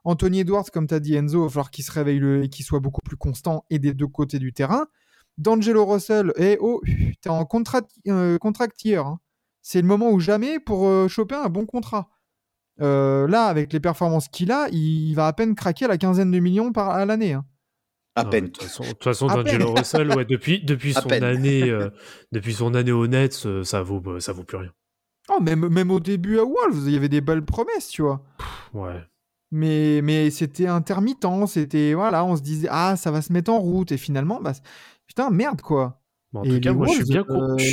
Anthony 0.05 0.41
Edwards, 0.41 0.71
comme 0.73 0.87
tu 0.87 0.95
as 0.95 1.01
dit 1.01 1.15
Enzo, 1.17 1.41
il 1.41 1.45
va 1.45 1.49
falloir 1.49 1.71
qu'il 1.71 1.85
se 1.85 1.91
réveille 1.91 2.19
le- 2.19 2.45
et 2.45 2.49
qu'il 2.49 2.65
soit 2.65 2.81
beaucoup 2.81 3.01
plus 3.03 3.17
constant 3.17 3.65
et 3.71 3.79
des 3.79 3.95
deux 3.95 4.07
côtés 4.07 4.39
du 4.39 4.53
terrain. 4.53 4.87
D'Angelo 5.39 5.85
Russell, 5.85 6.33
et 6.37 6.57
oh, 6.61 6.81
t'es 7.21 7.29
en 7.29 7.45
contract, 7.45 7.91
euh, 8.09 8.39
contract 8.39 8.83
year, 8.85 9.07
hein. 9.07 9.19
C'est 9.63 9.81
le 9.83 9.87
moment 9.89 10.11
ou 10.13 10.21
jamais 10.21 10.61
pour 10.61 10.87
euh, 10.87 11.09
choper 11.09 11.35
un 11.35 11.49
bon 11.49 11.67
contrat. 11.67 12.09
Euh, 12.81 13.27
là, 13.27 13.47
avec 13.47 13.73
les 13.73 13.81
performances 13.81 14.29
qu'il 14.29 14.53
a, 14.53 14.69
il 14.71 15.13
va 15.15 15.27
à 15.27 15.33
peine 15.33 15.55
craquer 15.55 15.89
la 15.89 15.99
quinzaine 15.99 16.31
de 16.31 16.39
millions 16.39 16.73
par, 16.73 16.91
à 16.91 17.05
l'année. 17.05 17.33
hein. 17.33 17.45
À 18.15 18.25
peine. 18.25 18.45
De 18.47 18.51
toute 18.51 19.03
façon, 19.03 19.29
À 19.29 19.43
D'Angelo. 19.43 19.75
Russell, 19.75 20.11
ouais, 20.15 20.25
depuis, 20.25 20.63
depuis 20.65 20.97
À 20.97 21.01
son 21.03 21.11
année, 21.11 21.63
euh, 21.71 21.91
depuis 22.33 22.55
son 22.55 22.75
année 22.75 22.93
au 22.93 23.07
Nets, 23.09 23.45
euh, 23.45 23.65
ça 23.65 23.83
vaut, 23.83 24.03
euh, 24.07 24.21
ça 24.21 24.33
vaut 24.33 24.45
plus 24.45 24.57
rien. 24.59 24.73
Oh, 25.29 25.41
même, 25.41 25.69
même 25.69 25.91
au 25.91 26.01
début 26.01 26.39
à 26.39 26.45
Wolves, 26.45 26.85
il 26.87 26.93
y 26.93 26.97
avait 26.97 27.09
des 27.09 27.21
belles 27.21 27.45
promesses, 27.45 27.89
tu 27.89 28.03
vois. 28.03 28.23
Ouais. 28.75 29.01
Mais, 29.51 30.01
mais 30.03 30.31
c'était 30.31 30.67
intermittent, 30.67 31.27
c'était 31.47 31.95
voilà, 31.95 32.25
on 32.25 32.37
se 32.37 32.43
disait 32.43 32.69
ah 32.71 32.97
ça 32.97 33.11
va 33.11 33.23
se 33.23 33.33
mettre 33.33 33.51
en 33.53 33.59
route 33.61 33.93
et 33.93 33.97
finalement 33.97 34.41
bah 34.41 34.53
putain 35.07 35.31
merde 35.31 35.61
quoi. 35.63 36.03
Bon, 36.33 36.41
en 36.41 36.45
Et 36.45 36.49
tout 36.55 36.61
cas, 36.61 36.73
moi, 36.73 36.89
je 36.89 36.95
suis 36.95 37.05
bien, 37.05 37.23
con- 37.23 37.41
euh, 37.41 37.57
je 37.59 37.65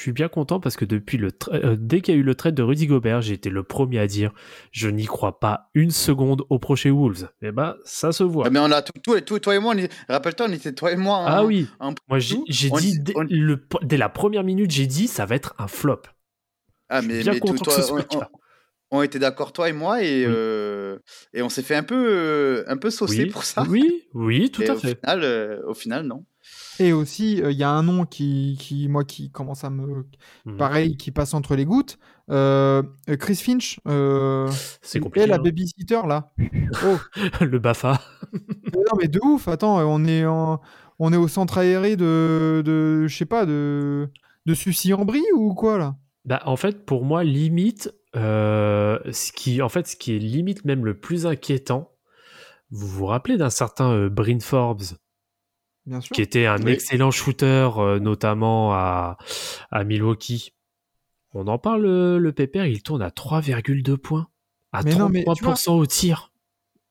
suis 0.00 0.10
bien 0.12 0.26
content 0.28 0.58
parce 0.58 0.76
que 0.76 0.84
depuis 0.84 1.18
le, 1.18 1.30
tra- 1.30 1.54
euh, 1.54 1.76
dès 1.78 2.00
qu'il 2.00 2.14
y 2.14 2.16
a 2.16 2.20
eu 2.20 2.24
le 2.24 2.34
trade 2.34 2.56
de 2.56 2.62
Rudy 2.64 2.88
Gobert, 2.88 3.22
j'ai 3.22 3.34
été 3.34 3.48
le 3.48 3.62
premier 3.62 4.00
à 4.00 4.08
dire, 4.08 4.32
je 4.72 4.88
n'y 4.88 5.04
crois 5.06 5.38
pas 5.38 5.70
une 5.74 5.92
seconde 5.92 6.42
au 6.50 6.58
prochain 6.58 6.90
Wolves. 6.90 7.28
Et 7.42 7.52
ben, 7.52 7.76
ça 7.84 8.10
se 8.10 8.24
voit. 8.24 8.44
Ah, 8.48 8.50
mais 8.50 8.58
on 8.58 8.70
a 8.72 8.82
tout, 8.82 8.92
tout- 9.00 9.20
tout- 9.20 9.38
toi 9.38 9.54
et 9.54 9.60
moi, 9.60 9.74
rappelle-toi, 10.08 10.46
on 10.48 10.52
était 10.52 10.72
toi 10.72 10.90
et 10.90 10.96
moi. 10.96 11.22
Ah 11.28 11.44
oui. 11.44 11.68
en 11.78 11.94
Moi, 12.08 12.18
j'ai 12.18 12.38
On- 12.72 12.76
dit 12.78 12.98
dès, 12.98 13.12
on- 13.16 13.22
le- 13.22 13.64
dès 13.82 13.96
la 13.96 14.08
première 14.08 14.42
minute, 14.42 14.72
j'ai 14.72 14.88
dit, 14.88 15.06
ça 15.06 15.24
va 15.24 15.36
être 15.36 15.54
un 15.58 15.68
flop. 15.68 16.02
Ah, 16.92 17.00
Je 17.00 17.06
suis 17.06 17.16
mais, 17.16 17.22
bien 17.22 17.32
mais 17.32 17.40
toi- 17.40 17.50
content 17.50 17.58
que 17.64 17.64
toi, 17.70 17.74
ce 17.74 17.82
soit 17.82 18.30
on, 18.90 19.00
était 19.02 19.18
d'accord, 19.18 19.52
toi 19.54 19.70
et 19.70 19.72
moi, 19.72 20.02
et, 20.02 20.26
Oui. 20.26 20.32
euh, 20.36 20.98
et 21.32 21.40
on 21.40 21.48
s'est 21.48 21.62
fait 21.62 21.74
un 21.76 21.82
peu, 21.82 21.96
euh, 21.96 22.64
un 22.68 22.76
peu 22.76 22.90
saucer 22.90 23.24
Oui, 23.24 23.30
pour 23.30 23.44
ça. 23.44 23.64
oui, 23.68 24.02
oui, 24.12 24.50
tout 24.50 24.60
Et 24.62 24.68
à 24.68 24.74
au 24.74 24.78
fait. 24.78 24.98
Final, 25.00 25.20
euh, 25.24 25.62
au 25.66 25.72
final, 25.72 26.04
non. 26.06 26.26
Et 26.78 26.92
aussi 26.92 27.40
euh, 27.40 27.50
il 27.52 27.56
y 27.56 27.62
a 27.62 27.70
un 27.70 27.82
nom 27.82 28.04
qui, 28.04 28.58
qui 28.60 28.88
moi 28.88 29.04
qui 29.04 29.30
commence 29.30 29.64
à 29.64 29.70
me 29.70 30.04
Mhm. 30.44 30.56
pareil 30.58 30.96
qui 30.98 31.10
passe 31.12 31.32
entre 31.34 31.54
les 31.56 31.64
gouttes. 31.64 31.98
Euh, 32.30 32.82
Chris 33.20 33.36
Finch, 33.36 33.78
euh, 33.88 34.50
C'est 34.82 34.98
et 34.98 35.00
compliqué. 35.00 35.26
la 35.26 35.36
hein. 35.36 35.42
babysitter 35.42 36.00
là. 36.06 36.32
Oh 36.84 36.98
le 37.44 37.58
Bafa. 37.58 38.00
non 38.74 38.96
mais 39.00 39.08
de 39.08 39.20
ouf. 39.22 39.48
Attends, 39.48 39.78
on 39.88 40.04
est 40.04 40.26
en- 40.26 40.60
on 40.98 41.12
est 41.12 41.16
au 41.16 41.28
centre 41.28 41.58
aéré 41.58 41.96
de 41.96 42.62
de 42.64 43.06
je 43.06 43.16
sais 43.16 43.24
pas 43.26 43.46
de 43.46 44.08
de 44.46 44.54
Sucy-en-Brie 44.54 45.22
ou 45.36 45.54
quoi 45.54 45.78
là? 45.78 45.94
Bah, 46.24 46.40
en 46.46 46.56
fait, 46.56 46.84
pour 46.84 47.04
moi, 47.04 47.24
limite, 47.24 47.92
euh, 48.16 48.98
ce 49.10 49.32
qui, 49.32 49.60
en 49.62 49.68
fait, 49.68 49.86
ce 49.88 49.96
qui 49.96 50.14
est 50.14 50.18
limite 50.18 50.64
même 50.64 50.84
le 50.84 50.98
plus 50.98 51.26
inquiétant, 51.26 51.90
vous 52.70 52.86
vous 52.86 53.06
rappelez 53.06 53.36
d'un 53.36 53.50
certain 53.50 53.90
euh, 53.92 54.08
Bryn 54.08 54.40
Forbes, 54.40 54.82
Bien 55.84 56.00
sûr. 56.00 56.14
qui 56.14 56.22
était 56.22 56.46
un 56.46 56.62
Oui. 56.62 56.72
excellent 56.72 57.10
shooter, 57.10 57.70
euh, 57.78 57.98
notamment 57.98 58.72
à, 58.72 59.16
à 59.70 59.84
Milwaukee. 59.84 60.52
On 61.34 61.48
en 61.48 61.58
parle, 61.58 61.86
euh, 61.86 62.18
le 62.18 62.32
Pépère, 62.32 62.66
il 62.66 62.82
tourne 62.82 63.02
à 63.02 63.10
3,2 63.10 63.96
points. 63.96 64.28
À 64.72 64.82
Mais 64.82 64.94
non, 64.94 65.08
mais 65.08 65.24
tu 65.24 65.44
33% 65.44 65.72
au 65.76 65.84
tir. 65.86 66.32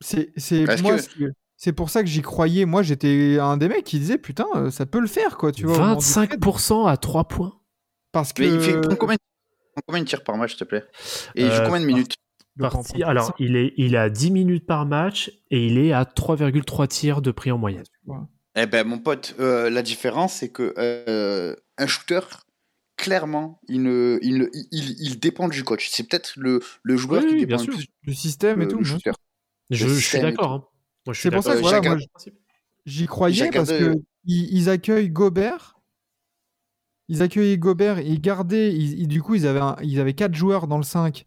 C'est 0.00 1.72
pour 1.74 1.90
ça 1.90 2.02
que 2.02 2.08
j'y 2.08 2.22
croyais. 2.22 2.64
Moi 2.64 2.82
j'étais 2.82 3.38
un 3.40 3.56
des 3.56 3.68
mecs 3.68 3.84
qui 3.84 3.98
disait 3.98 4.18
putain 4.18 4.70
ça 4.70 4.84
peut 4.86 5.00
le 5.00 5.06
faire 5.06 5.36
quoi. 5.36 5.52
Tu 5.52 5.64
vois. 5.64 5.76
au 5.76 5.78
moment 5.80 5.96
du 5.96 6.04
trade. 6.04 6.30
25% 6.40 6.88
à 6.88 6.96
3 6.96 7.24
points. 7.24 7.54
Parce 8.12 8.32
que 8.32 8.42
Mais 8.42 8.48
il 8.48 8.60
fait 8.60 8.74
combien, 8.98 9.16
de 10.00 10.04
tirs 10.06 10.22
par 10.22 10.36
match, 10.36 10.50
s'il 10.50 10.58
te 10.60 10.64
plaît? 10.64 10.84
Et 11.34 11.42
il 11.42 11.50
joue 11.50 11.60
Euh, 11.60 11.66
combien 11.66 11.80
de 11.80 11.86
minutes? 11.86 12.14
alors, 13.04 13.26
5, 13.28 13.36
il 13.38 13.56
est, 13.56 13.72
il 13.76 13.94
est 13.94 13.98
à 13.98 14.10
10 14.10 14.30
minutes 14.30 14.66
par 14.66 14.86
match 14.86 15.32
et 15.50 15.66
il 15.66 15.78
est 15.78 15.92
à 15.92 16.04
3,3 16.04 16.86
tirs 16.86 17.22
de 17.22 17.30
prix 17.30 17.50
en 17.50 17.58
moyenne. 17.58 17.84
Eh 18.54 18.66
ben, 18.66 18.86
mon 18.86 18.98
pote, 18.98 19.34
euh, 19.40 19.70
la 19.70 19.82
différence, 19.82 20.34
c'est 20.34 20.50
que 20.50 20.74
euh, 20.76 21.56
un 21.78 21.86
shooter, 21.86 22.20
clairement, 22.96 23.60
il, 23.68 23.82
ne, 23.82 24.18
il, 24.22 24.38
ne- 24.38 24.48
il, 24.70 24.94
il 25.00 25.18
dépend 25.18 25.48
du 25.48 25.64
coach. 25.64 25.88
C'est 25.90 26.04
peut-être 26.06 26.34
le, 26.36 26.60
le 26.82 26.96
joueur 26.98 27.22
Oui, 27.22 27.28
qui 27.28 27.34
oui, 27.34 27.40
dépend 27.40 27.56
bien 27.56 27.64
sûr. 27.64 27.74
plus 27.74 27.86
Le 28.04 28.12
système 28.12 28.60
et 28.60 28.68
tout. 28.68 28.78
le 28.78 28.84
shooter. 28.84 29.12
Je, 29.70 29.86
Le 29.86 29.94
je 29.94 30.06
suis 30.06 30.18
d'accord. 30.20 30.52
hein. 30.52 30.64
Moi, 31.06 31.14
je 31.14 31.20
suis 31.20 31.28
C'est 31.28 31.34
pour 31.34 31.42
ça 31.42 31.54
que 31.56 31.60
d'accord. 31.60 31.82
voilà, 31.82 31.98
J'y 32.84 33.06
croyais 33.06 33.50
parce 33.52 33.70
de- 33.70 33.78
que 33.78 33.94
ils, 34.26 34.54
ils 34.54 34.68
accueillent 34.68 35.10
Gobert. 35.10 35.78
Ils 37.08 37.22
accueillaient 37.22 37.58
Gobert 37.58 37.98
et 37.98 38.06
ils 38.08 38.20
gardaient. 38.20 38.72
ils- 38.74 39.00
ils- 39.00 39.08
du 39.08 39.22
coup, 39.22 39.34
ils 39.34 39.46
avaient, 39.46 39.60
un- 39.60 39.76
ils 39.82 40.00
avaient 40.00 40.14
quatre 40.14 40.34
joueurs 40.34 40.66
dans 40.66 40.76
le 40.78 40.82
5. 40.84 41.24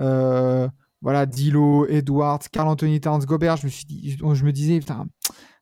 Euh, 0.00 0.68
voilà, 1.02 1.26
Dilo, 1.26 1.86
Edwards, 1.86 2.40
Carl 2.50 2.68
Anthony 2.68 3.00
Towns, 3.00 3.24
Gobert. 3.24 3.56
Je 3.56 3.66
me, 3.66 3.70
suis 3.70 3.84
dit, 3.84 4.10
je, 4.12 4.34
je 4.34 4.44
me 4.44 4.52
disais, 4.52 4.78
putain, 4.80 5.06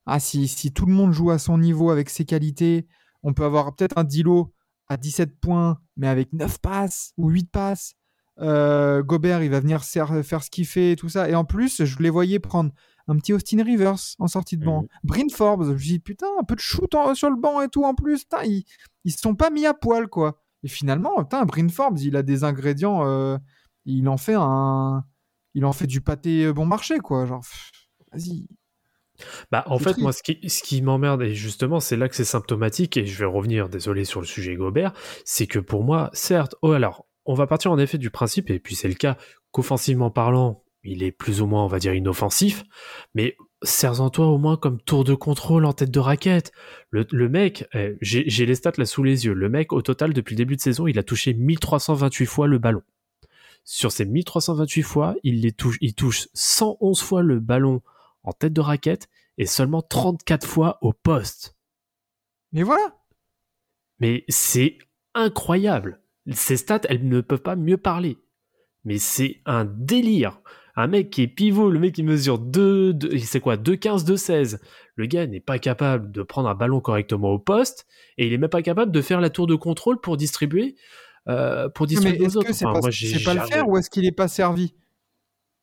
ah, 0.06 0.20
si, 0.20 0.48
si 0.48 0.72
tout 0.72 0.86
le 0.86 0.92
monde 0.92 1.12
joue 1.12 1.30
à 1.30 1.38
son 1.38 1.58
niveau 1.58 1.90
avec 1.90 2.08
ses 2.10 2.24
qualités, 2.24 2.86
on 3.22 3.32
peut 3.34 3.44
avoir 3.44 3.74
peut-être 3.74 3.98
un 3.98 4.04
Dilo 4.04 4.52
à 4.88 4.96
17 4.96 5.38
points, 5.40 5.78
mais 5.96 6.06
avec 6.06 6.32
9 6.32 6.58
passes 6.58 7.12
ou 7.16 7.28
8 7.28 7.50
passes. 7.50 7.94
Euh, 8.38 9.02
Gobert, 9.02 9.42
il 9.42 9.50
va 9.50 9.60
venir 9.60 9.82
faire 9.82 10.08
ce 10.44 10.50
qu'il 10.50 10.66
fait 10.66 10.92
et 10.92 10.96
tout 10.96 11.08
ça. 11.08 11.28
Et 11.28 11.34
en 11.34 11.44
plus, 11.44 11.84
je 11.84 11.98
les 12.02 12.10
voyais 12.10 12.38
prendre 12.38 12.70
un 13.08 13.16
petit 13.16 13.32
Austin 13.32 13.62
Rivers 13.62 13.96
en 14.18 14.26
sortie 14.26 14.56
de 14.58 14.64
banc. 14.64 14.82
Mhm. 14.82 14.88
Bryn 15.04 15.30
Forbes, 15.32 15.64
je 15.66 15.72
me 15.72 15.78
dis 15.78 15.98
putain, 16.00 16.26
un 16.38 16.44
peu 16.44 16.54
de 16.54 16.60
shoot 16.60 16.94
en- 16.94 17.14
sur 17.14 17.30
le 17.30 17.36
banc 17.36 17.60
et 17.62 17.68
tout 17.68 17.84
en 17.84 17.94
plus. 17.94 18.24
Putain, 18.24 18.42
ils 19.06 19.12
se 19.12 19.20
sont 19.20 19.36
pas 19.36 19.50
mis 19.50 19.64
à 19.64 19.72
poil 19.72 20.08
quoi. 20.08 20.42
Et 20.62 20.68
finalement, 20.68 21.22
putain, 21.22 21.44
Bryn 21.44 21.68
Forbes, 21.70 21.98
il 22.00 22.16
a 22.16 22.22
des 22.22 22.42
ingrédients, 22.44 23.06
euh, 23.06 23.38
il 23.84 24.08
en 24.08 24.16
fait 24.16 24.34
un, 24.36 25.04
il 25.54 25.64
en 25.64 25.72
fait 25.72 25.86
du 25.86 26.00
pâté 26.00 26.52
bon 26.52 26.66
marché 26.66 26.98
quoi. 26.98 27.24
Genre, 27.24 27.42
vas-y. 28.12 28.48
Bah, 29.50 29.64
en 29.66 29.78
fait, 29.78 29.92
triste. 29.92 30.00
moi, 30.00 30.12
ce 30.12 30.22
qui, 30.22 30.50
ce 30.50 30.62
qui 30.62 30.82
m'emmerde, 30.82 31.22
et 31.22 31.34
justement, 31.34 31.80
c'est 31.80 31.96
là 31.96 32.08
que 32.08 32.16
c'est 32.16 32.24
symptomatique, 32.24 32.96
et 32.96 33.06
je 33.06 33.18
vais 33.18 33.24
revenir, 33.24 33.68
désolé, 33.68 34.04
sur 34.04 34.20
le 34.20 34.26
sujet 34.26 34.54
Gobert, 34.56 34.92
c'est 35.24 35.46
que 35.46 35.58
pour 35.58 35.84
moi, 35.84 36.10
certes, 36.12 36.54
oh, 36.60 36.72
alors, 36.72 37.06
on 37.24 37.32
va 37.32 37.46
partir 37.46 37.72
en 37.72 37.78
effet 37.78 37.96
du 37.96 38.10
principe, 38.10 38.50
et 38.50 38.58
puis 38.58 38.74
c'est 38.74 38.88
le 38.88 38.94
cas, 38.94 39.16
qu'offensivement 39.52 40.10
parlant, 40.10 40.64
il 40.84 41.02
est 41.02 41.12
plus 41.12 41.40
ou 41.40 41.46
moins, 41.46 41.64
on 41.64 41.68
va 41.68 41.78
dire, 41.78 41.94
inoffensif, 41.94 42.64
mais 43.14 43.36
sers-en-toi 43.66 44.26
au 44.26 44.38
moins 44.38 44.56
comme 44.56 44.80
tour 44.80 45.04
de 45.04 45.14
contrôle 45.14 45.64
en 45.64 45.72
tête 45.72 45.90
de 45.90 46.00
raquette. 46.00 46.52
Le, 46.90 47.06
le 47.10 47.28
mec, 47.28 47.66
eh, 47.74 47.96
j'ai 48.00 48.24
j'ai 48.28 48.46
les 48.46 48.54
stats 48.54 48.72
là 48.78 48.86
sous 48.86 49.02
les 49.02 49.26
yeux, 49.26 49.34
le 49.34 49.48
mec, 49.48 49.72
au 49.72 49.82
total, 49.82 50.12
depuis 50.12 50.34
le 50.34 50.38
début 50.38 50.56
de 50.56 50.60
saison, 50.60 50.86
il 50.86 50.98
a 50.98 51.02
touché 51.02 51.34
1328 51.34 52.26
fois 52.26 52.46
le 52.46 52.58
ballon. 52.58 52.82
Sur 53.64 53.90
ces 53.90 54.04
1328 54.04 54.82
fois, 54.82 55.14
il, 55.24 55.40
les 55.40 55.52
touche, 55.52 55.76
il 55.80 55.94
touche 55.94 56.28
111 56.34 57.02
fois 57.02 57.22
le 57.22 57.40
ballon 57.40 57.82
en 58.22 58.32
tête 58.32 58.52
de 58.52 58.60
raquette 58.60 59.08
et 59.38 59.46
seulement 59.46 59.82
34 59.82 60.46
fois 60.46 60.78
au 60.82 60.92
poste. 60.92 61.56
Mais 62.52 62.62
voilà. 62.62 62.96
Mais 63.98 64.24
c'est 64.28 64.78
incroyable. 65.14 66.00
Ces 66.32 66.56
stats, 66.56 66.82
elles 66.88 67.08
ne 67.08 67.20
peuvent 67.20 67.42
pas 67.42 67.56
mieux 67.56 67.76
parler. 67.76 68.18
Mais 68.84 68.98
c'est 68.98 69.40
un 69.46 69.64
délire. 69.64 70.40
Un 70.76 70.86
mec 70.88 71.10
qui 71.10 71.22
est 71.22 71.26
pivot, 71.26 71.70
le 71.70 71.78
mec 71.78 71.94
qui 71.94 72.02
mesure 72.02 72.38
2, 72.38 72.92
2 72.92 73.18
c'est 73.18 73.40
quoi, 73.40 73.56
2,15, 73.56 74.04
2,16. 74.04 74.58
Le 74.94 75.06
gars 75.06 75.26
n'est 75.26 75.40
pas 75.40 75.58
capable 75.58 76.12
de 76.12 76.22
prendre 76.22 76.48
un 76.48 76.54
ballon 76.54 76.80
correctement 76.80 77.30
au 77.30 77.38
poste 77.38 77.86
et 78.18 78.26
il 78.26 78.32
est 78.32 78.38
même 78.38 78.50
pas 78.50 78.62
capable 78.62 78.92
de 78.92 79.00
faire 79.02 79.20
la 79.20 79.30
tour 79.30 79.46
de 79.46 79.54
contrôle 79.54 80.00
pour 80.00 80.16
distribuer, 80.16 80.76
euh, 81.28 81.68
pour 81.70 81.86
distribuer 81.86 82.24
aux 82.24 82.28
est-ce 82.28 82.38
autres. 82.38 82.48
que 82.48 82.52
c'est 82.52 82.66
Enfin, 82.66 82.80
pas, 82.80 82.90
c'est 82.92 83.24
pas 83.24 83.34
le 83.34 83.40
faire 83.40 83.68
ou 83.68 83.78
est-ce 83.78 83.88
qu'il 83.90 84.04
est 84.04 84.12
pas 84.12 84.28
servi? 84.28 84.74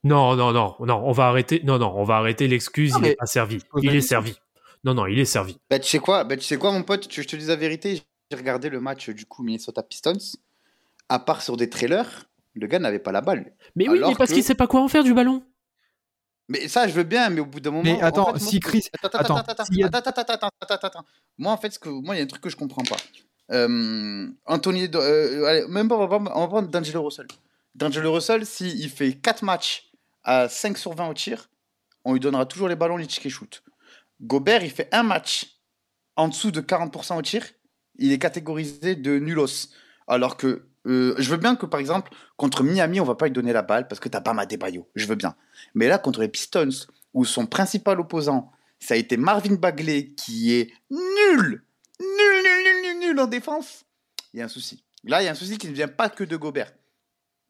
Non, 0.03 0.35
non, 0.35 0.51
non, 0.51 0.75
non, 0.79 1.01
on 1.05 1.11
va 1.11 1.27
arrêter. 1.27 1.61
Non, 1.63 1.79
non, 1.79 1.93
on 1.95 2.03
va 2.03 2.15
arrêter 2.17 2.47
l'excuse. 2.47 2.93
Il 2.97 3.05
est 3.05 3.09
mais 3.09 3.15
pas 3.15 3.25
servi. 3.25 3.59
Il 3.81 3.95
est 3.95 4.01
servi. 4.01 4.35
Non, 4.83 4.93
non, 4.93 5.05
il 5.05 5.17
est 5.17 5.25
servi. 5.25 5.57
Bah, 5.69 5.79
tu 5.79 5.87
sais 5.87 5.99
quoi, 5.99 6.25
bah, 6.25 6.35
tu 6.35 6.43
sais 6.43 6.57
quoi, 6.57 6.71
mon 6.73 6.83
pote, 6.83 7.07
je 7.09 7.21
te 7.21 7.35
dise 7.35 7.47
la 7.47 7.55
vérité? 7.55 8.01
J'ai 8.29 8.37
regardé 8.37 8.69
le 8.69 8.81
match 8.81 9.09
du 9.11 9.25
coup 9.25 9.43
Minnesota 9.43 9.81
Pistons. 9.83 10.17
À 11.07 11.19
part 11.19 11.41
sur 11.41 11.55
des 11.55 11.69
trailers, 11.69 12.25
le 12.53 12.67
gars 12.67 12.79
n'avait 12.79 12.99
pas 12.99 13.11
la 13.11 13.21
balle. 13.21 13.53
Mais 13.75 13.87
oui, 13.89 13.99
mais 13.99 14.15
parce 14.15 14.29
que- 14.29 14.35
qu'il 14.35 14.43
sait 14.43 14.55
pas 14.55 14.67
quoi 14.67 14.81
en 14.81 14.87
faire 14.87 15.03
du 15.03 15.13
ballon. 15.13 15.43
Mais 16.49 16.67
ça, 16.67 16.87
je 16.87 16.93
veux 16.93 17.03
bien, 17.03 17.29
mais 17.29 17.39
au 17.41 17.45
bout 17.45 17.59
d'un 17.59 17.71
moment. 17.71 17.83
Mais 17.83 18.01
attends, 18.01 18.23
en 18.29 18.33
fait, 18.33 18.39
moi, 18.41 18.49
si 18.49 18.59
Chris- 18.59 18.87
Attends, 19.01 19.17
attends, 19.17 19.35
attends, 19.37 19.51
attends, 19.53 19.63
attends, 19.63 19.97
attends, 19.97 20.09
attends, 20.21 20.33
attends, 20.59 20.75
attends, 20.75 20.87
attends. 20.87 21.05
Moi, 21.37 21.51
en 21.53 21.57
fait, 21.57 21.71
ce 21.71 21.79
que... 21.79 21.89
moi, 21.89 22.15
il 22.15 22.17
y 22.17 22.21
a 22.21 22.23
un 22.25 22.27
truc 22.27 22.41
que 22.41 22.49
je 22.49 22.57
comprends 22.57 22.83
pas. 22.83 22.97
Euh, 23.51 24.27
Anthony. 24.45 24.89
euh, 24.93 25.45
allez, 25.45 25.67
même 25.67 25.87
pas, 25.87 25.95
on 25.95 25.99
va 25.99 26.07
prendre- 26.07 26.31
on 26.35 26.39
va 26.41 26.47
prendre 26.47 26.67
D'Angelo 26.69 27.03
Russell. 27.03 27.27
D'Angelo 27.75 28.13
Russell, 28.13 28.45
s'il 28.45 28.89
fait 28.89 29.13
4 29.13 29.43
matchs 29.43 29.91
à 30.23 30.47
5 30.49 30.77
sur 30.77 30.93
20 30.93 31.07
au 31.09 31.13
tir, 31.13 31.49
on 32.05 32.13
lui 32.13 32.19
donnera 32.19 32.45
toujours 32.45 32.67
les 32.67 32.75
ballons, 32.75 32.97
les 32.97 33.07
tickets 33.07 33.31
shoot. 33.31 33.63
Gobert, 34.21 34.63
il 34.63 34.71
fait 34.71 34.89
un 34.93 35.03
match 35.03 35.57
en 36.15 36.27
dessous 36.27 36.51
de 36.51 36.61
40% 36.61 37.17
au 37.17 37.21
tir, 37.21 37.45
il 37.97 38.11
est 38.11 38.19
catégorisé 38.19 38.95
de 38.95 39.17
nulos. 39.17 39.69
Alors 40.07 40.37
que 40.37 40.67
euh, 40.85 41.15
je 41.17 41.29
veux 41.29 41.37
bien 41.37 41.55
que, 41.55 41.65
par 41.65 41.79
exemple, 41.79 42.11
contre 42.35 42.63
Miami, 42.63 42.99
on 42.99 43.05
va 43.05 43.15
pas 43.15 43.25
lui 43.25 43.31
donner 43.31 43.53
la 43.53 43.61
balle 43.61 43.87
parce 43.87 43.99
que 43.99 44.09
t'as 44.09 44.21
pas 44.21 44.33
Bayo. 44.33 44.89
Je 44.95 45.05
veux 45.07 45.15
bien. 45.15 45.35
Mais 45.75 45.87
là, 45.87 45.97
contre 45.97 46.21
les 46.21 46.27
Pistons, 46.27 46.87
où 47.13 47.25
son 47.25 47.45
principal 47.45 47.99
opposant, 47.99 48.51
ça 48.79 48.95
a 48.95 48.97
été 48.97 49.17
Marvin 49.17 49.55
Bagley, 49.55 50.13
qui 50.15 50.53
est 50.53 50.71
nul, 50.91 50.99
nul, 51.39 51.63
nul, 51.99 52.63
nul, 52.63 52.81
nul, 52.83 52.99
nul 52.99 53.19
en 53.19 53.27
défense, 53.27 53.85
il 54.33 54.39
y 54.39 54.41
a 54.41 54.45
un 54.45 54.49
souci. 54.49 54.83
Là, 55.05 55.21
il 55.21 55.25
y 55.25 55.27
a 55.27 55.31
un 55.31 55.35
souci 55.35 55.57
qui 55.57 55.67
ne 55.67 55.73
vient 55.73 55.87
pas 55.87 56.09
que 56.09 56.23
de 56.23 56.35
Gobert. 56.35 56.71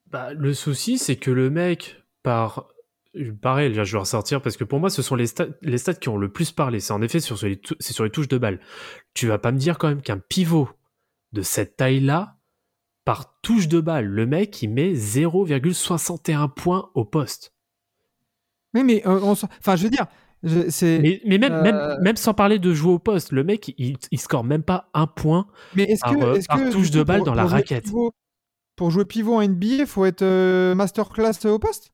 Bah, 0.07 0.33
le 0.33 0.53
souci, 0.53 0.97
c'est 0.97 1.15
que 1.15 1.31
le 1.31 1.49
mec, 1.49 2.03
par. 2.21 2.67
Pareil, 3.43 3.71
là, 3.73 3.83
je 3.83 3.91
vais 3.91 3.99
ressortir 3.99 4.41
parce 4.41 4.57
que 4.57 4.63
pour 4.63 4.79
moi, 4.79 4.89
ce 4.89 5.03
sont 5.03 5.15
les 5.15 5.27
stats, 5.27 5.49
les 5.61 5.77
stats 5.77 5.93
qui 5.93 6.09
ont 6.09 6.17
le 6.17 6.31
plus 6.31 6.51
parlé. 6.51 6.79
C'est 6.79 6.93
en 6.93 7.01
effet 7.03 7.19
sur, 7.19 7.37
sur 7.37 7.47
les, 7.47 8.09
touches 8.09 8.27
de 8.27 8.39
balle. 8.39 8.59
Tu 9.13 9.27
vas 9.27 9.37
pas 9.37 9.51
me 9.51 9.59
dire 9.59 9.77
quand 9.77 9.87
même 9.87 10.01
qu'un 10.01 10.17
pivot 10.17 10.67
de 11.31 11.43
cette 11.43 11.77
taille-là, 11.77 12.37
par 13.05 13.39
touche 13.41 13.67
de 13.67 13.79
balle, 13.81 14.05
le 14.05 14.25
mec, 14.25 14.61
il 14.61 14.69
met 14.69 14.93
0,61 14.93 16.47
points 16.53 16.89
au 16.93 17.05
poste. 17.05 17.53
Mais 18.73 18.83
mais 18.83 19.05
euh, 19.07 19.19
on 19.21 19.35
s'en- 19.35 19.47
enfin 19.59 19.75
je 19.75 19.83
veux 19.83 19.89
dire, 19.89 20.07
je- 20.41 20.69
c'est 20.69 20.99
Mais, 20.99 21.21
mais 21.25 21.37
même, 21.37 21.53
Euh, 21.53 21.61
même, 21.61 22.01
même 22.01 22.15
sans 22.15 22.33
parler 22.33 22.59
de 22.59 22.73
jouer 22.73 22.93
au 22.93 22.99
poste, 22.99 23.31
le 23.31 23.43
mec, 23.43 23.73
il, 23.77 23.97
il 24.11 24.19
score 24.19 24.43
même 24.43 24.63
pas 24.63 24.89
un 24.93 25.05
point. 25.07 25.47
mais 25.75 25.87
par, 26.01 26.11
que 26.13 26.23
euh, 26.23 26.39
par 26.47 26.57
que 26.59 26.71
touche 26.71 26.91
de 26.91 27.03
balle 27.03 27.17
pour- 27.19 27.25
dans 27.27 27.33
la 27.35 27.45
raquette. 27.45 27.85
pivot- 27.85 28.11
pour 28.75 28.89
jouer 28.89 29.05
pivot 29.05 29.35
en 29.35 29.41
NBA, 29.41 29.85
faut 29.85 30.05
être 30.05 30.23
euh, 30.23 30.73
masterclass 30.75 31.45
au 31.45 31.59
poste? 31.59 31.91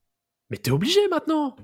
Mais 0.49 0.57
t'es 0.57 0.71
obligé 0.71 0.99
maintenant. 1.09 1.55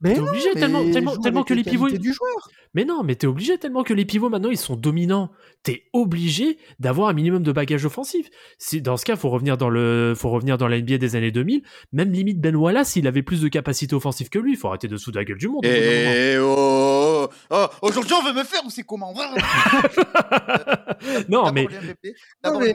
Mais 0.00 0.14
T'es 0.14 0.20
non, 0.20 0.28
obligé 0.28 0.48
mais 0.54 0.60
tellement, 0.60 0.90
tellement, 0.92 1.42
que 1.44 1.54
les 1.54 1.64
pivots. 1.64 1.88
du 1.88 2.12
joueur. 2.12 2.48
Mais 2.74 2.84
non, 2.84 3.02
mais 3.04 3.14
t'es 3.14 3.26
obligé 3.26 3.56
tellement 3.58 3.84
que 3.84 3.94
les 3.94 4.04
pivots 4.04 4.28
maintenant 4.28 4.50
ils 4.50 4.56
sont 4.58 4.76
dominants. 4.76 5.30
T'es 5.62 5.84
obligé 5.92 6.58
d'avoir 6.80 7.08
un 7.08 7.12
minimum 7.12 7.42
de 7.42 7.52
bagage 7.52 7.84
offensif. 7.86 8.28
Si 8.58 8.82
dans 8.82 8.96
ce 8.96 9.04
cas, 9.04 9.16
faut 9.16 9.30
revenir 9.30 9.56
dans 9.56 9.70
le, 9.70 10.14
faut 10.16 10.30
revenir 10.30 10.58
dans 10.58 10.68
la 10.68 10.80
NBA 10.80 10.98
des 10.98 11.16
années 11.16 11.30
2000. 11.30 11.62
Même 11.92 12.10
limite 12.12 12.40
Ben 12.40 12.56
Wallace, 12.56 12.96
il 12.96 13.06
avait 13.06 13.22
plus 13.22 13.40
de 13.40 13.48
capacité 13.48 13.94
offensive 13.94 14.28
que 14.28 14.38
lui. 14.38 14.52
Il 14.52 14.56
faut 14.56 14.68
arrêter 14.68 14.88
de 14.88 14.96
sous 14.96 15.12
la 15.12 15.24
gueule 15.24 15.38
du 15.38 15.48
monde. 15.48 15.64
au 15.64 15.68
bout 15.68 15.74
d'un 15.74 15.80
moment. 15.80 16.14
Et 16.14 16.38
oh, 16.38 17.28
oh, 17.50 17.66
aujourd'hui, 17.82 18.14
on 18.20 18.24
veut 18.26 18.32
me 18.34 18.44
faire 18.44 18.60
ou 18.66 18.70
c'est 18.70 18.82
comment? 18.82 19.14
Non, 21.28 21.52
mais 21.52 21.66
mais- 21.70 22.14
maintenant, 22.42 22.60
euh, 22.60 22.72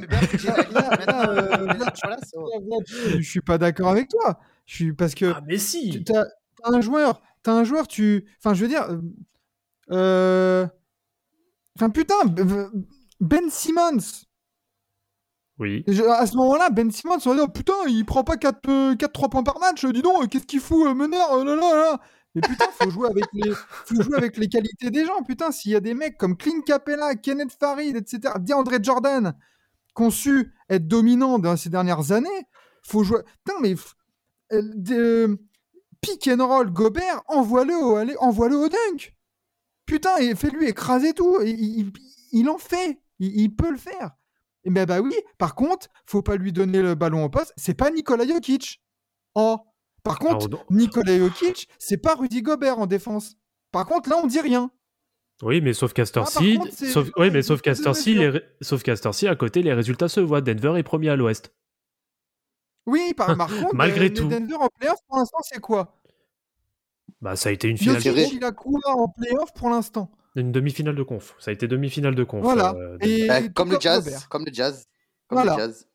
c'est- 2.28 3.18
Je 3.20 3.30
suis 3.30 3.42
pas 3.42 3.58
d'accord 3.58 3.90
avec 3.90 4.08
toi. 4.10 4.40
Je 4.66 4.76
suis 4.76 4.94
parce 4.94 5.16
que 5.16 5.34
ah 5.36 5.42
mais 5.48 5.58
si. 5.58 6.04
tu 6.04 6.14
as, 6.16 6.28
un 6.64 6.82
joueur, 6.82 7.22
t'as 7.42 7.54
un 7.54 7.64
joueur, 7.64 7.88
tu, 7.88 8.26
enfin 8.38 8.54
je 8.54 8.62
veux 8.62 8.68
dire, 8.68 8.88
euh, 9.91 10.66
euh, 10.66 10.68
enfin 11.78 11.90
putain, 11.90 12.16
Ben 13.20 13.49
Simmons. 13.49 14.26
Oui. 15.57 15.84
Je- 15.88 16.03
à 16.03 16.26
ce 16.26 16.36
moment-là, 16.38 16.70
Ben 16.70 16.90
Simmons, 16.91 17.18
on 17.26 17.30
va 17.32 17.36
dire 17.36 17.52
putain, 17.52 17.74
il 17.88 18.06
prend 18.06 18.24
pas 18.24 18.38
4-3 18.38 19.30
points 19.30 19.44
par 19.44 19.60
match, 19.60 19.86
dis 19.86 20.02
donc, 20.02 20.30
qu'est-ce 20.30 20.45
qu'il 20.45 20.61
fout, 20.61 20.88
euh, 20.88 20.94
meneur, 20.94 21.34
euh, 21.34 21.44
là, 21.44 21.56
là, 21.56 21.76
là. 21.76 21.99
Mais 22.36 22.41
putain, 22.41 22.66
faut 22.72 22.90
jouer 22.90 23.10
avec 23.10 23.26
les, 23.34 23.52
faut 23.86 24.02
jouer 24.02 24.16
avec 24.18 24.38
les 24.38 24.48
qualités 24.48 24.90
des 24.91 25.06
gens. 25.06 25.22
Putain, 25.24 25.52
s'il 25.52 25.72
y 25.72 25.76
a 25.76 25.80
des 25.80 25.95
mecs 25.95 26.18
comme 26.18 26.38
Clint 26.38 26.61
Capella, 26.66 27.16
Kenneth 27.16 27.52
Farid, 27.60 27.95
etc., 27.98 28.36
DeAndre 28.40 28.82
Jordan, 28.82 29.34
qui 29.95 30.03
ont 30.03 30.11
su 30.11 30.53
être 30.70 30.88
dominants 30.88 31.40
dans 31.40 31.57
ces 31.57 31.70
dernières 31.70 32.11
années, 32.11 32.30
faut 32.84 33.03
jouer. 33.03 33.22
Putain, 33.44 33.60
mais 33.61 33.76
euh, 34.53 34.61
de- 34.76 35.40
pick 36.02 36.28
and 36.30 36.45
roll, 36.48 36.72
Gobert, 36.72 37.22
envoie-le 37.28 37.76
au, 37.76 37.95
allez, 37.95 38.16
envoie-le 38.20 38.56
au 38.57 38.70
dunk. 38.70 39.14
Putain, 39.90 40.18
et 40.18 40.36
fais-lui 40.36 40.68
écraser 40.68 41.14
tout. 41.14 41.40
Il, 41.41 41.49
il- 41.80 41.94
il 42.32 42.49
en 42.49 42.57
fait. 42.60 43.02
Il, 43.20 43.41
il 43.41 43.56
peut 43.56 43.72
le 43.72 43.78
faire. 43.78 44.11
Et 44.64 44.70
ben 44.70 44.86
bah 44.86 45.02
oui. 45.02 45.14
Par 45.38 45.56
contre, 45.56 45.88
faut 46.06 46.22
pas 46.22 46.36
lui 46.36 46.52
donner 46.53 46.82
le 46.82 46.94
ballon 46.95 47.24
au 47.24 47.30
poste. 47.30 47.53
C'est 47.57 47.74
pas 47.74 47.90
Nikola 47.90 48.28
Jokic. 48.28 48.82
Oh. 49.36 49.57
Par 50.03 50.20
contre, 50.20 50.48
Alors. 50.48 50.66
Nikola 50.70 51.18
Jokic, 51.18 51.68
c'est 51.80 51.98
pas 51.98 52.16
Rudy 52.16 52.41
Gobert 52.41 52.78
en 52.80 52.86
défense. 52.86 53.36
Par 53.72 53.86
contre, 53.86 54.10
là, 54.10 54.18
on 54.24 54.28
dit 54.28 54.40
rien. 54.40 54.72
Oui, 55.41 55.61
mais 55.61 55.74
sauf 55.74 55.94
Castor 55.94 56.28
Ah, 56.28 56.40
contre, 56.40 56.74
sauf, 56.74 57.10
oui, 57.18 57.32
mais 57.32 57.41
sauf 57.41 57.61
Castor 57.61 57.95
les 58.06 58.41
sauf 58.61 58.84
Castor 58.84 59.14
à 59.28 59.36
côté, 59.36 59.61
les 59.64 59.74
résultats 59.74 60.10
se 60.10 60.20
voient. 60.20 60.41
Denver 60.41 60.78
est 60.78 60.84
premier 60.84 61.10
à 61.10 61.16
l'Ouest. 61.16 61.53
Oui, 62.86 63.14
par, 63.16 63.38
par 63.38 63.48
contre, 63.60 63.74
Malgré 63.76 64.07
euh, 64.07 64.14
tout. 64.14 64.28
Denver 64.28 64.56
en 64.56 64.68
playoff, 64.68 64.99
pour 65.07 65.18
l'instant, 65.18 65.38
c'est 65.44 65.60
quoi? 65.61 65.99
Bah, 67.22 67.36
ça 67.36 67.50
a 67.50 67.52
été 67.52 67.68
une 67.68 67.78
finale. 67.78 68.02
Jokic, 68.02 68.34
il 68.34 68.44
a 68.44 68.52
quoi 68.52 68.80
en 68.86 69.08
playoff 69.10 69.54
pour 69.54 69.70
l'instant 69.70 70.10
une 70.36 70.52
demi-finale 70.54 70.96
de 70.96 71.04
conf. 71.04 71.36
Ça 71.40 71.52
a 71.52 71.54
été 71.54 71.68
demi-finale 71.68 72.16
de 72.16 72.24
conf. 72.24 72.41
Voilà. 72.44 72.74
euh, 72.76 72.98
Et- 73.02 73.28
Bah, 73.28 73.41
comme 73.54 73.72
le 73.72 73.78
jazz, 73.80 74.26
comme 74.30 74.46
le 74.46 74.54
jazz, 74.54 74.86
comme 75.28 75.40
Voilà. 75.40 75.54
le 75.56 75.60
jazz. 75.60 75.86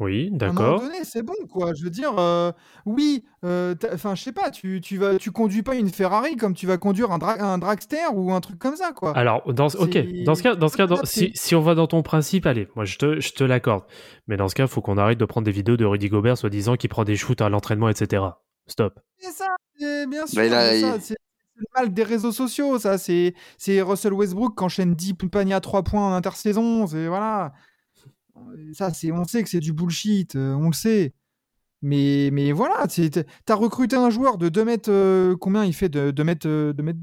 Oui, 0.00 0.28
À 0.30 0.34
un 0.34 0.36
d'accord. 0.36 0.76
moment 0.76 0.78
donné, 0.88 1.02
c'est 1.02 1.24
bon, 1.24 1.34
quoi. 1.50 1.72
Je 1.74 1.82
veux 1.82 1.90
dire, 1.90 2.16
euh, 2.20 2.52
oui, 2.86 3.24
euh, 3.44 3.74
enfin, 3.92 4.14
je 4.14 4.22
sais 4.22 4.32
pas, 4.32 4.52
tu, 4.52 4.80
tu, 4.80 4.96
vas, 4.96 5.16
tu 5.16 5.32
conduis 5.32 5.64
pas 5.64 5.74
une 5.74 5.88
Ferrari 5.88 6.36
comme 6.36 6.54
tu 6.54 6.66
vas 6.68 6.78
conduire 6.78 7.10
un, 7.10 7.18
dra- 7.18 7.40
un 7.42 7.58
dragster 7.58 8.06
ou 8.14 8.30
un 8.30 8.40
truc 8.40 8.60
comme 8.60 8.76
ça, 8.76 8.92
quoi. 8.92 9.16
Alors, 9.18 9.52
dans, 9.52 9.66
ok, 9.66 9.98
dans 10.24 10.36
ce 10.36 10.42
cas, 10.44 10.54
dans 10.54 10.68
ce 10.68 10.76
cas, 10.76 10.86
dans- 10.86 11.04
si, 11.04 11.32
si 11.34 11.56
on 11.56 11.60
va 11.60 11.74
dans 11.74 11.88
ton 11.88 12.02
principe, 12.04 12.46
allez, 12.46 12.68
moi 12.76 12.84
je 12.84 12.96
te, 12.98 13.18
je 13.18 13.32
te 13.32 13.42
l'accorde. 13.42 13.82
Mais 14.28 14.36
dans 14.36 14.46
ce 14.46 14.54
cas, 14.54 14.68
faut 14.68 14.80
qu'on 14.82 14.98
arrête 14.98 15.18
de 15.18 15.24
prendre 15.24 15.46
des 15.46 15.50
vidéos 15.50 15.76
de 15.76 15.84
Rudy 15.84 16.08
Gobert 16.08 16.38
soi-disant 16.38 16.76
qu'il 16.76 16.90
prend 16.90 17.02
des 17.02 17.16
shoots 17.16 17.40
à 17.40 17.48
l'entraînement, 17.48 17.88
etc. 17.88 18.22
Stop. 18.68 19.00
C'est 19.16 19.32
ça, 19.32 19.48
c'est- 19.78 20.06
bien 20.06 20.26
sûr. 20.26 20.36
Bah, 20.50 20.58
a- 20.58 21.00
c'est 21.00 21.16
le 21.56 21.66
mal 21.76 21.92
des 21.92 22.02
réseaux 22.04 22.32
sociaux, 22.32 22.78
ça. 22.78 22.98
C'est 22.98 23.34
c'est 23.56 23.80
Russell 23.82 24.12
Westbrook 24.12 24.56
qui 24.56 24.64
enchaîne 24.64 24.94
10 24.94 25.14
paniers 25.14 25.54
à 25.54 25.60
3 25.60 25.82
points 25.82 26.08
en 26.08 26.12
intersaison. 26.12 26.86
C'est 26.86 27.06
voilà. 27.08 27.52
Ça, 28.72 28.92
c'est 28.92 29.10
on 29.12 29.24
sait 29.24 29.42
que 29.42 29.48
c'est 29.48 29.60
du 29.60 29.72
bullshit, 29.72 30.36
euh, 30.36 30.54
on 30.54 30.68
le 30.68 30.72
sait. 30.74 31.12
Mais, 31.82 32.30
mais 32.32 32.50
voilà, 32.52 32.86
tu 32.88 33.08
as 33.48 33.54
recruté 33.54 33.94
un 33.96 34.10
joueur 34.10 34.36
de 34.38 34.48
2 34.48 34.64
mètres. 34.64 34.90
euh, 34.90 35.36
combien 35.36 35.64
il 35.64 35.72
fait 35.72 35.88
de 35.88 36.10
2 36.10 36.24
mètres, 36.24 36.48
euh, 36.48 36.72
2 36.72 36.82
mètres 36.82 36.98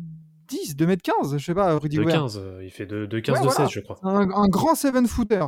10, 0.48 0.76
2 0.76 0.86
mètres 0.86 1.02
15, 1.02 1.38
je 1.38 1.46
sais 1.46 1.54
pas, 1.56 1.78
Rudy 1.78 1.96
De 1.98 2.04
Gobert. 2.04 2.22
15, 2.22 2.38
euh, 2.38 2.62
il 2.64 2.70
fait 2.72 2.86
de, 2.86 3.06
de 3.06 3.20
15 3.20 3.36
Ouais, 3.36 3.40
de 3.42 3.46
voilà. 3.50 3.66
16, 3.68 3.74
je 3.74 3.80
crois. 3.80 3.98
Un, 4.04 4.30
un 4.32 4.48
grand 4.48 4.74
7-footer. 4.76 5.46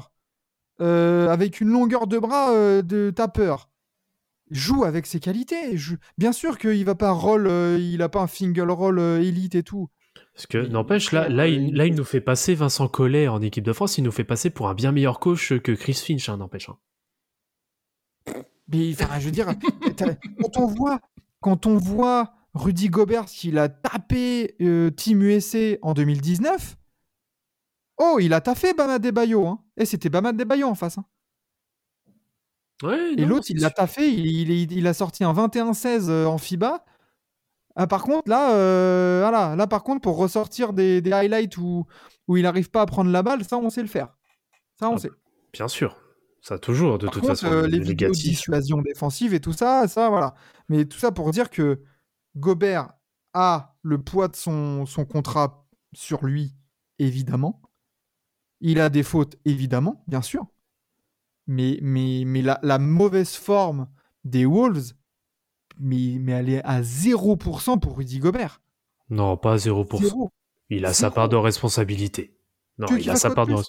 euh, 0.82 1.30
avec 1.30 1.60
une 1.62 1.70
longueur 1.70 2.08
de 2.08 2.18
bras 2.20 2.52
euh, 2.54 2.82
de 2.82 3.10
tapeur. 3.10 3.70
Joue 4.50 4.84
avec 4.86 5.06
ses 5.06 5.20
qualités. 5.20 5.76
joue- 5.78 5.98
Bien 6.18 6.32
sûr 6.32 6.58
qu'il 6.58 6.86
va 6.86 6.96
pas 6.96 7.12
roll, 7.12 7.48
euh, 7.48 7.78
il 7.80 8.02
a 8.02 8.10
pas 8.10 8.22
un 8.22 8.28
finger 8.28 8.62
roll 8.62 9.00
euh, 9.00 9.22
élite 9.22 9.56
et 9.56 9.64
tout. 9.64 9.90
Parce 10.34 10.48
que, 10.48 10.58
n'empêche, 10.68 11.12
là, 11.12 11.28
là, 11.30 11.44
euh, 11.44 11.48
il, 11.48 11.68
il- 11.70 11.76
là, 11.76 11.86
il 11.86 11.96
nous 11.96 12.04
fait 12.06 12.22
passer 12.22 12.56
Vincent 12.56 12.88
Collet 12.88 13.28
en 13.28 13.42
équipe 13.42 13.64
de 13.66 13.74
France, 13.74 13.98
il 13.98 14.04
nous 14.04 14.12
fait 14.12 14.24
passer 14.24 14.50
pour 14.50 14.70
un 14.70 14.74
bien 14.74 14.92
meilleur 14.92 15.20
coach 15.20 15.58
que 15.60 15.72
Chris 15.74 15.94
Finch, 15.96 16.30
hein, 16.30 16.38
n'empêche. 16.38 16.70
hein. 16.70 16.78
Mais 18.70 18.92
enfin, 18.94 19.20
je 19.20 19.26
veux 19.26 19.32
dire, 19.32 19.48
quand 20.42 20.58
on 20.58 20.66
voit, 20.68 21.00
quand 21.40 21.66
on 21.66 21.78
voit 21.78 22.34
Rudy 22.54 22.90
Gobert 22.90 23.26
qu'il 23.26 23.58
a 23.58 23.70
tapé 23.70 24.56
euh, 24.62 24.90
Team 24.92 25.22
USA 25.24 25.78
en 25.82 25.94
2019, 25.94 26.76
oh, 27.98 28.18
il 28.22 28.34
a 28.34 28.42
taffé 28.42 28.74
Bama 28.74 29.00
Debayo, 29.00 29.48
hein. 29.48 29.64
Et 29.78 29.86
c'était 29.86 30.10
Bama 30.10 30.34
Debayo 30.34 30.68
en 30.68 30.76
face. 30.76 30.98
hein. 30.98 31.06
Ouais, 32.84 33.14
Et 33.18 33.26
l'autre, 33.26 33.48
il 33.50 33.60
l'a 33.60 33.72
taffé, 33.72 34.08
il, 34.12 34.72
il, 34.72 34.88
a 34.88 34.94
sorti 34.94 35.24
un 35.24 35.34
21-16 35.34 36.10
euh, 36.10 36.26
en 36.26 36.38
FIBA. 36.38 36.86
Ah, 37.76 37.88
par 37.88 38.04
contre, 38.04 38.30
là, 38.30 38.54
euh, 38.56 39.20
voilà, 39.22 39.56
là, 39.56 39.68
par 39.68 39.84
contre, 39.84 40.02
pour 40.02 40.18
ressortir 40.18 40.74
des, 40.74 41.02
des 41.02 41.12
highlights 41.12 41.58
où, 41.58 41.86
où 42.28 42.38
il 42.38 42.44
n'arrive 42.44 42.70
pas 42.70 42.82
à 42.82 42.86
prendre 42.86 43.10
la 43.12 43.24
balle, 43.24 43.44
ça, 43.44 43.58
on 43.58 43.70
sait 43.70 43.82
le 43.82 43.88
faire. 43.88 44.16
Ça, 44.80 44.90
on 44.90 44.96
Ah, 44.96 44.98
sait. 44.98 45.12
Bien 45.54 45.68
sûr. 45.68 45.98
Ça, 46.42 46.60
toujours, 46.60 46.98
de 47.00 47.06
Par 47.06 47.14
toute 47.14 47.24
contre, 47.24 47.34
façon. 47.40 47.52
euh, 47.52 47.62
le 47.64 47.68
les 47.68 47.80
vidéos 47.80 48.10
de 48.10 48.14
dissuasion 48.14 48.82
défensive 48.82 49.34
et 49.34 49.40
tout 49.42 49.54
ça, 49.54 49.88
ça, 49.88 50.10
voilà. 50.10 50.36
Mais 50.70 50.86
tout 50.86 50.98
ça 51.00 51.12
pour 51.12 51.32
dire 51.32 51.50
que 51.50 51.82
Gobert 52.36 52.90
a 53.34 53.76
le 53.82 54.02
poids 54.02 54.28
de 54.28 54.36
son, 54.36 54.86
son 54.86 55.04
contrat 55.06 55.66
sur 55.94 56.26
lui, 56.26 56.56
évidemment. 57.00 57.62
Il 58.62 58.80
a 58.80 58.90
des 58.90 59.04
fautes, 59.04 59.36
évidemment, 59.46 60.04
bien 60.08 60.22
sûr. 60.22 60.46
Mais, 61.48 61.80
mais, 61.82 62.24
mais 62.26 62.42
la, 62.42 62.60
la 62.62 62.78
mauvaise 62.78 63.36
forme 63.36 63.88
des 64.24 64.46
Wolves, 64.46 64.94
mais, 65.80 66.18
mais 66.20 66.34
elle 66.34 66.50
est 66.50 66.64
à 66.64 66.82
0% 66.82 67.80
pour 67.80 67.98
Rudy 67.98 68.20
Gobert. 68.20 68.62
Non, 69.10 69.38
pas 69.38 69.56
0%. 69.56 70.02
Zéro. 70.02 70.32
Il 70.70 70.86
a 70.86 70.94
sa 70.94 71.08
Zéro. 71.08 71.14
part 71.14 71.30
de 71.30 71.38
responsabilité. 71.38 72.36
Non, 72.78 72.88
il 72.92 72.98
qu'il 73.00 73.10
a 73.10 73.16
sa 73.16 73.32
part 73.32 73.48
de 73.48 73.54
de. 73.54 73.62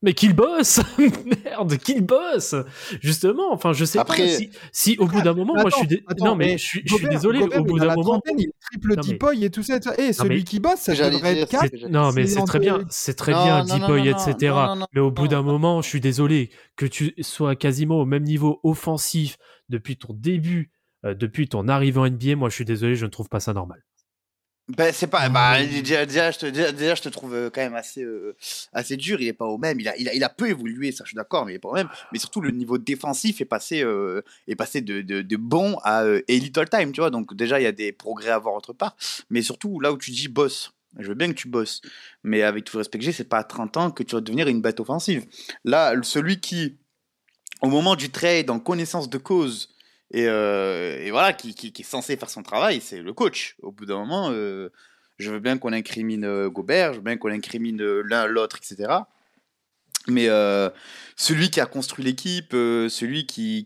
Mais 0.00 0.12
qu'il 0.14 0.32
bosse 0.32 0.80
Merde, 1.44 1.76
qu'il 1.78 2.02
bosse 2.06 2.54
Justement, 3.00 3.52
enfin, 3.52 3.72
je 3.72 3.84
sais 3.84 3.98
Après- 3.98 4.22
pas 4.22 4.28
si, 4.28 4.50
si 4.70 4.96
au 4.98 5.06
bout 5.06 5.22
d'un 5.22 5.34
moment, 5.34 5.54
moi 5.54 5.70
je 5.70 5.76
suis. 5.76 5.86
dé- 5.88 6.04
Attends, 6.06 6.24
non, 6.26 6.36
mais 6.36 6.46
mais 6.46 6.58
je 6.58 6.64
suis, 6.64 6.82
je 6.84 6.94
suis 6.94 7.02
Gobert- 7.04 7.18
désolé, 7.18 7.40
Gobert, 7.40 7.60
au 7.60 7.64
bout 7.64 7.78
d'un 7.80 7.94
moment. 7.96 8.20
il 8.38 8.44
est 8.44 8.52
triple 8.70 8.94
mais- 8.94 9.44
et 9.46 9.50
tout 9.50 9.62
ça. 9.64 9.76
Et, 9.76 9.80
tout 9.80 9.88
ça. 9.88 9.96
Et 9.98 10.12
celui 10.12 10.36
mais- 10.36 10.42
qui 10.44 10.60
bosse, 10.60 10.78
ça 10.78 10.94
devrait 10.94 11.38
être 11.38 11.50
c'est 11.50 11.56
4. 11.56 11.64
ce 11.66 11.70
que 11.70 11.76
j'allais 11.78 11.92
Non, 11.92 12.12
mais 12.12 12.26
C'est 12.26 12.44
très 12.44 12.58
bien, 12.60 12.78
c'est 12.90 13.14
très 13.14 13.32
Non, 13.32 13.44
bien, 13.44 13.64
etc. 14.04 14.52
non, 14.54 14.66
non, 14.66 14.76
non, 14.76 14.86
mais 14.92 15.00
au 15.00 15.10
bout 15.10 15.26
d'un 15.26 15.42
moment, 15.42 15.82
je 15.82 15.88
suis 15.88 16.00
désolé 16.00 16.50
que 16.76 16.86
tu 16.86 17.14
sois 17.22 17.56
quasiment 17.56 17.96
au 18.00 18.04
même 18.06 18.22
niveau 18.22 18.60
offensif 18.62 19.36
depuis 19.68 19.96
ton 19.96 20.12
début, 20.14 20.70
euh, 21.04 21.14
depuis 21.14 21.48
ton 21.48 21.66
arrivée 21.66 21.98
en 21.98 22.06
NBA. 22.06 22.36
Moi, 22.36 22.50
je 22.50 22.54
suis 22.54 22.64
désolé, 22.64 22.94
je 22.94 23.04
ne 23.04 23.10
trouve 23.10 23.28
pas 23.28 23.40
ça 23.40 23.52
normal. 23.52 23.82
Ben, 24.68 24.92
c'est 24.92 25.06
pas. 25.06 25.20
Ah, 25.22 25.28
Bah, 25.30 25.64
déjà, 25.64 26.04
déjà, 26.04 26.30
je 26.30 26.38
te, 26.38 26.46
déjà, 26.46 26.72
déjà, 26.72 26.94
je 26.94 27.00
te 27.02 27.08
trouve 27.08 27.34
euh, 27.34 27.50
quand 27.50 27.62
même 27.62 27.74
assez, 27.74 28.02
euh, 28.02 28.36
assez 28.72 28.96
dur. 28.98 29.20
Il 29.20 29.26
est 29.26 29.32
pas 29.32 29.46
au 29.46 29.56
même. 29.56 29.80
Il 29.80 29.88
a, 29.88 29.96
il 29.96 30.08
a, 30.08 30.14
il 30.14 30.22
a 30.22 30.28
peu 30.28 30.48
évolué, 30.48 30.92
ça, 30.92 31.04
je 31.04 31.10
suis 31.10 31.16
d'accord, 31.16 31.46
mais 31.46 31.52
il 31.52 31.56
est 31.56 31.58
pas 31.60 31.70
au 31.70 31.74
même. 31.74 31.88
Mais 32.12 32.18
surtout, 32.18 32.42
le 32.42 32.50
niveau 32.50 32.76
défensif 32.76 33.40
est 33.40 33.46
passé, 33.46 33.82
euh, 33.82 34.22
est 34.46 34.56
passé 34.56 34.82
de, 34.82 35.00
de, 35.00 35.22
de 35.22 35.36
bon 35.36 35.78
à 35.84 36.02
euh, 36.04 36.20
elite 36.28 36.58
all 36.58 36.68
time, 36.68 36.92
tu 36.92 37.00
vois. 37.00 37.10
Donc, 37.10 37.34
déjà, 37.34 37.58
il 37.60 37.62
y 37.62 37.66
a 37.66 37.72
des 37.72 37.92
progrès 37.92 38.30
à 38.30 38.38
voir 38.38 38.54
autre 38.54 38.74
part. 38.74 38.94
Mais 39.30 39.40
surtout, 39.40 39.80
là 39.80 39.90
où 39.90 39.96
tu 39.96 40.10
dis 40.10 40.28
boss, 40.28 40.72
je 40.98 41.08
veux 41.08 41.14
bien 41.14 41.28
que 41.28 41.38
tu 41.38 41.48
bosses. 41.48 41.80
Mais 42.22 42.42
avec 42.42 42.64
tout 42.64 42.76
le 42.76 42.80
respect 42.80 42.98
que 42.98 43.04
j'ai, 43.04 43.12
c'est 43.12 43.24
pas 43.24 43.38
à 43.38 43.44
30 43.44 43.76
ans 43.78 43.90
que 43.90 44.02
tu 44.02 44.14
vas 44.16 44.20
devenir 44.20 44.48
une 44.48 44.60
bête 44.60 44.80
offensive. 44.80 45.24
Là, 45.64 45.94
celui 46.02 46.40
qui, 46.40 46.76
au 47.62 47.68
moment 47.68 47.96
du 47.96 48.10
trade, 48.10 48.50
en 48.50 48.58
connaissance 48.58 49.08
de 49.08 49.16
cause, 49.18 49.70
et, 50.10 50.26
euh, 50.26 50.98
et 51.00 51.10
voilà, 51.10 51.32
qui, 51.32 51.50
est 51.50 51.82
censé 51.82 52.16
faire 52.16 52.30
son 52.30 52.42
travail, 52.42 52.80
c'est 52.80 53.02
le 53.02 53.12
coach. 53.12 53.56
Au 53.62 53.72
bout 53.72 53.84
d'un 53.84 53.98
moment, 53.98 54.30
euh, 54.30 54.70
je 55.18 55.30
veux 55.30 55.40
bien 55.40 55.58
qu'on 55.58 55.72
incrimine 55.72 56.24
euh, 56.24 56.48
Gobert, 56.48 56.92
je 56.92 56.98
veux 56.98 57.04
bien 57.04 57.18
qu'on 57.18 57.30
incrimine 57.30 57.82
l'un 57.82 58.26
l'autre, 58.26 58.56
etc. 58.56 58.92
Mais 60.06 60.28
celui 61.16 61.50
qui 61.50 61.60
a 61.60 61.66
construit 61.66 62.02
l'équipe, 62.02 62.52
celui 62.52 63.26
qui, 63.26 63.62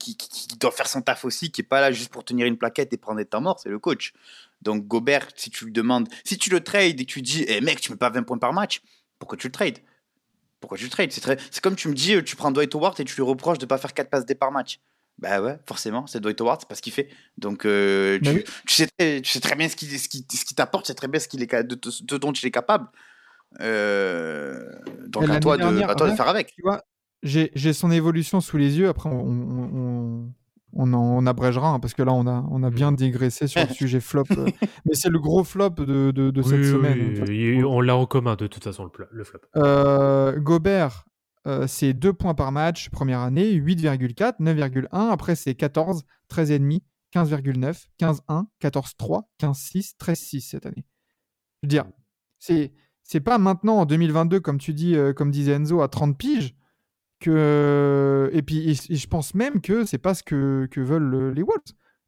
doit 0.59 0.73
faire 0.73 0.89
son 0.89 1.01
taf 1.01 1.25
aussi, 1.25 1.53
qui 1.53 1.61
est 1.61 1.65
pas 1.65 1.81
là 1.81 1.93
juste 1.93 2.11
pour 2.11 2.25
tenir 2.25 2.47
une 2.47 2.59
plaquette 2.59 2.93
et 2.93 2.97
prendre 2.97 3.19
des 3.19 3.25
temps 3.25 3.41
morts, 3.41 3.61
c'est 3.61 3.69
le 3.69 3.79
coach. 3.79 4.13
Donc 4.61 4.87
Gobert, 4.89 5.29
si 5.37 5.51
tu 5.51 5.67
lui 5.67 5.73
demandes, 5.73 6.09
si 6.25 6.39
tu 6.39 6.51
le 6.51 6.61
trades 6.61 7.01
et 7.01 7.05
tu 7.05 7.23
dis, 7.23 7.45
eh 7.47 7.61
mec, 7.61 7.81
tu 7.81 7.93
mets 7.93 7.99
pas 7.99 8.11
20 8.11 8.25
points 8.25 8.39
par 8.39 8.53
match, 8.53 8.81
pourquoi 9.21 9.39
tu 9.39 9.47
le 9.47 9.53
trades? 9.53 9.79
Pourquoi 10.59 10.79
tu 10.79 10.85
le 10.85 10.91
trades? 10.91 11.13
C'est 11.13 11.61
comme 11.61 11.77
tu 11.77 11.87
me 11.87 11.95
dis, 11.95 12.23
tu 12.25 12.35
prends 12.35 12.51
Dwight 12.51 12.75
Howard 12.75 12.99
et 12.99 13.05
tu 13.05 13.15
lui 13.15 13.23
reproches 13.23 13.59
de 13.59 13.67
pas 13.67 13.79
faire 13.79 13.95
4 13.95 14.11
passes 14.11 14.27
D 14.27 14.35
par 14.35 14.51
match. 14.51 14.81
Bah 15.19 15.41
ouais, 15.41 15.59
forcément, 15.67 16.07
c'est 16.07 16.21
Dwight 16.21 16.41
Howard, 16.41 16.61
c'est 16.61 16.69
pas 16.69 16.75
ce 16.75 16.83
qu'il 16.83 16.93
fait. 16.93 17.09
Donc 17.39 17.65
euh, 17.65 18.19
Mais 18.23 18.31
tu, 18.31 18.37
oui. 18.39 18.45
tu 18.67 18.75
sais 18.75 18.89
très, 18.99 19.21
tu 19.21 19.31
sais 19.31 19.41
très 19.41 19.55
bien 19.55 19.69
ce 19.69 19.77
qu'il 19.77 19.89
ce 19.99 20.09
qui, 20.09 20.27
ce 20.33 20.45
qui 20.45 20.55
t'apporte, 20.55 20.87
c'est 20.87 20.95
très 20.95 21.07
bien 21.09 21.21
ce 21.21 21.29
qu'il 21.29 21.43
est, 21.43 21.63
de, 21.65 22.17
dont 22.19 22.33
il 22.33 22.47
est 22.47 22.51
capable. 22.51 22.89
Euh, 23.61 24.65
donc 25.07 25.25
Et 25.25 25.31
à 25.31 25.39
toi, 25.41 25.57
de, 25.57 25.63
dernière, 25.63 25.91
à 25.91 25.95
toi 25.95 26.11
de 26.11 26.15
faire 26.17 26.29
avec. 26.29 26.53
Tu 26.55 26.63
vois, 26.63 26.83
j'ai 27.23 27.53
j'ai 27.55 27.73
son 27.73 27.91
évolution 27.91 28.41
sous 28.41 28.57
les 28.57 28.79
yeux. 28.79 28.89
Après, 28.89 29.11
on, 29.11 29.21
on, 29.21 29.77
on, 29.77 30.33
on 30.75 30.93
en 30.95 30.99
on 31.19 31.27
abrégera 31.27 31.69
hein, 31.69 31.81
parce 31.81 31.95
que 31.95 32.03
là, 32.03 32.13
on 32.13 32.27
a, 32.27 32.45
on 32.51 32.63
a 32.63 32.71
Mm. 32.71 32.75
bien 32.75 32.93
dégraissé 32.93 33.47
sur 33.47 33.61
le 33.61 33.69
sujet 33.75 34.01
flop. 34.01 34.25
euh, 34.39 34.47
mais 34.87 34.95
c'est 34.95 35.11
le 35.11 35.19
gros 35.21 35.45
flop 35.45 35.71
de, 35.71 36.11
de, 36.11 36.31
de 36.31 36.43
cette 36.43 36.61
Oui, 36.61 36.65
semaine. 36.65 37.25
oui, 37.29 37.59
hein, 37.61 37.65
on 37.65 37.81
l'a 37.81 37.95
en 37.97 38.07
commun 38.07 38.35
de 38.37 38.47
toute 38.47 38.65
façon, 38.65 38.91
le, 38.99 39.09
le 39.11 39.25
flop. 39.25 39.41
Euh, 39.57 40.39
Gobert, 40.41 41.05
euh, 41.47 41.67
c'est 41.67 41.93
2 41.93 42.13
points 42.13 42.35
par 42.35 42.53
match 42.53 42.89
première 42.91 43.21
année, 43.21 43.53
8,4, 43.55 44.39
9,1. 44.41 44.87
Après, 45.11 45.35
c'est 45.35 45.55
14, 45.55 46.05
13,5, 46.31 46.81
15,9, 47.15 47.87
15,1, 47.99 48.47
14,3, 48.61 49.23
15,6, 49.41 49.95
13,6 49.99 50.41
cette 50.41 50.67
année. 50.67 50.85
Je 51.63 51.67
veux 51.67 51.69
dire, 51.69 51.85
c'est 52.39 52.73
c'est 53.05 53.21
pas 53.21 53.37
maintenant 53.39 53.79
en 53.79 53.85
2022, 53.87 54.41
comme 54.41 54.59
tu 54.59 54.73
dis, 54.73 54.97
euh, 54.97 55.13
comme 55.13 55.31
disait 55.31 55.53
Enzo, 55.53 55.83
à 55.83 55.89
30 55.89 56.17
piges. 56.17 56.55
Que... 57.21 58.31
Et 58.33 58.43
puis, 58.43 58.71
et- 58.71 58.93
et 58.93 58.97
je 58.97 59.07
pense 59.07 59.35
même 59.35 59.61
que 59.61 59.85
c'est 59.85 59.99
pas 59.99 60.15
ce 60.15 60.23
que, 60.23 60.67
que 60.71 60.81
veulent 60.81 61.15
euh, 61.15 61.33
les 61.35 61.43
Wolves. 61.43 61.61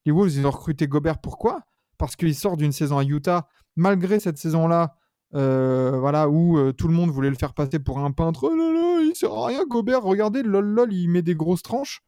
Les 0.06 0.12
Wolves, 0.12 0.32
ils 0.35 0.47
ont 0.47 0.51
recruté 0.51 0.89
Gobert 0.89 1.19
pourquoi? 1.19 1.61
Parce 1.98 2.16
qu'il 2.16 2.35
sort 2.35 2.56
d'une 2.56 2.73
saison 2.73 2.98
à 2.98 3.05
Utah, 3.05 3.48
malgré 3.77 4.19
cette 4.20 4.39
saison-là, 4.39 4.97
euh, 5.35 5.98
voilà, 5.98 6.28
où 6.28 6.59
euh, 6.59 6.73
tout 6.73 6.89
le 6.89 6.94
monde 6.94 7.11
voulait 7.11 7.31
le 7.31 7.36
faire 7.36 7.55
passer 7.55 7.78
pour 7.78 7.98
un 7.98 8.12
peintre. 8.12 8.44
Oh 8.44 8.55
là 8.55 8.73
là, 8.73 9.01
il 9.02 9.15
sert 9.16 9.32
à 9.32 9.47
rien, 9.47 9.65
Gobert. 9.66 10.02
Regardez, 10.02 10.43
lol, 10.43 10.65
lol, 10.66 10.93
il 10.93 11.09
met 11.09 11.23
des 11.23 11.35
grosses 11.35 11.62
tranches. 11.62 12.02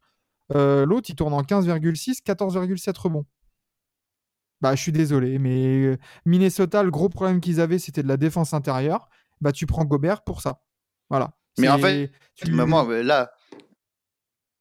Euh, 0.55 0.85
L'autre, 0.85 1.09
il 1.09 1.15
tourne 1.15 1.33
en 1.33 1.41
15,6, 1.41 2.21
14,7 2.23 2.97
rebonds. 2.97 3.25
Bah, 4.61 4.75
je 4.75 4.81
suis 4.81 4.91
désolé, 4.91 5.37
mais 5.39 5.83
euh, 5.83 5.97
Minnesota, 6.25 6.81
le 6.83 6.89
gros 6.89 7.09
problème 7.09 7.41
qu'ils 7.41 7.59
avaient, 7.61 7.79
c'était 7.79 8.01
de 8.01 8.07
la 8.07 8.17
défense 8.17 8.53
intérieure. 8.53 9.07
Bah, 9.41 9.51
tu 9.51 9.65
prends 9.67 9.85
Gobert 9.85 10.23
pour 10.23 10.41
ça. 10.41 10.61
Voilà. 11.09 11.33
Mais 11.59 11.69
en 11.69 11.77
fait, 11.77 12.11
tu- 12.35 12.51
euh, 12.59 13.03
là. 13.03 13.31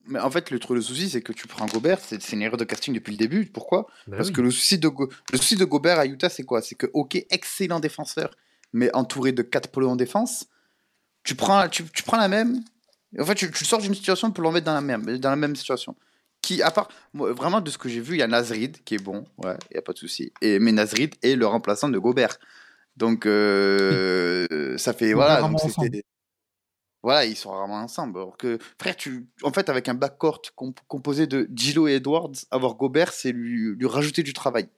Mais 0.09 0.20
en 0.20 0.30
fait, 0.30 0.51
le, 0.51 0.59
truc- 0.59 0.76
le 0.76 0.82
souci, 0.82 1.09
c'est 1.10 1.22
que 1.22 1.32
tu 1.32 1.47
prends 1.48 1.66
Gobert, 1.66 1.98
c'est 2.01 2.32
une 2.32 2.43
erreur 2.43 2.56
de 2.56 2.64
casting 2.64 2.94
depuis 2.94 3.12
le 3.12 3.16
début. 3.16 3.47
Pourquoi? 3.47 3.86
Bah 4.06 4.18
Parce 4.18 4.28
oui. 4.28 4.34
que 4.34 4.40
le 4.40 4.51
souci, 4.51 4.78
de 4.78 4.88
Go- 4.88 5.09
le 5.32 5.38
souci 5.38 5.56
de 5.56 5.64
Gobert 5.64 5.98
à 5.98 6.06
Utah, 6.06 6.28
c'est 6.28 6.44
quoi? 6.44 6.62
C'est 6.62 6.74
que, 6.76 6.86
ok, 6.93 7.16
excellent 7.30 7.80
défenseur, 7.80 8.30
mais 8.72 8.94
entouré 8.94 9.32
de 9.32 9.43
4 9.43 9.70
polos 9.70 9.90
en 9.90 9.97
défense, 9.97 10.47
tu 11.24 11.34
prends, 11.34 11.68
tu, 11.68 11.84
tu 11.84 12.02
prends 12.02 12.16
la 12.18 12.28
même. 12.28 12.60
En 13.18 13.24
fait, 13.24 13.34
tu, 13.34 13.51
tu 13.51 13.64
sors 13.64 13.80
d'une 13.80 13.94
situation 13.94 14.30
pour 14.30 14.43
l'en 14.44 14.52
mettre 14.52 14.66
dans 14.66 14.74
la 14.74 14.80
même, 14.80 15.05
dans 15.18 15.30
la 15.30 15.36
même 15.36 15.56
situation. 15.56 15.97
Qui, 16.43 16.62
à 16.62 16.70
part, 16.70 16.88
moi, 17.14 17.32
vraiment, 17.32 17.60
de 17.60 17.70
ce 17.70 17.78
que 17.78 17.88
j'ai 17.88 18.01
vu, 18.01 18.14
il 18.14 18.18
y 18.18 18.22
a 18.22 18.26
Nazrid 18.28 18.84
qui 18.84 18.94
est 18.94 19.02
bon, 19.02 19.24
ouais, 19.38 19.56
il 19.70 19.74
n'y 19.74 19.78
a 19.78 19.82
pas 19.82 19.93
de 19.93 19.98
souci. 19.98 20.32
Et, 20.43 20.59
mais 20.59 20.70
Nazrid 20.72 21.14
est 21.22 21.34
le 21.34 21.47
remplaçant 21.47 21.88
de 21.88 21.98
Gobert. 21.98 22.36
Donc, 22.97 23.26
euh, 23.26 24.47
ça 24.78 24.93
fait. 24.93 25.12
Voilà, 25.14 25.40
donc 25.51 25.60
c'était. 25.82 26.05
Voilà, 27.02 27.24
ils 27.24 27.36
sont 27.36 27.51
rarement 27.51 27.76
ensemble. 27.80 28.18
Alors 28.18 28.36
que, 28.36 28.59
frère, 28.80 28.97
tu, 28.97 29.28
en 29.43 29.52
fait, 29.52 29.68
avec 29.68 29.88
un 29.88 29.94
backcourt 29.94 30.43
comp- 30.56 30.80
composé 30.88 31.26
de 31.26 31.48
Gilo 31.55 31.86
et 31.88 31.94
Edwards, 31.94 32.32
avoir 32.51 32.74
Gobert, 32.74 33.12
c'est 33.12 33.32
lui, 33.32 33.74
lui 33.76 33.86
rajouter 33.86 34.22
du 34.24 34.32
travail. 34.32 34.68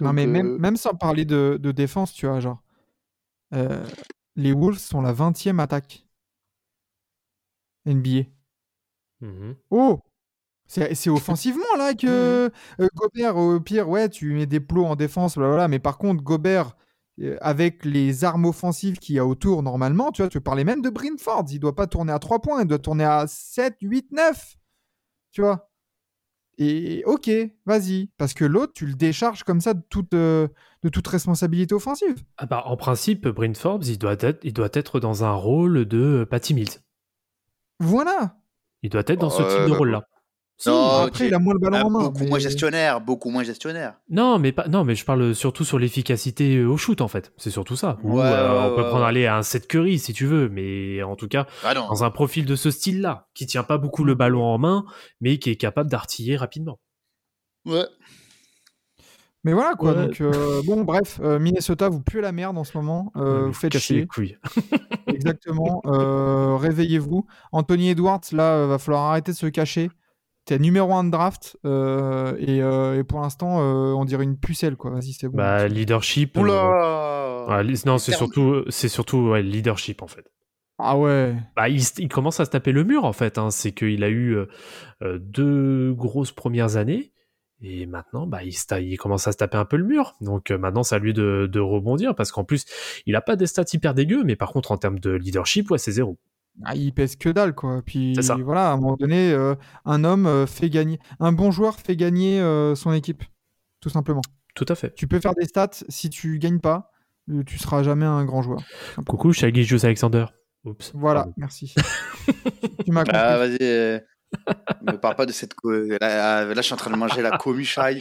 Non, 0.00 0.12
mais 0.12 0.24
euh, 0.26 0.30
même, 0.30 0.58
même 0.58 0.76
sans 0.76 0.94
parler 0.94 1.24
de, 1.24 1.56
de 1.60 1.72
défense, 1.72 2.12
tu 2.12 2.26
vois, 2.26 2.40
genre. 2.40 2.60
Euh, 3.54 3.86
les 4.36 4.52
Wolves 4.52 4.78
sont 4.78 5.02
la 5.02 5.12
20e 5.12 5.60
attaque 5.60 6.06
NBA. 7.86 8.26
Mhm. 9.20 9.56
Oh 9.70 10.00
C'est 10.68 10.94
c'est 10.96 11.10
offensivement 11.10 11.64
là 11.78 11.94
que 11.94 12.06
euh, 12.80 12.88
Gobert, 12.96 13.36
au 13.38 13.60
pire, 13.60 13.88
ouais, 13.88 14.08
tu 14.10 14.34
mets 14.34 14.46
des 14.46 14.60
plots 14.60 14.86
en 14.86 14.96
défense, 14.96 15.36
voilà, 15.38 15.68
mais 15.68 15.78
par 15.80 15.98
contre, 15.98 16.22
Gobert, 16.24 16.76
euh, 17.20 17.38
avec 17.42 17.84
les 17.86 18.24
armes 18.24 18.46
offensives 18.46 18.98
qu'il 18.98 19.16
y 19.16 19.20
a 19.20 19.26
autour 19.26 19.62
normalement, 19.64 20.12
tu 20.12 20.22
vois, 20.22 20.30
tu 20.30 20.40
parlais 20.42 20.64
même 20.64 20.82
de 20.82 20.90
Brinford, 20.90 21.46
il 21.50 21.60
doit 21.60 21.76
pas 21.76 21.86
tourner 21.88 22.12
à 22.12 22.18
3 22.20 22.40
points, 22.40 22.62
il 22.62 22.68
doit 22.68 22.78
tourner 22.80 23.04
à 23.04 23.26
7, 23.28 23.76
8, 23.82 24.12
9. 24.12 24.56
Tu 25.32 25.42
vois 25.42 25.67
Et 26.60 27.02
ok, 27.06 27.30
vas-y. 27.66 28.08
Parce 28.18 28.34
que 28.34 28.44
l'autre, 28.44 28.72
tu 28.74 28.84
le 28.86 28.94
décharges 28.94 29.44
comme 29.44 29.60
ça 29.60 29.74
de 29.74 29.82
toute, 29.88 30.12
euh, 30.14 30.48
de 30.82 30.88
toute 30.88 31.06
responsabilité 31.06 31.72
offensive. 31.74 32.16
Ah 32.36 32.46
bah, 32.46 32.62
en 32.66 32.76
principe, 32.76 33.28
Bryn 33.28 33.54
Forbes, 33.54 33.84
il 33.84 33.96
doit, 33.98 34.16
être, 34.18 34.40
il 34.42 34.52
doit 34.52 34.68
être 34.72 34.98
dans 34.98 35.22
un 35.24 35.32
rôle 35.32 35.84
de 35.84 36.26
Patty 36.28 36.54
Mills. 36.54 36.82
Voilà. 37.78 38.36
Il 38.82 38.90
doit 38.90 39.04
être 39.06 39.20
dans 39.20 39.30
ce 39.30 39.42
Euh, 39.42 39.56
type 39.56 39.68
de 39.72 39.76
rôle-là. 39.76 40.02
Si. 40.60 40.68
non, 40.68 41.02
Après, 41.06 41.28
il 41.28 41.34
a 41.34 41.38
moins 41.38 41.54
le 41.54 41.60
ballon 41.60 41.76
Ah, 41.80 41.84
en 41.86 41.90
main. 41.90 42.02
beaucoup 42.06 42.18
mais- 42.24 42.28
moins 42.30 42.38
gestionnaire, 42.40 43.00
beaucoup 43.00 43.30
moins 43.30 43.44
gestionnaire. 43.44 43.94
Non, 44.10 44.40
mais 44.40 44.50
pas, 44.50 44.66
non, 44.66 44.82
mais 44.84 44.96
je 44.96 45.04
parle 45.04 45.32
surtout 45.34 45.64
sur 45.64 45.78
l'efficacité 45.78 46.56
euh, 46.56 46.66
au 46.66 46.76
shoot, 46.76 47.00
en 47.00 47.06
fait. 47.06 47.32
C'est 47.36 47.50
surtout 47.50 47.76
ça. 47.76 47.96
Ou, 48.02 48.18
Ouais, 48.18 48.24
euh, 48.24 48.52
ouais, 48.66 48.72
on 48.72 48.74
peut 48.74 48.82
ouais, 48.82 48.88
prendre 48.88 49.04
aller 49.04 49.26
à 49.26 49.36
un 49.36 49.42
set 49.44 49.68
Curry 49.68 50.00
si 50.00 50.12
tu 50.12 50.26
veux, 50.26 50.48
mais 50.48 51.00
en 51.04 51.14
tout 51.14 51.28
cas, 51.28 51.46
Ah 51.62 51.74
dans 51.74 52.02
un 52.02 52.10
profil 52.10 52.44
de 52.44 52.56
ce 52.56 52.72
style-là, 52.72 53.28
qui 53.34 53.46
tient 53.46 53.62
pas 53.62 53.78
beaucoup 53.78 54.02
le 54.02 54.16
ballon 54.16 54.42
en 54.42 54.58
main, 54.58 54.84
mais 55.20 55.38
qui 55.38 55.50
est 55.50 55.56
capable 55.56 55.88
d'artiller 55.90 56.36
rapidement. 56.36 56.80
Ouais. 57.64 57.84
Mais 59.44 59.52
voilà 59.52 59.74
quoi. 59.76 59.92
Ouais. 59.92 60.06
Donc 60.06 60.20
euh, 60.20 60.60
bon, 60.66 60.82
bref, 60.82 61.20
euh, 61.22 61.38
Minnesota, 61.38 61.88
vous 61.88 62.00
puez 62.00 62.20
la 62.20 62.32
merde 62.32 62.58
en 62.58 62.64
ce 62.64 62.76
moment. 62.76 63.12
Euh, 63.16 63.42
Ouais, 63.42 63.46
vous 63.46 63.52
faites 63.52 63.70
casser 63.72 63.94
les 63.94 64.00
chier. 64.00 64.06
couilles. 64.08 64.38
Exactement. 65.06 65.80
Euh, 65.86 66.56
Réveillez-vous. 66.56 67.24
Anthony 67.52 67.90
Edwards, 67.90 68.20
là, 68.32 68.54
euh, 68.54 68.66
va 68.66 68.78
falloir 68.78 69.04
arrêter 69.04 69.30
de 69.30 69.36
se 69.36 69.46
cacher. 69.46 69.90
T'es 70.48 70.58
numéro 70.58 70.94
1 70.94 71.04
de 71.04 71.10
draft 71.10 71.58
euh, 71.66 72.34
et, 72.38 72.62
euh, 72.62 72.98
et 72.98 73.04
pour 73.04 73.20
l'instant, 73.20 73.60
euh, 73.60 73.92
on 73.92 74.06
dirait 74.06 74.24
une 74.24 74.38
pucelle 74.38 74.76
quoi. 74.76 74.90
Vas-y, 74.90 75.12
c'est 75.12 75.28
bon. 75.28 75.36
Bah, 75.36 75.68
leadership. 75.68 76.38
euh, 76.38 76.40
Oula 76.40 77.46
ouais, 77.48 77.64
li- 77.64 77.82
non, 77.84 77.98
c'est 77.98 78.12
surtout, 78.12 78.64
c'est 78.70 78.88
surtout 78.88 79.18
ouais, 79.28 79.42
leadership 79.42 80.00
en 80.00 80.08
fait. 80.08 80.24
Ah 80.78 80.96
ouais. 80.96 81.36
Bah, 81.54 81.68
il, 81.68 82.08
commence 82.08 82.40
à 82.40 82.46
se 82.46 82.50
taper 82.50 82.72
le 82.72 82.84
mur 82.84 83.04
en 83.04 83.12
fait. 83.12 83.36
hein. 83.36 83.50
C'est 83.50 83.72
qu'il 83.72 84.02
a 84.02 84.08
eu 84.08 84.38
deux 85.02 85.92
grosses 85.92 86.32
premières 86.32 86.76
années 86.76 87.12
et 87.60 87.86
maintenant, 87.86 88.26
bah, 88.26 88.40
il, 88.44 88.96
commence 88.98 89.26
à 89.26 89.32
se 89.32 89.36
taper 89.36 89.56
un 89.56 89.64
peu 89.64 89.76
le 89.76 89.84
mur. 89.84 90.14
Donc 90.20 90.50
euh, 90.50 90.58
maintenant, 90.58 90.82
c'est 90.82 90.94
à 90.94 90.98
lui 90.98 91.12
de, 91.12 91.48
de 91.50 91.60
rebondir 91.60 92.14
parce 92.14 92.30
qu'en 92.30 92.44
plus, 92.44 92.64
il 93.06 93.16
a 93.16 93.20
pas 93.20 93.36
des 93.36 93.46
stats 93.46 93.64
hyper 93.72 93.94
dégueux, 93.94 94.22
mais 94.24 94.36
par 94.36 94.52
contre, 94.52 94.70
en 94.70 94.76
termes 94.76 95.00
de 95.00 95.10
leadership, 95.10 95.70
ouais, 95.70 95.78
c'est 95.78 95.92
zéro. 95.92 96.18
Ah, 96.64 96.74
il 96.74 96.92
pèse 96.92 97.16
que 97.16 97.28
dalle 97.28 97.54
quoi. 97.54 97.82
Puis 97.84 98.16
ça. 98.20 98.36
voilà, 98.36 98.70
à 98.70 98.72
un 98.72 98.76
moment 98.76 98.96
donné, 98.96 99.32
euh, 99.32 99.54
un 99.84 100.04
homme 100.04 100.26
euh, 100.26 100.46
fait 100.46 100.70
gagner, 100.70 100.98
un 101.20 101.32
bon 101.32 101.50
joueur 101.50 101.78
fait 101.78 101.96
gagner 101.96 102.40
euh, 102.40 102.74
son 102.74 102.92
équipe, 102.92 103.22
tout 103.80 103.90
simplement. 103.90 104.22
Tout 104.54 104.66
à 104.68 104.74
fait. 104.74 104.94
Tu 104.94 105.06
peux 105.06 105.20
faire 105.20 105.34
des 105.34 105.46
stats, 105.46 105.70
si 105.88 106.10
tu 106.10 106.38
gagnes 106.38 106.58
pas, 106.58 106.90
tu 107.46 107.58
seras 107.58 107.82
jamais 107.82 108.06
un 108.06 108.24
grand 108.24 108.42
joueur. 108.42 108.60
Coucou, 109.06 109.32
Shaggy 109.32 109.62
Jus 109.62 109.80
Alexander. 109.84 110.26
Oups. 110.64 110.92
Voilà, 110.94 111.20
Pardon. 111.20 111.34
merci. 111.36 111.74
tu 112.84 112.90
m'as 112.90 113.04
compris. 113.04 113.16
Ah, 113.16 113.38
vas-y. 113.38 114.02
Me 114.82 114.96
parle 114.96 115.16
pas 115.16 115.26
de 115.26 115.32
cette. 115.32 115.52
Là, 115.64 116.44
là, 116.44 116.54
je 116.54 116.60
suis 116.62 116.74
en 116.74 116.76
train 116.76 116.90
de 116.90 116.96
manger 116.96 117.22
la 117.22 117.36
comuchaille. 117.38 118.00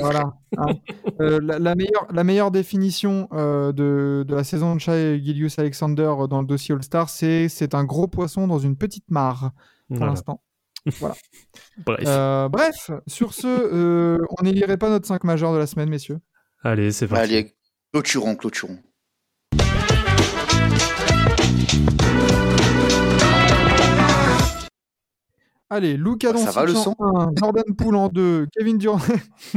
Voilà. 0.00 0.32
hein. 0.56 0.66
Euh, 1.20 1.40
la, 1.42 1.58
la 1.58 1.74
meilleure, 1.74 2.06
la 2.12 2.24
meilleure 2.24 2.50
définition 2.50 3.28
euh, 3.32 3.72
de, 3.72 4.24
de 4.26 4.34
la 4.34 4.44
saison 4.44 4.74
de 4.74 4.80
Shai 4.80 5.20
Gilius 5.22 5.58
Alexander 5.58 6.10
euh, 6.20 6.26
dans 6.26 6.40
le 6.40 6.46
dossier 6.46 6.74
All-Star, 6.74 7.08
c'est 7.08 7.48
c'est 7.48 7.74
un 7.74 7.84
gros 7.84 8.06
poisson 8.06 8.46
dans 8.46 8.58
une 8.58 8.76
petite 8.76 9.10
mare 9.10 9.50
pour 9.88 9.96
Voilà. 9.98 10.12
l'instant. 10.12 10.42
Bref. 11.00 11.20
Euh, 12.06 12.48
bref, 12.48 12.90
sur 13.06 13.34
ce, 13.34 13.46
euh, 13.46 14.18
on 14.38 14.44
n'élirait 14.44 14.76
pas 14.78 14.88
notre 14.88 15.06
5 15.06 15.24
majeur 15.24 15.52
de 15.52 15.58
la 15.58 15.66
semaine, 15.66 15.90
messieurs. 15.90 16.18
Allez, 16.62 16.92
c'est 16.92 17.06
parti. 17.08 17.24
Allez, 17.24 17.54
clôturons, 17.92 18.36
clôturons. 18.36 18.78
Allez, 25.70 25.96
Luca 25.98 26.34
Ça 26.36 26.50
va, 26.50 26.64
le 26.64 26.74
son 26.74 26.94
en 26.98 27.28
1, 27.28 27.32
Jordan 27.38 27.64
Poole 27.76 27.96
en 27.96 28.08
2, 28.08 28.46
Kevin 28.56 28.78
Durant. 28.78 29.00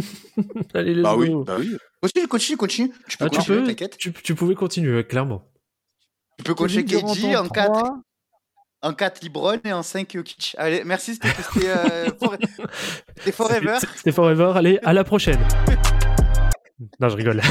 Allez, 0.73 0.93
let's 0.93 1.03
Bah 1.03 1.15
oui, 1.15 1.31
bah 1.45 1.55
oui. 1.57 1.77
Continue, 2.01 2.27
continue, 2.27 2.57
continue. 2.57 2.91
Tu 3.07 3.17
peux 3.17 3.25
Ah, 3.25 3.29
tu 3.29 3.37
continuer, 3.37 3.59
peux, 3.61 3.67
t'inquiète. 3.67 3.97
tu, 3.97 4.11
tu 4.11 4.35
pouvais 4.35 4.55
continuer, 4.55 5.05
clairement. 5.05 5.43
Tu 6.37 6.43
peux 6.43 6.53
continuer 6.53 6.83
KG 6.83 7.35
en 7.37 7.47
4, 7.47 7.71
3. 7.73 8.01
en 8.81 8.93
4 8.93 9.21
Libron 9.21 9.57
et 9.63 9.71
en 9.71 9.83
5 9.83 10.11
Jokic. 10.13 10.55
Allez, 10.57 10.83
merci, 10.83 11.13
c'était 11.15 11.67
euh, 11.67 12.09
for- 12.21 12.35
c'était 13.17 13.31
Forever. 13.31 13.75
C'était- 13.79 13.93
C'était 13.95 14.11
Forever. 14.11 14.51
Allez, 14.55 14.79
à 14.83 14.91
la 14.91 15.03
prochaine. 15.05 15.39
non, 16.99 17.07
je 17.07 17.15
rigole. 17.15 17.41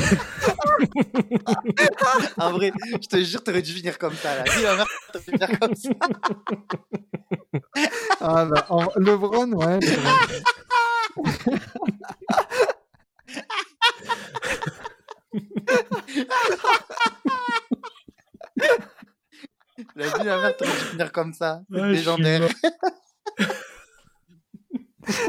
En 2.39 2.53
vrai, 2.53 2.73
je 3.03 3.07
te 3.09 3.17
jure, 3.23 3.43
t'aurais 3.43 3.63
dû 3.63 3.73
finir 3.73 3.99
comme 3.99 4.15
ça. 4.15 4.37
Là. 4.37 4.43
Dis 4.45 4.63
la 4.63 4.77
merde, 4.77 4.89
t'aurais 5.13 5.25
dû 5.25 5.31
finir 5.33 5.59
comme 5.59 5.75
ça. 5.75 5.91
Ah, 8.21 8.45
bah, 8.47 8.67
en- 8.71 8.89
LeBron, 8.97 9.53
ouais. 9.53 9.79
LeBron. 9.81 10.11
La 19.97 20.07
vie, 20.09 20.25
la 20.25 20.37
merde, 20.41 20.57
t'aurais 20.59 20.73
dû 20.73 20.79
finir 20.91 21.13
comme 21.13 21.33
ça. 21.33 21.63
Ouais, 21.71 21.93
légendaire. 21.93 22.49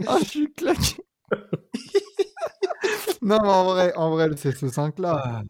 Ah, 0.08 0.18
je 0.20 0.26
suis 0.26 0.52
claqué. 0.54 0.98
non, 3.22 3.38
mais 3.42 3.50
en 3.50 3.64
vrai, 3.66 3.94
en 3.96 4.10
vrai, 4.12 4.30
c'est 4.38 4.56
ce 4.56 4.66
5-là. 4.68 5.42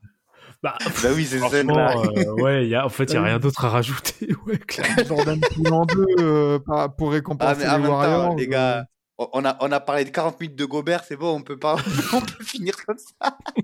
Bah, 0.63 0.77
Bah 1.03 1.09
oui, 1.15 1.25
c'est 1.25 1.39
ça. 1.39 1.47
franchement, 1.47 1.75
là. 1.75 1.95
euh, 1.97 2.33
ouais, 2.35 2.67
y 2.67 2.75
a, 2.75 2.85
en 2.85 2.89
fait, 2.89 3.05
il 3.05 3.11
n'y 3.11 3.15
a 3.17 3.19
Ah 3.19 3.23
oui. 3.23 3.29
rien 3.29 3.39
d'autre 3.39 3.65
à 3.65 3.69
rajouter. 3.69 4.29
Ouais. 4.45 4.59
Jordan 5.07 5.39
Poole 5.55 5.73
en 5.73 5.85
2 5.85 6.05
euh, 6.19 6.59
pour 6.97 7.09
Ah, 7.09 7.11
récompenser 7.11 7.61
mais 7.63 7.69
en 7.69 7.77
les 7.77 7.83
même 7.83 7.91
Warriors. 7.91 8.29
temps, 8.29 8.35
les 8.35 8.47
gars, 8.47 8.85
on 9.17 9.27
on 9.33 9.45
a, 9.45 9.57
on 9.61 9.71
a 9.71 9.79
parlé 9.79 10.05
de 10.05 10.09
40 10.09 10.39
minutes 10.39 10.57
de 10.57 10.65
Gobert, 10.65 11.03
c'est 11.03 11.15
bon, 11.15 11.37
on 11.37 11.41
peut, 11.41 11.57
pas, 11.57 11.75
on 12.13 12.21
peut 12.21 12.43
finir 12.43 12.75
comme 12.85 12.97
ça. 12.97 13.37
euh, 13.57 13.61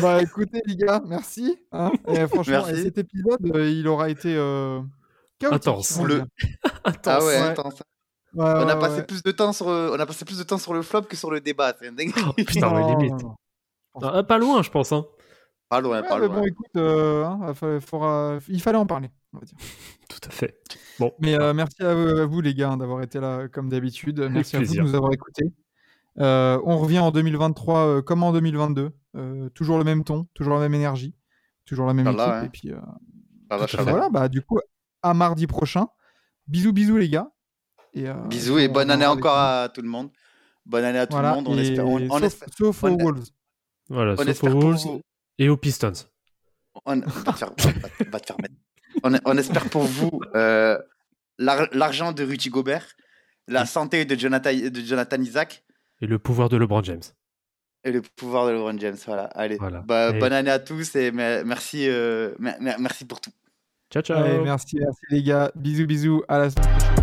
Bah 0.00 0.22
écoutez, 0.22 0.60
les 0.66 0.76
gars, 0.76 1.00
merci. 1.06 1.58
hein. 1.72 1.92
Et 2.08 2.26
franchement, 2.26 2.64
Merci. 2.66 2.82
cet 2.84 2.98
épisode, 2.98 3.38
euh, 3.54 3.68
il 3.70 3.86
aura 3.88 4.08
été 4.10 4.34
euh, 4.36 4.80
chaotique, 5.38 5.68
Intense. 5.68 6.00
Le- 6.02 6.14
dire. 6.16 6.26
Ah 7.06 7.18
ouais, 7.18 7.24
ouais. 7.24 7.36
intense. 7.38 7.82
Ouais, 8.34 8.44
On 8.44 8.68
a 8.68 8.74
ouais, 8.74 8.80
passé 8.80 8.96
ouais. 8.96 9.02
plus 9.06 9.22
de 9.22 9.30
temps 9.32 9.52
sur, 9.52 9.68
euh, 9.68 9.90
on 9.94 9.98
a 9.98 10.06
passé 10.06 10.24
plus 10.24 10.38
de 10.38 10.44
temps 10.44 10.58
sur 10.58 10.72
le 10.74 10.82
flop 10.82 11.02
que 11.02 11.16
sur 11.16 11.30
le 11.30 11.40
débat. 11.40 11.74
C'est. 11.80 11.90
Oh, 12.26 12.32
putain, 12.36 12.72
mais 12.72 12.80
Non, 12.80 12.98
limite. 12.98 13.22
non, 13.22 13.36
non. 14.00 14.08
Ah, 14.08 14.22
pas 14.22 14.38
loin, 14.38 14.62
je 14.62 14.70
pense. 14.70 14.92
Hein. 14.92 15.04
Pas 15.68 15.80
loin, 15.80 16.00
Ouais, 16.02 16.08
pas 16.08 16.18
loin. 16.18 16.28
bon, 16.28 16.44
écoute, 16.44 16.66
euh, 16.76 17.24
hein, 17.24 17.52
faudra- 17.80 18.38
il 18.48 18.60
fallait 18.62 18.78
en 18.78 18.86
parler, 18.86 19.10
on 19.32 19.38
va 19.38 19.44
dire. 19.44 19.56
Tout 20.08 20.18
à 20.28 20.30
fait. 20.30 20.60
Bon, 20.98 21.12
Mais 21.20 21.38
euh, 21.40 21.52
merci 21.54 21.82
à, 21.82 21.94
vous- 21.94 22.18
à 22.20 22.26
vous, 22.26 22.40
les 22.40 22.54
gars, 22.54 22.70
hein, 22.70 22.76
d'avoir 22.76 23.02
été 23.02 23.18
là 23.20 23.48
comme 23.48 23.68
d'habitude. 23.68 24.20
Merci 24.30 24.56
à 24.56 24.60
vous 24.60 24.74
de 24.74 24.80
nous 24.80 24.94
avoir 24.94 25.12
écoutés. 25.12 25.44
Euh, 26.18 26.60
on 26.64 26.76
revient 26.78 26.98
en 26.98 27.10
2023 27.12 27.78
euh, 27.86 28.02
comme 28.02 28.22
en 28.24 28.32
2022. 28.32 28.90
Euh, 29.16 29.48
toujours 29.50 29.78
le 29.78 29.84
même 29.84 30.02
ton, 30.04 30.26
toujours 30.34 30.54
la 30.54 30.60
même 30.60 30.74
énergie, 30.74 31.14
toujours 31.64 31.86
la 31.86 31.94
même 31.94 32.06
équipe. 32.08 32.20
ouais. 32.20 32.46
Et 32.46 32.48
puis 32.48 32.72
euh, 32.72 32.78
voilà, 33.82 34.08
bah, 34.10 34.28
du 34.28 34.42
coup, 34.42 34.58
à 35.02 35.14
mardi 35.14 35.46
prochain. 35.46 35.88
Bisous, 36.48 36.72
bisous, 36.72 36.96
les 36.96 37.08
gars. 37.08 37.30
Et, 37.94 38.08
euh, 38.08 38.14
Bisous 38.28 38.58
et 38.58 38.68
on 38.68 38.72
bonne 38.72 38.90
année 38.90 39.06
encore 39.06 39.36
à 39.36 39.68
tout 39.68 39.82
le 39.82 39.88
monde. 39.88 40.10
Bonne 40.66 40.84
année 40.84 40.98
à 40.98 41.06
tout 41.06 41.14
Voilà, 41.14 41.30
le 41.30 41.36
monde. 41.36 41.48
On 41.48 41.58
espère, 41.58 41.86
on, 41.86 41.96
on 42.00 42.08
sauf, 42.18 42.22
espère, 42.24 42.48
sauf 42.56 42.84
on- 42.84 42.94
aux 42.94 42.98
Wolves. 42.98 43.24
voilà, 43.88 44.12
on 44.12 44.24
sauf 44.24 44.44
aux 44.44 44.50
pour 44.50 44.60
Wolves 44.62 44.78
vous. 44.84 45.00
et 45.38 45.48
aux 45.48 45.56
Pistons. 45.56 45.92
On, 46.86 46.96
va 47.00 47.32
te 47.32 47.38
faire, 47.38 47.50
va, 47.58 47.72
va- 47.72 48.10
va 48.10 48.20
te 48.20 48.26
faire 48.26 48.36
mettre. 48.40 48.54
On, 49.24 49.36
espère 49.38 49.68
pour 49.70 49.82
vous 49.82 50.20
euh, 50.34 50.78
l'ar- 51.38 51.68
l'argent 51.72 52.12
de 52.12 52.24
Rudy 52.24 52.48
Gobert, 52.50 52.86
la 53.48 53.66
santé 53.66 54.04
de 54.04 54.14
Jonathan, 54.16 54.50
de 54.52 54.80
Jonathan 54.80 55.20
Isaac 55.20 55.64
Et 56.00 56.06
le 56.06 56.18
pouvoir 56.18 56.48
de 56.48 56.56
LeBron 56.56 56.82
James. 56.84 57.02
et 57.84 57.90
le 57.92 58.02
pouvoir 58.02 58.46
de 58.46 58.52
LeBron 58.52 58.78
James. 58.78 58.96
Voilà, 59.06 59.24
allez. 59.34 59.56
Voilà. 59.56 59.80
Bah, 59.80 60.10
Et- 60.14 60.18
Bonne 60.20 60.32
année 60.32 60.50
à 60.50 60.58
tous 60.60 60.94
et 60.94 61.10
me- 61.10 61.42
merci, 61.44 61.88
euh, 61.88 62.34
me- 62.38 62.52
me- 62.60 62.78
merci 62.80 63.04
pour 63.04 63.20
tout. 63.20 63.30
Ciao, 63.92 64.02
ciao. 64.02 64.22
Allez, 64.22 64.38
merci, 64.38 64.76
merci 64.78 65.00
les 65.10 65.22
gars. 65.22 65.50
Bisous, 65.56 65.86
bisous. 65.86 66.22
À 66.28 66.38
la 66.38 66.50
semaine 66.50 66.68
prochaine. 66.68 66.99